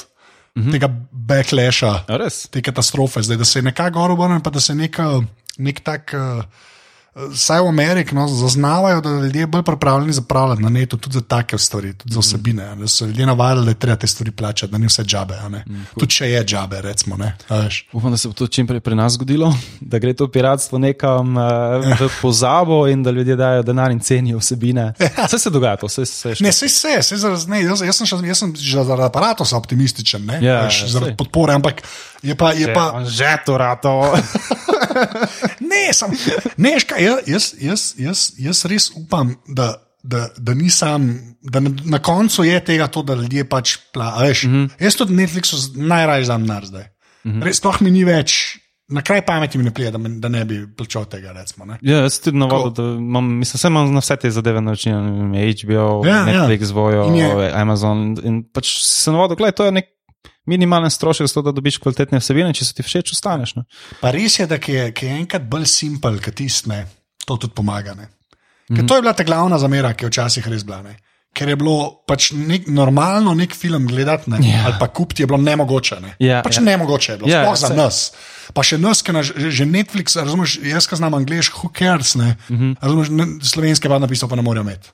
mm 0.54 0.62
-hmm. 0.62 0.72
tega 0.72 0.88
backlasha, 1.10 2.04
te 2.50 2.62
katastrofe, 2.62 3.22
zdaj, 3.22 3.36
da 3.36 3.44
se 3.44 3.58
je 3.58 3.62
nekako 3.62 3.98
gor 3.98 4.10
obrnil, 4.10 4.40
pa 4.40 4.50
da 4.50 4.60
se 4.60 4.74
neka, 4.74 5.22
nek 5.58 5.80
tak. 5.80 6.14
Uh, 6.14 6.44
Vsaj 7.14 7.60
v 7.60 7.68
Ameriki 7.68 8.14
no, 8.14 8.28
zaznavajo, 8.28 9.00
da 9.00 9.10
ljudje 9.10 9.46
bolj 9.46 9.62
pripravljeni 9.62 10.12
zapravljati 10.12 10.62
na 10.62 10.68
netu, 10.68 10.96
tudi 10.96 11.14
za 11.14 11.20
take 11.20 11.58
stvari, 11.58 11.92
tudi 11.92 12.14
za 12.14 12.20
vsebine. 12.20 12.64
a 12.64 12.74
ne. 12.74 12.80
Da 12.80 12.88
so 12.88 13.06
ljudje 13.06 13.26
navadili, 13.26 13.64
da 13.64 13.70
je 13.70 13.74
treba 13.74 13.96
te 13.96 14.06
stvari 14.06 14.30
plačati, 14.30 14.72
da 14.72 14.78
ni 14.78 14.86
vse 14.86 15.04
džabe. 15.04 15.34
a 15.34 15.48
ne. 15.48 15.64
Tudi 15.98 16.10
če 16.10 16.30
je 16.30 16.44
džabe, 16.44 16.80
recimo. 16.80 17.16
Ne. 17.16 17.36
Upam, 17.92 18.10
da 18.10 18.16
se 18.16 18.28
bo 18.28 18.34
to 18.34 18.46
čim 18.46 18.66
prej 18.66 18.80
pri 18.80 18.94
nas 18.94 19.12
zgodilo, 19.12 19.54
da 19.80 19.98
gre 19.98 20.14
to 20.14 20.28
piratstvo 20.28 20.78
nekam 20.78 21.36
uh, 21.36 21.42
v 22.00 22.08
pozabo 22.22 22.88
in 22.88 23.02
da 23.02 23.10
ljudje 23.10 23.36
dajo 23.36 23.62
denar 23.62 23.90
in 23.90 24.00
cenijo 24.00 24.38
vsebine. 24.38 24.92
Vse 25.26 25.38
se 25.38 25.50
dogaja, 25.50 25.76
to 25.76 25.86
vse 25.86 26.06
se 26.06 26.34
Ne, 26.40 26.48
vse 26.48 26.68
se, 26.68 26.96
vse 27.00 27.16
zaradi, 27.16 27.50
ne, 27.50 27.62
jaz, 27.62 27.82
jaz 27.82 27.96
sem, 27.96 28.06
še, 28.06 28.16
jaz 28.24 28.38
sem 28.38 28.56
že 28.56 28.84
zaradi 28.84 29.06
aparata 29.06 29.44
optimističen, 29.56 30.24
ne, 30.26 30.40
Ja, 30.42 30.62
veš, 30.64 30.82
ja, 30.82 30.88
zaradi 30.88 31.16
podpore, 31.16 31.52
ampak 31.54 31.82
je 32.22 32.34
pa. 32.34 32.52
Je 32.52 32.68
pa 32.68 33.04
že 33.04 33.36
to 33.44 33.58
rato. 33.58 34.14
ne, 35.72 35.92
sam, 35.92 36.10
ne, 36.56 36.80
škaj, 36.80 37.02
jaz, 37.02 37.18
jaz, 37.26 37.44
jaz, 37.60 37.82
jaz, 37.98 38.20
jaz 38.38 38.64
res 38.64 38.90
upam, 38.96 39.36
da. 39.48 39.74
Da, 40.04 40.26
da, 40.36 40.50
nisam, 40.50 41.04
da 41.42 41.60
na, 41.60 41.70
na 41.86 41.98
koncu 41.98 42.42
je 42.42 42.56
tega, 42.60 42.88
to, 42.88 43.02
da 43.02 43.14
ljudje 43.14 43.44
pač 43.46 43.76
plačajo. 43.94 44.34
Mm 44.42 44.50
-hmm. 44.50 44.68
Jaz 44.80 44.96
tudi 44.96 45.14
Netflixu 45.14 45.54
z- 45.56 45.76
najraje 45.76 46.24
znam 46.24 46.46
nar 46.46 46.66
zdaj. 46.66 46.84
Mm 47.24 47.30
-hmm. 47.32 47.42
Res, 47.42 47.56
sploh 47.56 47.80
mi 47.80 47.90
ni 47.90 48.04
več, 48.04 48.58
na 48.88 49.02
kraj 49.02 49.22
pameti 49.22 49.58
mi 49.58 49.64
ne 49.64 49.70
pride, 49.70 49.90
da, 49.90 49.98
me- 49.98 50.18
da 50.18 50.28
ne 50.28 50.44
bi 50.44 50.74
plačal 50.76 51.04
tega. 51.04 51.32
Recimo, 51.32 51.64
ne. 51.64 51.78
Ja, 51.82 51.98
jaz 51.98 52.18
tudi 52.18 52.36
navado, 52.38 52.70
da 52.72 52.82
imam, 52.82 53.24
mislim, 53.38 53.58
vse 53.58 53.68
imam 53.68 53.94
na 53.94 54.00
vse 54.00 54.16
te 54.16 54.30
zadeve 54.30 54.60
ne 54.60 54.72
vem, 54.76 55.32
HBO, 55.32 56.02
Ja, 56.04 56.16
ja, 56.16 56.26
ja. 56.28 56.48
Netflix, 56.48 56.68
ja. 56.68 56.74
Vojo, 56.74 57.04
In 57.06 57.14
je- 57.14 57.52
Amazon. 57.54 58.16
In 58.24 58.44
pač 58.44 58.82
se 58.82 59.10
navado, 59.12 59.36
gledaj, 59.36 59.52
to 59.52 59.64
je 59.64 59.72
nek 59.72 59.84
minimalen 60.46 60.90
strošek, 60.90 61.26
zato 61.26 61.42
da 61.42 61.52
dobiš 61.52 61.78
kvalitetne 61.78 62.18
vsebine, 62.18 62.52
če 62.52 62.64
se 62.64 62.74
ti 62.74 62.82
všeč, 62.82 63.12
ostaneš. 63.12 63.54
Ne? 63.54 63.62
Pa 64.00 64.10
res 64.10 64.38
je, 64.38 64.46
da 64.46 64.58
je, 64.58 64.92
je 64.92 65.12
enkrat 65.12 65.42
bolj 65.42 65.66
simpel, 65.66 66.18
kot 66.18 66.34
tistne, 66.34 66.86
to 67.24 67.36
tudi 67.36 67.54
pomaga. 67.54 67.94
Ne? 67.94 68.08
Ker 68.68 68.86
to 68.86 68.96
je 68.96 69.02
bila 69.02 69.12
ta 69.12 69.22
glavna 69.22 69.58
zamera, 69.58 69.94
ki 69.94 70.04
je 70.04 70.10
včasih 70.10 70.48
res 70.48 70.64
bila. 70.64 70.82
Ne? 70.82 70.96
Ker 71.32 71.48
je 71.48 71.56
bilo 71.56 71.76
pač 72.04 72.32
nek, 72.32 72.66
normalno 72.68 73.32
nek 73.34 73.54
film 73.54 73.86
gledati, 73.86 74.28
ne? 74.28 74.36
Ja. 74.42 74.66
ali 74.66 74.74
pa 74.78 74.88
kupiti 74.88 75.22
je 75.22 75.26
bilo 75.26 75.38
nemogoče. 75.38 75.96
Ne? 76.00 76.10
Ja, 76.18 76.42
pač 76.42 76.56
ja. 76.56 76.62
nemogoče 76.62 77.12
je 77.12 77.18
bilo, 77.18 77.28
Ja, 77.28 77.40
sploh 77.40 77.52
ja, 77.52 77.56
za 77.56 77.68
saj. 77.68 77.76
nas. 77.76 78.00
Pa 78.52 78.62
še 78.62 78.76
nas, 78.78 79.00
ki 79.00 79.12
naš, 79.12 79.30
že 79.32 79.64
Netflix, 79.64 80.12
razumeš, 80.16 80.58
jaz, 80.60 80.84
ki 80.84 80.96
znam 80.96 81.14
angliško, 81.14 81.58
who 81.58 81.70
cares, 81.72 82.14
ne, 82.14 82.36
Mhm. 82.50 82.54
-huh. 82.62 82.76
razumeš, 82.82 83.08
slovenske 83.42 83.88
pa 83.88 83.98
napisal 83.98 84.28
pa 84.28 84.36
ne 84.36 84.42
morejo 84.42 84.62
imeti. 84.62 84.90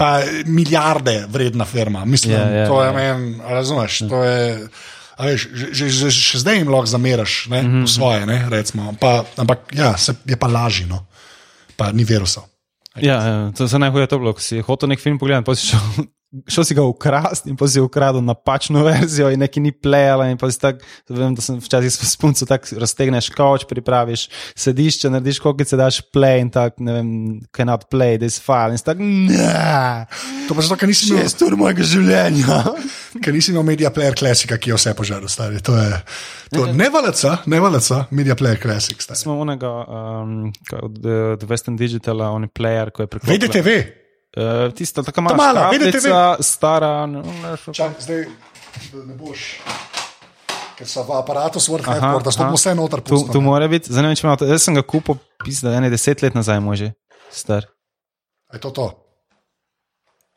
Pa 0.00 0.22
milijarde 0.48 1.26
vredna 1.28 1.66
firma, 1.68 2.04
mislim, 2.08 2.32
Ja, 2.32 2.46
ja, 2.48 2.66
to 2.68 2.80
je 2.80 2.86
ja. 2.88 2.92
meni, 2.96 3.36
razumeš, 3.44 3.98
to 4.08 4.24
je. 4.24 4.68
Veš, 5.20 5.42
že, 5.52 5.66
že, 5.76 5.86
že, 5.92 6.08
še 6.08 6.38
zdaj 6.40 6.56
jim 6.56 6.70
lahko 6.72 6.88
zameraš, 6.88 7.34
ne, 7.52 7.60
mm. 7.62 7.68
-hmm. 7.68 7.86
svoje, 7.86 8.24
ne, 8.26 8.38
recimo. 8.48 8.94
Pa, 9.00 9.24
ampak 9.36 9.68
ja, 9.76 9.92
se, 10.00 10.14
je 10.24 10.36
pa 10.36 10.48
lažje, 10.48 10.86
no. 10.88 11.04
pa 11.76 11.92
ni 11.92 12.04
virusov. 12.04 12.48
Ja, 12.96 13.20
ja, 13.20 13.52
to 13.52 13.68
se 13.68 13.78
najhuje 13.78 14.06
to 14.06 14.18
bilo, 14.18 14.32
ko 14.32 14.40
si 14.40 14.60
hotel 14.60 14.88
nek 14.88 15.00
film 15.00 15.18
pogledati, 15.18 15.44
pa 15.44 15.54
si 15.54 15.66
šel, 15.66 15.80
šel 16.46 16.64
si 16.64 16.74
ga 16.78 16.84
ukrasti 16.86 17.50
in 17.50 17.56
pa 17.58 17.66
si 17.68 17.80
ukradel 17.82 18.22
napačno 18.22 18.84
verzijo 18.86 19.30
in 19.34 19.40
neki 19.42 19.60
ni 19.60 19.72
plejala 19.72 20.28
in 20.30 20.38
pa 20.38 20.50
si 20.50 20.60
tak, 20.62 20.82
vem, 21.08 21.34
da 21.34 21.42
sem 21.42 21.58
včasih 21.58 21.90
s 21.90 22.16
punco 22.20 22.46
tako 22.46 22.78
raztegneš 22.78 23.30
kavč, 23.34 23.66
pripraviš 23.70 24.28
sedišče, 24.54 25.10
narediš 25.10 25.40
kokice, 25.42 25.78
daš 25.80 26.00
play 26.14 26.44
in 26.44 26.50
tak, 26.54 26.78
ne 26.78 26.94
vem, 26.94 27.10
cannot 27.56 27.88
play 27.90 28.18
this 28.18 28.38
file 28.42 28.76
in 28.76 28.78
si 28.78 28.86
tak, 28.86 29.02
ne, 29.02 30.06
To 30.48 30.54
pa 30.54 30.62
zato, 30.66 30.78
ker 30.78 30.90
nisi 30.90 31.10
imel, 31.10 31.24
šest 31.24 31.42
ur 31.46 31.56
mojega 31.58 31.86
življenja. 31.86 32.60
ker 33.24 33.34
nisi 33.34 33.52
imel 33.54 33.66
Media 33.66 33.90
Player 33.94 34.14
Classica, 34.18 34.58
ki 34.58 34.72
je 34.72 34.78
vse 34.78 34.94
požaril, 34.98 35.30
stari. 35.30 35.58
To 35.66 35.76
je 35.78 35.90
to, 36.54 36.66
ne 36.74 36.90
valeca, 36.90 37.36
ne 37.50 37.60
valeca, 37.62 38.04
Media 38.14 38.38
Player 38.38 38.58
Classic. 38.62 38.98
Stari. 39.02 39.18
Smo 39.18 39.38
onega 39.42 39.70
um, 39.82 40.50
od 40.78 41.00
od 41.40 41.42
Western 41.48 41.76
Digitala, 41.76 42.30
on 42.30 42.42
je 42.42 42.48
player, 42.48 42.90
ko 42.90 43.02
je 43.02 43.06
priklopil. 43.06 43.34
VDTV, 43.34 43.68
Uh, 44.30 44.70
tista 44.70 45.02
taka 45.02 45.16
Ta 45.16 45.20
mala, 45.20 45.36
mala, 45.36 45.70
VDTV. 45.70 45.90
kapljica, 45.90 46.36
stara, 46.40 47.06
šel- 47.56 47.74
čak, 47.74 47.92
zdaj 48.00 48.24
da 48.92 49.04
ne 49.04 49.14
boš. 49.14 49.58
Ker 50.78 50.86
so 50.86 51.02
v 51.02 51.12
aparatu 51.12 51.58
to 52.22 52.30
aha. 52.30 52.38
bomo 52.38 52.54
vse 52.54 52.74
noter 52.74 53.00
Tu, 53.00 53.04
tu 53.04 53.14
pustili. 53.16 53.42
mora 53.42 53.68
biti, 53.68 53.92
zanimivo, 53.92 54.14
če 54.14 54.26
ima 54.26 54.36
to. 54.36 54.46
Jaz 54.46 54.62
sem 54.62 54.74
ga 54.74 54.82
kupil, 54.82 55.18
pisal, 55.44 55.72
ene 55.72 55.90
deset 55.90 56.22
let 56.22 56.34
nazaj, 56.34 56.60
može, 56.60 56.92
star. 57.30 57.66
Je 58.54 58.60
to 58.60 58.70
to? 58.70 58.86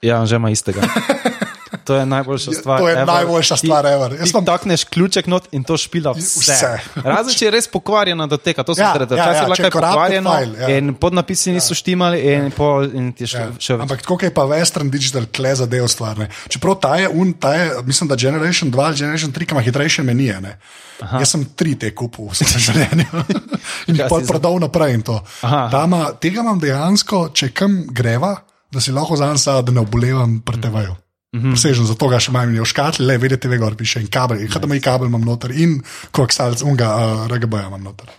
Ja, 0.02 0.20
on 0.20 0.26
že 0.26 0.36
ima 0.36 0.50
istega. 0.50 0.82
To 1.84 1.96
je 1.96 2.06
najboljša 2.06 2.52
stvar. 2.54 2.80
to 2.80 2.88
je 2.88 2.96
ever. 2.96 3.08
najboljša 3.08 3.56
stvar 3.58 3.86
ever. 3.86 4.12
Jaz 4.14 4.32
sem- 4.32 4.46
takneš 4.46 4.84
ključek 4.86 5.28
not 5.28 5.48
in 5.52 5.64
to 5.64 5.76
špila 5.76 6.12
vse. 6.12 6.40
Vse. 6.42 6.72
Razen 6.96 7.34
če 7.34 7.46
je 7.46 7.52
res 7.52 7.68
pokvarjena 7.68 8.28
to 8.64 8.74
Ja, 8.74 8.84
ja, 8.86 8.94
rekel. 8.96 9.18
ja, 9.18 9.24
Včasih 9.24 9.36
ja, 9.36 9.48
je 9.58 9.68
je 9.68 9.72
corrupted 9.72 9.92
pokvarjeno 9.92 10.32
file, 10.32 10.60
ja. 10.62 10.68
in 10.70 10.94
podnapisi 10.94 11.52
niso 11.52 11.74
štimali 11.74 12.18
in, 12.24 12.52
pol, 12.52 12.88
in 12.88 13.12
ti 13.12 13.24
je 13.24 13.28
še, 13.28 13.38
Ja. 13.38 13.50
še 13.60 13.74
več. 13.74 13.82
Ampak 13.82 14.02
tako 14.02 14.20
je 14.22 14.32
pa 14.32 14.42
Western 14.44 14.90
Digital 14.90 15.26
kle 15.28 15.56
za 15.56 15.66
del 15.66 15.88
stvar. 15.88 16.18
Ne. 16.18 16.28
Čeprav 16.48 16.80
ta 16.80 16.96
je, 16.96 17.10
un, 17.10 17.34
ta 17.34 17.54
je, 17.54 17.84
mislim, 17.84 18.08
da 18.08 18.16
Generation 18.16 18.72
2 18.72 18.80
ali 18.82 18.96
Generation 18.96 19.32
3, 19.32 19.46
ki 19.46 19.52
ima 19.52 19.62
hitrejše 19.62 20.04
menije. 20.04 20.42
Ne. 20.42 20.60
Jaz 21.14 21.30
sem 21.30 21.46
tri 21.48 21.76
te 21.76 21.92
kupil 21.92 22.26
v 22.26 22.34
svojem 22.34 22.60
življenju 22.70 23.12
in 23.88 23.96
jih 23.96 24.08
si 24.10 24.16
za- 24.16 24.28
prodal 24.28 24.56
naprej. 24.58 25.04
to. 25.04 25.20
Aha. 25.42 25.68
Ima- 25.84 26.14
Tega 26.14 26.40
imam 26.40 26.60
dejansko, 26.60 27.30
če 27.30 27.52
kam 27.52 27.86
greva, 27.90 28.36
da 28.72 28.80
si 28.80 28.92
lahko 28.92 29.16
zansa, 29.16 29.62
da 29.62 29.72
ne 29.72 29.82
obolevam 29.82 30.40
pri 30.40 30.58
TV-ju. 30.58 30.96
Mhm. 31.34 31.56
Presežen, 31.56 31.86
zato 31.90 32.08
ga 32.12 32.20
še 32.22 32.30
imam 32.30 32.52
v 32.54 32.66
škatli, 32.66 33.06
le 33.10 33.18
vidite, 33.18 33.50
ve 33.50 33.58
gor 33.58 33.74
piše 33.76 34.00
in 34.04 34.08
kabel, 34.08 34.38
in 34.44 34.52
HDMI 34.54 34.82
kabel 34.82 35.10
imam 35.10 35.24
noter 35.26 35.50
in 35.52 35.80
koaxialc, 36.14 36.62
unga 36.62 36.92
uh, 36.94 37.24
RGB 37.32 37.66
imam 37.68 37.82
noter. 37.82 38.12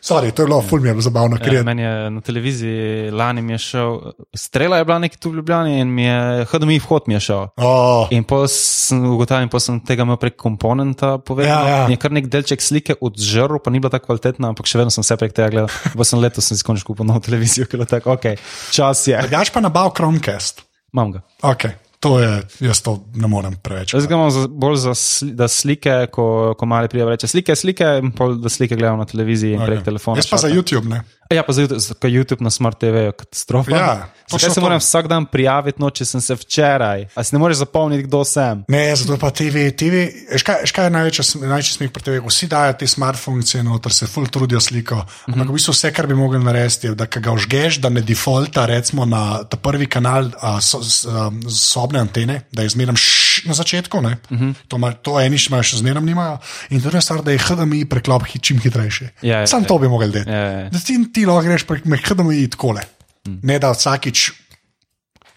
Sorry, 0.00 0.30
to 0.32 0.42
je 0.42 0.46
bilo, 0.48 0.62
ful 0.64 0.80
mi 0.80 0.88
je 0.88 0.94
bilo 0.94 1.02
zabavno, 1.04 1.36
Ja, 1.44 1.52
je 1.52 1.62
meni 1.62 1.82
je 1.82 2.10
na 2.10 2.20
televiziji 2.24 3.10
lani 3.10 3.42
mi 3.42 3.52
je 3.52 3.58
šel, 3.58 3.98
strela 4.32 4.78
je 4.78 4.84
bila 4.84 4.98
nekaj 4.98 5.18
tu 5.20 5.30
v 5.30 5.34
Ljubljani 5.34 5.80
in 5.80 5.90
mi 5.92 6.06
je 6.06 6.46
HDMI 6.48 6.78
vhod 6.80 7.02
mi 7.06 7.14
je 7.14 7.20
šel. 7.20 7.48
Oh, 7.56 8.08
In 8.10 8.24
pa 8.24 8.38
sem 8.48 9.04
ugotovil, 9.04 9.50
da 9.52 9.60
sem 9.60 9.80
tega 9.84 10.06
imel 10.08 10.16
prek 10.16 10.38
komponenta 10.40 11.18
povedal. 11.18 11.68
Ja, 11.68 11.76
ja. 11.82 11.84
Je 11.92 11.98
kar 12.00 12.16
nek 12.16 12.30
delček 12.32 12.64
slike 12.64 12.96
odžrl, 13.00 13.58
pa 13.60 13.68
ni 13.70 13.82
bila 13.82 13.92
tako 13.92 14.08
kvalitetna, 14.14 14.54
ampak 14.54 14.70
še 14.70 14.80
vedno 14.80 14.94
sem 14.94 15.04
vse 15.04 15.18
prek 15.20 15.36
tega 15.36 15.50
gledal. 15.52 15.68
Pa 15.92 16.08
sem 16.08 16.22
letos 16.22 16.48
sem 16.48 16.56
si 16.56 16.64
končno 16.64 16.88
kupil 16.88 17.04
novo 17.04 17.20
televizijo, 17.20 17.68
ker 17.68 17.84
je 17.84 17.90
tako, 17.92 18.16
ok, 18.16 18.40
čas 18.72 19.04
je. 19.04 19.20
drugač 19.20 19.52
pa 19.52 19.60
nabav 19.60 19.92
Chromecast. 19.92 20.64
Imam 20.96 21.12
ga. 21.12 21.26
Okay. 21.44 21.76
To 22.00 22.16
je, 22.20 22.42
jaz 22.64 22.80
to 22.80 22.94
ne 23.14 23.28
morem 23.28 23.54
preveč. 23.60 23.92
Jaz 23.92 24.06
ga 24.08 24.16
imam 24.16 24.30
za, 24.32 24.46
bolj 24.48 24.78
za 24.80 24.94
sli, 24.96 25.34
da 25.36 25.48
slike, 25.52 26.06
ko, 26.12 26.54
ko 26.58 26.66
mali 26.66 26.88
prijave 26.88 27.12
reče 27.12 27.28
slike, 27.28 27.56
slike, 27.56 27.90
in 28.00 28.14
pol, 28.16 28.38
da 28.40 28.48
slike 28.48 28.76
gledam 28.76 28.98
na 28.98 29.04
televiziji 29.04 29.52
in 29.52 29.60
okay. 29.60 29.66
prek 29.66 29.84
telefona. 29.84 30.16
Jaz 30.16 30.30
pa 30.30 30.38
za 30.40 30.48
šata. 30.48 30.56
YouTube, 30.56 30.88
ne. 30.88 31.02
Ja, 31.30 31.42
pa 31.42 31.52
za 31.52 31.62
YouTube, 31.62 31.78
za 31.78 31.94
YouTube 31.94 32.42
na 32.42 32.50
Smart 32.50 32.78
TV 32.78 32.94
je 32.94 33.12
katastrofa. 33.12 33.70
Ja, 33.70 34.08
Zakaj 34.30 34.50
se 34.50 34.60
moram 34.60 34.78
vsak 34.78 35.06
dan 35.08 35.26
prijaviti, 35.26 35.82
no, 35.82 35.90
če 35.90 36.04
sem 36.04 36.20
se 36.20 36.34
včeraj? 36.34 37.06
A 37.14 37.22
si 37.22 37.34
ne 37.34 37.40
moreš 37.42 37.60
zapomniti, 37.62 38.02
kdo 38.06 38.24
sem? 38.26 38.64
Ne, 38.70 38.82
zato 38.96 39.18
pa 39.18 39.30
TV. 39.30 39.68
TV 39.78 40.04
veš 40.30 40.44
kaj, 40.46 40.60
veš 40.64 40.74
kaj 40.74 40.86
je 40.86 40.94
največji, 40.94 41.24
največji 41.42 41.76
smeh 41.76 41.92
pri 41.94 42.06
TV? 42.06 42.22
Vsi 42.26 42.48
dajo 42.50 42.74
te 42.78 42.86
smart 42.90 43.18
funkcije, 43.18 43.62
noter 43.66 43.94
se 43.94 44.10
full 44.10 44.26
trudijo 44.26 44.60
sliko. 44.62 44.98
Ampak 45.30 45.50
v 45.50 45.58
bistvu 45.58 45.74
vse, 45.74 45.92
kar 45.94 46.10
bi 46.10 46.18
mogli 46.18 46.42
narediti, 46.42 46.90
je, 46.90 46.94
da 46.98 47.06
ga 47.06 47.34
užgeš, 47.34 47.78
da 47.82 47.94
ne 47.94 48.02
defaulta 48.06 48.66
recimo 48.70 49.06
na 49.06 49.44
ta 49.46 49.58
prvi 49.58 49.86
kanal 49.90 50.30
a, 50.38 50.56
so, 50.62 50.82
s, 50.82 51.04
a, 51.06 51.30
sobne 51.46 52.02
antene, 52.02 52.42
da 52.50 52.66
je 52.66 52.74
zmeraj 52.74 52.98
na 53.44 53.54
začetku. 53.54 53.98
Uh 53.98 54.04
Mhm. 54.04 54.16
-huh. 54.30 54.54
To, 54.68 54.78
ma, 54.78 54.92
to 54.92 55.20
eni 55.20 55.38
še 55.38 55.48
imajo, 55.48 55.62
še 55.62 55.76
zmeraj 55.76 56.02
nimajo. 56.02 56.38
In 56.70 56.80
druga 56.80 57.00
stvar, 57.00 57.22
da 57.22 57.30
je 57.30 57.38
HDMI 57.38 57.84
preklop 57.84 58.26
hit, 58.26 58.42
čim 58.42 58.58
hitrejši. 58.58 59.08
Ja, 59.22 59.40
ja, 59.40 59.46
Sam 59.46 59.62
ja. 59.62 59.66
to 59.68 59.78
bi 59.78 59.88
mogli 59.88 60.10
delati. 60.10 60.30
Ja, 60.30 60.36
ja, 60.38 60.58
ja. 60.60 60.68
Da 60.68 60.78
ti, 60.78 61.12
ti 61.12 61.26
lahko 61.26 61.42
greš 61.42 61.64
prek 61.64 61.82
HDMI 62.04 62.48
takole. 62.48 62.80
Mhm. 63.28 63.38
Ne 63.42 63.58
da 63.58 63.70
vsakič 63.70 64.30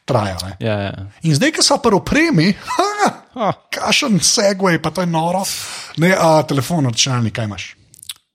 traja. 0.06 0.38
Ne. 0.44 0.56
Ja, 0.60 0.74
ja. 0.82 0.94
In 1.22 1.36
zdaj, 1.36 1.52
ko 1.52 1.64
so 1.64 1.78
pa 1.78 1.90
opremi, 1.90 2.54
kašen 3.72 4.20
segway, 4.20 4.78
pa 4.78 4.90
to 4.92 5.02
je 5.02 5.08
noro. 5.08 5.44
Ne, 5.98 6.16
a 6.20 6.44
telefon, 6.44 6.86
računalnik, 6.86 7.34
kaj 7.34 7.46
imaš? 7.46 7.76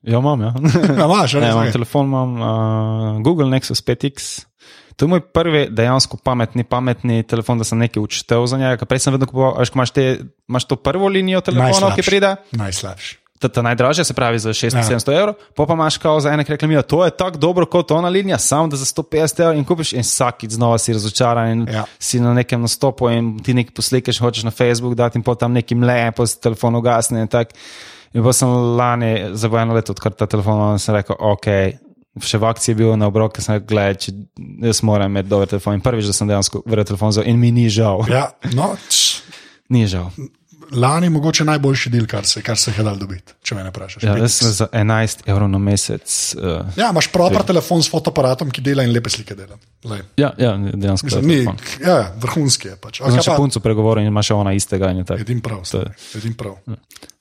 ja, 0.03 0.19
imam, 0.19 0.41
ja. 0.41 0.55
Ja, 0.99 1.05
imaš, 1.05 1.33
Ne, 1.33 1.41
ali 1.41 1.51
imam 1.51 1.65
ne? 1.65 1.73
telefon, 1.73 2.07
imam 2.07 2.31
uh, 2.35 3.23
Google 3.23 3.47
Nexus 3.47 3.83
5X. 3.83 4.45
To 4.99 5.05
je 5.05 5.09
moj 5.09 5.21
prvi 5.23 5.69
dejansko 5.71 6.19
pametni, 6.19 6.65
pametni 6.65 7.23
telefon, 7.23 7.59
da 7.59 7.65
sem 7.65 7.79
nekaj 7.79 8.03
učitev 8.03 8.43
za 8.47 8.59
njega. 8.59 8.83
Prej 8.83 8.99
sem 8.99 9.15
vedno 9.15 9.27
kupoval, 9.27 9.55
veš, 9.57 9.71
imaš, 9.71 9.91
te, 9.91 10.05
imaš 10.49 10.65
to 10.65 10.77
prvo 10.77 11.07
linijo 11.09 11.41
telefonov, 11.41 11.95
ki 11.95 12.03
pride, 12.03 12.33
Najslabši. 12.53 13.17
ta, 13.39 13.49
ta 13.49 13.63
najdražja, 13.63 14.05
se 14.05 14.15
pravi 14.15 14.39
za 14.39 14.51
600-700 14.51 15.13
Ja. 15.13 15.21
evrov, 15.21 15.35
pa 15.55 15.67
pa 15.67 15.73
imaš 15.73 15.99
kao 15.99 16.19
za 16.21 16.33
ene 16.33 16.43
reklamijo, 16.43 16.83
to 16.83 17.05
je 17.05 17.11
tako 17.13 17.39
dobro 17.39 17.67
kot 17.67 17.91
ona 17.91 18.09
linija, 18.09 18.39
samo 18.39 18.67
da 18.69 18.77
za 18.77 18.85
150 18.85 19.41
evrov 19.41 19.57
in 19.57 19.65
kupiš 19.65 19.93
in 19.93 20.03
vsakič 20.03 20.51
znova 20.51 20.79
si 20.79 20.93
razočaran 20.93 21.49
in 21.51 21.69
Ja. 21.69 21.85
si 21.99 22.21
na 22.21 22.35
nekem 22.35 22.61
nastopu 22.61 23.11
in 23.11 23.39
ti 23.39 23.55
nekaj 23.55 23.75
poslikaš, 23.75 24.19
hočeš 24.19 24.43
na 24.45 24.51
Facebook 24.51 24.95
dati 24.95 25.19
in 25.19 25.23
potem 25.23 25.39
tam 25.41 25.53
neki 25.53 25.75
mle, 25.75 26.13
pa 26.13 26.27
si 26.27 26.41
telefon 26.41 26.75
ugasne 26.75 27.21
in 27.21 27.29
tako. 27.29 27.55
In 28.15 28.25
pa 28.25 28.33
sem 28.33 28.49
lani, 28.51 29.31
za 29.33 29.49
eno 29.49 29.75
leto, 29.75 29.93
odkar 29.93 30.13
ta 30.13 30.27
telefon 30.27 30.79
sem 30.79 30.95
rekel, 30.95 31.17
ok. 31.21 31.47
Še 32.21 32.39
v 32.39 32.45
akciji 32.45 32.73
je 32.73 32.77
bil 32.77 32.97
na 32.97 33.07
obroku, 33.07 33.41
sem 33.41 33.55
rekel, 33.55 33.69
gledaj, 33.69 33.99
če 33.99 34.13
jaz 34.63 34.83
moram 34.83 35.09
imeti 35.09 35.29
dober 35.29 35.47
telefon. 35.49 35.75
In 35.75 35.81
prvič, 35.81 36.05
da 36.05 36.13
sem 36.13 36.27
dejansko 36.27 36.63
verjel 36.65 36.85
telefon, 36.87 37.11
vzel 37.11 37.27
in 37.27 37.37
mi 37.37 37.51
ni 37.51 37.69
žal. 37.69 38.05
Ja, 38.07 38.29
no, 38.53 38.75
tš, 38.89 39.23
Ni 39.69 39.87
žal. 39.87 40.09
lani 40.71 41.09
mogoče 41.09 41.45
najboljši 41.45 41.91
del, 41.91 42.05
kar 42.07 42.27
se, 42.27 42.43
kar 42.43 42.57
se 42.57 42.73
je 42.73 42.85
dal 42.85 42.97
dobiti, 42.97 43.33
če 43.41 43.55
me 43.55 43.63
ne 43.63 43.71
vprašaš. 43.71 44.03
Ja, 44.03 44.17
jaz 44.19 44.35
sem 44.35 44.51
za 44.51 44.67
11 44.69 45.23
evrov 45.27 45.49
na 45.49 45.57
mesec. 45.59 46.05
Uh, 46.35 46.69
Ja, 46.77 46.91
imaš 46.91 47.09
proper 47.09 47.41
telefon 47.43 47.81
s 47.81 47.89
fotoaparatom, 47.89 48.51
ki 48.51 48.61
dela 48.61 48.85
in 48.85 48.93
lepe 48.93 49.09
slike 49.09 49.33
dela. 49.33 49.57
Lej. 49.85 50.03
ja, 50.17 50.29
ja, 50.37 50.53
dejansko. 50.57 51.07
Mislim, 51.07 51.25
je 51.25 51.29
ni, 51.31 51.39
telefon. 51.39 51.57
ja, 51.81 51.97
ja, 51.97 52.13
vrhunski 52.17 52.69
je 52.69 52.77
pač. 52.77 53.01
Okay, 53.01 53.25
še 53.25 53.37
punco 53.37 53.61
pregovoril 53.61 54.05
in 54.05 54.13
ima 54.13 54.21
še 54.21 54.37
ona 54.37 54.53
istega. 54.53 54.93
je. 54.93 55.09
Edin 55.17 55.41
prav, 55.41 55.65
je- 55.65 55.89
edin 56.17 56.37
prav. 56.37 56.61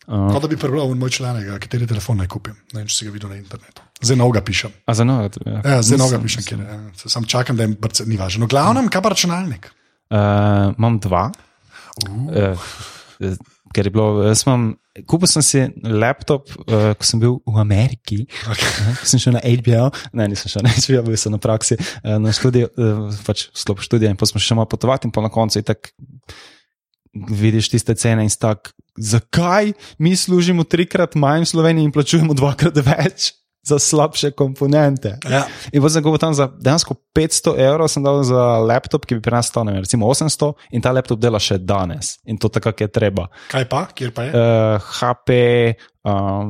Uh, 0.08 0.28
Kot 0.32 0.41
da 0.41 0.48
bi 0.48 0.56
prebral 0.56 0.91
moj 0.95 1.10
članek, 1.12 1.48
kateri 1.60 1.88
telefon 1.88 2.20
naj 2.20 2.28
kupim. 2.28 2.56
Ne 2.74 2.82
vem, 2.82 2.88
če 2.88 2.95
si 2.95 3.06
ga 3.06 3.12
videl 3.12 3.32
na 3.32 3.39
internetu. 3.39 3.87
Zdaj 4.02 4.18
novega 4.18 4.41
pišem. 4.45 4.72
a 4.86 4.93
za 4.93 5.04
novo? 5.04 5.26
Ja, 5.26 5.62
Ja, 5.66 5.82
zdaj 5.82 5.98
novega 5.98 6.22
pišem, 6.22 6.43
kjer 6.45 6.60
je. 6.60 7.10
Sam 7.10 7.26
čakam, 7.26 7.58
da 7.58 7.66
je 7.66 7.74
brce, 7.82 8.06
ni 8.06 8.18
važno. 8.18 8.45
No, 8.45 8.50
glavnem, 8.52 8.89
kaj 8.93 9.02
pa 9.02 9.10
računalnik? 9.10 9.72
Uh, 10.14 10.74
imam 10.78 11.00
dva. 11.02 11.32
Uh, 12.06 12.68
ker 13.74 13.89
je 13.89 13.91
bilo, 13.91 14.22
jaz 14.28 14.43
imam, 14.45 14.68
kupil 15.10 15.30
sem 15.32 15.41
si 15.45 15.64
laptop, 15.82 16.52
uh, 16.68 16.93
ko 16.93 17.08
sem 17.10 17.22
bil 17.22 17.39
v 17.41 17.58
Ameriki. 17.58 18.20
Okay. 18.45 18.93
Sem 19.02 19.22
šel 19.24 19.38
na 19.39 19.41
HBO, 19.41 19.89
ne, 20.14 20.30
nisem 20.30 20.54
šel 20.54 20.68
na 20.68 20.76
HBO, 20.78 21.02
bil 21.10 21.18
sem 21.18 21.34
na 21.34 21.41
praksi, 21.41 21.80
uh, 21.80 22.18
na 22.22 22.36
študiju, 22.36 22.70
uh, 22.78 23.20
pač 23.26 23.48
sklop 23.58 23.82
študija 23.82 24.14
in 24.14 24.20
pa 24.20 24.30
smo 24.30 24.41
še 24.41 24.58
malo 24.58 24.70
potovati 24.70 25.10
in 25.10 25.16
pa 25.16 25.26
na 25.26 25.34
koncu 25.34 25.58
je 25.58 25.66
tako. 25.66 25.89
Vidiš 27.18 27.72
tiste 27.74 27.95
cene 27.98 28.22
in 28.22 28.30
tak, 28.30 28.76
zakaj 28.93 29.72
mi 29.98 30.14
služimo 30.14 30.62
trikrat 30.70 31.16
manj 31.18 31.48
v 31.48 31.50
Sloveniji 31.50 31.89
in 31.89 31.93
plačujemo 31.95 32.36
dvakrat 32.38 32.78
več 32.86 33.32
za 33.68 33.80
slabše 33.80 34.32
komponente? 34.32 35.18
Ja. 35.28 35.43
In 35.72 35.84
potem 35.84 35.99
sem 35.99 36.05
govoril 36.05 36.24
tam 36.24 36.36
za 36.38 36.47
dejansko 36.47 36.95
500 37.11 37.55
evrov, 37.59 37.91
sem 37.91 38.03
dal 38.03 38.24
za 38.24 38.59
laptop, 38.63 39.05
ki 39.05 39.20
bi 39.20 39.26
pri 39.26 39.36
nas 39.36 39.51
stal, 39.51 39.68
recimo 39.68 40.07
800 40.07 40.53
in 40.72 40.84
ta 40.84 40.93
laptop 40.95 41.20
dela 41.20 41.41
še 41.41 41.59
danes 41.59 42.18
in 42.26 42.39
to 42.39 42.49
tako, 42.53 42.72
je 42.78 42.88
treba. 42.88 43.28
Kaj 43.51 43.68
pa, 43.70 43.86
kjer 43.91 44.13
pa 44.15 44.28
je? 44.28 44.32
Uh, 44.32 44.89
HP, 44.99 45.38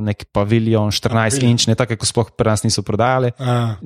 nek 0.04 0.26
paviljon, 0.36 0.92
14 0.92 1.38
Paviljon. 1.38 1.52
inč, 1.52 1.68
ne 1.68 1.76
tako, 1.76 1.98
kot 1.98 2.10
sploh 2.10 2.30
pri 2.38 2.52
nas 2.52 2.64
niso 2.66 2.84
prodajali. 2.86 3.32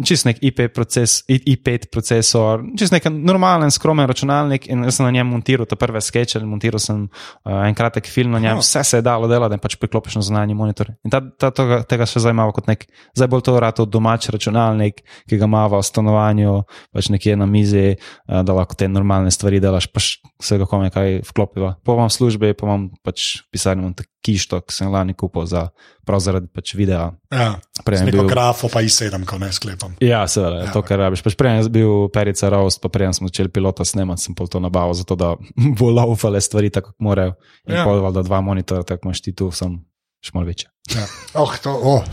Čist 0.04 0.28
nek 0.28 0.42
IP 0.44 0.68
proces, 0.76 1.22
I- 1.32 1.42
i5 1.56 1.90
procesor, 1.92 2.64
čist 2.78 2.94
nek 2.94 3.08
normalen, 3.12 3.72
skromen 3.72 4.08
računalnik 4.10 4.68
in 4.70 4.84
jaz 4.84 5.00
sem 5.00 5.06
na 5.08 5.12
njem 5.16 5.28
montiral 5.32 5.66
te 5.70 5.76
prve 5.80 6.02
skeče, 6.02 6.42
montiral 6.46 6.80
sem 6.84 7.08
uh, 7.08 7.64
en 7.68 7.76
kratek 7.78 8.08
film 8.12 8.36
na 8.36 8.40
njem, 8.44 8.60
vse 8.62 8.84
se 8.84 8.98
je 9.00 9.06
dalo 9.06 9.28
delati, 9.32 9.58
pač 9.62 9.78
priklopiš 9.82 10.20
na 10.20 10.26
zunanji 10.28 10.58
monitor. 10.58 10.92
In 11.06 11.14
ta, 11.14 11.22
ta, 11.22 11.52
tega, 11.56 11.82
tega 11.88 12.06
še 12.10 12.24
zdaj 12.24 12.36
imamo 12.36 12.54
kot 12.56 12.68
nek, 12.70 12.86
zdaj 13.18 13.32
bolj 13.32 13.46
to 13.48 13.58
rado 13.60 13.86
domač 13.86 14.30
računalnik, 14.34 15.02
ki 15.30 15.40
ga 15.40 15.48
imamo 15.50 15.80
v 15.80 15.84
stanovanju, 15.88 16.58
pač 16.94 17.10
nekje 17.14 17.38
na 17.40 17.48
mizi, 17.50 17.96
uh, 17.96 18.42
da 18.44 18.58
lahko 18.58 18.76
te 18.76 18.92
normalne 18.92 19.32
stvari 19.32 19.62
delaš, 19.64 19.88
pač 19.94 20.18
vsega 20.42 20.68
kome 20.70 20.92
kaj 20.94 21.22
vklopiva. 21.32 21.76
Po 21.86 21.96
vam 21.96 22.12
službi, 22.12 22.54
pa 22.54 22.68
imam 22.68 22.90
pač 23.06 23.42
pisarno 23.54 23.88
imam 23.88 23.96
tak 23.98 24.11
kišto, 24.22 24.62
ki 24.62 24.74
sem 24.74 24.88
lani 24.88 25.14
kupil 25.14 25.46
za, 25.46 25.70
prav 26.06 26.20
zaradi 26.20 26.48
pač 26.48 26.74
videa. 26.74 27.12
ja, 27.28 27.56
Prej 27.82 28.06
neko 28.06 28.18
bil- 28.20 28.30
grafo 28.30 28.70
pa 28.70 28.80
i7, 28.80 29.26
ko 29.26 29.38
ne 29.38 29.50
sklepam. 29.50 29.96
Ja, 30.00 30.28
seveda, 30.28 30.62
Ja, 30.62 30.72
to, 30.72 30.82
kar 30.82 31.00
rabiš. 31.00 31.22
Pač 31.22 31.36
prej 31.36 31.64
sem 31.64 31.72
bil 31.72 32.10
perica 32.10 32.50
roast, 32.50 32.78
pa 32.78 32.88
prej 32.88 33.14
smo 33.14 33.28
začeli 33.28 33.50
pilota 33.50 33.82
snemati, 33.82 34.22
sem 34.22 34.36
pol 34.36 34.46
to 34.46 34.60
nabavil, 34.60 34.94
zato 34.94 35.16
da 35.16 35.34
bo 35.78 35.90
laufale 35.90 36.38
stvari 36.38 36.70
tako, 36.70 36.92
kot 36.92 37.00
morajo. 37.00 37.34
In 37.66 37.76
Ja. 37.76 37.84
pol, 37.84 38.02
da 38.12 38.22
dva 38.22 38.42
monitora, 38.42 38.84
tako 38.84 39.08
imaš 39.08 39.22
ti 39.22 39.34
tu, 39.34 39.50
sem 39.52 39.82
še 40.22 40.38
malo 40.38 40.50
večji. 40.50 40.70
Ja. 40.92 41.06
Oh, 41.40 41.52
to, 41.64 41.72
oh, 41.72 42.04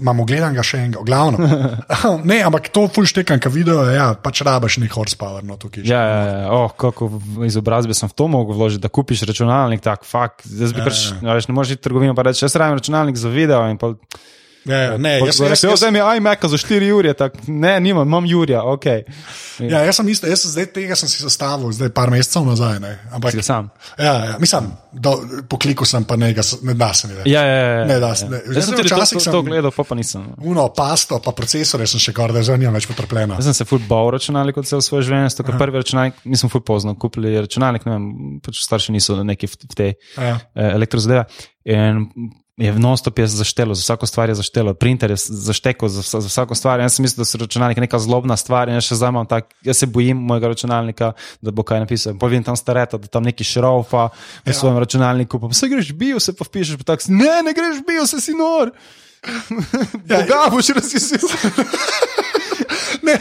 imamo 0.00 0.24
gledanega 0.24 0.62
še 0.64 0.78
enega, 0.86 1.02
glavno. 1.04 1.44
ne, 2.30 2.38
ampak 2.46 2.70
to 2.72 2.86
fulštekam, 2.88 3.40
ki 3.42 3.50
video, 3.52 3.82
ja, 3.92 4.12
pač 4.22 4.40
rabiš 4.46 4.78
nek 4.80 4.94
horsepower, 4.96 5.44
no 5.44 5.58
tukaj. 5.60 5.84
Ja, 5.84 6.00
ja, 6.00 6.22
ja. 6.24 6.46
Oh, 6.54 6.72
kako 6.72 7.10
izobrazbe 7.44 7.96
sem 7.98 8.08
v 8.08 8.16
to 8.16 8.30
mogel 8.32 8.56
vložiti, 8.56 8.82
da 8.86 8.92
kupiš 8.92 9.26
računalnik, 9.28 9.84
tak 9.84 10.08
fakt. 10.08 10.46
Zdaj 10.46 10.72
bi 10.72 10.80
Ja, 10.80 10.88
kar, 10.88 10.96
ja, 11.28 11.36
veš, 11.36 11.50
ne 11.50 11.58
moreš 11.58 11.76
iti 11.76 11.84
trgovino 11.84 12.16
pa 12.16 12.24
reči, 12.30 12.46
jaz 12.46 12.56
rabim 12.56 12.78
računalnik 12.80 13.18
za 13.20 13.32
video. 13.34 13.60
In 13.68 13.76
pol, 13.82 13.98
ja, 14.68 14.78
ja, 14.78 14.96
ne, 14.96 15.16
jaz, 15.20 15.40
jaz, 15.40 15.64
jaz, 15.64 15.82
mi 15.88 15.98
je 15.98 16.16
iMac 16.16 16.44
za 16.44 16.58
4 16.58 16.92
ure, 16.92 17.14
tak, 17.14 17.32
ne, 17.46 17.74
nimam, 17.80 18.04
imam 18.04 18.26
Jurija, 18.26 18.62
ok. 18.64 18.86
ja, 19.60 19.80
jaz 19.82 19.96
sem 19.96 20.08
isto, 20.08 20.26
jaz 20.26 20.42
sem 20.42 20.50
zdaj 20.52 20.66
tega 20.72 20.94
sem 20.94 21.08
si 21.08 21.18
sestavil, 21.18 21.72
zdaj 21.72 21.90
par 21.90 22.10
mesecev 22.10 22.44
nazaj. 22.44 22.78
Ne, 22.78 22.92
ampak, 23.10 23.32
Si 23.32 23.42
sam. 23.42 23.70
ja, 23.98 24.12
ja, 24.24 24.36
mislim, 24.38 24.70
da 24.92 25.12
po 25.48 25.58
kliku 25.58 25.84
sem 25.84 26.04
pa 26.04 26.16
ne, 26.16 26.30
ne 26.62 26.74
da 26.74 26.92
se 26.92 27.08
mi 27.08 27.14
več. 27.14 27.26
Ja, 27.26 27.42
ja, 27.42 27.56
ja. 27.56 27.84
Ne, 27.84 27.98
da, 27.98 28.12
ja. 28.12 28.28
ne. 28.28 28.40
Jaz 28.52 28.68
sem 28.68 28.76
tudi 28.76 28.88
to, 28.88 28.96
Včasih 28.96 29.18
to, 29.18 29.24
sem- 29.24 29.32
to 29.32 29.42
gledal, 29.42 29.72
pa, 29.72 29.84
pa 29.84 29.94
nisem. 29.94 30.28
Uno, 30.38 30.68
pasto, 30.68 31.18
pa 31.18 31.32
procesore 31.32 31.86
sem 31.86 32.00
še 32.00 32.12
kar 32.12 32.32
da 32.32 32.42
že 32.42 32.58
nimam 32.58 32.74
več 32.74 32.86
potrpljena. 32.86 33.38
Jaz 33.40 33.48
sem 33.50 33.56
se 33.56 33.66
ful 33.66 33.80
bal 33.88 34.12
računalnik 34.14 34.56
od 34.56 34.66
cel 34.66 34.80
svoj 34.80 35.02
življenje, 35.02 35.34
zato 35.34 35.46
ker 35.48 35.58
prvi 35.58 35.80
računalnik, 35.80 36.20
mi 36.24 36.36
smo 36.36 36.48
ful 36.52 36.60
pozno 36.62 36.94
kupili 36.94 37.34
računalnik, 37.40 37.86
ne 37.88 37.92
vem, 37.96 38.06
pač 38.44 38.62
starši 38.64 38.94
niso 38.94 39.16
neki 39.22 39.46
v, 39.46 39.58
v 39.72 39.74
tej 39.74 39.90
Ja. 40.18 40.36
eh, 40.54 40.72
elektrozadeve. 40.74 41.24
In 41.68 42.06
je 42.58 42.72
v 42.74 42.78
non-stop 42.82 43.18
je 43.18 43.26
zaštelo, 43.26 43.74
za 43.74 43.82
vsako 43.82 44.06
stvar 44.06 44.28
je 44.28 44.34
zaštelo, 44.34 44.74
printer 44.74 45.10
je 45.10 45.16
zaštekel 45.16 45.88
za, 45.88 46.02
za 46.02 46.26
vsako 46.26 46.54
stvar. 46.58 46.80
Jaz 46.80 46.98
sem 46.98 47.06
mislil, 47.06 47.22
da 47.22 47.28
so 47.30 47.38
računalniki 47.38 47.80
neka 47.80 47.98
zlobna 48.02 48.36
stvar 48.36 48.68
in 48.68 48.74
jaz 48.74 48.88
še 48.90 48.98
zdaj 48.98 49.14
imam 49.14 49.26
tak, 49.30 49.52
jaz 49.62 49.78
se 49.78 49.86
bojim 49.86 50.18
mojega 50.18 50.50
računalnika, 50.50 51.12
da 51.40 51.54
bo 51.54 51.62
kaj 51.62 51.84
napisal. 51.86 52.18
Pa 52.18 52.26
vidim 52.26 52.42
tam 52.44 52.58
stareta, 52.58 52.98
da 52.98 53.06
tam 53.06 53.22
neki 53.22 53.46
šrofa 53.46 54.08
v 54.42 54.50
ja. 54.50 54.58
svojem 54.58 54.78
računalniku, 54.82 55.38
pa 55.38 55.52
se 55.54 55.68
greš 55.70 55.92
bio, 55.94 56.18
se 56.20 56.34
pa 56.34 56.44
vpišeš, 56.44 56.80
pa 56.82 56.94
tak, 56.94 57.06
ne, 57.08 57.38
ne 57.46 57.54
greš 57.54 57.84
bio, 57.86 58.06
se 58.06 58.20
si 58.20 58.34
nor. 58.34 58.74
Ja, 60.08 60.22
Boga 60.22 60.46
boš 60.50 60.68
razjezil. 60.78 61.18
Ne, 63.02 63.14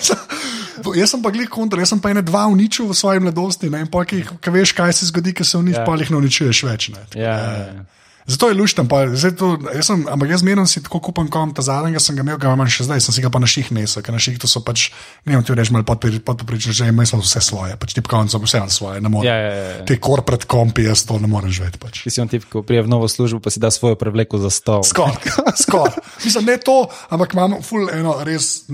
jaz 0.95 1.11
sem 1.11 1.21
pa 1.23 1.31
gledal 1.31 1.49
kontra, 1.51 1.81
jaz 1.81 1.93
sem 1.93 1.99
pa 2.01 2.11
ene 2.11 2.21
dva 2.25 2.45
uničil 2.51 2.88
v 2.89 2.95
svoji 2.97 3.21
mladosti. 3.23 3.69
Ne, 3.71 3.85
in 3.85 3.89
pol, 3.91 4.03
ki, 4.07 4.23
ki 4.41 4.53
veš, 4.53 4.73
kaj 4.77 4.93
se 4.97 5.07
zgodi, 5.09 5.33
ki 5.38 5.45
se 5.47 5.57
uniči, 5.57 5.77
Ja. 5.77 5.83
ja. 5.83 5.88
pa 5.88 5.95
jih 5.99 6.11
ne 6.11 6.19
uničuješ 6.19 6.63
več. 6.67 6.89
Ne. 6.93 7.05
Ja, 7.15 7.35
ja, 7.38 7.53
ja. 7.61 7.85
Zato 8.28 8.49
je 8.51 8.55
lušten, 8.59 8.89
pa, 8.91 9.05
zdaj 9.07 9.32
to, 9.39 9.55
jaz 9.71 9.88
sem, 9.88 10.01
ampak 10.11 10.34
jaz 10.36 10.41
zmerno 10.43 10.65
si 10.67 10.82
tako 10.84 10.99
kupam 10.99 11.30
kom, 11.32 11.53
ta 11.55 11.63
zadnjega 11.63 12.01
sem 12.03 12.11
ga 12.17 12.25
imel, 12.25 12.36
ga 12.36 12.51
imam 12.51 12.67
še 12.67 12.84
zdaj, 12.84 12.99
sem 13.05 13.15
si 13.15 13.23
ga 13.23 13.32
pa 13.32 13.39
na 13.39 13.47
ših 13.47 13.69
nesel, 13.71 14.03
ker 14.03 14.11
na 14.11 14.19
ših 14.19 14.36
to 14.43 14.49
so 14.51 14.59
pač, 14.67 14.89
ne 15.23 15.32
vem, 15.32 15.45
ti 15.47 15.55
reči 15.55 15.71
malo 15.71 15.88
podpoprično, 15.88 16.75
že 16.75 16.91
sem 16.91 17.21
vse 17.23 17.39
svoje, 17.39 17.78
pač 17.80 17.95
ti 17.95 18.03
konc 18.03 18.28
so 18.28 18.41
vse 18.43 18.59
svoje, 18.67 18.99
ne 18.99 19.07
morem. 19.07 19.32
Ja, 19.32 19.38
ja, 19.39 19.53
ja, 19.55 19.69
ja. 19.80 19.86
Te 19.88 19.95
korporat 19.95 20.43
kompi, 20.43 20.84
jaz 20.89 21.05
to 21.07 21.21
ne 21.23 21.32
morem 21.32 21.55
živeti. 21.55 21.80
Pač. 21.80 22.03
Ti 22.03 22.11
si 22.11 22.19
on 22.19 22.28
tip, 22.28 22.43
ko 22.51 22.65
prije 22.67 22.84
v 22.84 22.91
novo 22.91 23.07
službo, 23.07 23.39
pa 23.39 23.47
si 23.47 23.63
da 23.63 23.71
svojo 23.71 23.95
prevleko 23.95 24.43
za 24.43 24.51
stol. 24.51 24.84
Skoraj, 24.84 25.32
skor. 25.63 25.95
Mislim, 26.19 26.51
ne 26.51 26.59
to, 26.59 26.84
ampak 27.15 27.32
imamo 27.32 27.63
ful 27.63 27.88
eno 27.95 28.19
res, 28.28 28.67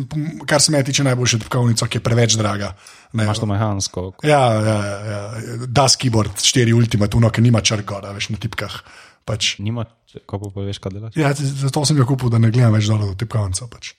kar 0.49 0.65
se 0.65 0.73
me 0.73 0.81
tiče, 0.81 1.05
najboljše 1.05 1.43
tipkovnico, 1.45 1.85
ki 1.85 2.01
je 2.01 2.05
preveč 2.09 2.41
draga. 2.41 2.73
Ne, 3.13 3.27
Imaš 3.29 3.43
to 3.43 3.45
mehansko. 3.45 4.09
Ja, 4.25 4.41
ja, 4.57 4.77
ja, 4.81 4.99
ja. 5.13 5.21
Das 5.69 5.93
keyboard 6.01 6.41
4 6.41 6.73
Ultimate, 6.73 7.13
uno, 7.21 7.29
ki 7.29 7.45
nima 7.45 7.61
črk 7.61 7.85
gor, 7.85 8.09
a 8.09 8.17
veš 8.17 8.33
na 8.33 8.41
tipkah. 8.41 8.81
Pač. 9.23 9.55
Nima, 9.63 9.85
kako 10.27 10.51
pa 10.51 10.65
veš, 10.67 10.79
kaj 10.83 10.97
delaš? 10.97 11.17
Ja, 11.19 11.31
zato 11.33 11.85
sem 11.87 11.97
jo 11.97 12.07
kupil, 12.07 12.31
da 12.33 12.41
ne 12.41 12.51
gledam 12.51 12.75
več 12.75 12.89
dol 12.91 12.99
do 12.99 13.13
tipkovnice. 13.19 13.69
Pač. 13.71 13.93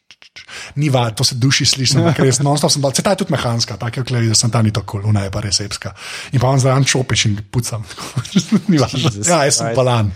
Ni 0.81 0.89
va, 0.91 1.07
to 1.15 1.25
se 1.25 1.37
duši 1.39 1.67
sliši, 1.69 1.99
ampak 2.01 2.21
res 2.25 2.41
non-stop 2.43 2.73
sem 2.73 2.83
dal. 2.83 2.95
Se 2.97 3.05
ta 3.07 3.15
je 3.15 3.23
tudi 3.23 3.35
mehanska, 3.37 3.79
tako 3.81 4.03
je 4.03 4.29
da 4.29 4.37
sem 4.39 4.51
ta 4.51 4.63
ni 4.65 4.73
tako 4.75 4.99
kul, 4.99 5.09
una 5.13 5.27
je 5.27 5.33
pa 5.35 5.45
res 5.45 5.61
epska. 5.65 5.95
In 6.33 6.43
pa 6.43 6.51
vam 6.51 6.61
zdaj 6.61 6.85
čopiš 6.91 7.27
in 7.31 7.37
pucam. 7.51 7.85
ni 8.71 8.81
važno. 8.81 9.05
Jesus 9.09 9.29
Ja, 9.29 9.45
jaz 9.47 9.61
sem 9.63 9.75
balan. 9.77 10.11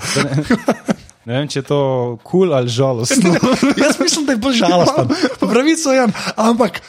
Ne 1.28 1.36
vem, 1.36 1.48
če 1.52 1.60
je 1.60 1.66
to 1.68 1.78
kul 2.24 2.48
cool 2.48 2.54
ali 2.56 2.72
žalostno. 2.72 3.34
Jaz 3.84 3.98
mislim, 4.00 4.24
da 4.24 4.32
je 4.32 4.40
bolj 4.40 4.54
žalosten. 4.62 5.10
Po 5.40 5.48
pravico 5.50 5.92
je, 5.92 6.06
ampak 6.40 6.80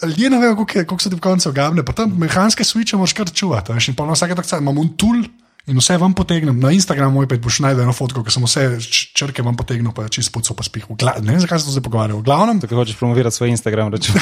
ljudje 0.00 0.30
ne 0.32 0.38
vejo, 0.40 0.54
koliko, 0.56 0.96
koliko 0.96 1.04
so 1.04 1.12
ti 1.12 1.56
gabne. 1.58 1.84
Pa 1.84 1.92
tam 1.92 2.14
mehanske 2.16 2.64
switche 2.64 2.96
moraš 2.96 3.12
kar 3.12 3.28
čuvati. 3.28 3.76
veš, 3.76 3.90
In 3.92 3.98
pa 3.98 4.08
na 4.08 4.16
vsake 4.16 4.38
tak 4.38 4.48
cajt 4.48 4.64
imam 4.64 4.80
un 4.80 4.94
tool. 4.96 5.20
In 5.66 5.78
vse 5.78 5.96
vam 5.98 6.14
potegnem, 6.14 6.54
na 6.62 6.70
Instagramu 6.70 7.18
moj 7.18 7.26
pet 7.26 7.40
boš 7.42 7.58
najdel 7.58 7.82
eno 7.82 7.92
fotko, 7.92 8.22
ki 8.22 8.30
sem 8.30 8.44
vse 8.46 8.66
črke 9.18 9.42
vam 9.42 9.56
potegnil, 9.58 9.90
pa 9.90 10.06
čist 10.06 10.30
puco 10.30 10.54
pa 10.54 10.62
spih. 10.62 10.86
V 10.86 10.94
gla- 10.94 11.18
Ne 11.18 11.34
vem, 11.34 11.40
zakaj 11.42 11.58
se 11.58 11.66
to 11.66 11.74
zdaj 11.74 11.82
pogovarjal. 11.82 12.22
V 12.22 12.26
glavnem, 12.26 12.60
Tako 12.62 12.76
hočeš 12.76 12.94
promovirati 12.94 13.34
svoj 13.34 13.50
Instagram 13.50 13.90
račun. 13.90 14.14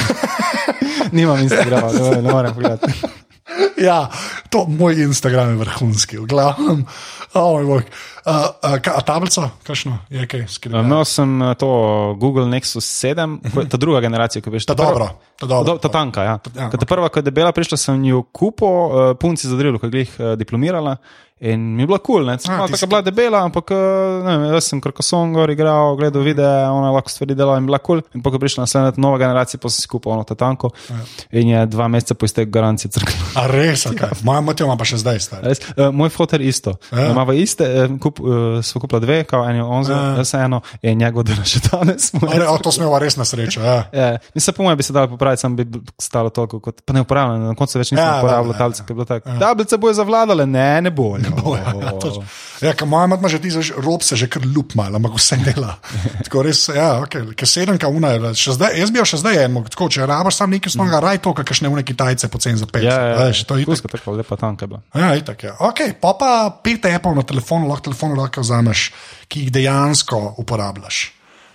Nimam 1.13 1.37
Instagrama, 1.39 1.93
ne, 1.93 2.23
ne 2.23 2.33
morem 2.33 2.55
pogledati. 2.55 2.89
ja, 3.89 4.09
to 4.49 4.65
moj 4.65 4.97
Instagram 4.97 5.51
je 5.51 5.57
vrhunski. 5.57 6.17
V 6.19 6.27
glavnem, 6.27 6.87
oh. 7.35 7.61
Uh, 7.61 7.77
uh, 8.25 8.81
ka, 8.81 8.97
a 8.97 9.05
tablico, 9.05 9.51
kakšno 9.63 9.99
je 10.09 10.25
kaj? 10.25 10.49
skrivno? 10.49 10.81
Imel 10.81 11.05
sem 11.05 11.43
eh, 11.43 11.53
to 11.55 11.69
Google 12.17 12.49
Nexus 12.49 12.89
7, 12.89 13.53
ko 13.53 13.61
je 13.61 13.69
ta 13.69 13.77
druga 13.77 14.01
generacija, 14.01 14.41
ki 14.41 14.49
veš, 14.49 14.65
Ta 14.65 14.73
prva- 14.73 14.89
dobro, 14.89 15.07
ta 15.37 15.47
dobro. 15.47 15.67
Do, 15.67 15.79
ta 15.79 15.93
tanka, 15.93 16.25
ja. 16.25 16.39
ja, 16.57 16.63
ja 16.63 16.71
ta 16.73 16.89
prva, 16.89 17.13
ko 17.13 17.21
je 17.21 17.29
debela 17.29 17.53
prišla, 17.53 17.77
sem 17.77 18.01
jo 18.05 18.23
kupil, 18.25 18.65
uh, 18.65 19.13
punci 19.21 19.45
zadrilo, 19.45 19.77
ko 19.77 19.87
je 19.87 19.93
glih 19.93 20.11
uh, 20.17 20.33
diplomirala. 20.41 20.97
In 21.41 21.75
mi 21.75 21.83
je 21.83 21.87
bila 21.87 21.99
kul, 21.99 22.23
cool, 22.23 22.29
A, 22.31 22.37
cool, 22.39 22.39
ti 22.39 22.47
tako 22.47 22.77
si- 22.77 22.85
je 22.85 22.89
bila 22.89 23.03
debela, 23.03 23.39
ampak 23.43 23.71
eh, 23.71 23.77
ne, 24.25 24.37
vem, 24.39 24.53
jaz 24.55 24.69
sem 24.71 24.81
krkosong 24.81 25.35
gor 25.35 25.51
igral, 25.51 25.97
gledal 25.99 26.23
videe, 26.23 26.47
ona 26.71 26.93
lahko 26.95 27.11
stvari 27.11 27.35
dela 27.35 27.57
in 27.59 27.67
bila 27.67 27.79
kul. 27.79 28.01
Cool. 28.01 28.15
In 28.15 28.23
ko 28.23 28.31
je 28.31 28.39
prišla 28.39 28.63
naslednja 28.63 28.93
nova 28.97 29.19
generacija, 29.19 29.59
pa 29.59 29.69
sem 29.69 29.83
si 29.83 29.89
kupil 29.89 30.13
ono 30.13 30.23
ta 30.23 30.35
tanko. 30.35 30.71
Ja. 30.89 31.01
In 31.33 31.49
je 31.49 31.67
dva 31.67 31.89
meseca 31.89 32.15
po 32.15 32.25
izteku 32.25 32.51
garancije 32.51 32.91
crknila. 32.91 33.27
A 33.35 33.47
res, 33.47 33.83
okay. 33.87 34.15
moja 34.23 34.41
motija 34.41 34.65
ima 34.65 34.77
pa 34.77 34.85
še 34.85 34.97
zdaj. 34.97 35.19
Stari. 35.21 35.43
Res, 35.45 35.61
uh, 35.75 35.91
moj 35.91 36.09
fotor 36.09 36.41
isto. 36.41 36.77
Ja. 36.93 37.01
Ja. 37.01 37.11
Imamo 37.11 37.35
iste, 37.35 37.67
uh, 37.67 37.99
kup, 37.99 38.21
uh, 38.21 38.63
smo 38.63 38.81
kupili 38.81 39.01
dve, 39.01 39.19
kao 39.25 39.43
en 39.45 39.57
je 39.57 39.63
on 39.65 39.85
za, 39.85 39.95
Ja. 39.95 40.15
jaz 40.17 40.35
eno, 40.37 40.61
in 40.83 40.99
njegov 40.99 41.25
dela 41.25 41.45
še 41.45 41.61
danes. 41.67 42.13
Re, 42.15 42.47
o, 42.47 42.57
to 42.59 42.71
smo 42.71 42.95
res 42.99 43.17
na 43.17 43.25
srečo. 43.25 43.61
Ja. 43.61 43.77
Ja, 43.93 44.09
mislim, 44.35 44.55
po 44.55 44.63
mojem 44.63 44.79
bi 44.79 44.83
se 44.83 44.93
dalo 44.93 45.09
popraviti, 45.09 45.41
sam 45.41 45.57
bi 45.57 45.67
stalo 45.99 46.31
toliko, 46.31 46.61
kot, 46.61 46.81
pa 46.81 46.93
ne 46.93 47.03
uporabljam, 47.03 47.43
na 47.43 47.55
koncu 47.55 47.79
več 47.79 47.91
nisem 47.91 48.01
Ja, 48.01 48.13
ja, 48.13 48.19
uporabljal 48.19 48.55
ja, 48.55 48.59
tablice, 48.59 48.83
ker 48.83 48.91
je 48.91 48.95
bilo 48.95 49.05
tako. 49.05 49.39
Tablice 49.41 49.77
bojo 49.77 49.95
zavladale, 49.95 50.47
ne, 50.47 50.81
ne 50.81 50.91
bo. 50.91 51.17
Nebo. 51.25 51.57
Ja, 51.57 51.73
ja, 51.81 51.93
točno. 52.01 52.25
ja, 52.61 52.73
ka 52.77 52.87
moja 52.89 53.09
mama 53.11 53.29
že 53.29 53.41
ti 53.43 53.51
znaš, 53.51 53.73
rob 53.77 54.03
se 54.03 54.17
že 54.17 54.29
kar 54.31 54.43
lup 54.47 54.75
malo, 54.79 54.97
ampak 54.97 55.17
vse 55.19 55.39
dela. 55.45 55.77
Tako 56.27 56.45
res, 56.47 56.69
ja, 56.69 57.01
ok, 57.05 57.35
ker 57.35 57.49
sedem 57.49 57.79
ka 57.81 57.89
una, 57.89 58.15
je, 58.15 58.35
še 58.39 58.57
zdaj, 58.59 58.77
jaz 58.81 58.93
bi 58.95 59.01
jo 59.01 59.07
še 59.09 59.21
zdaj 59.23 59.41
en, 59.45 59.59
tako, 59.71 59.89
če 59.93 60.09
rabaš 60.09 60.39
sam 60.41 60.53
nekaj 60.55 60.75
snoga, 60.77 61.01
raj 61.03 61.21
to, 61.25 61.35
kakšne 61.37 61.71
une 61.73 61.85
kitajce 61.87 62.31
pocen 62.33 62.61
za 62.61 62.69
pet. 62.71 62.87
Ja, 62.87 62.95
ja, 62.95 63.09
ja. 63.13 63.17
Veš, 63.25 63.45
to 63.49 63.59
je 63.59 63.67
itak. 63.67 63.75
Kuska, 63.75 63.93
tako 63.97 64.17
lepa 64.19 64.39
tanka 64.41 64.69
bila. 64.71 64.83
Ja, 64.95 65.15
itak, 65.19 65.47
ja. 65.47 65.57
Ok, 65.65 65.87
pa 66.01 66.15
pa 66.21 66.31
pet 66.65 66.87
Apple 66.91 67.15
na 67.17 67.27
telefonu, 67.27 67.71
lahko 67.71 67.91
telefon 67.91 68.17
lahko 68.19 68.45
vzameš, 68.45 68.87
ki 69.29 69.47
jih 69.47 69.57
dejansko 69.59 70.23
uporabljaš. 70.45 71.05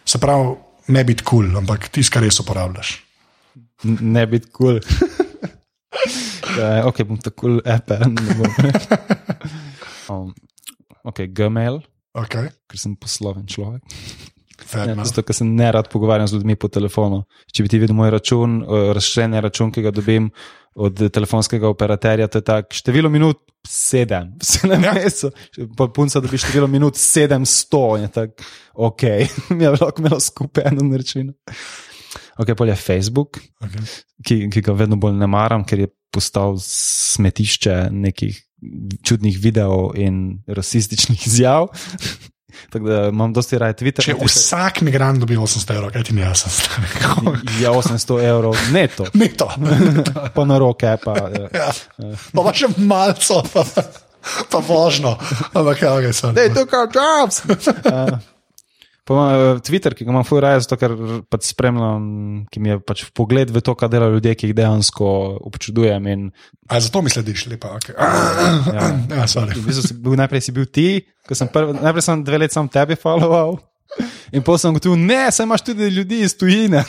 Se 0.09 0.21
pravi, 0.21 0.57
ne 0.89 1.05
biti 1.05 1.23
kul, 1.23 1.49
cool, 1.49 1.61
ampak 1.61 1.89
tisti, 1.93 2.13
kar 2.13 2.25
res 2.25 2.41
uporabljaš. 2.41 2.97
Ne 3.85 4.25
biti 4.27 4.51
kul. 4.51 4.79
Cool. 4.83 5.25
ok, 6.85 7.03
bom 7.07 7.17
tako 7.21 7.35
kul 7.43 7.59
ape. 7.65 7.99
ne 8.07 8.35
bom. 8.39 8.51
um, 10.11 10.33
ok, 11.03 11.25
Gmail, 11.29 11.81
Okay. 12.19 12.49
ker 12.67 12.79
sem 12.81 12.95
posloven 12.97 13.45
človek. 13.47 13.83
Ja, 14.73 14.91
zato, 15.05 15.23
ker 15.23 15.33
se 15.37 15.45
ne 15.45 15.69
rad 15.71 15.87
pogovarjam 15.89 16.27
z 16.27 16.35
ljudmi 16.39 16.55
po 16.59 16.67
telefonu. 16.67 17.23
Če 17.53 17.63
bi 17.63 17.69
ti 17.71 17.79
videl 17.81 17.95
moj 17.95 18.09
račun, 18.17 18.57
eh, 18.63 18.89
razširjen 18.97 19.37
račun, 19.45 19.71
ki 19.71 19.81
ga 19.85 19.91
dobim 19.95 20.27
od 20.79 20.99
telefonskega 21.13 21.69
operaterja, 21.69 22.27
to 22.27 22.41
je 22.41 22.45
tako 22.45 22.75
število 22.77 23.09
minut 23.09 23.39
sedem, 23.67 24.33
Ja. 24.63 24.73
ja. 24.75 24.93
mesecev, 24.93 25.31
pa 25.77 25.87
punca 25.87 26.19
dobi 26.21 26.37
število 26.37 26.67
minut 26.67 26.97
sedemsto 26.99 27.97
in 27.97 28.05
je 28.07 28.11
tako, 28.17 28.43
ok, 28.89 29.01
mi 29.55 29.63
je 29.63 29.71
lahko 29.73 30.01
imelo 30.03 30.19
skupaj 30.19 30.69
eno 30.71 30.85
naročilo. 30.89 31.33
Ok, 32.39 32.53
pol 32.55 32.71
je 32.71 32.75
Facebook, 32.79 33.41
Okay. 33.59 33.83
ki, 34.23 34.35
ki 34.53 34.61
ga 34.63 34.73
vedno 34.79 34.95
bolj 34.95 35.17
ne 35.19 35.27
maram, 35.27 35.65
ker 35.67 35.83
je 35.83 35.89
postal 36.11 36.55
smetišče 36.63 37.89
nekih 37.91 38.37
čudnih 39.03 39.35
videov 39.39 39.95
in 39.99 40.39
rasističnih 40.47 41.27
izjav. 41.27 41.67
Tako 42.69 42.85
da 42.85 43.07
imam 43.07 43.33
dosti 43.33 43.57
raje 43.57 43.73
Twitter. 43.73 44.03
Če 44.03 44.15
vsak 44.19 44.81
migrant 44.81 45.21
dobi 45.21 45.37
800 45.37 45.75
evrov, 45.75 45.91
kaj 45.93 46.03
ti 46.09 46.15
ne 46.17 46.25
jaz 46.25 46.43
Je 47.61 47.69
800 47.69 48.17
evrov 48.25 48.57
neto, 48.73 49.05
Ne 49.19 49.29
to. 49.29 49.47
pa 50.35 50.45
na 50.45 50.57
roke. 50.57 50.97
Pa, 51.03 51.15
ja. 51.29 51.47
Ja. 51.53 51.71
Pa 52.33 52.43
pa 52.43 52.53
še 52.55 52.71
malce, 52.77 53.39
pa, 53.53 53.63
pa 54.51 54.63
vožno. 54.65 55.15
Ampak 55.53 55.81
ja, 55.81 55.93
okay, 55.95 56.13
sem. 56.13 56.35
They 56.35 56.51
took 56.53 56.73
our 56.73 56.89
jobs. 56.91 57.43
Uh, 59.09 59.11
pa 59.11 59.15
imam, 59.17 59.29
eh, 59.57 59.61
Twitter, 59.65 59.95
ki 59.97 60.05
ga 60.05 60.13
imam 60.13 60.25
fuj 60.27 60.41
raje, 60.45 60.61
zato 60.65 60.77
ker 60.77 60.93
pač 61.25 61.49
spremljam, 61.49 62.03
ki 62.53 62.61
mi 62.61 62.69
je 62.69 62.77
pač 62.85 63.03
pogled 63.17 63.49
v 63.49 63.63
to, 63.65 63.73
kaj 63.73 63.89
delajo 63.89 64.17
ljudje, 64.17 64.35
ki 64.37 64.49
jih 64.51 64.55
dejansko 64.57 65.09
občudujem. 65.49 66.07
In, 66.13 66.27
A 66.69 66.79
zato 66.79 67.01
mi 67.01 67.09
slediš, 67.09 67.47
lepa. 67.49 67.73
Okay. 67.81 67.97
ja, 67.97 68.91
Ja, 69.17 69.25
sorry. 69.25 69.57
v 69.57 69.65
bistvu 69.65 69.87
si 69.89 69.97
bil, 69.97 70.13
najprej 70.21 70.45
si 70.45 70.53
bil 70.53 70.69
ti, 70.69 70.87
ko 71.25 71.33
sem 71.33 71.49
prv, 71.49 71.73
najprej 71.81 72.05
sem 72.05 72.21
dve 72.23 72.45
leti 72.45 72.53
sam 72.53 72.69
tebi 72.69 72.99
followoval. 72.99 73.57
In 74.29 74.45
potem 74.45 74.69
sem 74.69 74.77
gotovil, 74.77 75.01
ne, 75.01 75.25
saj 75.33 75.49
imaš 75.49 75.65
tudi 75.65 75.89
ljudi 75.89 76.21
iz 76.21 76.37
tujine. 76.37 76.85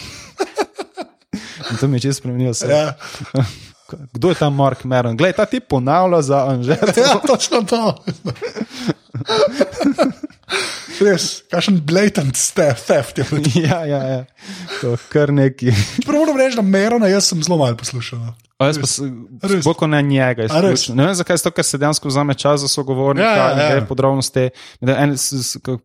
In 1.71 1.77
to 1.81 1.89
mi 1.89 1.97
je 1.97 2.09
čisto 2.09 2.21
spremenilo. 2.21 2.53
Ja. 2.69 2.93
Kdo 4.13 4.29
je 4.29 4.35
ta 4.35 4.51
Mark 4.51 4.85
Meron? 4.85 5.17
Glej, 5.17 5.33
ta 5.33 5.47
ti 5.47 5.61
ponavlja 5.61 6.23
za 6.23 6.47
Anžet. 6.47 6.97
ja, 6.97 7.19
točno 7.27 7.63
to. 7.63 7.95
Res, 11.01 11.27
kakšen 11.53 11.81
blatant 11.87 12.37
theft, 12.37 12.85
theft 12.89 13.19
je 13.19 13.27
bil. 13.31 13.47
ja, 13.69 13.85
ja, 13.89 14.01
ja. 14.05 14.21
To 14.81 14.95
je 14.95 15.03
kar 15.13 15.33
neki. 15.33 15.73
Prvo 16.05 16.25
moram 16.25 16.41
reči, 16.41 16.59
da 16.59 16.63
Merona 16.67 17.09
jaz 17.09 17.31
sem 17.31 17.43
zelo 17.43 17.59
malo 17.61 17.79
poslušal. 17.81 18.33
A 18.61 18.67
jaz 18.67 18.77
pa 18.77 18.85
se- 18.85 19.09
Res. 19.43 19.65
bolj 19.65 19.89
ne 19.89 20.03
njega. 20.03 20.45
Ne 20.91 21.03
vem 21.03 21.15
zakaj, 21.15 21.37
zato, 21.39 21.51
ker 21.51 21.65
se 21.65 21.79
dejansko 21.79 22.05
vzame 22.07 22.35
čas 22.35 22.61
za 22.61 22.69
sogovornika 22.69 23.25
Ja, 23.27 23.47
ja, 23.51 23.75
ja. 23.75 23.87
podrobnosti. 23.87 24.51
En, 24.83 25.17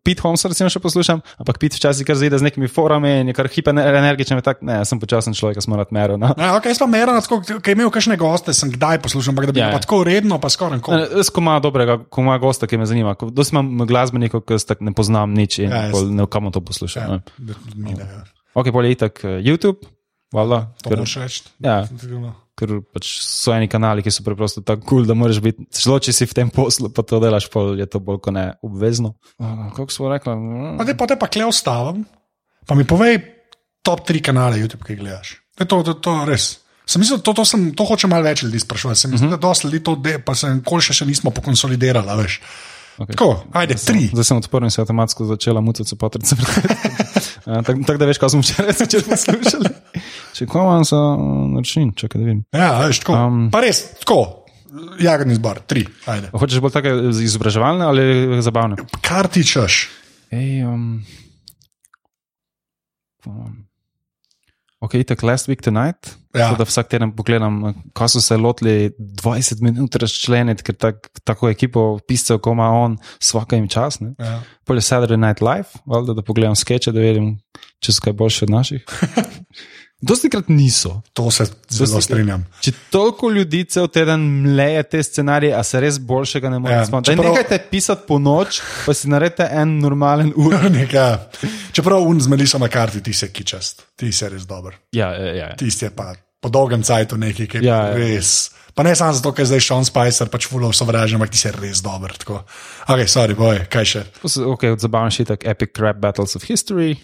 Pete 0.02 0.20
Holmes 0.20 0.44
recimo 0.44 0.68
še 0.68 0.76
poslušam, 0.76 1.22
ampak 1.38 1.56
Pete 1.56 1.76
včasih 1.76 2.04
kar 2.04 2.14
zide 2.14 2.36
z 2.36 2.44
nekimi 2.44 2.68
forami 2.68 3.20
in 3.20 3.28
je 3.28 3.34
kar 3.34 3.48
hiperenergičen. 3.48 4.36
Tak, 4.38 4.60
ne, 4.60 4.84
sem 4.84 5.00
počasen 5.00 5.32
človek, 5.32 5.56
jaz 5.56 5.66
moram 5.66 5.88
mero. 5.90 6.16
No. 6.16 6.36
Ja, 6.36 6.52
okay, 6.52 6.68
jaz 6.68 6.78
pa 6.78 6.84
tako, 7.18 7.40
ki 7.40 7.64
je 7.64 7.72
imel 7.72 7.88
kakšne 7.88 8.16
goste, 8.16 8.52
sem 8.52 8.68
kdaj 8.68 9.00
poslušal, 9.00 9.32
ampak 9.32 9.46
da 9.46 9.52
bi 9.52 9.60
Ja, 9.60 9.70
ja, 9.70 9.80
tako 9.80 10.04
redno, 10.04 10.36
pa 10.36 10.48
skoraj 10.48 10.76
nikoli. 10.76 11.00
Ne, 11.00 11.08
Jaz, 11.16 11.32
ko 11.32 11.40
ima 11.40 11.56
dobrega, 11.58 11.96
ko 12.04 12.20
ima 12.20 12.36
gosta, 12.36 12.66
ki 12.66 12.76
me 12.76 12.84
zanima. 12.84 13.16
Dosti 13.16 13.56
imam 13.56 13.86
glasbenikov, 13.86 14.44
ki 14.44 14.52
jaz 14.52 14.64
tako 14.64 14.84
ne 14.84 14.92
poznam 14.92 15.32
nič 15.32 15.58
in 15.58 15.70
Ja, 15.70 15.76
ja, 15.82 15.90
jaz- 15.90 16.10
ne 16.12 16.26
kam 16.28 16.52
to 16.52 16.60
poslušam. 16.60 17.02
Ja, 17.02 17.08
Ja. 17.08 17.20
da, 17.38 17.54
ni, 17.74 17.94
da, 17.94 18.04
ja. 18.04 18.22
Ok, 18.54 18.68
bolje 18.68 18.92
itak 18.92 19.24
eh, 19.24 19.40
YouTube, 19.40 19.80
valjda. 20.32 20.72
To 20.82 20.90
ker- 20.90 20.96
moraš 20.96 21.16
reči. 21.16 21.40
Ja. 21.58 21.84
Ker 22.56 22.78
pač 22.94 23.08
so 23.20 23.52
eni 23.52 23.68
kanali, 23.68 24.04
ki 24.04 24.12
so 24.12 24.24
preprosto 24.24 24.62
tako 24.64 24.82
kul, 24.82 24.88
cool, 24.88 25.08
da 25.08 25.16
moraš 25.18 25.42
biti, 25.44 25.66
zelo 25.76 25.98
če 26.00 26.14
si 26.16 26.28
v 26.28 26.36
tem 26.36 26.52
poslu, 26.52 26.88
pa 26.94 27.04
to 27.04 27.20
delaš, 27.20 27.50
pol 27.52 27.76
je 27.76 27.86
to 27.90 28.00
bolj 28.00 28.22
kot 28.24 28.36
ne 28.36 28.46
obvezno. 28.64 29.14
Uh, 29.36 29.68
Kako 29.76 29.92
smo 29.92 30.12
rekli? 30.12 30.36
Pa 30.80 30.86
te 30.88 30.96
pa 30.96 31.08
te 31.10 31.18
pa 31.20 31.28
kle 31.28 31.48
ostavim, 31.48 32.06
pa 32.64 32.78
mi 32.78 32.88
povej 32.88 33.20
top 33.84 34.06
tri 34.08 34.22
kanale 34.24 34.58
YouTube, 34.58 34.86
ki 34.86 34.96
gledaš. 34.98 35.36
To, 35.60 35.68
to, 35.68 35.82
to, 35.84 35.94
to 36.00 36.14
res. 36.28 36.56
Sem 36.86 37.02
mislil, 37.02 37.18
to, 37.18 37.34
to, 37.34 37.42
sem, 37.42 37.70
to 37.74 37.84
hoče 37.86 38.08
malo 38.10 38.26
več 38.26 38.44
ljudi 38.46 38.60
sprašovati. 38.62 39.00
Sem 39.00 39.10
mislil, 39.10 39.28
uh 39.28 39.34
-huh. 39.34 39.40
da 39.40 39.48
dosti 39.48 39.66
ljudi 39.66 39.82
to 39.84 39.94
de, 39.96 40.18
pa 40.22 40.34
se 40.34 40.54
nikoli 40.54 40.82
še, 40.82 40.94
še 40.94 41.06
nismo 41.06 41.30
pokonsolidirali, 41.30 42.22
veš. 42.22 42.40
Okay. 42.96 43.12
Tako, 43.12 43.44
ajde, 43.52 43.74
tri. 43.74 44.06
Zdaj 44.12 44.24
sem 44.24 44.38
odprl 44.40 44.64
in 44.64 44.70
se 44.72 44.80
je 44.80 44.82
avtomatsko 44.82 45.24
začela 45.28 45.60
mucati 45.60 45.88
so 45.88 45.96
potrice. 46.00 46.36
Tako 47.44 47.84
tak, 47.86 47.98
da 47.98 48.06
veš, 48.08 48.18
kaj 48.18 48.32
smo 48.32 48.40
včeraj 48.40 48.72
začeli 48.82 49.04
poslušati. 49.04 49.74
Če 50.34 50.46
ko 50.46 50.64
imam 50.64 50.84
za 50.84 51.00
način, 51.54 51.92
čakaj, 51.96 52.20
da 52.20 52.24
vidim. 52.24 52.42
Ja, 52.52 52.70
veš, 52.86 53.00
tako. 53.04 53.12
Um. 53.12 53.42
Um, 53.44 53.50
pa 53.52 53.60
res, 53.64 53.82
tako. 54.00 54.46
Jagodni 55.00 55.36
zbor, 55.38 55.60
tri, 55.68 55.86
ajde. 56.10 56.32
Hočeš 56.34 56.60
bolj 56.60 56.74
take 56.74 56.90
izobraževalne 57.22 57.86
ali 57.86 58.40
zabavne? 58.42 58.76
Kar 59.00 59.28
ti 59.32 59.44
češ. 59.46 59.78
Ej, 60.34 60.64
um, 60.66 61.04
um, 63.24 63.65
ok, 64.80 64.94
itak 64.94 65.22
last 65.22 65.48
week 65.48 65.62
tonight. 65.64 66.16
Ja. 66.34 66.50
Tako 66.50 66.56
da 66.56 66.64
vsak 66.68 66.88
teden 66.88 67.12
pogledam, 67.16 67.74
kako 67.92 68.08
so 68.08 68.20
se 68.20 68.36
lotili 68.36 68.90
20 68.98 69.62
minut 69.62 69.96
razčleniti, 69.96 70.62
ker 70.62 70.74
tak, 70.74 71.08
tako 71.24 71.48
ekipo 71.48 71.98
piscev, 72.08 72.38
kot 72.44 72.52
ima 72.52 72.68
on, 72.70 72.98
vsaka 73.20 73.56
jim 73.56 73.68
čas. 73.68 74.00
Ne? 74.00 74.14
Ja. 74.18 74.42
Polje 74.64 74.80
Saturday 74.80 75.16
Night 75.16 75.40
Live, 75.40 75.80
valjda, 75.86 76.12
da 76.12 76.22
pogledam 76.22 76.56
skeče, 76.56 76.92
da 76.92 77.00
vidim, 77.00 77.38
če 77.80 77.92
so 77.92 78.04
kaj 78.04 78.12
boljše 78.12 78.44
od 78.44 78.50
naših. 78.50 78.84
Dosti 80.00 80.28
krat 80.28 80.48
niso. 80.48 81.00
To 81.12 81.30
se 81.30 81.46
zelo 81.68 81.88
Dosti- 81.88 82.02
strinjam. 82.04 82.42
Če 82.60 82.72
toliko 82.90 83.30
ljudi 83.30 83.64
cel 83.64 83.88
teden 83.88 84.20
mleje 84.42 84.82
te 84.82 85.02
scenarije, 85.02 85.54
a 85.54 85.62
se 85.62 85.80
res 85.80 85.96
boljšega 85.98 86.50
ne 86.50 86.56
Ja, 86.56 86.60
more 86.60 86.86
spomniti. 86.86 87.10
čeprav- 87.10 87.32
Nehajte 87.32 87.58
pisati 87.70 88.02
po 88.06 88.18
noč, 88.18 88.60
pa 88.86 88.94
si 88.94 89.08
naredite 89.08 89.48
en 89.50 89.78
normalen 89.78 90.32
ur. 90.36 90.52
Neka, 90.70 91.06
čeprav 91.72 92.02
un 92.02 92.20
z 92.20 92.28
Meliso 92.28 92.58
McCarthy, 92.58 93.00
ti 93.00 93.12
si 93.12 93.28
kičast, 93.28 93.82
ti 93.96 94.12
si 94.12 94.28
res 94.28 94.44
dober. 94.44 94.76
Ja, 94.92 95.10
ja, 95.10 95.32
ja. 95.34 95.48
Tisti 95.56 95.84
je 95.84 95.90
pa 95.90 96.12
po 96.40 96.48
dolgem 96.48 96.82
cajtu 96.82 97.16
nekaj, 97.16 97.46
ki 97.46 97.56
je 97.56 97.64
Ja, 97.64 97.76
ja, 97.76 97.88
ja. 97.88 97.96
res. 97.96 98.50
Pa 98.76 98.84
ne 98.84 98.92
samo 98.92 99.12
zato, 99.12 99.32
ker 99.32 99.46
zdaj 99.46 99.60
Sean 99.62 99.84
Spicer 99.84 100.28
pač 100.28 100.44
fulov 100.46 100.76
sovražen, 100.76 101.16
ampak 101.16 101.32
ti 101.32 101.38
si 101.38 101.48
res 101.50 101.80
dober. 101.80 102.12
Tako. 102.12 102.44
Ok, 102.86 103.08
sorry, 103.08 103.32
boj, 103.34 103.64
kaj 103.66 103.84
še. 103.86 104.02
So, 104.22 104.52
ok, 104.52 104.68
od 104.68 104.78
zabavnih 104.78 105.16
šitek 105.16 105.46
Epic 105.46 105.72
Crap 105.72 105.96
Battles 105.96 106.36
of 106.36 106.44
History. 106.44 106.98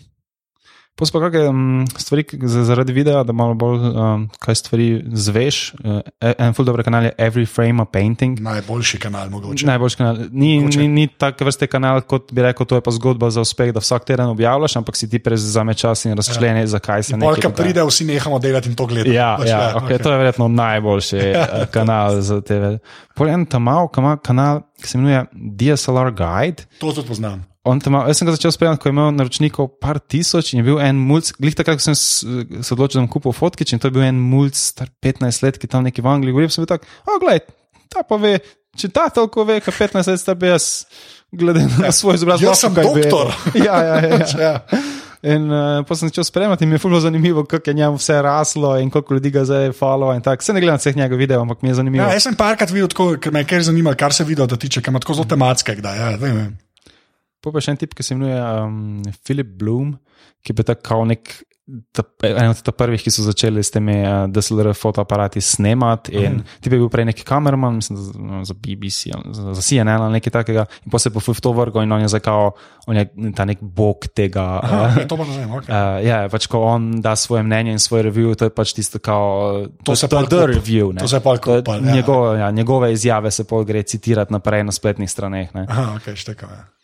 So 0.94 1.10
pa 1.10 1.18
kakšne 1.20 1.48
um, 1.48 1.60
stvari 1.88 2.22
ki- 2.22 2.38
za- 2.42 2.62
zaradi 2.62 2.92
videa, 2.92 3.24
da 3.24 3.32
malo 3.32 3.54
bolj 3.54 3.80
um, 3.90 4.28
kaj 4.38 4.54
stvari 4.54 4.86
zveš. 5.08 5.74
Uh, 5.74 5.98
en 6.20 6.54
full 6.54 6.62
dober 6.62 6.84
kanal 6.84 7.04
je 7.04 7.12
Every 7.18 7.42
Frame 7.44 7.82
a 7.82 7.84
Painting. 7.84 8.38
Najboljši 8.38 8.98
kanal, 8.98 9.26
mogoče. 9.26 9.66
Najboljši 9.66 9.96
kanal. 9.96 10.16
Ni, 10.30 10.60
Mogoče. 10.60 10.78
ni, 10.78 10.88
ni 10.90 11.08
tak 11.08 11.40
vrste 11.40 11.66
kanal, 11.66 12.00
kot 12.02 12.30
bi 12.30 12.42
rekel, 12.42 12.66
to 12.66 12.74
je 12.74 12.80
pa 12.80 12.90
zgodba 12.92 13.30
za 13.30 13.40
uspeh, 13.40 13.72
da 13.72 13.80
vsak 13.80 14.04
teden 14.04 14.26
objavljaš, 14.26 14.76
ampak 14.76 14.94
si 14.94 15.10
ti 15.10 15.18
prezame 15.18 15.74
čas 15.74 16.04
in 16.04 16.14
razčleni, 16.14 16.60
ja. 16.60 16.66
zakaj 16.68 17.02
se 17.02 17.16
nekaj 17.16 17.26
Polka 17.26 17.50
pride, 17.52 17.82
vsi 17.82 18.04
nehamo 18.04 18.38
delati 18.38 18.68
in 18.68 18.76
to 18.76 18.86
gledati. 18.86 19.10
Ja, 19.10 19.36
Pač, 19.40 19.48
ja, 19.48 19.74
okay, 19.74 19.98
to 19.98 20.12
je 20.12 20.18
verjetno 20.18 20.48
najboljši 20.48 21.16
ja. 21.34 21.66
kanal 21.66 22.20
za 22.20 22.40
TV. 22.40 22.76
Pol 23.14 23.28
en 23.28 23.46
tam 23.46 23.62
mal, 23.62 23.88
kanal, 24.18 24.62
ki 24.76 24.86
se 24.86 24.98
imenuje 24.98 25.24
DSLR 25.34 26.12
Guide. 26.12 26.62
to 26.78 26.92
tudi 26.92 27.08
poznam. 27.08 27.42
On 27.62 27.78
tam, 27.78 27.94
jaz 28.08 28.18
sem 28.18 28.26
ga 28.26 28.34
začel 28.34 28.50
spremljati, 28.50 28.82
ko 28.82 28.88
je 28.88 28.92
imel 28.96 29.12
naročnikov 29.14 29.68
par 29.78 30.00
tisoč 30.02 30.50
in 30.52 30.62
je 30.62 30.66
bil 30.66 30.80
en 30.82 30.98
mulj, 30.98 31.30
glih 31.38 31.54
takrat, 31.54 31.78
ko 31.78 31.84
sem 31.84 31.94
se 31.94 32.74
odločil, 32.74 32.98
da 32.98 33.04
bom 33.04 33.12
kupil 33.12 33.34
fotkič 33.36 33.74
in 33.76 33.82
to 33.82 33.86
je 33.86 33.94
bil 33.94 34.02
en 34.02 34.18
mulj, 34.18 34.50
star 34.58 34.90
15 35.04 35.44
let, 35.46 35.60
ki 35.62 35.70
tam 35.70 35.86
neki 35.86 36.02
v 36.02 36.10
Angliji 36.10 36.34
govori, 36.34 36.50
sem 36.50 36.64
bil 36.64 36.72
tak, 36.72 36.88
o, 37.06 37.20
gled, 37.22 37.46
ta 37.92 38.02
pa 38.08 38.18
ve, 38.18 38.40
če 38.74 38.90
ta 38.90 39.06
toliko 39.14 39.46
ve, 39.46 39.60
kaj 39.62 39.78
15 39.78 40.10
let 40.10 40.24
sta 40.24 40.34
bi 40.34 40.50
jaz, 40.50 40.66
glede 41.30 41.62
na 41.78 41.92
svoj 41.94 42.18
izobrazbo. 42.18 42.50
Jaz 42.50 42.64
sem 42.66 42.74
doktor. 42.74 43.30
vedel. 43.30 43.64
Ja, 43.68 43.78
ja, 43.78 43.96
ja. 44.02 44.18
ja. 44.18 44.26
Ja. 44.42 44.82
In 45.22 45.46
uh, 45.54 45.84
pa 45.86 45.94
sem 45.94 46.10
začel 46.10 46.24
spremljati 46.26 46.64
in 46.66 46.70
mi 46.72 46.74
je 46.74 46.82
fulno 46.82 46.98
zanimivo, 47.00 47.44
kako 47.46 47.70
je 47.70 47.74
njemu 47.78 47.94
vse 47.96 48.16
raslo 48.22 48.72
in 48.82 48.90
koliko 48.90 49.14
ljudi 49.14 49.30
ga 49.30 49.44
zdaj 49.44 49.68
follow 49.78 50.10
in 50.16 50.22
tako. 50.22 50.42
Se 50.42 50.52
ne 50.52 50.60
gledam 50.60 50.82
vseh 50.82 50.96
njegov 50.96 51.18
videov, 51.18 51.44
ampak 51.46 51.62
mi 51.62 51.70
je 51.70 51.74
zanimivo. 51.78 52.04
Ja, 52.04 52.16
jaz 52.18 52.26
sem 52.26 52.34
parkrat 52.34 52.74
videl, 52.74 52.90
tako, 52.90 53.14
ker 53.22 53.32
me 53.32 53.44
je 53.44 53.46
kar 53.46 53.62
zanimalo, 53.62 53.94
kar 53.96 54.12
se 54.12 54.26
video 54.26 54.50
da 54.50 54.58
tiče, 54.58 54.82
ker 54.82 54.90
ima 54.90 54.98
tako 54.98 55.14
zelo 55.14 55.30
tematske, 55.30 55.78
kdaj. 55.78 55.98
Ja. 55.98 56.50
Pa 57.42 57.62
še 57.62 57.74
en 57.74 57.80
tip, 57.80 57.96
ki 57.98 58.06
se 58.06 58.14
imenuje 58.14 58.38
um, 58.38 59.00
Philip 59.24 59.56
Bloom, 59.58 59.96
ki 60.44 60.54
je 60.54 60.68
tako 60.74 61.04
nek. 61.10 61.34
Ta, 61.94 62.02
en 62.26 62.50
od 62.50 62.68
prvih, 62.74 63.00
ki 63.00 63.10
so 63.14 63.22
začeli 63.22 63.62
s 63.62 63.70
temi 63.72 63.94
uh, 64.02 64.26
DSLR 64.28 64.72
fotoaparati 64.74 65.40
snemati, 65.40 66.10
in 66.18 66.40
mm. 66.40 66.56
ti 66.60 66.68
bi 66.68 66.76
bil 66.76 66.88
prej 66.90 67.06
neki 67.06 67.22
kameraman, 67.24 67.78
mislim, 67.78 68.00
za, 68.02 68.40
za 68.50 68.56
BBC, 68.58 69.14
za, 69.30 69.54
za 69.54 69.62
CNN 69.62 69.94
ali 69.94 70.18
nekaj 70.18 70.34
takega, 70.34 70.64
in 70.82 70.90
pa 70.90 70.98
se 70.98 71.08
je 71.08 71.14
po 71.14 71.22
to 71.22 71.52
vrgo 71.54 71.84
in 71.86 71.94
on 71.94 72.02
je 72.02 72.10
zakao, 72.12 72.50
on 72.90 72.98
je 72.98 73.06
ta 73.38 73.46
nek 73.48 73.62
bog 73.62 74.10
tega. 74.10 74.58
Aha, 74.58 74.82
uh, 74.90 75.06
to 75.08 75.16
pa 75.16 75.28
ne 75.30 75.38
vem, 75.38 75.54
ok. 75.54 75.70
Uh, 75.70 76.02
ja, 76.02 76.18
pač 76.34 76.50
ko 76.50 76.64
on 76.66 76.90
da 77.00 77.14
svoje 77.16 77.46
mnenje 77.46 77.78
in 77.78 77.80
svoj 77.80 78.10
review, 78.10 78.34
to 78.34 78.50
je 78.50 78.52
pač 78.52 78.74
tisto, 78.74 78.98
kao, 78.98 79.62
To 79.86 79.94
to, 79.94 79.96
se 79.96 80.10
the 80.10 80.18
kup. 80.18 80.50
review. 80.50 80.90
Ne? 80.92 81.06
To 81.06 81.08
se 81.08 81.22
pol 81.22 81.38
To 81.38 81.62
je 81.62 81.62
kup, 81.62 81.78
ja. 81.78 81.94
njegove, 81.94 82.38
ja, 82.42 82.50
njegove 82.50 82.92
izjave 82.92 83.30
se 83.30 83.46
pol 83.46 83.64
gre 83.64 83.86
citirati 83.86 84.34
naprej 84.34 84.66
na 84.66 84.74
spletnih 84.74 85.10
straneh. 85.10 85.54
ne. 85.54 85.66
Aha, 85.70 85.94
ok, 85.96 86.10
šteka. 86.18 86.46
Ja. 86.50 86.81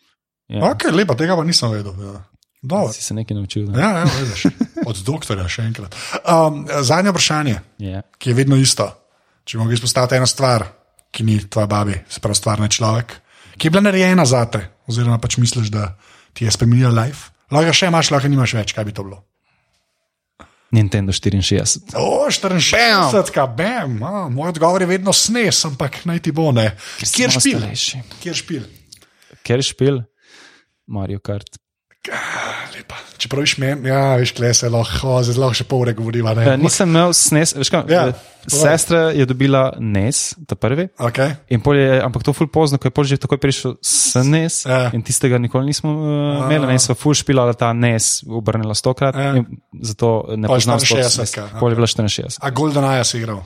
Ja. 0.49 0.63
Ok, 0.65 0.87
lepa, 0.91 1.13
tega 1.15 1.35
pa 1.37 1.43
nisem 1.45 1.71
vedel. 1.71 1.93
Ja. 2.01 2.23
Dobro. 2.61 2.91
Si 2.91 3.03
se 3.03 3.13
nekaj 3.13 3.37
naučil. 3.37 3.69
Ne? 3.69 3.79
Ja, 3.79 3.89
ja, 3.99 4.07
vidiš. 4.19 4.47
Od 4.85 4.97
doktorja 5.05 5.45
še 5.47 5.63
enkrat. 5.63 5.93
Um, 6.23 6.63
zadnje 6.81 7.13
vprašanje, 7.13 7.55
Ja. 7.79 8.01
ki 8.17 8.31
je 8.31 8.35
vedno 8.35 8.57
isto. 8.57 8.89
Če 9.45 9.57
mogo 9.57 9.71
izpostaviti 9.71 10.17
eno 10.17 10.27
stvar, 10.27 10.65
ki 11.11 11.23
ni 11.23 11.37
tvoja 11.45 11.67
babi, 11.67 11.95
se 12.09 12.19
pravi 12.19 12.35
stvarni 12.35 12.67
človek, 12.69 13.15
ki 13.57 13.67
je 13.67 13.71
bila 13.71 13.85
narejena 13.87 14.25
za 14.25 14.43
te, 14.45 14.59
oziroma 14.87 15.17
pač 15.17 15.37
misliš, 15.37 15.71
da 15.71 15.93
ti 16.33 16.45
je 16.45 16.51
spremenila 16.51 16.91
life. 16.97 17.31
Lahko 17.49 17.73
še 17.73 17.87
imaš, 17.89 18.11
lahko 18.11 18.29
nimaš 18.29 18.53
več, 18.59 18.73
kaj 18.73 18.85
bi 18.85 18.93
to 18.93 19.05
bilo. 19.07 19.23
Nintendo 20.71 21.09
64. 21.11 21.95
O, 21.97 22.27
64, 22.29 23.31
ka, 23.33 23.47
bam, 23.47 23.95
a, 24.03 24.27
moj 24.29 24.51
odgovor 24.51 24.81
je 24.81 24.87
vedno 24.87 25.13
snes, 25.13 25.63
ampak 25.65 26.03
naj 26.05 26.19
ti 26.21 26.31
bo 26.31 26.51
ne. 26.53 26.67
Kjer 27.01 27.33
špil? 27.33 27.63
Kjer 28.21 28.37
špil? 28.37 28.67
Ker 29.41 29.63
špil, 29.65 30.03
Mario 30.89 31.21
Kart. 31.23 31.55
Ah, 32.09 32.65
lepa. 32.73 32.95
Čeprav 33.19 33.43
viš 33.43 33.57
me, 33.59 33.73
ja, 33.85 34.15
veš, 34.15 34.31
kle 34.31 34.49
se 34.55 34.69
lahko, 34.71 35.17
zdaj 35.27 35.35
lahko 35.37 35.57
še 35.59 35.65
pol 35.67 35.81
ure 35.83 35.91
govoriva. 35.93 36.31
Ne? 36.33 36.45
Ja, 36.47 36.53
nisem 36.57 36.87
imel 36.89 37.11
SNES, 37.13 37.51
veš 37.59 37.69
kaj? 37.73 37.83
Ja, 37.91 38.05
eh, 38.13 38.21
Sestra 38.49 39.01
je 39.13 39.27
dobila 39.27 39.75
NES, 39.83 40.39
ta 40.47 40.55
prvi. 40.55 40.87
Okay. 40.95 41.35
Je, 41.51 41.59
ampak 42.01 42.23
to 42.23 42.31
ful 42.33 42.47
pozno, 42.47 42.79
ko 42.79 42.87
je 42.87 42.93
pol 42.95 43.03
že 43.05 43.19
takoj 43.19 43.37
prišel 43.37 43.75
SNES 43.83 44.63
Ja. 44.65 44.89
in 44.95 45.03
tistega 45.05 45.37
nikoli 45.37 45.67
nismo 45.69 45.91
uh, 45.91 46.47
imeli, 46.47 46.71
ne, 46.71 46.79
sva 46.79 46.95
ful 46.97 47.13
špilala 47.13 47.53
ta 47.53 47.73
NES, 47.75 48.23
obrnila 48.31 48.73
stokrat, 48.73 49.13
Ja. 49.19 49.35
zato 49.83 50.31
ne 50.39 50.47
poznam 50.47 50.79
sploh 50.79 51.03
64, 51.03 51.19
SNES. 51.19 51.31
ka, 51.35 51.59
Pol 51.59 51.75
je 51.75 51.77
bila 51.83 51.87
64. 51.91 52.39
A 52.41 52.49
Golden 52.55 52.87
Eye 52.87 53.03
si 53.03 53.19
igral? 53.19 53.43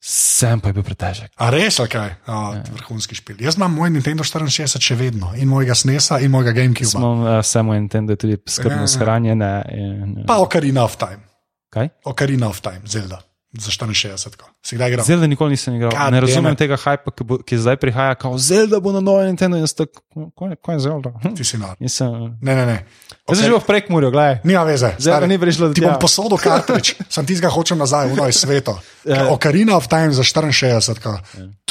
Sem 0.00 0.60
pa 0.60 0.68
je 0.68 0.72
bil 0.72 0.82
pretežek. 0.82 1.32
A 1.36 1.50
res, 1.50 1.80
ali 1.80 1.90
kaj? 1.90 2.10
O, 2.24 2.36
ja. 2.54 2.62
Vrhunski 2.72 3.14
špil. 3.14 3.40
Jaz 3.42 3.56
imam 3.56 3.74
moj 3.74 3.90
Nintendo 3.90 4.22
64 4.22 4.78
še 4.80 4.94
vedno 4.94 5.32
in 5.34 5.48
mojega 5.48 5.74
SNES-a 5.74 6.20
in 6.20 6.30
mojega 6.30 6.52
GameCube. 6.52 6.86
Smo 6.86 7.10
uh, 7.16 7.30
samo 7.42 7.74
Nintendo 7.74 8.14
je 8.14 8.16
tudi 8.16 8.36
skrbno 8.46 8.76
Ja, 8.76 8.80
ja. 8.80 8.86
shranjene. 8.88 9.50
In, 9.68 10.12
uh, 10.20 10.26
Pa 10.26 10.38
Ocarina 10.38 10.84
of 10.84 10.96
Time. 10.96 11.26
kaj? 11.70 11.88
Ocarina 12.04 12.48
of 12.48 12.60
Time, 12.60 12.86
Zelda. 12.86 13.18
Za 13.48 13.72
64. 13.72 14.36
ko. 14.36 14.44
Si 14.60 14.76
kdaj 14.76 14.92
igral? 14.92 15.04
Zelda 15.08 15.24
nikoli 15.24 15.56
nisem 15.56 15.72
igral. 15.72 15.88
God 15.88 16.12
ne 16.12 16.20
razumem 16.20 16.52
tega 16.52 16.76
hypa, 16.76 17.08
ki, 17.16 17.24
bo, 17.24 17.38
ki 17.40 17.56
zdaj 17.56 17.78
prihaja, 17.80 18.12
kot 18.20 18.36
Zelda 18.36 18.76
bo 18.76 18.92
na 18.92 19.00
novem 19.00 19.32
Nintendo. 19.32 19.56
In 19.56 19.64
tako, 19.64 20.28
kaj, 20.36 20.52
kaj 20.60 20.76
je 20.76 20.82
Zelda? 20.84 21.12
Hm, 21.24 21.32
Ti 21.32 21.44
si 21.48 21.56
nor. 21.56 21.72
Nisem. 21.80 22.36
Ne, 22.44 22.52
ne, 22.52 22.64
ne. 22.68 22.76
Jaz 23.24 23.40
sem 23.40 23.48
že 23.48 23.56
v 23.56 23.64
prekmurju, 23.64 24.12
gledaj. 24.12 24.44
Nima 24.44 24.66
veze. 24.68 24.92
Zelda 25.00 25.24
ni 25.24 25.40
prišla 25.40 25.72
do 25.72 25.74
Ti 25.74 25.80
bom 25.80 25.96
tja. 25.96 26.02
posodil 26.04 26.36
kartrič, 26.36 26.92
sem 27.16 27.24
ti 27.24 27.40
ga 27.40 27.48
hočem 27.48 27.80
nazaj, 27.80 28.12
v 28.12 28.20
noj 28.20 28.32
svetu. 28.36 28.76
Ja. 29.08 29.32
Ocarina 29.32 29.80
of 29.80 29.88
Time 29.88 30.12
za 30.12 30.20
64. 30.20 31.00
ko. 31.00 31.16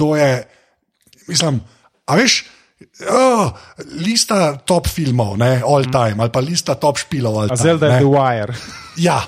To 0.01 0.17
je, 0.17 0.49
mislim, 1.29 1.61
a 2.09 2.17
veš. 2.17 2.41
Oh, 3.09 3.53
lista 4.01 4.57
top 4.65 4.85
filmov, 4.85 5.37
ne, 5.37 5.61
all 5.65 5.85
time, 5.89 6.21
ali 6.21 6.29
pa 6.29 6.41
lista 6.41 6.73
top 6.77 6.97
špilov. 6.97 7.49
time, 7.49 7.57
Zelda 7.57 7.85
je 7.89 8.01
The 8.01 8.09
Wire. 8.09 8.53
Ja, 8.97 9.21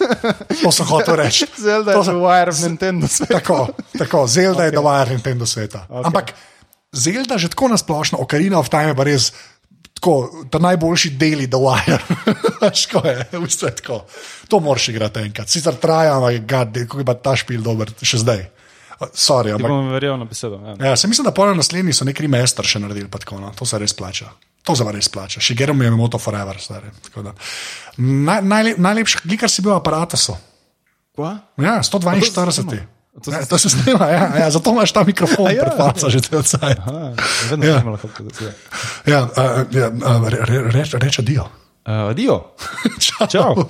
to 0.63 0.71
sem 0.73 0.85
hotel 0.89 1.15
reči. 1.15 1.45
Zelda 1.67 1.93
je 1.93 2.03
sem- 2.03 2.17
The 2.17 2.21
Wire 2.21 2.51
v 2.51 2.59
Nintendo 2.67 3.07
svetu. 3.07 3.33
Tako, 3.33 3.57
tako 3.97 4.27
Zelda 4.27 4.59
okay. 4.65 4.65
je 4.65 4.71
dovajar 4.71 5.07
Nintendo 5.13 5.45
sveta. 5.45 5.85
Okay. 5.89 6.05
Ampak 6.09 6.33
Zelda 6.91 7.37
že 7.37 7.53
tako 7.53 7.69
nasplošno, 7.69 8.17
Ocarina 8.17 8.59
of 8.59 8.69
Time 8.69 8.93
je 8.93 8.97
pa 8.97 9.05
res. 9.05 9.31
Tako, 9.99 10.47
ta 10.47 10.63
najboljši 10.63 11.09
deli 11.19 11.49
The 11.51 11.59
Wire. 11.59 11.99
Ško 12.81 13.03
je, 13.03 13.25
v 13.35 13.43
bistvu 13.43 13.67
je 13.67 13.75
tako. 13.83 13.97
To 14.47 14.59
moraš 14.63 14.89
igrati 14.89 15.19
enkrat. 15.27 15.49
Sicer 15.51 15.75
traja, 15.75 16.15
ampak 16.15 16.39
gad, 16.47 16.71
kako 16.87 17.03
je 17.03 17.05
pa 17.05 17.13
ta 17.19 17.35
špil 17.35 17.59
dober, 17.61 17.91
še 17.99 18.23
zdaj. 18.23 18.47
Sorry, 19.15 19.51
ampak, 19.55 19.71
bom 19.71 19.91
verjel 19.91 20.15
na 20.19 20.27
besedo. 20.27 20.59
Ja. 20.63 20.91
ja, 20.91 20.95
se 20.95 21.07
mislim, 21.07 21.27
da 21.27 21.31
pol 21.35 21.51
naslednji 21.55 21.93
so 21.95 22.07
neki 22.07 22.23
remaster 22.23 22.67
še 22.67 22.79
naredili, 22.83 23.07
pa 23.11 23.19
tako, 23.19 23.39
no. 23.39 23.51
to 23.55 23.67
se 23.67 23.79
res 23.79 23.95
plača. 23.95 24.31
To 24.63 24.75
se 24.75 24.83
res 24.91 25.09
plača. 25.09 25.41
Shigeru 25.41 25.73
mi 25.73 25.85
je 25.85 25.91
moto 25.91 26.19
forever. 26.19 26.57
stari. 26.59 26.91
Naj, 27.97 28.41
najlep, 28.41 28.77
najlepši, 28.77 29.23
glikar 29.23 29.49
si 29.49 29.61
bil 29.61 29.71
v 29.71 29.79
aparatu. 29.79 30.17
Kva? 31.15 31.37
Ja, 31.57 31.79
142. 31.83 32.85
Ja, 33.27 33.45
to 33.45 33.57
se 33.57 33.69
snima, 33.69 34.05
ja, 34.07 34.31
ja, 34.39 34.51
zato 34.51 34.71
imaš 34.71 34.91
ta 34.91 35.03
mikrofon, 35.03 35.51
ja, 35.51 35.65
pred 35.65 35.77
faco 35.77 36.09
že 36.09 36.21
cel 36.21 36.43
cel. 36.43 36.71
Aha, 36.77 37.11
vedno 37.49 37.65
Ja. 37.65 37.73
ja. 37.73 37.81
imel 37.81 37.97
kako 37.97 38.23
to 38.23 38.45
je. 38.45 38.53
Ja, 39.05 39.27
uh, 39.27 39.75
ja, 39.75 39.89
uh, 39.89 40.27
re, 40.29 40.39
re, 40.45 40.71
reč, 40.71 40.93
reč 40.93 41.19
adijo. 41.19 41.49
Uh, 41.83 42.13
Dio. 42.15 42.55
Čau. 43.03 43.27
Čau. 43.27 43.65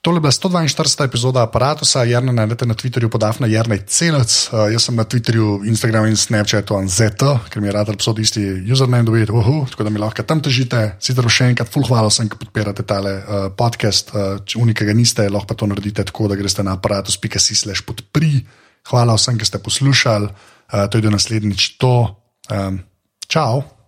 Tole 0.00 0.16
je 0.16 0.20
bila 0.20 0.32
142. 0.32 1.04
epizoda 1.04 1.42
aparata, 1.42 2.04
Jarna 2.04 2.32
najdete 2.32 2.66
na 2.66 2.74
Twitterju 2.74 3.10
pod 3.12 3.22
Afna 3.22 3.46
Jarnej 3.46 3.84
Celec, 3.84 4.48
uh, 4.48 4.72
jaz 4.72 4.88
sem 4.88 4.96
na 4.96 5.04
Twitterju, 5.04 5.60
Instagramu 5.68 6.08
in 6.08 6.16
Snapchatu 6.16 6.72
Anzeta, 6.76 7.36
ker 7.52 7.60
mi 7.60 7.68
je 7.68 7.72
rad 7.72 7.92
psod 8.00 8.18
isti 8.18 8.40
username 8.72 9.04
dobiti, 9.04 9.32
uhu, 9.32 9.66
tako 9.68 9.84
da 9.84 9.90
mi 9.90 10.00
lahko 10.00 10.22
tam 10.24 10.40
težite. 10.40 10.96
Sicer 11.04 11.28
še 11.28 11.50
enkrat, 11.52 11.68
full 11.68 11.84
hvala 11.84 12.08
vsem, 12.08 12.30
ki 12.32 12.40
podpirate 12.40 12.86
tale 12.88 13.12
uh, 13.20 13.44
podcast, 13.52 14.14
uh, 14.14 14.40
če 14.40 14.62
unikega 14.64 14.94
niste, 14.96 15.28
lahko 15.28 15.52
pa 15.52 15.58
to 15.60 15.68
naredite 15.68 16.06
tako, 16.08 16.30
da 16.32 16.40
greste 16.40 16.64
na 16.64 16.78
aparatus.si 16.80 17.58
slash 17.60 17.84
podpri. 17.84 18.40
Hvala 18.88 19.18
vsem, 19.20 19.36
ki 19.36 19.44
ste 19.44 19.60
poslušali, 19.60 20.32
uh, 20.32 20.88
to 20.88 20.96
je 20.96 21.04
do 21.04 21.12
naslednjič 21.12 21.76
to. 21.76 21.92
Um, 22.48 22.80
čau! 23.28 23.79